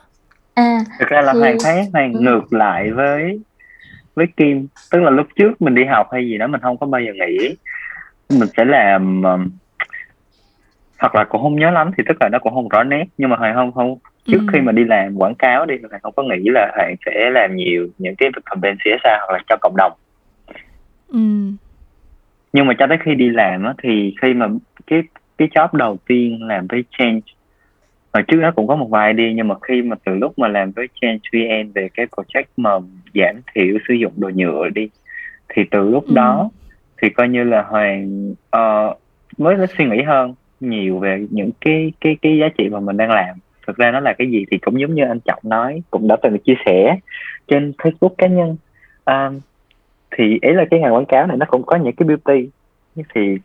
À 0.54 0.78
thực 0.98 1.08
ra 1.08 1.20
là 1.20 1.32
thì... 1.32 1.38
hoàng 1.38 1.56
thấy 1.64 1.84
hoàng 1.92 2.12
ừ. 2.12 2.20
ngược 2.20 2.52
lại 2.52 2.90
với 2.90 3.40
với 4.14 4.26
kim 4.36 4.66
tức 4.90 5.00
là 5.00 5.10
lúc 5.10 5.26
trước 5.36 5.62
mình 5.62 5.74
đi 5.74 5.82
học 5.84 6.08
hay 6.12 6.24
gì 6.24 6.38
đó 6.38 6.46
mình 6.46 6.60
không 6.60 6.78
có 6.78 6.86
bao 6.86 7.00
giờ 7.00 7.12
nghĩ 7.12 7.56
mình 8.30 8.48
sẽ 8.56 8.64
làm 8.64 9.22
hoặc 10.98 11.14
là 11.14 11.24
cũng 11.24 11.42
không 11.42 11.56
nhớ 11.56 11.70
lắm 11.70 11.90
thì 11.96 12.04
tức 12.08 12.16
là 12.20 12.28
nó 12.28 12.38
cũng 12.38 12.54
không 12.54 12.68
rõ 12.68 12.82
nét 12.82 13.04
nhưng 13.18 13.30
mà 13.30 13.36
hoàng 13.36 13.54
không 13.54 13.72
không 13.72 13.98
trước 14.26 14.38
ừ. 14.38 14.46
khi 14.52 14.60
mà 14.60 14.72
đi 14.72 14.84
làm 14.84 15.16
quảng 15.16 15.34
cáo 15.34 15.66
đi 15.66 15.74
hoàng 15.90 16.00
không 16.02 16.12
có 16.16 16.22
nghĩ 16.22 16.42
là 16.44 16.72
hoàng 16.76 16.94
sẽ 17.06 17.30
làm 17.30 17.56
nhiều 17.56 17.88
những 17.98 18.16
cái 18.16 18.30
campaign 18.44 18.76
CSR 18.76 19.08
hoặc 19.26 19.30
là 19.32 19.38
cho 19.48 19.56
cộng 19.60 19.76
đồng 19.76 19.92
ừ. 21.08 21.18
nhưng 22.52 22.66
mà 22.66 22.74
cho 22.78 22.86
tới 22.88 22.98
khi 23.04 23.14
đi 23.14 23.28
làm 23.28 23.64
á, 23.64 23.74
thì 23.82 24.14
khi 24.22 24.34
mà 24.34 24.46
cái 24.86 25.02
cái 25.38 25.48
job 25.54 25.68
đầu 25.72 25.96
tiên 26.06 26.42
làm 26.42 26.66
với 26.66 26.84
change 26.98 27.20
hồi 28.12 28.22
trước 28.28 28.36
nó 28.36 28.50
cũng 28.50 28.66
có 28.66 28.76
một 28.76 28.90
vài 28.90 29.12
đi 29.12 29.32
nhưng 29.34 29.48
mà 29.48 29.54
khi 29.62 29.82
mà 29.82 29.96
từ 30.04 30.14
lúc 30.14 30.38
mà 30.38 30.48
làm 30.48 30.70
với 30.70 30.86
change 31.00 31.18
vn 31.32 31.72
về 31.74 31.88
cái 31.94 32.06
project 32.06 32.44
mà 32.56 32.70
giảm 33.14 33.40
thiểu 33.54 33.78
sử 33.88 33.94
dụng 33.94 34.12
đồ 34.16 34.30
nhựa 34.34 34.68
đi 34.74 34.88
thì 35.48 35.62
từ 35.70 35.90
lúc 35.90 36.06
ừ. 36.06 36.12
đó 36.14 36.50
thì 37.02 37.10
coi 37.10 37.28
như 37.28 37.44
là 37.44 37.62
hoàng 37.62 38.30
uh, 38.56 38.98
mới 39.38 39.56
suy 39.78 39.84
nghĩ 39.84 40.02
hơn 40.02 40.34
nhiều 40.60 40.98
về 40.98 41.26
những 41.30 41.50
cái 41.60 41.92
cái 42.00 42.16
cái 42.22 42.38
giá 42.38 42.48
trị 42.58 42.68
mà 42.68 42.80
mình 42.80 42.96
đang 42.96 43.10
làm. 43.10 43.36
Thực 43.66 43.76
ra 43.76 43.90
nó 43.90 44.00
là 44.00 44.12
cái 44.12 44.30
gì 44.30 44.44
thì 44.50 44.58
cũng 44.58 44.80
giống 44.80 44.94
như 44.94 45.04
anh 45.04 45.20
trọng 45.20 45.40
nói 45.42 45.82
cũng 45.90 46.08
đã 46.08 46.16
từng 46.22 46.38
chia 46.38 46.54
sẻ 46.66 46.98
trên 47.48 47.72
facebook 47.78 48.14
cá 48.18 48.26
nhân. 48.26 48.56
Um, 49.04 49.40
thì 50.16 50.24
ý 50.42 50.52
là 50.52 50.64
cái 50.70 50.80
ngành 50.80 50.94
quảng 50.94 51.06
cáo 51.06 51.26
này 51.26 51.36
nó 51.36 51.46
cũng 51.48 51.62
có 51.62 51.76
những 51.76 51.94
cái 51.96 52.08
beauty. 52.08 52.48
Thì 53.14 53.38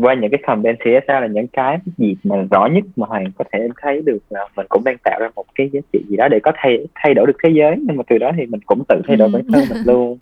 qua 0.00 0.14
những 0.14 0.30
cái 0.30 0.40
campaign 0.42 0.76
CSR 0.76 1.08
là 1.08 1.26
những 1.26 1.46
cái 1.46 1.78
gì 1.98 2.16
mà 2.24 2.36
rõ 2.50 2.66
nhất 2.66 2.84
mà 2.96 3.06
hoàng 3.06 3.24
có 3.38 3.44
thể 3.52 3.68
thấy 3.82 4.02
được 4.06 4.18
là 4.30 4.40
mình 4.56 4.66
cũng 4.68 4.84
đang 4.84 4.96
tạo 5.04 5.20
ra 5.20 5.28
một 5.36 5.44
cái 5.54 5.70
giá 5.72 5.80
trị 5.92 6.04
gì 6.08 6.16
đó 6.16 6.28
để 6.28 6.40
có 6.42 6.52
thay 6.54 6.86
thay 6.94 7.14
đổi 7.14 7.26
được 7.26 7.36
thế 7.42 7.50
giới. 7.50 7.76
Nhưng 7.78 7.96
mà 7.96 8.02
từ 8.08 8.18
đó 8.18 8.30
thì 8.36 8.46
mình 8.46 8.60
cũng 8.66 8.82
tự 8.88 9.00
thay 9.06 9.16
đổi 9.16 9.28
bản 9.32 9.42
thân 9.52 9.64
mình 9.68 9.82
luôn. 9.86 10.18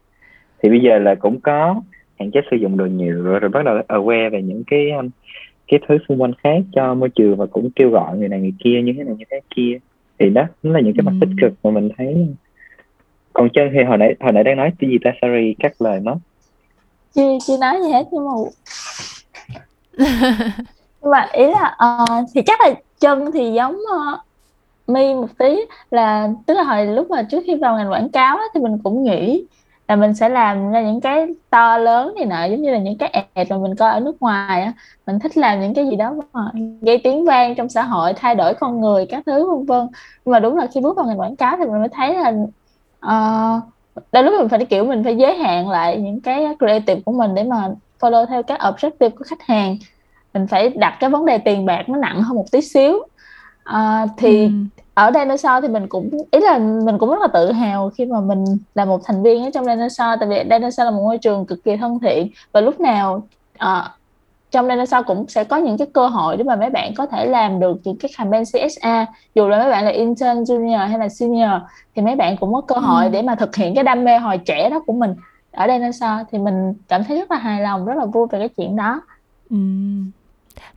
Thì 0.62 0.68
bây 0.68 0.80
giờ 0.80 0.98
là 0.98 1.14
cũng 1.14 1.40
có 1.40 1.82
hạn 2.18 2.30
chế 2.30 2.40
sử 2.50 2.56
dụng 2.56 2.76
đồ 2.76 2.86
nhựa 2.86 3.22
rồi, 3.22 3.40
rồi 3.40 3.48
bắt 3.48 3.64
đầu 3.64 3.78
aware 3.88 4.30
về 4.30 4.42
những 4.42 4.62
cái 4.66 4.90
um, 4.90 5.08
cái 5.68 5.80
thứ 5.88 5.98
xung 6.08 6.22
quanh 6.22 6.32
khác 6.42 6.58
cho 6.72 6.94
môi 6.94 7.08
trường 7.08 7.36
và 7.36 7.46
cũng 7.46 7.70
kêu 7.70 7.90
gọi 7.90 8.18
người 8.18 8.28
này 8.28 8.40
người 8.40 8.54
kia 8.64 8.82
như 8.84 8.92
thế 8.96 9.04
này 9.04 9.14
như 9.18 9.24
thế 9.30 9.40
kia. 9.56 9.78
Thì 10.18 10.30
đó 10.30 10.42
nó 10.62 10.72
là 10.72 10.80
những 10.80 10.94
cái 10.96 11.02
mặt 11.02 11.12
tích 11.20 11.30
cực 11.40 11.52
mà 11.62 11.70
mình 11.70 11.88
thấy. 11.98 12.26
Còn 13.32 13.48
chân 13.54 13.68
thì 13.72 13.84
hồi 13.88 13.98
nãy 13.98 14.14
hồi 14.20 14.32
nãy 14.32 14.44
đang 14.44 14.56
nói 14.56 14.72
cái 14.78 14.90
gì 14.90 14.98
ta? 15.04 15.10
Sorry 15.22 15.54
cắt 15.58 15.72
lời 15.82 16.00
mất. 16.00 16.16
Chưa 17.14 17.38
chưa 17.46 17.56
nói 17.60 17.76
gì 17.84 17.92
hết 17.92 18.06
nhưng 18.12 18.24
mà. 18.26 18.32
Nhưng 21.02 21.10
mà 21.10 21.28
ý 21.32 21.46
là 21.46 21.76
uh, 21.84 22.26
thì 22.34 22.42
chắc 22.46 22.60
là 22.60 22.74
chân 23.00 23.30
thì 23.32 23.52
giống 23.52 23.74
uh, 23.74 24.20
mi 24.86 25.14
một 25.14 25.38
tí. 25.38 25.56
Là 25.90 26.28
tức 26.46 26.54
là 26.54 26.62
hồi 26.62 26.86
lúc 26.86 27.10
mà 27.10 27.22
trước 27.30 27.42
khi 27.46 27.54
vào 27.54 27.76
ngành 27.76 27.90
quảng 27.90 28.08
cáo 28.08 28.36
á, 28.36 28.44
thì 28.54 28.60
mình 28.60 28.78
cũng 28.84 29.04
nghĩ 29.04 29.44
là 29.88 29.96
mình 29.96 30.14
sẽ 30.14 30.28
làm 30.28 30.70
ra 30.70 30.82
những 30.82 31.00
cái 31.00 31.26
to 31.50 31.78
lớn 31.78 32.14
này 32.16 32.24
nọ 32.26 32.44
giống 32.44 32.62
như 32.62 32.70
là 32.70 32.78
những 32.78 32.98
cái 32.98 33.08
ad 33.08 33.50
mà 33.50 33.56
mình 33.58 33.76
coi 33.76 33.90
ở 33.90 34.00
nước 34.00 34.16
ngoài 34.20 34.62
á. 34.62 34.72
Mình 35.06 35.18
thích 35.18 35.36
làm 35.36 35.60
những 35.60 35.74
cái 35.74 35.86
gì 35.86 35.96
đó 35.96 36.14
mà 36.32 36.50
gây 36.80 36.98
tiếng 36.98 37.24
vang 37.24 37.54
trong 37.54 37.68
xã 37.68 37.82
hội 37.82 38.12
thay 38.12 38.34
đổi 38.34 38.54
con 38.54 38.80
người 38.80 39.06
các 39.06 39.22
thứ 39.26 39.50
vân 39.50 39.66
vân. 39.66 39.88
Nhưng 40.24 40.32
mà 40.32 40.40
đúng 40.40 40.56
là 40.56 40.66
khi 40.74 40.80
bước 40.80 40.96
vào 40.96 41.06
ngành 41.06 41.20
quảng 41.20 41.36
cáo 41.36 41.56
thì 41.56 41.64
mình 41.64 41.78
mới 41.78 41.88
thấy 41.88 42.14
là 42.14 42.32
uh, 43.06 43.62
đôi 44.12 44.24
lúc 44.24 44.34
mình 44.38 44.48
phải 44.48 44.64
kiểu 44.64 44.84
mình 44.84 45.04
phải 45.04 45.16
giới 45.16 45.36
hạn 45.36 45.68
lại 45.68 45.96
những 45.96 46.20
cái 46.20 46.46
creative 46.58 47.00
của 47.00 47.12
mình 47.12 47.34
để 47.34 47.44
mà 47.44 47.68
follow 48.00 48.26
theo 48.26 48.42
các 48.42 48.60
objective 48.60 49.10
của 49.10 49.24
khách 49.24 49.42
hàng. 49.42 49.76
Mình 50.34 50.46
phải 50.46 50.68
đặt 50.68 50.96
cái 51.00 51.10
vấn 51.10 51.26
đề 51.26 51.38
tiền 51.38 51.66
bạc 51.66 51.88
nó 51.88 51.98
nặng 51.98 52.22
hơn 52.22 52.36
một 52.36 52.46
tí 52.52 52.60
xíu. 52.60 53.06
Uh, 53.70 54.10
thì 54.16 54.44
ừ 54.44 54.50
ở 54.94 55.10
Dinosaur 55.14 55.62
thì 55.62 55.68
mình 55.68 55.86
cũng 55.88 56.10
ý 56.30 56.40
là 56.40 56.58
mình 56.58 56.98
cũng 56.98 57.10
rất 57.10 57.20
là 57.20 57.28
tự 57.32 57.52
hào 57.52 57.90
khi 57.90 58.06
mà 58.06 58.20
mình 58.20 58.44
là 58.74 58.84
một 58.84 59.00
thành 59.04 59.22
viên 59.22 59.44
ở 59.44 59.50
trong 59.54 59.64
Dinosaur 59.64 60.20
tại 60.20 60.28
vì 60.28 60.36
Dinosaur 60.50 60.84
là 60.84 60.90
một 60.90 61.02
môi 61.02 61.18
trường 61.18 61.46
cực 61.46 61.64
kỳ 61.64 61.76
thân 61.76 61.98
thiện 62.00 62.30
và 62.52 62.60
lúc 62.60 62.80
nào 62.80 63.22
uh, 63.64 63.84
trong 64.50 64.68
Dinosaur 64.68 65.06
cũng 65.06 65.28
sẽ 65.28 65.44
có 65.44 65.56
những 65.56 65.78
cái 65.78 65.86
cơ 65.92 66.08
hội 66.08 66.36
để 66.36 66.44
mà 66.44 66.56
mấy 66.56 66.70
bạn 66.70 66.94
có 66.94 67.06
thể 67.06 67.26
làm 67.26 67.60
được 67.60 67.80
những 67.84 67.96
cái 67.96 68.10
campaign 68.18 68.44
CSA 68.44 69.06
dù 69.34 69.48
là 69.48 69.58
mấy 69.58 69.70
bạn 69.70 69.84
là 69.84 69.90
intern 69.90 70.42
junior 70.42 70.86
hay 70.88 70.98
là 70.98 71.08
senior 71.08 71.50
thì 71.94 72.02
mấy 72.02 72.16
bạn 72.16 72.36
cũng 72.36 72.54
có 72.54 72.60
cơ 72.60 72.76
hội 72.76 73.04
ừ. 73.04 73.10
để 73.10 73.22
mà 73.22 73.34
thực 73.34 73.56
hiện 73.56 73.74
cái 73.74 73.84
đam 73.84 74.04
mê 74.04 74.18
hồi 74.18 74.38
trẻ 74.38 74.70
đó 74.70 74.80
của 74.86 74.92
mình 74.92 75.14
ở 75.52 75.66
Dinosaur. 75.66 76.26
Thì 76.30 76.38
mình 76.38 76.74
cảm 76.88 77.04
thấy 77.04 77.18
rất 77.18 77.30
là 77.30 77.36
hài 77.36 77.60
lòng 77.60 77.84
rất 77.84 77.94
là 77.96 78.04
vui 78.04 78.26
về 78.30 78.38
cái 78.38 78.48
chuyện 78.48 78.76
đó. 78.76 79.00
Ừ 79.50 79.56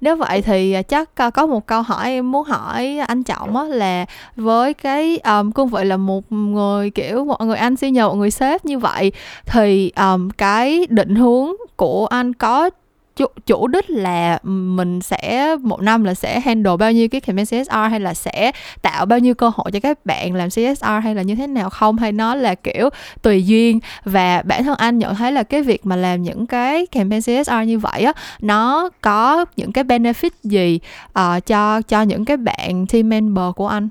nếu 0.01 0.15
vậy 0.15 0.41
thì 0.41 0.73
à, 0.73 0.81
chắc 0.81 1.09
à, 1.15 1.29
có 1.29 1.45
một 1.45 1.67
câu 1.67 1.81
hỏi 1.81 2.05
em 2.09 2.31
muốn 2.31 2.43
hỏi 2.43 2.97
anh 3.07 3.23
trọng 3.23 3.57
á 3.57 3.63
là 3.63 4.05
với 4.35 4.73
cái 4.73 5.17
um, 5.17 5.51
cương 5.51 5.67
vị 5.67 5.83
là 5.83 5.97
một 5.97 6.31
người 6.31 6.89
kiểu 6.89 7.25
một 7.25 7.41
người 7.41 7.57
anh 7.57 7.75
senior 7.75 8.03
một 8.03 8.15
người 8.15 8.31
sếp 8.31 8.65
như 8.65 8.79
vậy 8.79 9.11
thì 9.45 9.91
um, 9.95 10.29
cái 10.29 10.87
định 10.89 11.15
hướng 11.15 11.51
của 11.75 12.07
anh 12.07 12.33
có 12.33 12.69
chủ, 13.17 13.25
chủ 13.45 13.67
đích 13.67 13.89
là 13.89 14.39
mình 14.43 15.01
sẽ 15.01 15.55
một 15.61 15.81
năm 15.81 16.03
là 16.03 16.13
sẽ 16.13 16.39
handle 16.39 16.77
bao 16.79 16.91
nhiêu 16.91 17.07
cái 17.11 17.21
campaign 17.21 17.45
CSR 17.45 17.75
hay 17.89 17.99
là 17.99 18.13
sẽ 18.13 18.51
tạo 18.81 19.05
bao 19.05 19.19
nhiêu 19.19 19.35
cơ 19.35 19.51
hội 19.55 19.71
cho 19.71 19.79
các 19.79 20.05
bạn 20.05 20.35
làm 20.35 20.49
CSR 20.49 20.85
hay 21.03 21.15
là 21.15 21.21
như 21.21 21.35
thế 21.35 21.47
nào 21.47 21.69
không? 21.69 21.97
Hay 21.97 22.11
nó 22.11 22.35
là 22.35 22.55
kiểu 22.55 22.89
tùy 23.21 23.45
duyên? 23.45 23.79
Và 24.05 24.41
bản 24.45 24.63
thân 24.63 24.77
anh 24.77 24.97
nhận 24.97 25.15
thấy 25.15 25.31
là 25.31 25.43
cái 25.43 25.61
việc 25.61 25.85
mà 25.85 25.95
làm 25.95 26.21
những 26.21 26.47
cái 26.47 26.85
campaign 26.85 27.21
CSR 27.21 27.67
như 27.67 27.79
vậy 27.79 28.03
á 28.03 28.13
nó 28.41 28.89
có 29.01 29.45
những 29.55 29.71
cái 29.71 29.83
benefit 29.83 30.29
gì 30.43 30.79
uh, 31.19 31.45
cho 31.45 31.81
cho 31.81 32.01
những 32.01 32.25
cái 32.25 32.37
bạn 32.37 32.85
team 32.93 33.09
member 33.09 33.55
của 33.55 33.67
anh? 33.67 33.89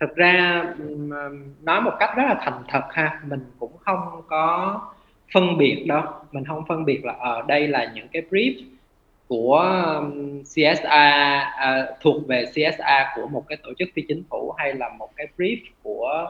Thực 0.00 0.16
ra 0.16 0.64
ờ, 1.10 1.28
nói 1.62 1.80
một 1.80 1.92
cách 1.98 2.10
rất 2.16 2.22
là 2.28 2.36
thành 2.44 2.62
thật 2.68 2.82
ha 2.90 3.20
mình 3.28 3.40
cũng 3.58 3.72
không 3.84 4.22
có 4.28 4.80
phân 5.32 5.58
biệt 5.58 5.84
đâu 5.86 6.02
mình 6.32 6.44
không 6.44 6.64
phân 6.68 6.84
biệt 6.84 7.04
là 7.04 7.12
ở 7.12 7.42
đây 7.48 7.68
là 7.68 7.92
những 7.94 8.08
cái 8.08 8.22
brief 8.30 8.54
của 9.28 9.58
um, 9.98 10.42
CSA 10.42 11.40
à, 11.40 11.86
thuộc 12.00 12.26
về 12.28 12.44
CSA 12.44 13.12
của 13.16 13.26
một 13.28 13.44
cái 13.48 13.58
tổ 13.62 13.70
chức 13.78 13.88
phi 13.94 14.02
chính 14.08 14.22
phủ 14.30 14.54
hay 14.58 14.74
là 14.74 14.88
một 14.88 15.08
cái 15.16 15.26
brief 15.38 15.56
của 15.82 16.28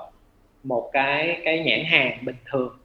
một 0.65 0.91
cái 0.93 1.41
cái 1.45 1.61
nhãn 1.61 1.85
hàng 1.85 2.19
bình 2.25 2.37
thường 2.51 2.77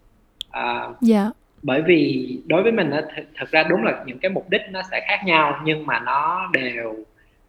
à, 0.51 0.79
yeah. 0.81 0.95
Dạ. 1.01 1.29
bởi 1.61 1.81
vì 1.81 2.29
đối 2.45 2.63
với 2.63 2.71
mình 2.71 2.89
th- 2.89 3.23
thật 3.35 3.51
ra 3.51 3.63
đúng 3.63 3.83
là 3.83 4.03
những 4.05 4.19
cái 4.19 4.29
mục 4.29 4.49
đích 4.49 4.61
nó 4.71 4.81
sẽ 4.91 5.05
khác 5.07 5.21
nhau 5.25 5.61
nhưng 5.63 5.85
mà 5.85 5.99
nó 5.99 6.49
đều 6.53 6.95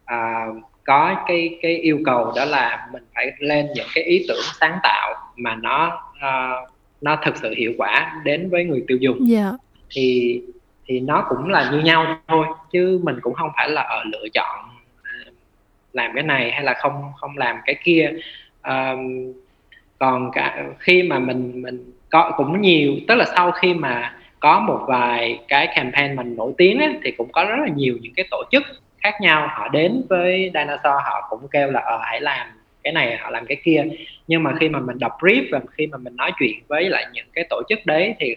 à, 0.05 0.45
có 0.85 1.23
cái 1.27 1.59
cái 1.61 1.75
yêu 1.75 1.99
cầu 2.05 2.31
đó 2.35 2.45
là 2.45 2.87
mình 2.91 3.03
phải 3.15 3.31
lên 3.39 3.67
những 3.75 3.87
cái 3.95 4.03
ý 4.03 4.25
tưởng 4.27 4.43
sáng 4.59 4.77
tạo 4.83 5.13
mà 5.35 5.55
nó 5.55 6.01
uh, 6.17 6.69
nó 7.01 7.17
thực 7.25 7.37
sự 7.37 7.53
hiệu 7.57 7.73
quả 7.77 8.21
đến 8.23 8.49
với 8.49 8.63
người 8.63 8.83
tiêu 8.87 8.97
dùng 8.97 9.17
yeah. 9.17 9.29
Dạ. 9.29 9.57
thì 9.89 10.41
thì 10.85 10.99
nó 10.99 11.25
cũng 11.29 11.49
là 11.49 11.71
như 11.71 11.79
nhau 11.79 12.19
thôi 12.27 12.45
chứ 12.71 12.99
mình 13.03 13.19
cũng 13.21 13.33
không 13.33 13.49
phải 13.57 13.69
là 13.69 13.81
ở 13.81 14.03
lựa 14.11 14.25
chọn 14.33 14.69
làm 15.93 16.11
cái 16.13 16.23
này 16.23 16.51
hay 16.51 16.63
là 16.63 16.73
không 16.73 17.11
không 17.17 17.37
làm 17.37 17.57
cái 17.65 17.75
kia 17.83 18.11
um, 18.63 19.33
còn 19.99 20.31
cả 20.31 20.65
khi 20.79 21.03
mà 21.03 21.19
mình 21.19 21.61
mình 21.61 21.91
có 22.09 22.31
cũng 22.37 22.61
nhiều 22.61 22.93
tức 23.07 23.15
là 23.15 23.25
sau 23.35 23.51
khi 23.51 23.73
mà 23.73 24.15
có 24.39 24.59
một 24.59 24.85
vài 24.87 25.39
cái 25.47 25.67
campaign 25.75 26.15
mình 26.15 26.35
nổi 26.35 26.53
tiếng 26.57 26.79
ấy, 26.79 26.99
thì 27.03 27.11
cũng 27.11 27.31
có 27.31 27.43
rất 27.43 27.55
là 27.59 27.67
nhiều 27.75 27.97
những 28.01 28.13
cái 28.15 28.27
tổ 28.31 28.43
chức 28.51 28.63
khác 28.97 29.13
nhau 29.21 29.47
họ 29.51 29.67
đến 29.67 30.01
với 30.09 30.51
dinosaur 30.53 31.03
họ 31.03 31.27
cũng 31.29 31.47
kêu 31.51 31.71
là 31.71 31.79
ờ 31.79 31.99
hãy 32.03 32.21
làm 32.21 32.47
cái 32.83 32.93
này 32.93 33.17
họ 33.17 33.29
làm 33.29 33.45
cái 33.45 33.57
kia 33.63 33.83
nhưng 34.27 34.43
mà 34.43 34.53
khi 34.59 34.69
mà 34.69 34.79
mình 34.79 34.99
đọc 34.99 35.11
brief 35.19 35.43
và 35.51 35.59
khi 35.71 35.87
mà 35.87 35.97
mình 35.97 36.15
nói 36.15 36.31
chuyện 36.39 36.59
với 36.67 36.89
lại 36.89 37.05
những 37.13 37.25
cái 37.33 37.45
tổ 37.49 37.61
chức 37.69 37.79
đấy 37.85 38.15
thì 38.19 38.35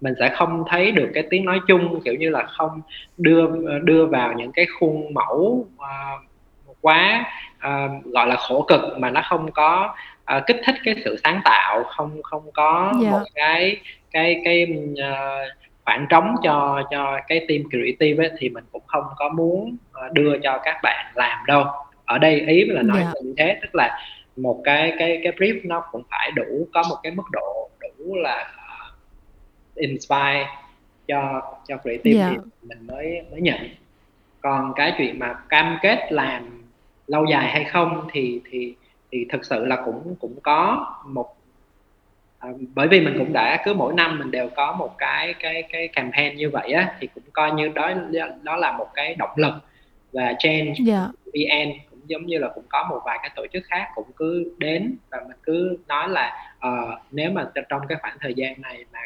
mình 0.00 0.14
sẽ 0.20 0.28
không 0.34 0.64
thấy 0.68 0.92
được 0.92 1.10
cái 1.14 1.24
tiếng 1.30 1.44
nói 1.44 1.60
chung 1.68 2.00
kiểu 2.04 2.14
như 2.14 2.30
là 2.30 2.42
không 2.42 2.80
đưa 3.16 3.46
đưa 3.82 4.06
vào 4.06 4.32
những 4.32 4.52
cái 4.52 4.66
khuôn 4.78 5.14
mẫu 5.14 5.66
uh, 5.76 6.26
quá 6.80 7.24
uh, 7.56 8.04
gọi 8.04 8.26
là 8.26 8.36
khổ 8.36 8.64
cực 8.68 8.80
mà 8.98 9.10
nó 9.10 9.22
không 9.28 9.52
có 9.52 9.94
uh, 10.36 10.42
kích 10.46 10.60
thích 10.64 10.74
cái 10.84 10.94
sự 11.04 11.16
sáng 11.24 11.40
tạo 11.44 11.84
không 11.84 12.22
không 12.22 12.50
có 12.54 12.92
yeah. 12.92 13.04
Dạ. 13.04 13.10
một 13.10 13.24
cái 13.34 13.80
cái 14.10 14.40
cái 14.44 14.66
uh, 14.92 15.52
khoảng 15.84 16.06
trống 16.10 16.34
cho 16.42 16.82
cho 16.90 17.18
cái 17.28 17.46
team 17.48 17.62
creative 17.70 18.24
ấy, 18.24 18.30
thì 18.38 18.48
mình 18.48 18.64
cũng 18.72 18.82
không 18.86 19.04
có 19.16 19.28
muốn 19.28 19.76
đưa 20.12 20.38
cho 20.42 20.58
các 20.64 20.76
bạn 20.82 21.12
làm 21.14 21.46
đâu 21.46 21.64
ở 22.06 22.18
đây 22.18 22.40
ý 22.40 22.64
là 22.64 22.82
nói 22.82 22.98
yeah. 22.98 23.14
Dạ. 23.14 23.20
như 23.24 23.34
thế 23.36 23.58
tức 23.62 23.74
là 23.74 23.98
một 24.36 24.60
cái 24.64 24.92
cái 24.98 25.20
cái 25.22 25.32
brief 25.32 25.60
nó 25.64 25.82
cũng 25.92 26.02
phải 26.10 26.30
đủ 26.36 26.68
có 26.72 26.82
một 26.88 26.96
cái 27.02 27.12
mức 27.12 27.24
độ 27.32 27.70
đủ 27.80 28.14
là 28.14 28.54
uh, 28.54 29.74
inspire 29.74 30.46
cho 31.08 31.42
cho 31.68 31.76
creative 31.76 32.20
yeah. 32.20 32.32
Dạ. 32.32 32.42
thì 32.44 32.68
mình 32.68 32.86
mới 32.86 33.22
mới 33.30 33.40
nhận 33.40 33.60
còn 34.40 34.72
cái 34.76 34.94
chuyện 34.98 35.18
mà 35.18 35.34
cam 35.48 35.78
kết 35.82 36.12
làm 36.12 36.62
lâu 37.06 37.24
dài 37.24 37.48
hay 37.48 37.64
không 37.64 38.08
thì 38.12 38.40
thì 38.50 38.74
thì 39.12 39.26
thực 39.30 39.44
sự 39.44 39.64
là 39.64 39.82
cũng 39.84 40.14
cũng 40.20 40.40
có 40.42 40.86
một 41.06 41.36
à, 42.38 42.50
bởi 42.74 42.88
vì 42.88 43.00
mình 43.00 43.14
cũng 43.18 43.32
đã 43.32 43.62
cứ 43.64 43.74
mỗi 43.74 43.94
năm 43.94 44.18
mình 44.18 44.30
đều 44.30 44.48
có 44.56 44.72
một 44.72 44.94
cái 44.98 45.34
cái 45.40 45.62
cái 45.62 45.88
campaign 45.88 46.36
như 46.36 46.50
vậy 46.50 46.72
á 46.72 46.96
thì 47.00 47.08
cũng 47.14 47.24
coi 47.32 47.52
như 47.52 47.68
đó 47.68 47.92
đó 48.42 48.56
là 48.56 48.72
một 48.72 48.88
cái 48.94 49.14
động 49.14 49.30
lực 49.36 49.54
và 50.12 50.34
change 50.38 50.64
yeah. 50.64 50.76
Dạ. 50.86 51.08
vn 51.24 51.72
giống 52.06 52.26
như 52.26 52.38
là 52.38 52.48
cũng 52.54 52.64
có 52.68 52.86
một 52.90 53.00
vài 53.04 53.18
cái 53.22 53.30
tổ 53.36 53.46
chức 53.52 53.62
khác 53.66 53.88
cũng 53.94 54.10
cứ 54.16 54.54
đến 54.58 54.96
và 55.10 55.18
mình 55.28 55.36
cứ 55.42 55.78
nói 55.88 56.08
là 56.08 56.52
uh, 56.66 56.98
nếu 57.10 57.30
mà 57.30 57.50
trong 57.68 57.80
cái 57.88 57.98
khoảng 58.00 58.16
thời 58.20 58.34
gian 58.34 58.62
này 58.62 58.84
mà 58.92 59.00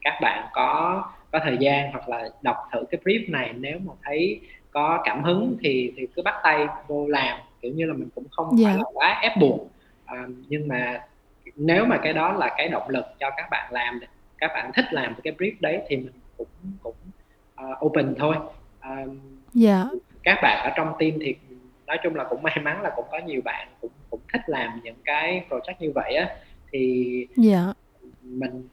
các 0.00 0.18
bạn 0.22 0.48
có 0.52 1.04
có 1.32 1.40
thời 1.44 1.56
gian 1.60 1.92
hoặc 1.92 2.08
là 2.08 2.28
đọc 2.42 2.56
thử 2.72 2.84
cái 2.90 3.00
brief 3.04 3.30
này 3.30 3.52
nếu 3.58 3.78
mà 3.78 3.92
thấy 4.02 4.40
có 4.70 5.02
cảm 5.04 5.24
hứng 5.24 5.56
thì 5.60 5.92
thì 5.96 6.06
cứ 6.16 6.22
bắt 6.22 6.34
tay 6.42 6.66
vô 6.86 7.06
làm 7.06 7.38
kiểu 7.60 7.72
như 7.72 7.86
là 7.86 7.92
mình 7.92 8.08
cũng 8.14 8.24
không 8.30 8.56
yeah. 8.58 8.66
phải 8.66 8.74
dạ. 8.74 8.78
là 8.78 8.84
quá 8.94 9.20
ép 9.22 9.32
buộc 9.40 9.70
à, 10.04 10.24
nhưng 10.48 10.68
mà 10.68 11.00
nếu 11.56 11.84
mà 11.84 11.98
cái 12.02 12.12
đó 12.12 12.32
là 12.32 12.54
cái 12.56 12.68
động 12.68 12.88
lực 12.88 13.04
cho 13.20 13.30
các 13.36 13.46
bạn 13.50 13.72
làm 13.72 14.00
các 14.38 14.50
bạn 14.54 14.70
thích 14.74 14.84
làm 14.90 15.14
cái 15.24 15.32
brief 15.38 15.52
đấy 15.60 15.82
thì 15.88 15.96
mình 15.96 16.12
cũng 16.36 16.46
cũng 16.82 16.94
uh, 17.70 17.84
open 17.84 18.14
thôi 18.18 18.36
uh, 18.38 18.86
yeah. 18.88 19.16
Dạ. 19.54 19.84
các 20.22 20.38
bạn 20.42 20.64
ở 20.64 20.70
trong 20.76 20.92
team 20.98 21.12
thì 21.20 21.34
nói 21.92 21.98
chung 22.02 22.14
là 22.14 22.24
cũng 22.24 22.42
may 22.42 22.56
mắn 22.62 22.82
là 22.82 22.90
cũng 22.96 23.04
có 23.10 23.18
nhiều 23.18 23.40
bạn 23.44 23.68
cũng 23.80 23.90
cũng 24.10 24.20
thích 24.32 24.40
làm 24.46 24.80
những 24.82 24.96
cái 25.04 25.44
project 25.48 25.74
như 25.78 25.92
vậy 25.94 26.14
á 26.14 26.36
thì. 26.72 27.26
Dạ. 27.36 27.72
mình 28.22 28.68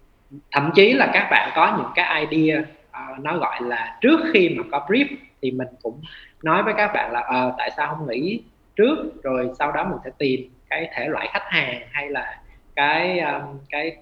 thậm 0.52 0.72
chí 0.76 0.94
là 0.94 1.10
các 1.14 1.28
bạn 1.32 1.52
có 1.56 1.78
những 1.78 1.92
cái 1.96 2.26
idea 2.26 2.60
uh, 2.60 3.20
nó 3.20 3.38
gọi 3.38 3.62
là 3.62 3.98
trước 4.02 4.20
khi 4.34 4.50
mà 4.50 4.64
có 4.72 4.86
brief 4.88 5.06
thì 5.42 5.52
mình 5.52 5.68
cũng 5.82 6.02
nói 6.44 6.64
với 6.64 6.74
các 6.78 6.92
bạn 6.94 7.12
là 7.12 7.20
uh, 7.20 7.54
tại 7.58 7.72
sao 7.78 7.96
không 7.96 8.08
nghĩ 8.08 8.42
trước 8.76 9.24
rồi 9.24 9.50
sau 9.60 9.72
đó 9.72 9.84
mình 9.84 10.00
sẽ 10.04 10.10
tìm 10.18 10.52
cái 10.70 10.90
thể 10.94 11.08
loại 11.08 11.30
khách 11.34 11.46
hàng 11.46 11.82
hay 11.92 12.10
là 12.10 12.42
cái 12.76 13.20
um, 13.20 13.60
cái 13.70 13.98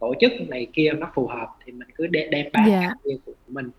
tổ 0.00 0.14
chức 0.20 0.32
này 0.48 0.66
kia 0.72 0.92
nó 0.98 1.10
phù 1.14 1.26
hợp 1.26 1.48
thì 1.64 1.72
mình 1.72 1.88
cứ 1.94 2.06
đem 2.06 2.46
bán 2.52 2.70
yeah. 2.70 2.82
Dạ. 2.82 2.88
cái 3.04 3.18
của 3.26 3.32
mình 3.48 3.70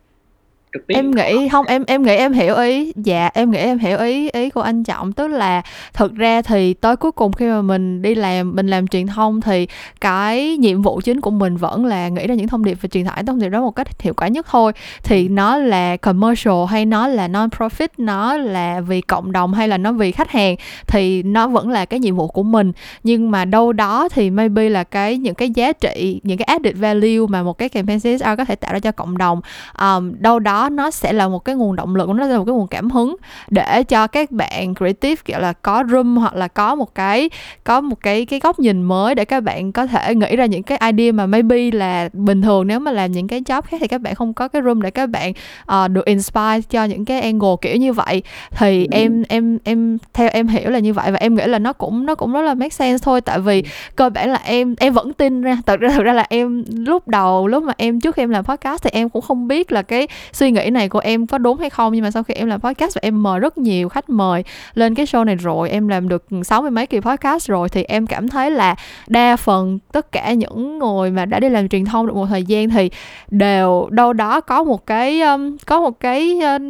trực 0.73 0.87
tiếp. 0.87 0.95
Em 0.95 1.11
nghĩ 1.11 1.49
không. 1.49 1.65
em 1.65 1.83
em 1.87 2.03
nghĩ 2.03 2.15
em 2.15 2.33
hiểu 2.33 2.55
ý. 2.55 2.93
Dạ 2.95 3.29
em 3.33 3.51
nghĩ 3.51 3.57
em 3.57 3.79
hiểu 3.79 3.97
ý 3.97 4.29
ý 4.29 4.49
của 4.49 4.61
anh 4.61 4.83
trọng. 4.83 5.13
Tức 5.13 5.27
là 5.27 5.61
thực 5.93 6.15
ra 6.15 6.41
thì 6.41 6.73
tới 6.73 6.95
cuối 6.95 7.11
cùng 7.11 7.33
khi 7.33 7.45
mà 7.45 7.61
mình 7.61 8.01
đi 8.01 8.15
làm 8.15 8.55
mình 8.55 8.67
làm 8.67 8.87
truyền 8.87 9.07
thông 9.07 9.41
thì 9.41 9.67
cái 10.01 10.57
nhiệm 10.57 10.81
vụ 10.81 11.01
chính 11.03 11.21
của 11.21 11.31
mình 11.31 11.57
vẫn 11.57 11.85
là 11.85 12.07
nghĩ 12.07 12.27
ra 12.27 12.35
những 12.35 12.47
thông 12.47 12.65
điệp 12.65 12.77
và 12.81 12.87
truyền 12.87 13.05
tải 13.05 13.23
thông 13.23 13.39
điệp 13.39 13.49
đó 13.49 13.61
một 13.61 13.71
cách 13.71 14.01
hiệu 14.01 14.13
quả 14.13 14.27
nhất 14.27 14.45
thôi. 14.49 14.71
Thì 15.03 15.27
nó 15.27 15.57
là 15.57 15.97
commercial 15.97 16.65
hay 16.69 16.85
nó 16.85 17.07
là 17.07 17.27
non 17.27 17.49
profit 17.57 17.87
nó 17.97 18.37
là 18.37 18.81
vì 18.81 19.01
cộng 19.01 19.31
đồng 19.31 19.53
hay 19.53 19.67
là 19.67 19.77
nó 19.77 19.91
vì 19.91 20.11
khách 20.11 20.31
hàng 20.31 20.55
thì 20.87 21.23
nó 21.23 21.47
vẫn 21.47 21.69
là 21.69 21.85
cái 21.85 21.99
nhiệm 21.99 22.15
vụ 22.15 22.27
của 22.27 22.43
mình. 22.43 22.71
Nhưng 23.03 23.31
mà 23.31 23.45
đâu 23.45 23.73
đó 23.73 24.09
thì 24.09 24.29
maybe 24.29 24.69
là 24.69 24.83
cái 24.83 25.17
những 25.17 25.35
cái 25.35 25.49
giá 25.49 25.73
trị 25.73 26.21
những 26.23 26.37
cái 26.37 26.45
added 26.45 26.77
value 26.77 27.27
mà 27.29 27.43
một 27.43 27.57
cái 27.57 27.69
campaign 27.69 27.99
CSR 27.99 28.23
có 28.37 28.45
thể 28.45 28.55
tạo 28.55 28.73
ra 28.73 28.79
cho 28.79 28.91
cộng 28.91 29.17
đồng. 29.17 29.41
Um, 29.79 30.13
đâu 30.19 30.39
đó 30.39 30.60
nó 30.69 30.91
sẽ 30.91 31.13
là 31.13 31.27
một 31.27 31.39
cái 31.39 31.55
nguồn 31.55 31.75
động 31.75 31.95
lực 31.95 32.09
nó 32.09 32.23
sẽ 32.23 32.31
là 32.31 32.37
một 32.37 32.45
cái 32.45 32.55
nguồn 32.55 32.67
cảm 32.67 32.89
hứng 32.89 33.15
để 33.49 33.83
cho 33.83 34.07
các 34.07 34.31
bạn 34.31 34.75
creative 34.75 35.21
kiểu 35.25 35.39
là 35.39 35.53
có 35.53 35.83
room 35.89 36.17
hoặc 36.17 36.35
là 36.35 36.47
có 36.47 36.75
một 36.75 36.95
cái 36.95 37.29
có 37.63 37.81
một 37.81 37.95
cái 38.03 38.25
cái 38.25 38.39
góc 38.39 38.59
nhìn 38.59 38.81
mới 38.81 39.15
để 39.15 39.25
các 39.25 39.43
bạn 39.43 39.71
có 39.71 39.87
thể 39.87 40.15
nghĩ 40.15 40.35
ra 40.35 40.45
những 40.45 40.63
cái 40.63 40.91
idea 40.91 41.11
mà 41.11 41.25
maybe 41.25 41.71
là 41.71 42.09
bình 42.13 42.41
thường. 42.41 42.67
Nếu 42.67 42.79
mà 42.79 42.91
làm 42.91 43.11
những 43.11 43.27
cái 43.27 43.41
job 43.41 43.61
khác 43.61 43.77
thì 43.79 43.87
các 43.87 44.01
bạn 44.01 44.15
không 44.15 44.33
có 44.33 44.47
cái 44.47 44.61
room 44.61 44.81
để 44.81 44.91
các 44.91 45.09
bạn 45.09 45.33
uh, 45.71 45.91
được 45.91 46.05
inspire 46.05 46.61
cho 46.69 46.83
những 46.83 47.05
cái 47.05 47.21
angle 47.21 47.55
kiểu 47.61 47.75
như 47.75 47.93
vậy. 47.93 48.23
Thì 48.51 48.85
ừ. 48.85 48.89
em 48.91 49.23
em 49.29 49.57
em 49.63 49.97
theo 50.13 50.29
em 50.33 50.47
hiểu 50.47 50.69
là 50.69 50.79
như 50.79 50.93
vậy 50.93 51.11
và 51.11 51.17
em 51.17 51.35
nghĩ 51.35 51.45
là 51.45 51.59
nó 51.59 51.73
cũng 51.73 52.05
nó 52.05 52.15
cũng 52.15 52.33
rất 52.33 52.41
là 52.41 52.53
make 52.53 52.69
sense 52.69 53.03
thôi. 53.03 53.21
Tại 53.21 53.39
vì 53.39 53.63
cơ 53.95 54.09
bản 54.09 54.29
là 54.29 54.39
em 54.43 54.75
em 54.79 54.93
vẫn 54.93 55.13
tin 55.13 55.41
ra. 55.41 55.57
Thật 55.65 55.79
ra 55.79 55.89
thật 55.89 56.03
ra 56.03 56.13
là 56.13 56.25
em 56.29 56.63
lúc 56.75 57.07
đầu 57.07 57.47
lúc 57.47 57.63
mà 57.63 57.73
em 57.77 57.99
trước 57.99 58.15
khi 58.15 58.23
em 58.23 58.29
làm 58.29 58.45
podcast 58.45 58.83
thì 58.83 58.89
em 58.93 59.09
cũng 59.09 59.21
không 59.21 59.47
biết 59.47 59.71
là 59.71 59.81
cái 59.81 60.07
suy 60.33 60.50
nghĩ 60.51 60.69
này 60.69 60.89
của 60.89 60.99
em 60.99 61.27
có 61.27 61.37
đúng 61.37 61.57
hay 61.57 61.69
không? 61.69 61.93
Nhưng 61.93 62.03
mà 62.03 62.11
sau 62.11 62.23
khi 62.23 62.33
em 62.33 62.47
làm 62.47 62.61
podcast 62.61 62.95
và 62.95 62.99
em 63.01 63.23
mời 63.23 63.39
rất 63.39 63.57
nhiều 63.57 63.89
khách 63.89 64.09
mời 64.09 64.43
lên 64.73 64.95
cái 64.95 65.05
show 65.05 65.23
này 65.23 65.35
rồi 65.35 65.69
em 65.69 65.87
làm 65.87 66.09
được 66.09 66.25
sáu 66.45 66.61
mươi 66.61 66.71
mấy 66.71 66.87
kỳ 66.87 66.99
podcast 66.99 67.47
rồi 67.47 67.69
thì 67.69 67.83
em 67.83 68.07
cảm 68.07 68.29
thấy 68.29 68.51
là 68.51 68.75
đa 69.07 69.35
phần 69.35 69.79
tất 69.91 70.11
cả 70.11 70.33
những 70.33 70.79
người 70.79 71.11
mà 71.11 71.25
đã 71.25 71.39
đi 71.39 71.49
làm 71.49 71.69
truyền 71.69 71.85
thông 71.85 72.07
được 72.07 72.15
một 72.15 72.25
thời 72.25 72.43
gian 72.43 72.69
thì 72.69 72.89
đều 73.29 73.87
đâu 73.91 74.13
đó 74.13 74.41
có 74.41 74.63
một 74.63 74.85
cái 74.85 75.21
um, 75.21 75.57
có 75.65 75.81
một 75.81 75.99
cái 75.99 76.39
uh, 76.55 76.61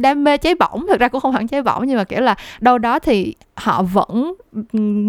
đam 0.00 0.24
mê 0.24 0.36
cháy 0.36 0.54
bỏng. 0.54 0.86
Thực 0.88 1.00
ra 1.00 1.08
cũng 1.08 1.20
không 1.20 1.32
hẳn 1.32 1.48
cháy 1.48 1.62
bỏng 1.62 1.86
nhưng 1.86 1.96
mà 1.96 2.04
kiểu 2.04 2.20
là 2.20 2.34
đâu 2.60 2.78
đó 2.78 2.98
thì 2.98 3.34
họ 3.54 3.82
vẫn 3.82 4.34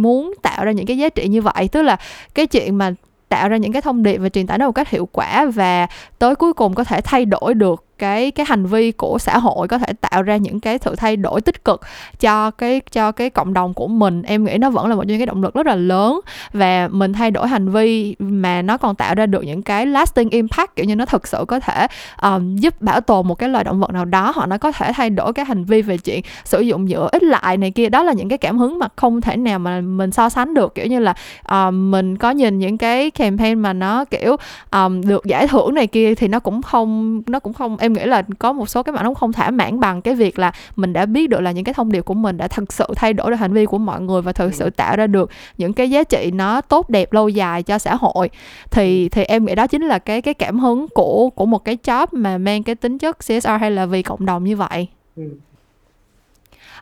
muốn 0.02 0.34
tạo 0.42 0.66
ra 0.66 0.72
những 0.72 0.86
cái 0.86 0.98
giá 0.98 1.10
trị 1.10 1.28
như 1.28 1.42
vậy. 1.42 1.70
Tức 1.72 1.82
là 1.82 1.98
cái 2.36 2.48
chuyện 2.48 2.76
mà 2.76 2.92
tạo 3.30 3.50
ra 3.50 3.58
những 3.58 3.72
cái 3.72 3.82
thông 3.82 4.04
điệp 4.04 4.18
và 4.18 4.30
truyền 4.30 4.48
tải 4.48 4.58
nó 4.58 4.66
một 4.66 4.72
cách 4.72 4.90
hiệu 4.90 5.10
quả 5.12 5.46
và 5.46 5.88
tới 6.20 6.36
cuối 6.36 6.54
cùng 6.54 6.74
có 6.74 6.84
thể 6.84 7.02
thay 7.02 7.26
đổi 7.26 7.54
được 7.54 7.86
cái 8.00 8.32
cái 8.32 8.46
hành 8.50 8.66
vi 8.66 8.92
của 8.92 9.18
xã 9.20 9.38
hội 9.38 9.68
có 9.68 9.78
thể 9.78 9.94
tạo 9.94 10.24
ra 10.24 10.38
những 10.38 10.60
cái 10.60 10.78
sự 10.82 10.96
thay 10.96 11.16
đổi 11.16 11.42
tích 11.42 11.66
cực 11.66 11.82
cho 12.20 12.52
cái 12.52 12.82
cho 12.92 13.12
cái 13.12 13.30
cộng 13.30 13.54
đồng 13.54 13.74
của 13.74 13.88
mình. 13.88 14.22
Em 14.22 14.44
nghĩ 14.44 14.58
nó 14.58 14.70
vẫn 14.70 14.88
là 14.88 14.96
một 14.96 15.02
trong 15.02 15.08
những 15.08 15.20
cái 15.20 15.26
động 15.26 15.44
lực 15.44 15.54
rất 15.54 15.66
là 15.66 15.76
lớn 15.76 16.20
và 16.54 16.88
mình 16.92 17.14
thay 17.14 17.32
đổi 17.32 17.48
hành 17.48 17.70
vi 17.70 18.16
mà 18.20 18.62
nó 18.62 18.78
còn 18.78 18.96
tạo 18.96 19.16
ra 19.16 19.26
được 19.26 19.44
những 19.44 19.62
cái 19.62 19.86
lasting 19.86 20.30
impact 20.30 20.76
kiểu 20.76 20.86
như 20.86 20.96
nó 20.96 21.06
thực 21.06 21.28
sự 21.28 21.46
có 21.48 21.60
thể 21.60 21.88
um, 22.22 22.56
giúp 22.56 22.82
bảo 22.82 23.02
tồn 23.02 23.28
một 23.28 23.36
cái 23.36 23.50
loài 23.50 23.64
động 23.64 23.80
vật 23.80 23.92
nào 23.92 24.06
đó 24.06 24.32
hoặc 24.36 24.46
nó 24.46 24.58
có 24.58 24.72
thể 24.72 24.92
thay 24.94 25.10
đổi 25.10 25.34
cái 25.34 25.46
hành 25.46 25.64
vi 25.64 25.82
về 25.82 25.98
chuyện 25.98 26.22
sử 26.44 26.62
dụng 26.62 26.86
nhựa 26.86 27.10
ít 27.12 27.24
lại 27.24 27.58
này 27.58 27.72
kia. 27.72 27.90
Đó 27.90 28.04
là 28.04 28.14
những 28.14 28.30
cái 28.30 28.38
cảm 28.38 28.58
hứng 28.58 28.80
mà 28.80 28.88
không 28.96 29.22
thể 29.22 29.38
nào 29.38 29.60
mà 29.60 29.82
mình 29.82 30.12
so 30.12 30.30
sánh 30.30 30.54
được 30.54 30.76
kiểu 30.76 30.86
như 30.86 31.00
là 31.00 31.14
um, 31.50 31.92
mình 31.92 32.18
có 32.18 32.32
nhìn 32.32 32.60
những 32.60 32.78
cái 32.78 33.12
campaign 33.12 33.60
mà 33.60 33.74
nó 33.74 34.06
kiểu 34.06 34.36
um, 34.72 35.02
được 35.02 35.26
giải 35.26 35.48
thưởng 35.48 35.74
này 35.74 35.88
kia 35.88 36.16
thì 36.16 36.28
nó 36.28 36.40
cũng 36.40 36.62
không 36.62 37.22
nó 37.28 37.40
cũng 37.40 37.54
không 37.54 37.78
em 37.78 37.89
em 37.90 37.94
nghĩ 37.94 38.06
là 38.06 38.24
có 38.40 38.54
một 38.54 38.70
số 38.70 38.84
cái 38.84 38.94
bạn 38.94 39.04
nó 39.04 39.14
không 39.14 39.34
thỏa 39.34 39.52
mãn 39.52 39.80
bằng 39.80 40.02
cái 40.02 40.16
việc 40.16 40.40
là 40.40 40.52
mình 40.76 40.94
đã 40.94 41.06
biết 41.06 41.30
được 41.30 41.40
là 41.40 41.52
những 41.52 41.64
cái 41.64 41.74
thông 41.74 41.92
điệp 41.92 42.02
của 42.02 42.14
mình 42.14 42.38
đã 42.38 42.48
thực 42.48 42.74
sự 42.74 42.86
thay 42.96 43.14
đổi 43.14 43.32
được 43.32 43.36
hành 43.36 43.54
vi 43.54 43.66
của 43.66 43.78
mọi 43.78 44.02
người 44.02 44.22
và 44.22 44.32
thực 44.32 44.54
sự 44.54 44.70
tạo 44.70 44.96
ra 44.96 45.08
được 45.08 45.30
những 45.58 45.74
cái 45.74 45.90
giá 45.90 46.04
trị 46.04 46.32
nó 46.34 46.62
tốt 46.62 46.90
đẹp 46.90 47.14
lâu 47.14 47.30
dài 47.30 47.64
cho 47.64 47.78
xã 47.78 47.96
hội 47.96 48.30
thì 48.72 49.04
ừ. 49.04 49.10
thì 49.12 49.24
em 49.24 49.46
nghĩ 49.46 49.56
đó 49.56 49.68
chính 49.68 49.82
là 49.82 50.00
cái 50.00 50.22
cái 50.22 50.34
cảm 50.34 50.60
hứng 50.60 50.88
của 50.88 51.30
của 51.30 51.46
một 51.46 51.66
cái 51.66 51.78
job 51.84 52.08
mà 52.12 52.38
mang 52.38 52.64
cái 52.64 52.76
tính 52.76 52.98
chất 52.98 53.18
CSR 53.18 53.50
hay 53.60 53.72
là 53.72 53.86
vì 53.86 54.02
cộng 54.02 54.26
đồng 54.26 54.44
như 54.44 54.56
vậy. 54.56 54.88
Ừ 55.16 55.24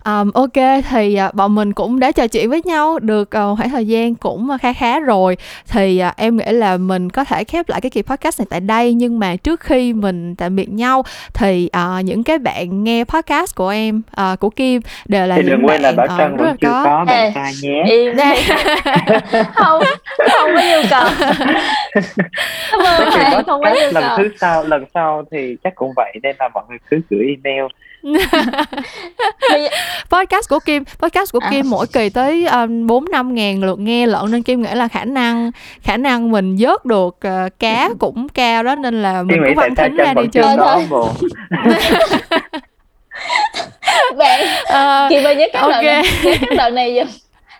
Um, 0.06 0.32
ok 0.32 0.84
thì 0.89 1.20
uh, 1.28 1.34
bọn 1.34 1.56
mình 1.56 1.74
cũng 1.74 2.00
đã 2.00 2.12
trò 2.12 2.28
chuyện 2.28 2.50
với 2.50 2.62
nhau 2.66 3.00
được 3.00 3.22
uh, 3.22 3.58
khoảng 3.58 3.70
thời 3.70 3.88
gian 3.88 4.16
cũng 4.16 4.50
khá 4.62 4.74
khá 4.74 5.00
rồi. 5.00 5.38
Thì 5.68 6.02
uh, 6.08 6.18
em 6.18 6.38
nghĩ 6.38 6.52
là 6.52 6.78
mình 6.78 7.10
có 7.10 7.24
thể 7.24 7.43
khép 7.43 7.70
lại 7.70 7.82
cái 7.82 7.89
kỳ 7.89 8.02
podcast 8.02 8.39
này 8.39 8.48
tại 8.50 8.60
đây 8.60 8.93
nhưng 8.93 9.20
mà 9.20 9.36
trước 9.36 9.60
khi 9.60 9.93
mình 9.93 10.36
tạm 10.36 10.56
biệt 10.56 10.70
nhau 10.70 11.04
thì 11.34 11.70
uh, 11.78 12.06
những 12.06 12.24
cái 12.24 12.38
bạn 12.38 12.84
nghe 12.84 13.04
podcast 13.04 13.56
của 13.56 13.70
em 13.70 14.02
uh, 14.22 14.39
của 14.39 14.50
Kim 14.50 14.82
đều 15.06 15.28
là 15.28 15.36
thì 15.36 15.43
đừng 15.43 15.66
quên 15.66 15.82
là 15.82 15.91
Bảo 15.91 16.06
uh, 16.06 16.39
vẫn 16.39 16.56
chưa 16.62 16.68
có, 16.68 16.84
có 16.84 17.06
bạn 17.06 17.32
trai 17.36 17.54
nhé. 17.62 17.84
không 19.56 19.84
không 20.32 20.50
có 20.56 20.62
yêu 20.62 20.82
cầu. 20.89 21.08
Không 23.45 23.62
có 23.64 23.74
lần 23.91 24.04
thứ 24.18 24.30
sau 24.41 24.64
lần 24.64 24.86
sau 24.93 25.24
thì 25.32 25.58
chắc 25.64 25.76
cũng 25.76 25.93
vậy 25.95 26.14
nên 26.24 26.36
là 26.39 26.50
mọi 26.54 26.64
người 26.70 26.78
cứ 26.89 27.02
gửi 27.10 27.26
email 27.43 27.66
podcast 30.10 30.50
của 30.50 30.60
Kim 30.60 30.84
podcast 31.00 31.34
của 31.34 31.39
à. 31.39 31.50
Kim 31.52 31.70
mỗi 31.70 31.88
kỳ 31.88 32.10
tới 32.10 32.45
um, 32.45 32.88
bốn 32.88 33.06
năm 33.12 33.36
ngàn 33.36 33.64
lượt 33.64 33.80
nghe 33.80 34.08
lận 34.08 34.32
nên 34.32 34.43
Kim 34.43 34.62
nghĩ 34.62 34.70
là 34.74 34.88
khả 34.88 35.06
năng 35.06 35.52
khả 35.82 35.98
năng 35.98 36.32
mình 36.32 36.56
vớt 36.60 36.86
được 36.86 37.08
uh, 37.08 37.60
cá 37.60 37.89
cũng 38.00 38.30
cao 38.30 38.64
đó 38.64 38.76
nên 38.76 39.02
là 39.02 39.24
mình 39.24 39.41
cũng 39.45 39.56
văn 39.56 39.76
thính 39.76 39.95
ra 39.95 40.14
đi 40.14 40.24
chơi 40.32 40.43
bạn 44.18 44.41
uh, 44.62 45.10
Kim 45.10 45.24
ơi 45.24 45.36
nhớ 45.36 45.45
các 45.54 45.62
okay. 45.62 45.84
đoạn 45.84 45.86
này. 45.86 46.04
Các 46.41 46.56
đoạn 46.58 46.76
này 46.76 46.95
giùm. 46.95 47.08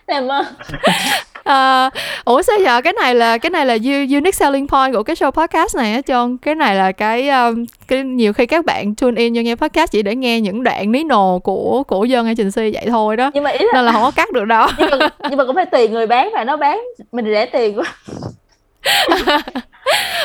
Làm 0.08 0.28
ơn 0.28 0.44
uh, 1.52 1.92
ủa 2.24 2.42
sao 2.42 2.56
giờ? 2.64 2.80
Cái 2.80 2.92
này 2.92 3.14
là 3.14 3.38
cái 3.38 3.50
này 3.50 3.66
là 3.66 3.74
unique 3.84 4.32
selling 4.32 4.68
point 4.68 4.94
của 4.94 5.02
cái 5.02 5.16
show 5.16 5.30
podcast 5.30 5.76
này 5.76 5.94
á 5.94 6.00
trơn 6.06 6.38
cái 6.38 6.54
này 6.54 6.74
là 6.74 6.92
cái 6.92 7.28
um, 7.28 7.64
cái 7.88 8.02
nhiều 8.02 8.32
khi 8.32 8.46
các 8.46 8.64
bạn 8.64 8.94
tune 8.94 9.22
in 9.22 9.34
vô 9.34 9.42
nghe 9.42 9.54
podcast 9.54 9.92
chỉ 9.92 10.02
để 10.02 10.16
nghe 10.16 10.40
những 10.40 10.64
đoạn 10.64 10.92
ní 10.92 11.04
nồ 11.04 11.38
của 11.38 11.82
của 11.82 12.04
dân 12.04 12.26
agency 12.26 12.70
vậy 12.74 12.86
thôi 12.88 13.16
đó. 13.16 13.30
Nhưng 13.34 13.44
mà 13.44 13.50
ý 13.50 13.58
là... 13.58 13.72
nên 13.74 13.84
là 13.84 13.92
không 13.92 14.02
có 14.02 14.10
cắt 14.10 14.32
được 14.32 14.44
đâu. 14.44 14.68
Nhưng 14.78 14.98
mà, 14.98 15.08
nhưng 15.28 15.38
mà 15.38 15.44
cũng 15.44 15.54
phải 15.54 15.66
tùy 15.66 15.88
người 15.88 16.06
bán 16.06 16.30
và 16.32 16.44
nó 16.44 16.56
bán 16.56 16.80
mình 17.12 17.24
rẻ 17.24 17.46
tiền 17.46 17.78
quá 17.78 17.84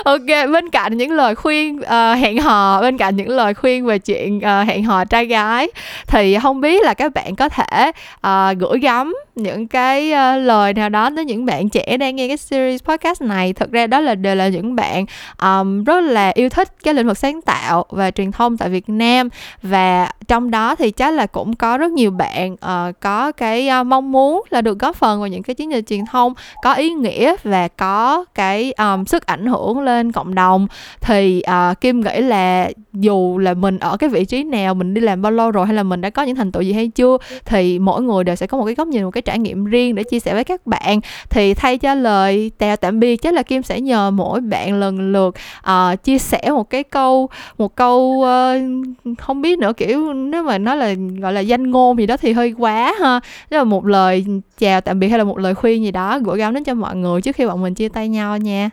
ok 0.03 0.51
bên 0.51 0.70
cạnh 0.70 0.97
những 0.97 1.11
lời 1.11 1.36
khuyên 1.36 1.80
uh, 1.80 2.20
hẹn 2.20 2.38
hò 2.41 2.82
bên 2.82 2.97
cạnh 2.97 3.16
những 3.16 3.30
lời 3.30 3.53
khuyên 3.53 3.86
về 3.86 3.99
chuyện 3.99 4.38
uh, 4.38 4.68
hẹn 4.68 4.84
hò 4.84 5.05
trai 5.05 5.26
gái 5.26 5.68
thì 6.07 6.38
không 6.41 6.61
biết 6.61 6.84
là 6.84 6.93
các 6.93 7.14
bạn 7.14 7.36
có 7.36 7.49
thể 7.49 7.91
uh, 8.28 8.57
gửi 8.59 8.80
gắm 8.80 9.16
những 9.36 9.68
cái 9.68 10.11
uh, 10.11 10.43
lời 10.43 10.74
nào 10.74 10.89
đó 10.89 11.09
tới 11.16 11.26
những 11.26 11.45
bạn 11.45 11.70
trẻ 11.70 11.97
đang 11.97 12.16
nghe 12.16 12.28
cái 12.28 12.38
series 12.38 12.84
podcast 12.84 13.22
này. 13.22 13.53
Thực 13.53 13.72
ra 13.72 13.88
đó 13.88 13.99
là 13.99 14.16
đều 14.16 14.36
là 14.36 14.47
những 14.47 14.76
bạn 14.76 15.05
um, 15.41 15.84
rất 15.84 16.01
là 16.01 16.30
yêu 16.30 16.49
thích 16.49 16.68
cái 16.84 16.93
lĩnh 16.93 17.07
vực 17.07 17.18
sáng 17.18 17.41
tạo 17.41 17.86
và 17.89 18.11
truyền 18.11 18.32
thông 18.32 18.57
tại 18.57 18.70
Việt 18.70 18.89
Nam. 18.89 19.30
Và 19.61 20.09
trong 20.28 20.51
đó 20.51 20.76
thì 20.76 20.91
chắc 20.91 21.14
là 21.14 21.26
cũng 21.26 21.55
có 21.55 21.78
rất 21.78 21.91
nhiều 21.91 22.11
bạn 22.11 22.53
uh, 22.53 22.99
có 22.99 23.32
cái 23.32 23.70
uh, 23.82 23.86
mong 23.86 24.11
muốn 24.11 24.43
là 24.49 24.61
được 24.61 24.80
góp 24.80 24.95
phần 24.95 25.20
vào 25.20 25.28
những 25.28 25.43
cái 25.43 25.55
chiến 25.55 25.72
dịch 25.72 25.86
truyền 25.88 26.05
thông 26.11 26.34
có 26.64 26.74
ý 26.74 26.89
nghĩa 26.89 27.36
và 27.43 27.68
có 27.68 28.26
cái 28.36 28.74
um, 28.78 29.05
sức 29.05 29.26
ảnh 29.26 29.45
hưởng 29.45 29.53
hưởng 29.54 29.82
lên 29.82 30.12
cộng 30.12 30.36
đồng. 30.36 30.68
Thì 31.01 31.43
uh, 31.72 31.82
Kim 31.82 32.01
nghĩ 32.01 32.22
là 32.22 32.70
dù 32.93 33.38
là 33.38 33.54
mình 33.54 33.80
ở 33.80 33.97
cái 33.97 34.10
vị 34.10 34.26
trí 34.26 34.43
nào 34.43 34.74
mình 34.74 34.93
đi 34.93 35.01
làm 35.01 35.22
bao 35.22 35.32
lâu 35.32 35.51
rồi 35.51 35.66
hay 35.66 35.76
là 35.76 35.84
mình 35.84 36.01
đã 36.01 36.10
có 36.10 36.24
những 36.24 36.36
thành 36.36 36.51
tựu 36.51 36.62
gì 36.62 36.74
hay 36.74 36.88
chưa 36.88 37.18
thì 37.45 37.80
mỗi 37.80 38.01
người 38.01 38.24
đều 38.24 38.36
sẽ 38.36 38.47
có 38.47 38.58
một 38.58 38.66
cái 38.66 38.76
góc 38.76 38.88
nhìn 38.88 39.04
một 39.04 39.12
cái 39.12 39.22
trải 39.22 39.39
nghiệm 39.39 39.66
riêng 39.66 39.95
để 39.95 40.04
chia 40.04 40.20
sẻ 40.20 40.34
với 40.34 40.43
các 40.43 40.68
bạn. 40.68 40.99
Thì 41.30 41.54
thay 41.54 41.78
cho 41.78 41.93
lời 41.93 42.51
chào 42.60 42.78
tạm 42.78 42.99
biệt 42.99 43.18
chắc 43.18 43.34
là 43.34 43.43
Kim 43.43 43.64
sẽ 43.64 43.82
nhờ 43.82 44.12
mỗi 44.12 44.41
bạn 44.41 44.80
lần 44.80 45.12
lượt 45.12 45.36
uh, 45.60 46.04
chia 46.04 46.18
sẻ 46.18 46.41
một 46.49 46.70
cái 46.70 46.84
câu 46.84 47.30
một 47.58 47.76
câu 47.76 47.99
uh, 47.99 49.18
không 49.20 49.41
biết 49.41 49.60
nữa 49.60 49.74
kiểu 49.78 50.14
nếu 50.14 50.43
mà 50.43 50.58
nói 50.58 50.78
là 50.78 50.93
gọi 51.22 51.34
là 51.34 51.39
danh 51.39 51.72
ngôn 51.72 51.97
gì 51.97 52.06
đó 52.06 52.18
thì 52.18 52.34
hơi 52.34 52.56
quá 52.58 52.93
ha. 52.99 53.20
Đó 53.49 53.58
là 53.58 53.64
một 53.64 53.86
lời 53.86 54.26
chào 54.58 54.82
tạm 54.82 54.99
biệt 54.99 55.08
hay 55.08 55.18
là 55.18 55.24
một 55.24 55.38
lời 55.38 55.56
khuyên 55.56 55.84
gì 55.84 55.91
đó 55.91 56.20
gửi 56.20 56.38
gắm 56.38 56.54
đến 56.54 56.64
cho 56.64 56.74
mọi 56.74 56.95
người 56.95 57.22
trước 57.22 57.36
khi 57.36 57.45
bọn 57.45 57.62
mình 57.62 57.74
chia 57.74 57.89
tay 57.89 58.10
nhau 58.10 58.38
nha 58.38 58.70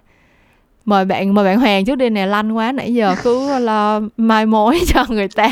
mời 0.85 1.05
bạn 1.05 1.35
mời 1.35 1.45
bạn 1.45 1.59
Hoàng 1.59 1.85
trước 1.85 1.97
đi 1.97 2.11
nè 2.11 2.26
lanh 2.26 2.57
quá 2.57 2.72
nãy 2.72 2.95
giờ 2.95 3.14
cứ 3.24 3.59
lo 3.59 4.01
mai 4.16 4.47
mối 4.47 4.78
cho 4.87 5.05
người 5.09 5.28
ta 5.37 5.49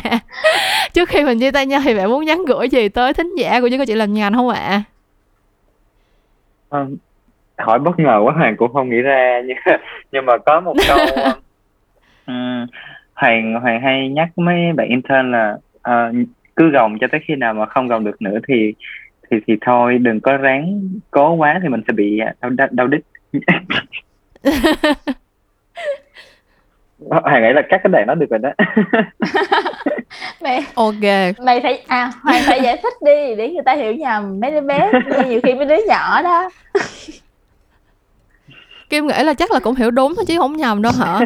trước 0.93 1.09
khi 1.09 1.25
mình 1.25 1.39
chia 1.39 1.51
tay 1.51 1.67
nhau 1.67 1.81
thì 1.85 1.95
bạn 1.95 2.11
muốn 2.11 2.25
nhắn 2.25 2.45
gửi 2.45 2.69
gì 2.69 2.89
tới 2.89 3.15
thính 3.15 3.35
giả 3.39 3.61
của 3.61 3.69
câu 3.77 3.87
chuyện 3.87 3.99
làm 3.99 4.15
ngành 4.15 4.35
không 4.35 4.49
ạ 4.49 4.85
à? 6.71 6.87
hỏi 7.59 7.79
bất 7.79 7.99
ngờ 7.99 8.21
quá 8.25 8.33
Hoàng 8.33 8.57
cũng 8.57 8.73
không 8.73 8.91
nghĩ 8.91 8.97
ra 8.97 9.41
nhưng 9.47 9.57
nhưng 10.13 10.27
mà 10.27 10.39
có 10.39 10.61
một 10.61 10.75
câu 10.89 10.99
um, 12.27 12.67
Hoàng 13.15 13.61
Hoàng 13.61 13.81
hay 13.83 14.09
nhắc 14.09 14.39
mấy 14.39 14.73
bạn 14.77 14.89
intern 14.89 15.33
là 15.33 15.57
uh, 15.77 16.15
cứ 16.57 16.71
gồng 16.71 16.99
cho 16.99 17.07
tới 17.13 17.21
khi 17.27 17.35
nào 17.35 17.55
mà 17.55 17.67
không 17.67 17.89
gồng 17.89 18.05
được 18.05 18.23
nữa 18.23 18.39
thì 18.49 18.75
thì 19.31 19.37
thì 19.47 19.57
thôi 19.61 19.99
đừng 19.99 20.21
có 20.21 20.37
ráng 20.37 20.91
cố 21.11 21.33
quá 21.33 21.61
thì 21.63 21.69
mình 21.69 21.81
sẽ 21.87 21.93
bị 21.93 22.21
đau 22.41 22.69
đau 22.71 22.87
đít 22.87 23.01
Hoàng 27.11 27.43
nghĩ 27.43 27.53
là 27.55 27.63
các 27.69 27.81
cái 27.85 27.91
đoạn 27.93 28.07
đó 28.07 28.15
được 28.15 28.27
rồi 28.31 28.39
đó. 28.39 28.51
Mày 30.41 30.65
ok. 30.75 31.35
mày 31.45 31.61
phải 31.61 31.83
à 31.87 32.11
hoàng 32.23 32.43
phải 32.47 32.61
giải 32.63 32.77
thích 32.83 32.93
đi 33.05 33.35
để 33.37 33.51
người 33.51 33.63
ta 33.65 33.75
hiểu 33.75 33.95
nhầm. 33.95 34.41
Mấy 34.41 34.51
đứa 34.51 34.61
bé 34.61 34.91
nhiều 35.29 35.41
khi 35.43 35.55
mấy 35.55 35.65
đứa 35.65 35.77
nhỏ 35.89 36.23
đó. 36.23 36.51
Kim 38.91 39.07
nghĩ 39.07 39.23
là 39.23 39.35
chắc 39.35 39.53
là 39.53 39.61
cũng 39.61 39.75
hiểu 39.75 39.91
đúng 39.91 40.15
thôi 40.15 40.25
chứ 40.29 40.39
không 40.39 40.57
nhầm 40.57 40.83
đâu 40.83 40.93
hả? 40.99 41.21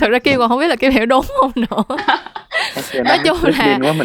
Thật 0.00 0.10
ra 0.10 0.18
kim 0.18 0.38
còn 0.38 0.48
không 0.48 0.60
biết 0.60 0.68
là 0.68 0.76
kim 0.76 0.92
hiểu 0.92 1.06
đúng 1.06 1.24
không 1.40 1.50
nữa. 1.54 1.96
Nói 3.04 3.18
chung 3.24 3.36
là 3.42 3.52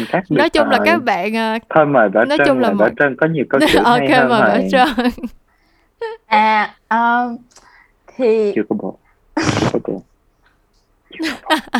khác 0.08 0.22
nói 0.30 0.48
chung 0.48 0.68
là 0.68 0.78
các 0.84 1.02
bạn 1.04 1.34
ờ, 1.34 1.58
thôi 1.74 1.86
mời 1.86 2.08
bảo 2.08 2.24
nói 2.24 2.38
chung 2.46 2.58
là 2.58 2.72
trân 2.98 3.16
có 3.16 3.26
nhiều 3.26 3.44
câu 3.48 3.60
chuyện 3.72 3.82
ok 3.82 4.00
hay 4.10 4.24
mời 4.28 4.40
bảo 4.40 4.58
trân. 4.70 4.88
À 6.26 6.74
uh, 6.94 7.40
thì 8.18 8.52
chưa 8.54 8.62
có 8.68 8.76
bộ. 8.78 8.96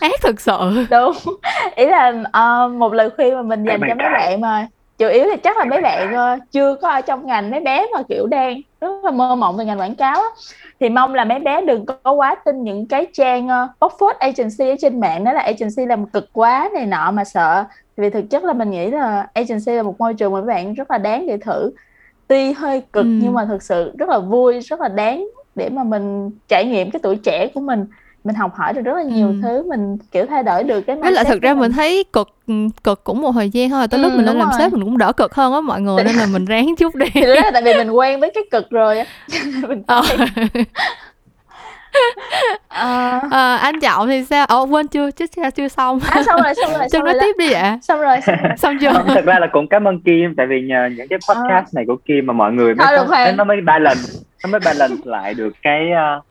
Ác 0.00 0.12
thực 0.22 0.40
sự. 0.40 0.86
Đúng. 0.90 1.12
Ý 1.76 1.86
là 1.86 2.08
uh, 2.08 2.70
một 2.72 2.92
lời 2.92 3.10
khuyên 3.10 3.34
mà 3.34 3.42
mình 3.42 3.64
dành 3.64 3.80
cho 3.80 3.94
mấy 3.94 4.08
bạn 4.12 4.40
mà 4.40 4.68
chủ 4.98 5.08
yếu 5.08 5.24
thì 5.30 5.36
chắc 5.36 5.58
là 5.58 5.64
mấy 5.64 5.80
bạn 5.80 6.14
uh, 6.14 6.42
chưa 6.52 6.74
có 6.74 6.88
ở 6.88 7.00
trong 7.00 7.26
ngành 7.26 7.50
mấy 7.50 7.60
bé 7.60 7.86
mà 7.94 8.02
kiểu 8.08 8.26
đang 8.26 8.60
rất 8.80 9.04
là 9.04 9.10
mơ 9.10 9.34
mộng 9.34 9.56
về 9.56 9.64
ngành 9.64 9.80
quảng 9.80 9.94
cáo 9.94 10.14
á. 10.14 10.28
thì 10.80 10.88
mong 10.88 11.14
là 11.14 11.24
mấy 11.24 11.38
bé 11.38 11.60
đừng 11.60 11.86
có 11.86 12.12
quá 12.12 12.34
tin 12.34 12.64
những 12.64 12.86
cái 12.86 13.06
trang 13.12 13.46
uh, 13.46 13.92
Oxford 13.92 14.14
agency 14.18 14.70
ở 14.70 14.74
trên 14.80 15.00
mạng 15.00 15.24
đó 15.24 15.32
là 15.32 15.40
agency 15.40 15.86
làm 15.86 16.06
cực 16.06 16.28
quá 16.32 16.70
này 16.74 16.86
nọ 16.86 17.10
mà 17.10 17.24
sợ. 17.24 17.64
Vì 17.96 18.10
thực 18.10 18.30
chất 18.30 18.44
là 18.44 18.52
mình 18.52 18.70
nghĩ 18.70 18.90
là 18.90 19.26
agency 19.34 19.72
là 19.72 19.82
một 19.82 19.94
môi 19.98 20.14
trường 20.14 20.32
mà 20.32 20.40
các 20.40 20.46
bạn 20.46 20.74
rất 20.74 20.90
là 20.90 20.98
đáng 20.98 21.26
để 21.26 21.36
thử. 21.36 21.70
Tuy 22.28 22.52
hơi 22.52 22.82
cực 22.92 23.04
ừ. 23.04 23.18
nhưng 23.22 23.32
mà 23.34 23.44
thực 23.44 23.62
sự 23.62 23.92
rất 23.98 24.08
là 24.08 24.18
vui 24.18 24.60
rất 24.60 24.80
là 24.80 24.88
đáng 24.88 25.28
để 25.54 25.68
mà 25.68 25.84
mình 25.84 26.30
trải 26.48 26.64
nghiệm 26.64 26.90
cái 26.90 27.00
tuổi 27.02 27.16
trẻ 27.16 27.48
của 27.54 27.60
mình 27.60 27.86
mình 28.24 28.34
học 28.34 28.54
hỏi 28.54 28.72
được 28.72 28.82
rất 28.84 28.96
là 28.96 29.02
nhiều 29.02 29.28
ừ. 29.28 29.34
thứ 29.42 29.62
mình 29.68 29.98
kiểu 30.12 30.26
thay 30.26 30.42
đổi 30.42 30.64
được 30.64 30.80
cái 30.80 30.96
lại 30.96 31.24
thực 31.24 31.42
ra 31.42 31.54
mình. 31.54 31.60
mình 31.60 31.72
thấy 31.72 32.04
cực 32.12 32.28
cực 32.84 33.04
cũng 33.04 33.22
một 33.22 33.32
thời 33.32 33.50
gian 33.50 33.70
thôi 33.70 33.88
tới 33.88 34.00
ừ, 34.00 34.02
lúc 34.02 34.12
mình 34.16 34.26
lên 34.26 34.38
làm 34.38 34.48
sếp 34.58 34.72
mình 34.72 34.84
cũng 34.84 34.98
đỡ 34.98 35.12
cực 35.12 35.34
hơn 35.34 35.52
á 35.52 35.60
mọi 35.60 35.80
người 35.80 36.04
nên 36.04 36.16
là 36.16 36.26
mình 36.26 36.44
ráng 36.44 36.74
chút 36.78 36.94
đi 36.94 37.06
thì 37.14 37.20
đó 37.20 37.34
là 37.34 37.50
tại 37.52 37.62
vì 37.62 37.74
mình 37.74 37.90
quen 37.90 38.20
với 38.20 38.30
cái 38.34 38.44
cực 38.50 38.70
rồi 38.70 38.98
á 38.98 39.06
ờ. 39.86 40.02
à, 42.68 43.20
à, 43.30 43.56
anh 43.56 43.80
trọng 43.80 44.08
thì 44.08 44.24
sao? 44.24 44.46
Ồ 44.46 44.64
quên 44.64 44.88
chưa? 44.88 45.10
Chứ 45.10 45.26
chưa 45.54 45.68
xong. 45.68 46.00
À, 46.10 46.22
xong 46.22 46.40
rồi 46.42 46.54
xong 46.54 46.72
rồi 46.78 46.88
xong 46.92 47.04
nói 47.04 47.14
tiếp 47.20 47.32
đi 47.38 47.52
ạ. 47.52 47.78
Xong 47.82 48.00
rồi. 48.00 48.16
Xong, 48.20 48.36
xong 48.56 48.76
chưa? 48.80 48.92
Không, 48.92 49.06
thật 49.06 49.24
ra 49.24 49.38
là 49.38 49.46
cũng 49.46 49.68
cảm 49.68 49.88
ơn 49.88 50.00
kim 50.00 50.34
tại 50.36 50.46
vì 50.46 50.60
nhờ 50.62 50.88
những 50.96 51.08
cái 51.08 51.18
podcast 51.28 51.66
à. 51.66 51.72
này 51.72 51.84
của 51.86 51.96
kim 51.96 52.26
mà 52.26 52.32
mọi 52.32 52.52
người 52.52 52.74
mới 52.74 52.86
Thôi, 52.96 53.06
có, 53.10 53.32
nó 53.36 53.44
mới 53.44 53.60
ba 53.60 53.78
lần 53.78 53.98
nó 54.44 54.50
mới 54.50 54.60
balance 54.64 55.02
lại 55.04 55.34
được 55.34 55.52
cái 55.62 55.90
uh, 55.92 56.24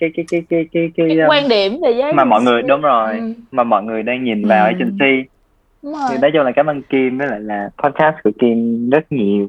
cái 0.00 0.10
cái 0.14 0.24
cái 0.30 0.42
cái 0.50 0.66
cái 0.72 0.90
cái, 0.96 1.08
cái 1.08 1.26
quan 1.28 1.48
điểm 1.48 1.80
về 1.82 1.92
với 1.92 2.12
mà 2.12 2.24
mọi 2.24 2.42
người 2.42 2.62
đúng 2.62 2.80
rồi 2.80 3.16
ừ. 3.18 3.32
mà 3.50 3.64
mọi 3.64 3.82
người 3.82 4.02
đang 4.02 4.24
nhìn 4.24 4.44
vào 4.44 4.66
ừ. 4.66 4.72
agency. 4.72 5.28
Thì 5.82 6.18
nói 6.20 6.30
chung 6.34 6.42
là 6.42 6.52
cảm 6.52 6.66
ơn 6.66 6.82
Kim 6.82 7.18
với 7.18 7.26
lại 7.26 7.40
là 7.40 7.70
podcast 7.82 8.16
của 8.24 8.30
Kim 8.38 8.90
rất 8.90 9.12
nhiều 9.12 9.48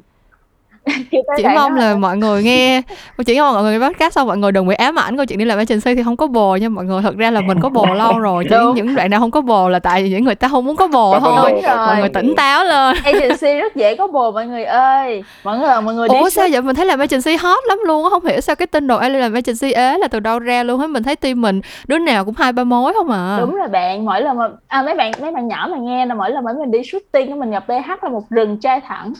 chỉ 1.36 1.44
mong 1.54 1.74
là 1.74 1.94
mọi 1.94 2.16
người 2.16 2.42
nghe 2.42 2.82
chỉ 3.26 3.40
mong 3.40 3.54
mọi 3.54 3.62
người 3.62 3.78
nghe 3.78 3.88
podcast 3.88 4.14
xong 4.14 4.28
mọi 4.28 4.38
người 4.38 4.52
đừng 4.52 4.68
bị 4.68 4.74
ám 4.74 4.98
ảnh 4.98 5.16
câu 5.16 5.26
chuyện 5.26 5.38
đi 5.38 5.44
làm 5.44 5.58
agency 5.58 5.94
thì 5.94 6.02
không 6.02 6.16
có 6.16 6.26
bồ 6.26 6.56
nha 6.56 6.68
mọi 6.68 6.84
người. 6.84 7.02
Thật 7.02 7.16
ra 7.16 7.30
là 7.30 7.40
mình 7.40 7.60
có 7.60 7.68
bồ 7.68 7.86
lâu 7.94 8.18
rồi 8.18 8.44
chỉ 8.50 8.56
những 8.74 8.94
đoạn 8.94 9.10
nào 9.10 9.20
không 9.20 9.30
có 9.30 9.40
bồ 9.40 9.68
là 9.68 9.78
tại 9.78 10.02
vì 10.02 10.10
những 10.10 10.24
người 10.24 10.34
ta 10.34 10.48
không 10.48 10.64
muốn 10.64 10.76
có 10.76 10.88
bồ 10.88 11.20
thôi. 11.20 11.62
mọi 11.76 12.00
người 12.00 12.08
tỉnh 12.08 12.34
táo 12.36 12.64
lên. 12.64 12.96
Agency 13.04 13.54
rất 13.60 13.76
dễ 13.76 13.96
có 13.96 14.06
bồ 14.06 14.30
mọi 14.30 14.46
người 14.46 14.64
ơi. 14.64 15.22
Mọi 15.44 15.58
người 15.58 15.80
mọi 15.80 15.94
người 15.94 16.08
ủa 16.08 16.28
sao 16.28 16.48
vậy 16.50 16.62
mình 16.62 16.76
thấy 16.76 16.86
làm 16.86 16.98
agency 16.98 17.36
hot 17.36 17.58
lắm 17.68 17.78
luôn 17.86 18.10
không 18.10 18.24
hiểu 18.24 18.40
sao 18.40 18.56
cái 18.56 18.66
tin 18.66 18.86
đồn 18.86 19.00
ai 19.00 19.10
làm 19.10 19.34
agency 19.34 19.72
ế 19.72 19.98
là 19.98 20.08
từ 20.08 20.20
đâu 20.20 20.38
ra 20.38 20.62
luôn 20.62 20.80
hết 20.80 20.86
mình 20.86 21.02
thấy 21.02 21.16
team 21.16 21.40
mình 21.40 21.60
đứa 21.86 21.98
nào 21.98 22.24
cũng 22.24 22.34
hai 22.38 22.52
ba 22.52 22.64
mối 22.64 22.92
không 22.92 23.10
à. 23.10 23.36
Đúng 23.40 23.54
rồi 23.54 23.68
bạn 23.68 24.04
mỗi 24.04 24.22
lần 24.22 24.38
mà 24.38 24.48
à, 24.66 24.82
mấy 24.82 24.94
bạn 24.94 25.12
mấy 25.20 25.30
bạn 25.30 25.48
nhỏ 25.48 25.68
mà 25.70 25.78
nghe 25.78 26.06
là 26.06 26.14
mỗi 26.14 26.30
lần 26.30 26.44
mấy 26.44 26.54
mình 26.54 26.70
đi 26.70 26.78
shooting 26.92 27.40
mình 27.40 27.50
gặp 27.50 27.64
BH 27.68 27.88
là 28.02 28.08
một 28.08 28.30
rừng 28.30 28.56
trai 28.60 28.80
thẳng. 28.80 29.12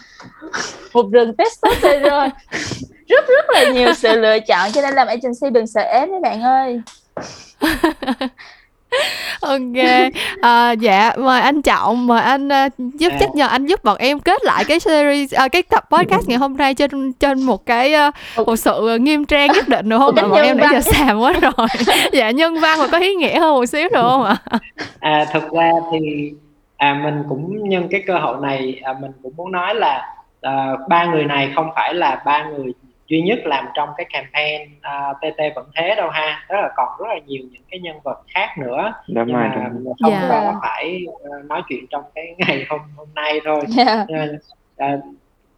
Một 0.95 1.07
rừng 1.13 1.35
test 1.37 1.60
testosterone 1.63 2.31
rất 3.09 3.29
rất 3.29 3.45
là 3.49 3.71
nhiều 3.71 3.95
sự 3.95 4.21
lựa 4.21 4.39
chọn 4.41 4.73
cho 4.73 4.83
nên 4.83 4.95
làm 4.95 5.07
agency 5.07 5.51
đừng 5.53 5.67
sợ 5.67 5.81
ế 5.81 6.07
mấy 6.07 6.21
bạn 6.21 6.43
ơi. 6.43 6.81
Ok. 9.41 10.13
À, 10.41 10.73
dạ 10.73 11.13
mời 11.19 11.41
anh 11.41 11.63
trọng 11.63 12.07
mời 12.07 12.21
anh 12.21 12.49
uh, 12.49 12.79
giúp 12.79 13.13
chắc 13.21 13.35
nhờ 13.35 13.47
anh 13.47 13.67
giúp 13.67 13.85
bọn 13.85 13.97
em 13.99 14.21
kết 14.21 14.45
lại 14.45 14.65
cái 14.65 14.81
series 14.81 15.35
uh, 15.45 15.53
cái 15.53 15.63
tập 15.63 15.85
podcast 15.91 16.29
ngày 16.29 16.39
hôm 16.39 16.57
nay 16.57 16.75
trên 16.75 17.13
trên 17.13 17.43
một 17.43 17.67
cái 17.67 17.95
uh, 18.37 18.47
một 18.47 18.57
sự 18.57 18.99
nghiêm 19.01 19.25
trang 19.25 19.49
nhất 19.53 19.69
định 19.69 19.89
được 19.89 19.99
không? 19.99 20.15
Ạ 20.17 20.23
bọn 20.29 20.43
em 20.43 20.57
đã 20.57 20.69
giờ 20.73 20.81
xàm 20.81 21.21
quá 21.21 21.33
rồi. 21.41 21.67
Dạ 22.13 22.31
nhân 22.31 22.61
văn 22.61 22.79
và 22.79 22.89
có 22.93 22.99
ý 22.99 23.15
nghĩa 23.15 23.41
hơn 23.41 23.55
một 23.55 23.67
xíu 23.67 23.89
được 23.89 24.03
không 24.03 24.25
ạ? 24.25 24.37
À 25.01 25.27
thực 25.33 25.53
ra 25.53 25.71
thì 25.93 26.33
à 26.77 26.95
mình 27.05 27.23
cũng 27.29 27.69
nhân 27.69 27.89
cái 27.91 28.03
cơ 28.07 28.19
hội 28.19 28.37
này 28.43 28.81
à, 28.85 28.93
mình 29.01 29.11
cũng 29.23 29.33
muốn 29.37 29.53
nói 29.53 29.75
là 29.75 30.15
uh, 30.47 30.89
ba 30.89 31.05
người 31.05 31.25
này 31.25 31.53
không 31.55 31.71
phải 31.75 31.95
là 31.95 32.23
ba 32.25 32.45
người 32.45 32.73
duy 33.11 33.21
nhất 33.21 33.39
làm 33.45 33.67
trong 33.75 33.89
cái 33.97 34.07
campaign 34.11 34.63
uh, 34.63 34.83
à, 34.83 35.13
TT 35.21 35.55
vẫn 35.55 35.67
thế 35.77 35.95
đâu 35.95 36.11
ha. 36.11 36.45
Đó 36.49 36.61
là 36.61 36.71
còn 36.77 36.89
rất 36.99 37.07
là 37.09 37.19
nhiều 37.27 37.43
những 37.53 37.63
cái 37.71 37.81
nhân 37.81 37.97
vật 38.05 38.23
khác 38.35 38.49
nữa. 38.59 38.93
Đúng 39.09 39.27
nhưng 39.27 39.37
mà 39.37 39.71
không 40.03 40.13
yeah. 40.13 40.29
có 40.29 40.61
phải 40.63 41.05
uh, 41.07 41.45
nói 41.45 41.63
chuyện 41.69 41.87
trong 41.91 42.03
cái 42.15 42.35
ngày 42.39 42.67
hôm 42.69 42.81
hôm 42.97 43.09
nay 43.15 43.41
thôi. 43.45 43.61
Yeah. 43.79 44.09
uh, 44.11 45.05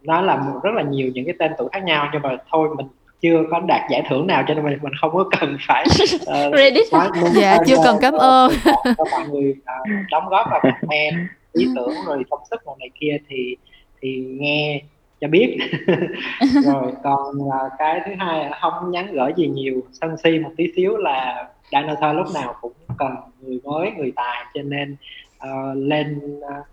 nó 0.03 0.21
là 0.21 0.35
một, 0.35 0.59
rất 0.63 0.71
là 0.73 0.81
nhiều 0.81 1.11
những 1.13 1.25
cái 1.25 1.35
tên 1.39 1.51
tuổi 1.57 1.69
khác 1.71 1.83
nhau 1.83 2.09
nhưng 2.13 2.21
mà 2.21 2.37
thôi 2.51 2.69
mình 2.77 2.87
chưa 3.21 3.43
có 3.51 3.59
đạt 3.59 3.81
giải 3.89 4.03
thưởng 4.09 4.27
nào 4.27 4.43
cho 4.47 4.53
nên 4.53 4.65
mình 4.65 4.79
mình 4.81 4.93
không 5.01 5.11
có 5.13 5.29
cần 5.39 5.57
phải 5.67 5.85
uh, 6.15 6.53
Reddit. 6.57 6.93
nói, 6.93 7.09
dạ 7.33 7.57
chưa 7.67 7.75
cần 7.83 7.97
cảm 8.01 8.13
ơn. 8.13 8.51
cho 8.97 9.05
mọi 9.11 9.27
người 9.29 9.51
uh, 9.51 10.09
đóng 10.11 10.29
góp 10.29 10.47
vào 10.51 10.61
comment 10.61 11.15
ý 11.53 11.67
tưởng 11.75 11.93
rồi 12.07 12.23
công 12.29 12.39
sức 12.49 12.67
này, 12.67 12.75
này 12.79 12.89
kia 12.99 13.17
thì 13.29 13.55
thì 14.03 14.25
nghe 14.39 14.81
cho 15.21 15.27
biết. 15.27 15.57
Rồi 16.63 16.91
còn 17.03 17.37
uh, 17.37 17.71
cái 17.79 17.99
thứ 18.05 18.11
hai 18.17 18.45
là 18.45 18.59
không 18.61 18.91
nhắn 18.91 19.13
gửi 19.13 19.31
gì 19.37 19.47
nhiều 19.47 19.81
sân 19.91 20.15
si 20.23 20.39
một 20.39 20.51
tí 20.57 20.67
xíu 20.75 20.97
là 20.97 21.47
dinosaur 21.71 22.15
lúc 22.15 22.27
nào 22.33 22.55
cũng 22.61 22.73
cần 22.97 23.11
người 23.41 23.59
mới 23.63 23.91
người 23.97 24.11
tài 24.15 24.45
cho 24.53 24.61
nên 24.61 24.95
uh, 25.43 25.77
lên 25.77 26.19
ờ, 26.41 26.63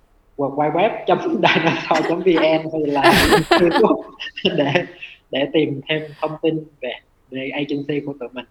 uh, 0.44 0.52
trong 1.06 1.18
dinosaur 1.20 2.24
vn 2.24 2.70
hay 2.72 2.86
là 2.86 3.02
Facebook 3.50 4.02
để 4.56 4.72
để 5.30 5.46
tìm 5.52 5.80
thêm 5.88 6.02
thông 6.20 6.32
tin 6.42 6.64
về 6.80 6.92
về 7.30 7.50
agency 7.52 8.00
của 8.06 8.14
tụi 8.20 8.28
mình. 8.32 8.44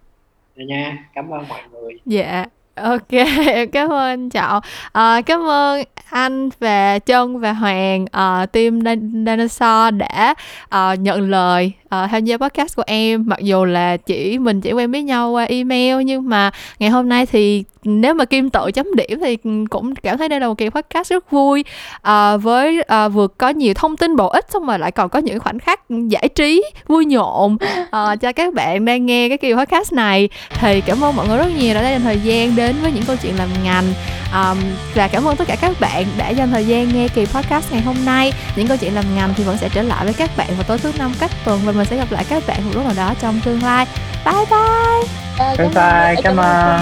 Nha 0.56 1.10
cảm 1.14 1.30
ơn 1.30 1.48
mọi 1.50 1.62
người. 1.72 1.94
Dạ 2.06 2.46
ok 2.84 3.10
cảm 3.72 3.90
ơn 3.90 4.00
anh 4.00 4.30
trọng 4.30 4.64
à, 4.92 5.22
cảm 5.22 5.50
ơn 5.50 5.84
anh 6.10 6.50
và 6.60 7.00
Trân 7.00 7.40
và 7.40 7.54
Hoàng 7.54 8.04
uh, 8.04 8.52
team 8.52 8.80
Dinosaur 9.26 9.96
đã 9.96 10.36
uh, 10.76 11.00
nhận 11.00 11.30
lời 11.30 11.74
uh, 11.96 12.10
tham 12.12 12.26
gia 12.26 12.38
podcast 12.38 12.76
của 12.76 12.84
em. 12.86 13.24
Mặc 13.28 13.40
dù 13.40 13.66
là 13.66 13.98
chỉ 13.98 14.40
mình 14.40 14.62
chỉ 14.62 14.72
quen 14.72 14.92
biết 14.92 15.02
nhau 15.02 15.32
qua 15.32 15.44
email 15.44 16.04
nhưng 16.04 16.30
mà 16.30 16.52
ngày 16.80 16.90
hôm 16.90 17.10
nay 17.10 17.26
thì 17.26 17.64
nếu 17.84 18.14
mà 18.14 18.26
kim 18.26 18.50
tự 18.50 18.72
chấm 18.72 18.96
điểm 18.96 19.20
thì 19.20 19.38
cũng 19.70 19.96
cảm 19.96 20.18
thấy 20.18 20.30
đây 20.30 20.40
là 20.40 20.48
một 20.48 20.58
kỳ 20.58 20.70
podcast 20.70 21.12
rất 21.12 21.32
vui. 21.32 21.66
À, 22.02 22.38
với 22.38 22.82
à, 22.82 23.08
vừa 23.08 23.28
có 23.28 23.50
nhiều 23.50 23.74
thông 23.74 23.98
tin 23.98 24.16
bổ 24.16 24.28
ích 24.28 24.46
xong 24.54 24.66
rồi 24.66 24.80
lại 24.80 24.92
còn 24.92 25.10
có 25.10 25.20
những 25.20 25.40
khoảnh 25.40 25.60
khắc 25.60 25.80
giải 25.90 26.30
trí 26.36 26.64
vui 26.88 27.06
nhộn. 27.06 27.58
À, 27.92 28.16
cho 28.16 28.32
các 28.32 28.54
bạn 28.54 28.86
đang 28.86 29.06
nghe 29.06 29.30
cái 29.30 29.38
kỳ 29.38 29.54
podcast 29.54 29.94
này 29.94 30.30
thì 30.60 30.82
cảm 30.82 31.04
ơn 31.04 31.16
mọi 31.16 31.28
người 31.28 31.38
rất 31.38 31.50
nhiều 31.60 31.74
đã 31.74 31.90
dành 31.90 32.02
thời 32.02 32.20
gian 32.20 32.56
đến 32.56 32.76
với 32.82 32.92
những 32.92 33.04
câu 33.08 33.16
chuyện 33.22 33.34
làm 33.38 33.50
ngành 33.64 33.86
um, 34.34 34.58
và 34.96 35.08
cảm 35.08 35.28
ơn 35.28 35.36
tất 35.36 35.48
cả 35.48 35.56
các 35.62 35.80
bạn 35.80 36.06
đã 36.18 36.30
dành 36.30 36.52
thời 36.52 36.68
gian 36.68 36.90
nghe 36.94 37.08
kỳ 37.08 37.26
podcast 37.26 37.72
ngày 37.72 37.82
hôm 37.82 38.06
nay. 38.06 38.34
Những 38.56 38.68
câu 38.68 38.78
chuyện 38.78 38.96
làm 38.96 39.16
ngành 39.16 39.34
thì 39.38 39.44
vẫn 39.44 39.58
sẽ 39.58 39.70
trở 39.70 39.82
lại 39.82 40.06
với 40.06 40.14
các 40.14 40.38
bạn 40.38 40.48
vào 40.48 40.64
tối 40.64 40.78
thứ 40.78 40.92
năm 40.98 41.14
cách 41.20 41.32
tuần 41.46 41.62
và 41.66 41.72
mình 41.72 41.86
sẽ 41.86 41.98
gặp 41.98 42.12
lại 42.12 42.26
các 42.30 42.44
bạn 42.48 42.66
một 42.66 42.72
lúc 42.74 42.86
nào 42.86 42.94
đó 42.98 43.14
trong 43.22 43.40
tương 43.46 43.64
lai. 43.64 43.88
Bye 44.26 44.46
bye. 44.50 45.58
Bye 45.58 45.68
bye 45.68 46.16
cảm 46.24 46.38
ơn. 46.38 46.82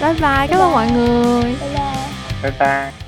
bye 0.00 0.12
bye 0.12 0.46
cảm 0.46 0.60
ơn 0.60 0.72
mọi 0.72 0.90
người. 0.90 1.42
Bye 1.42 1.70
bye. 1.74 1.88
Bye 2.42 2.52
bye 2.58 3.07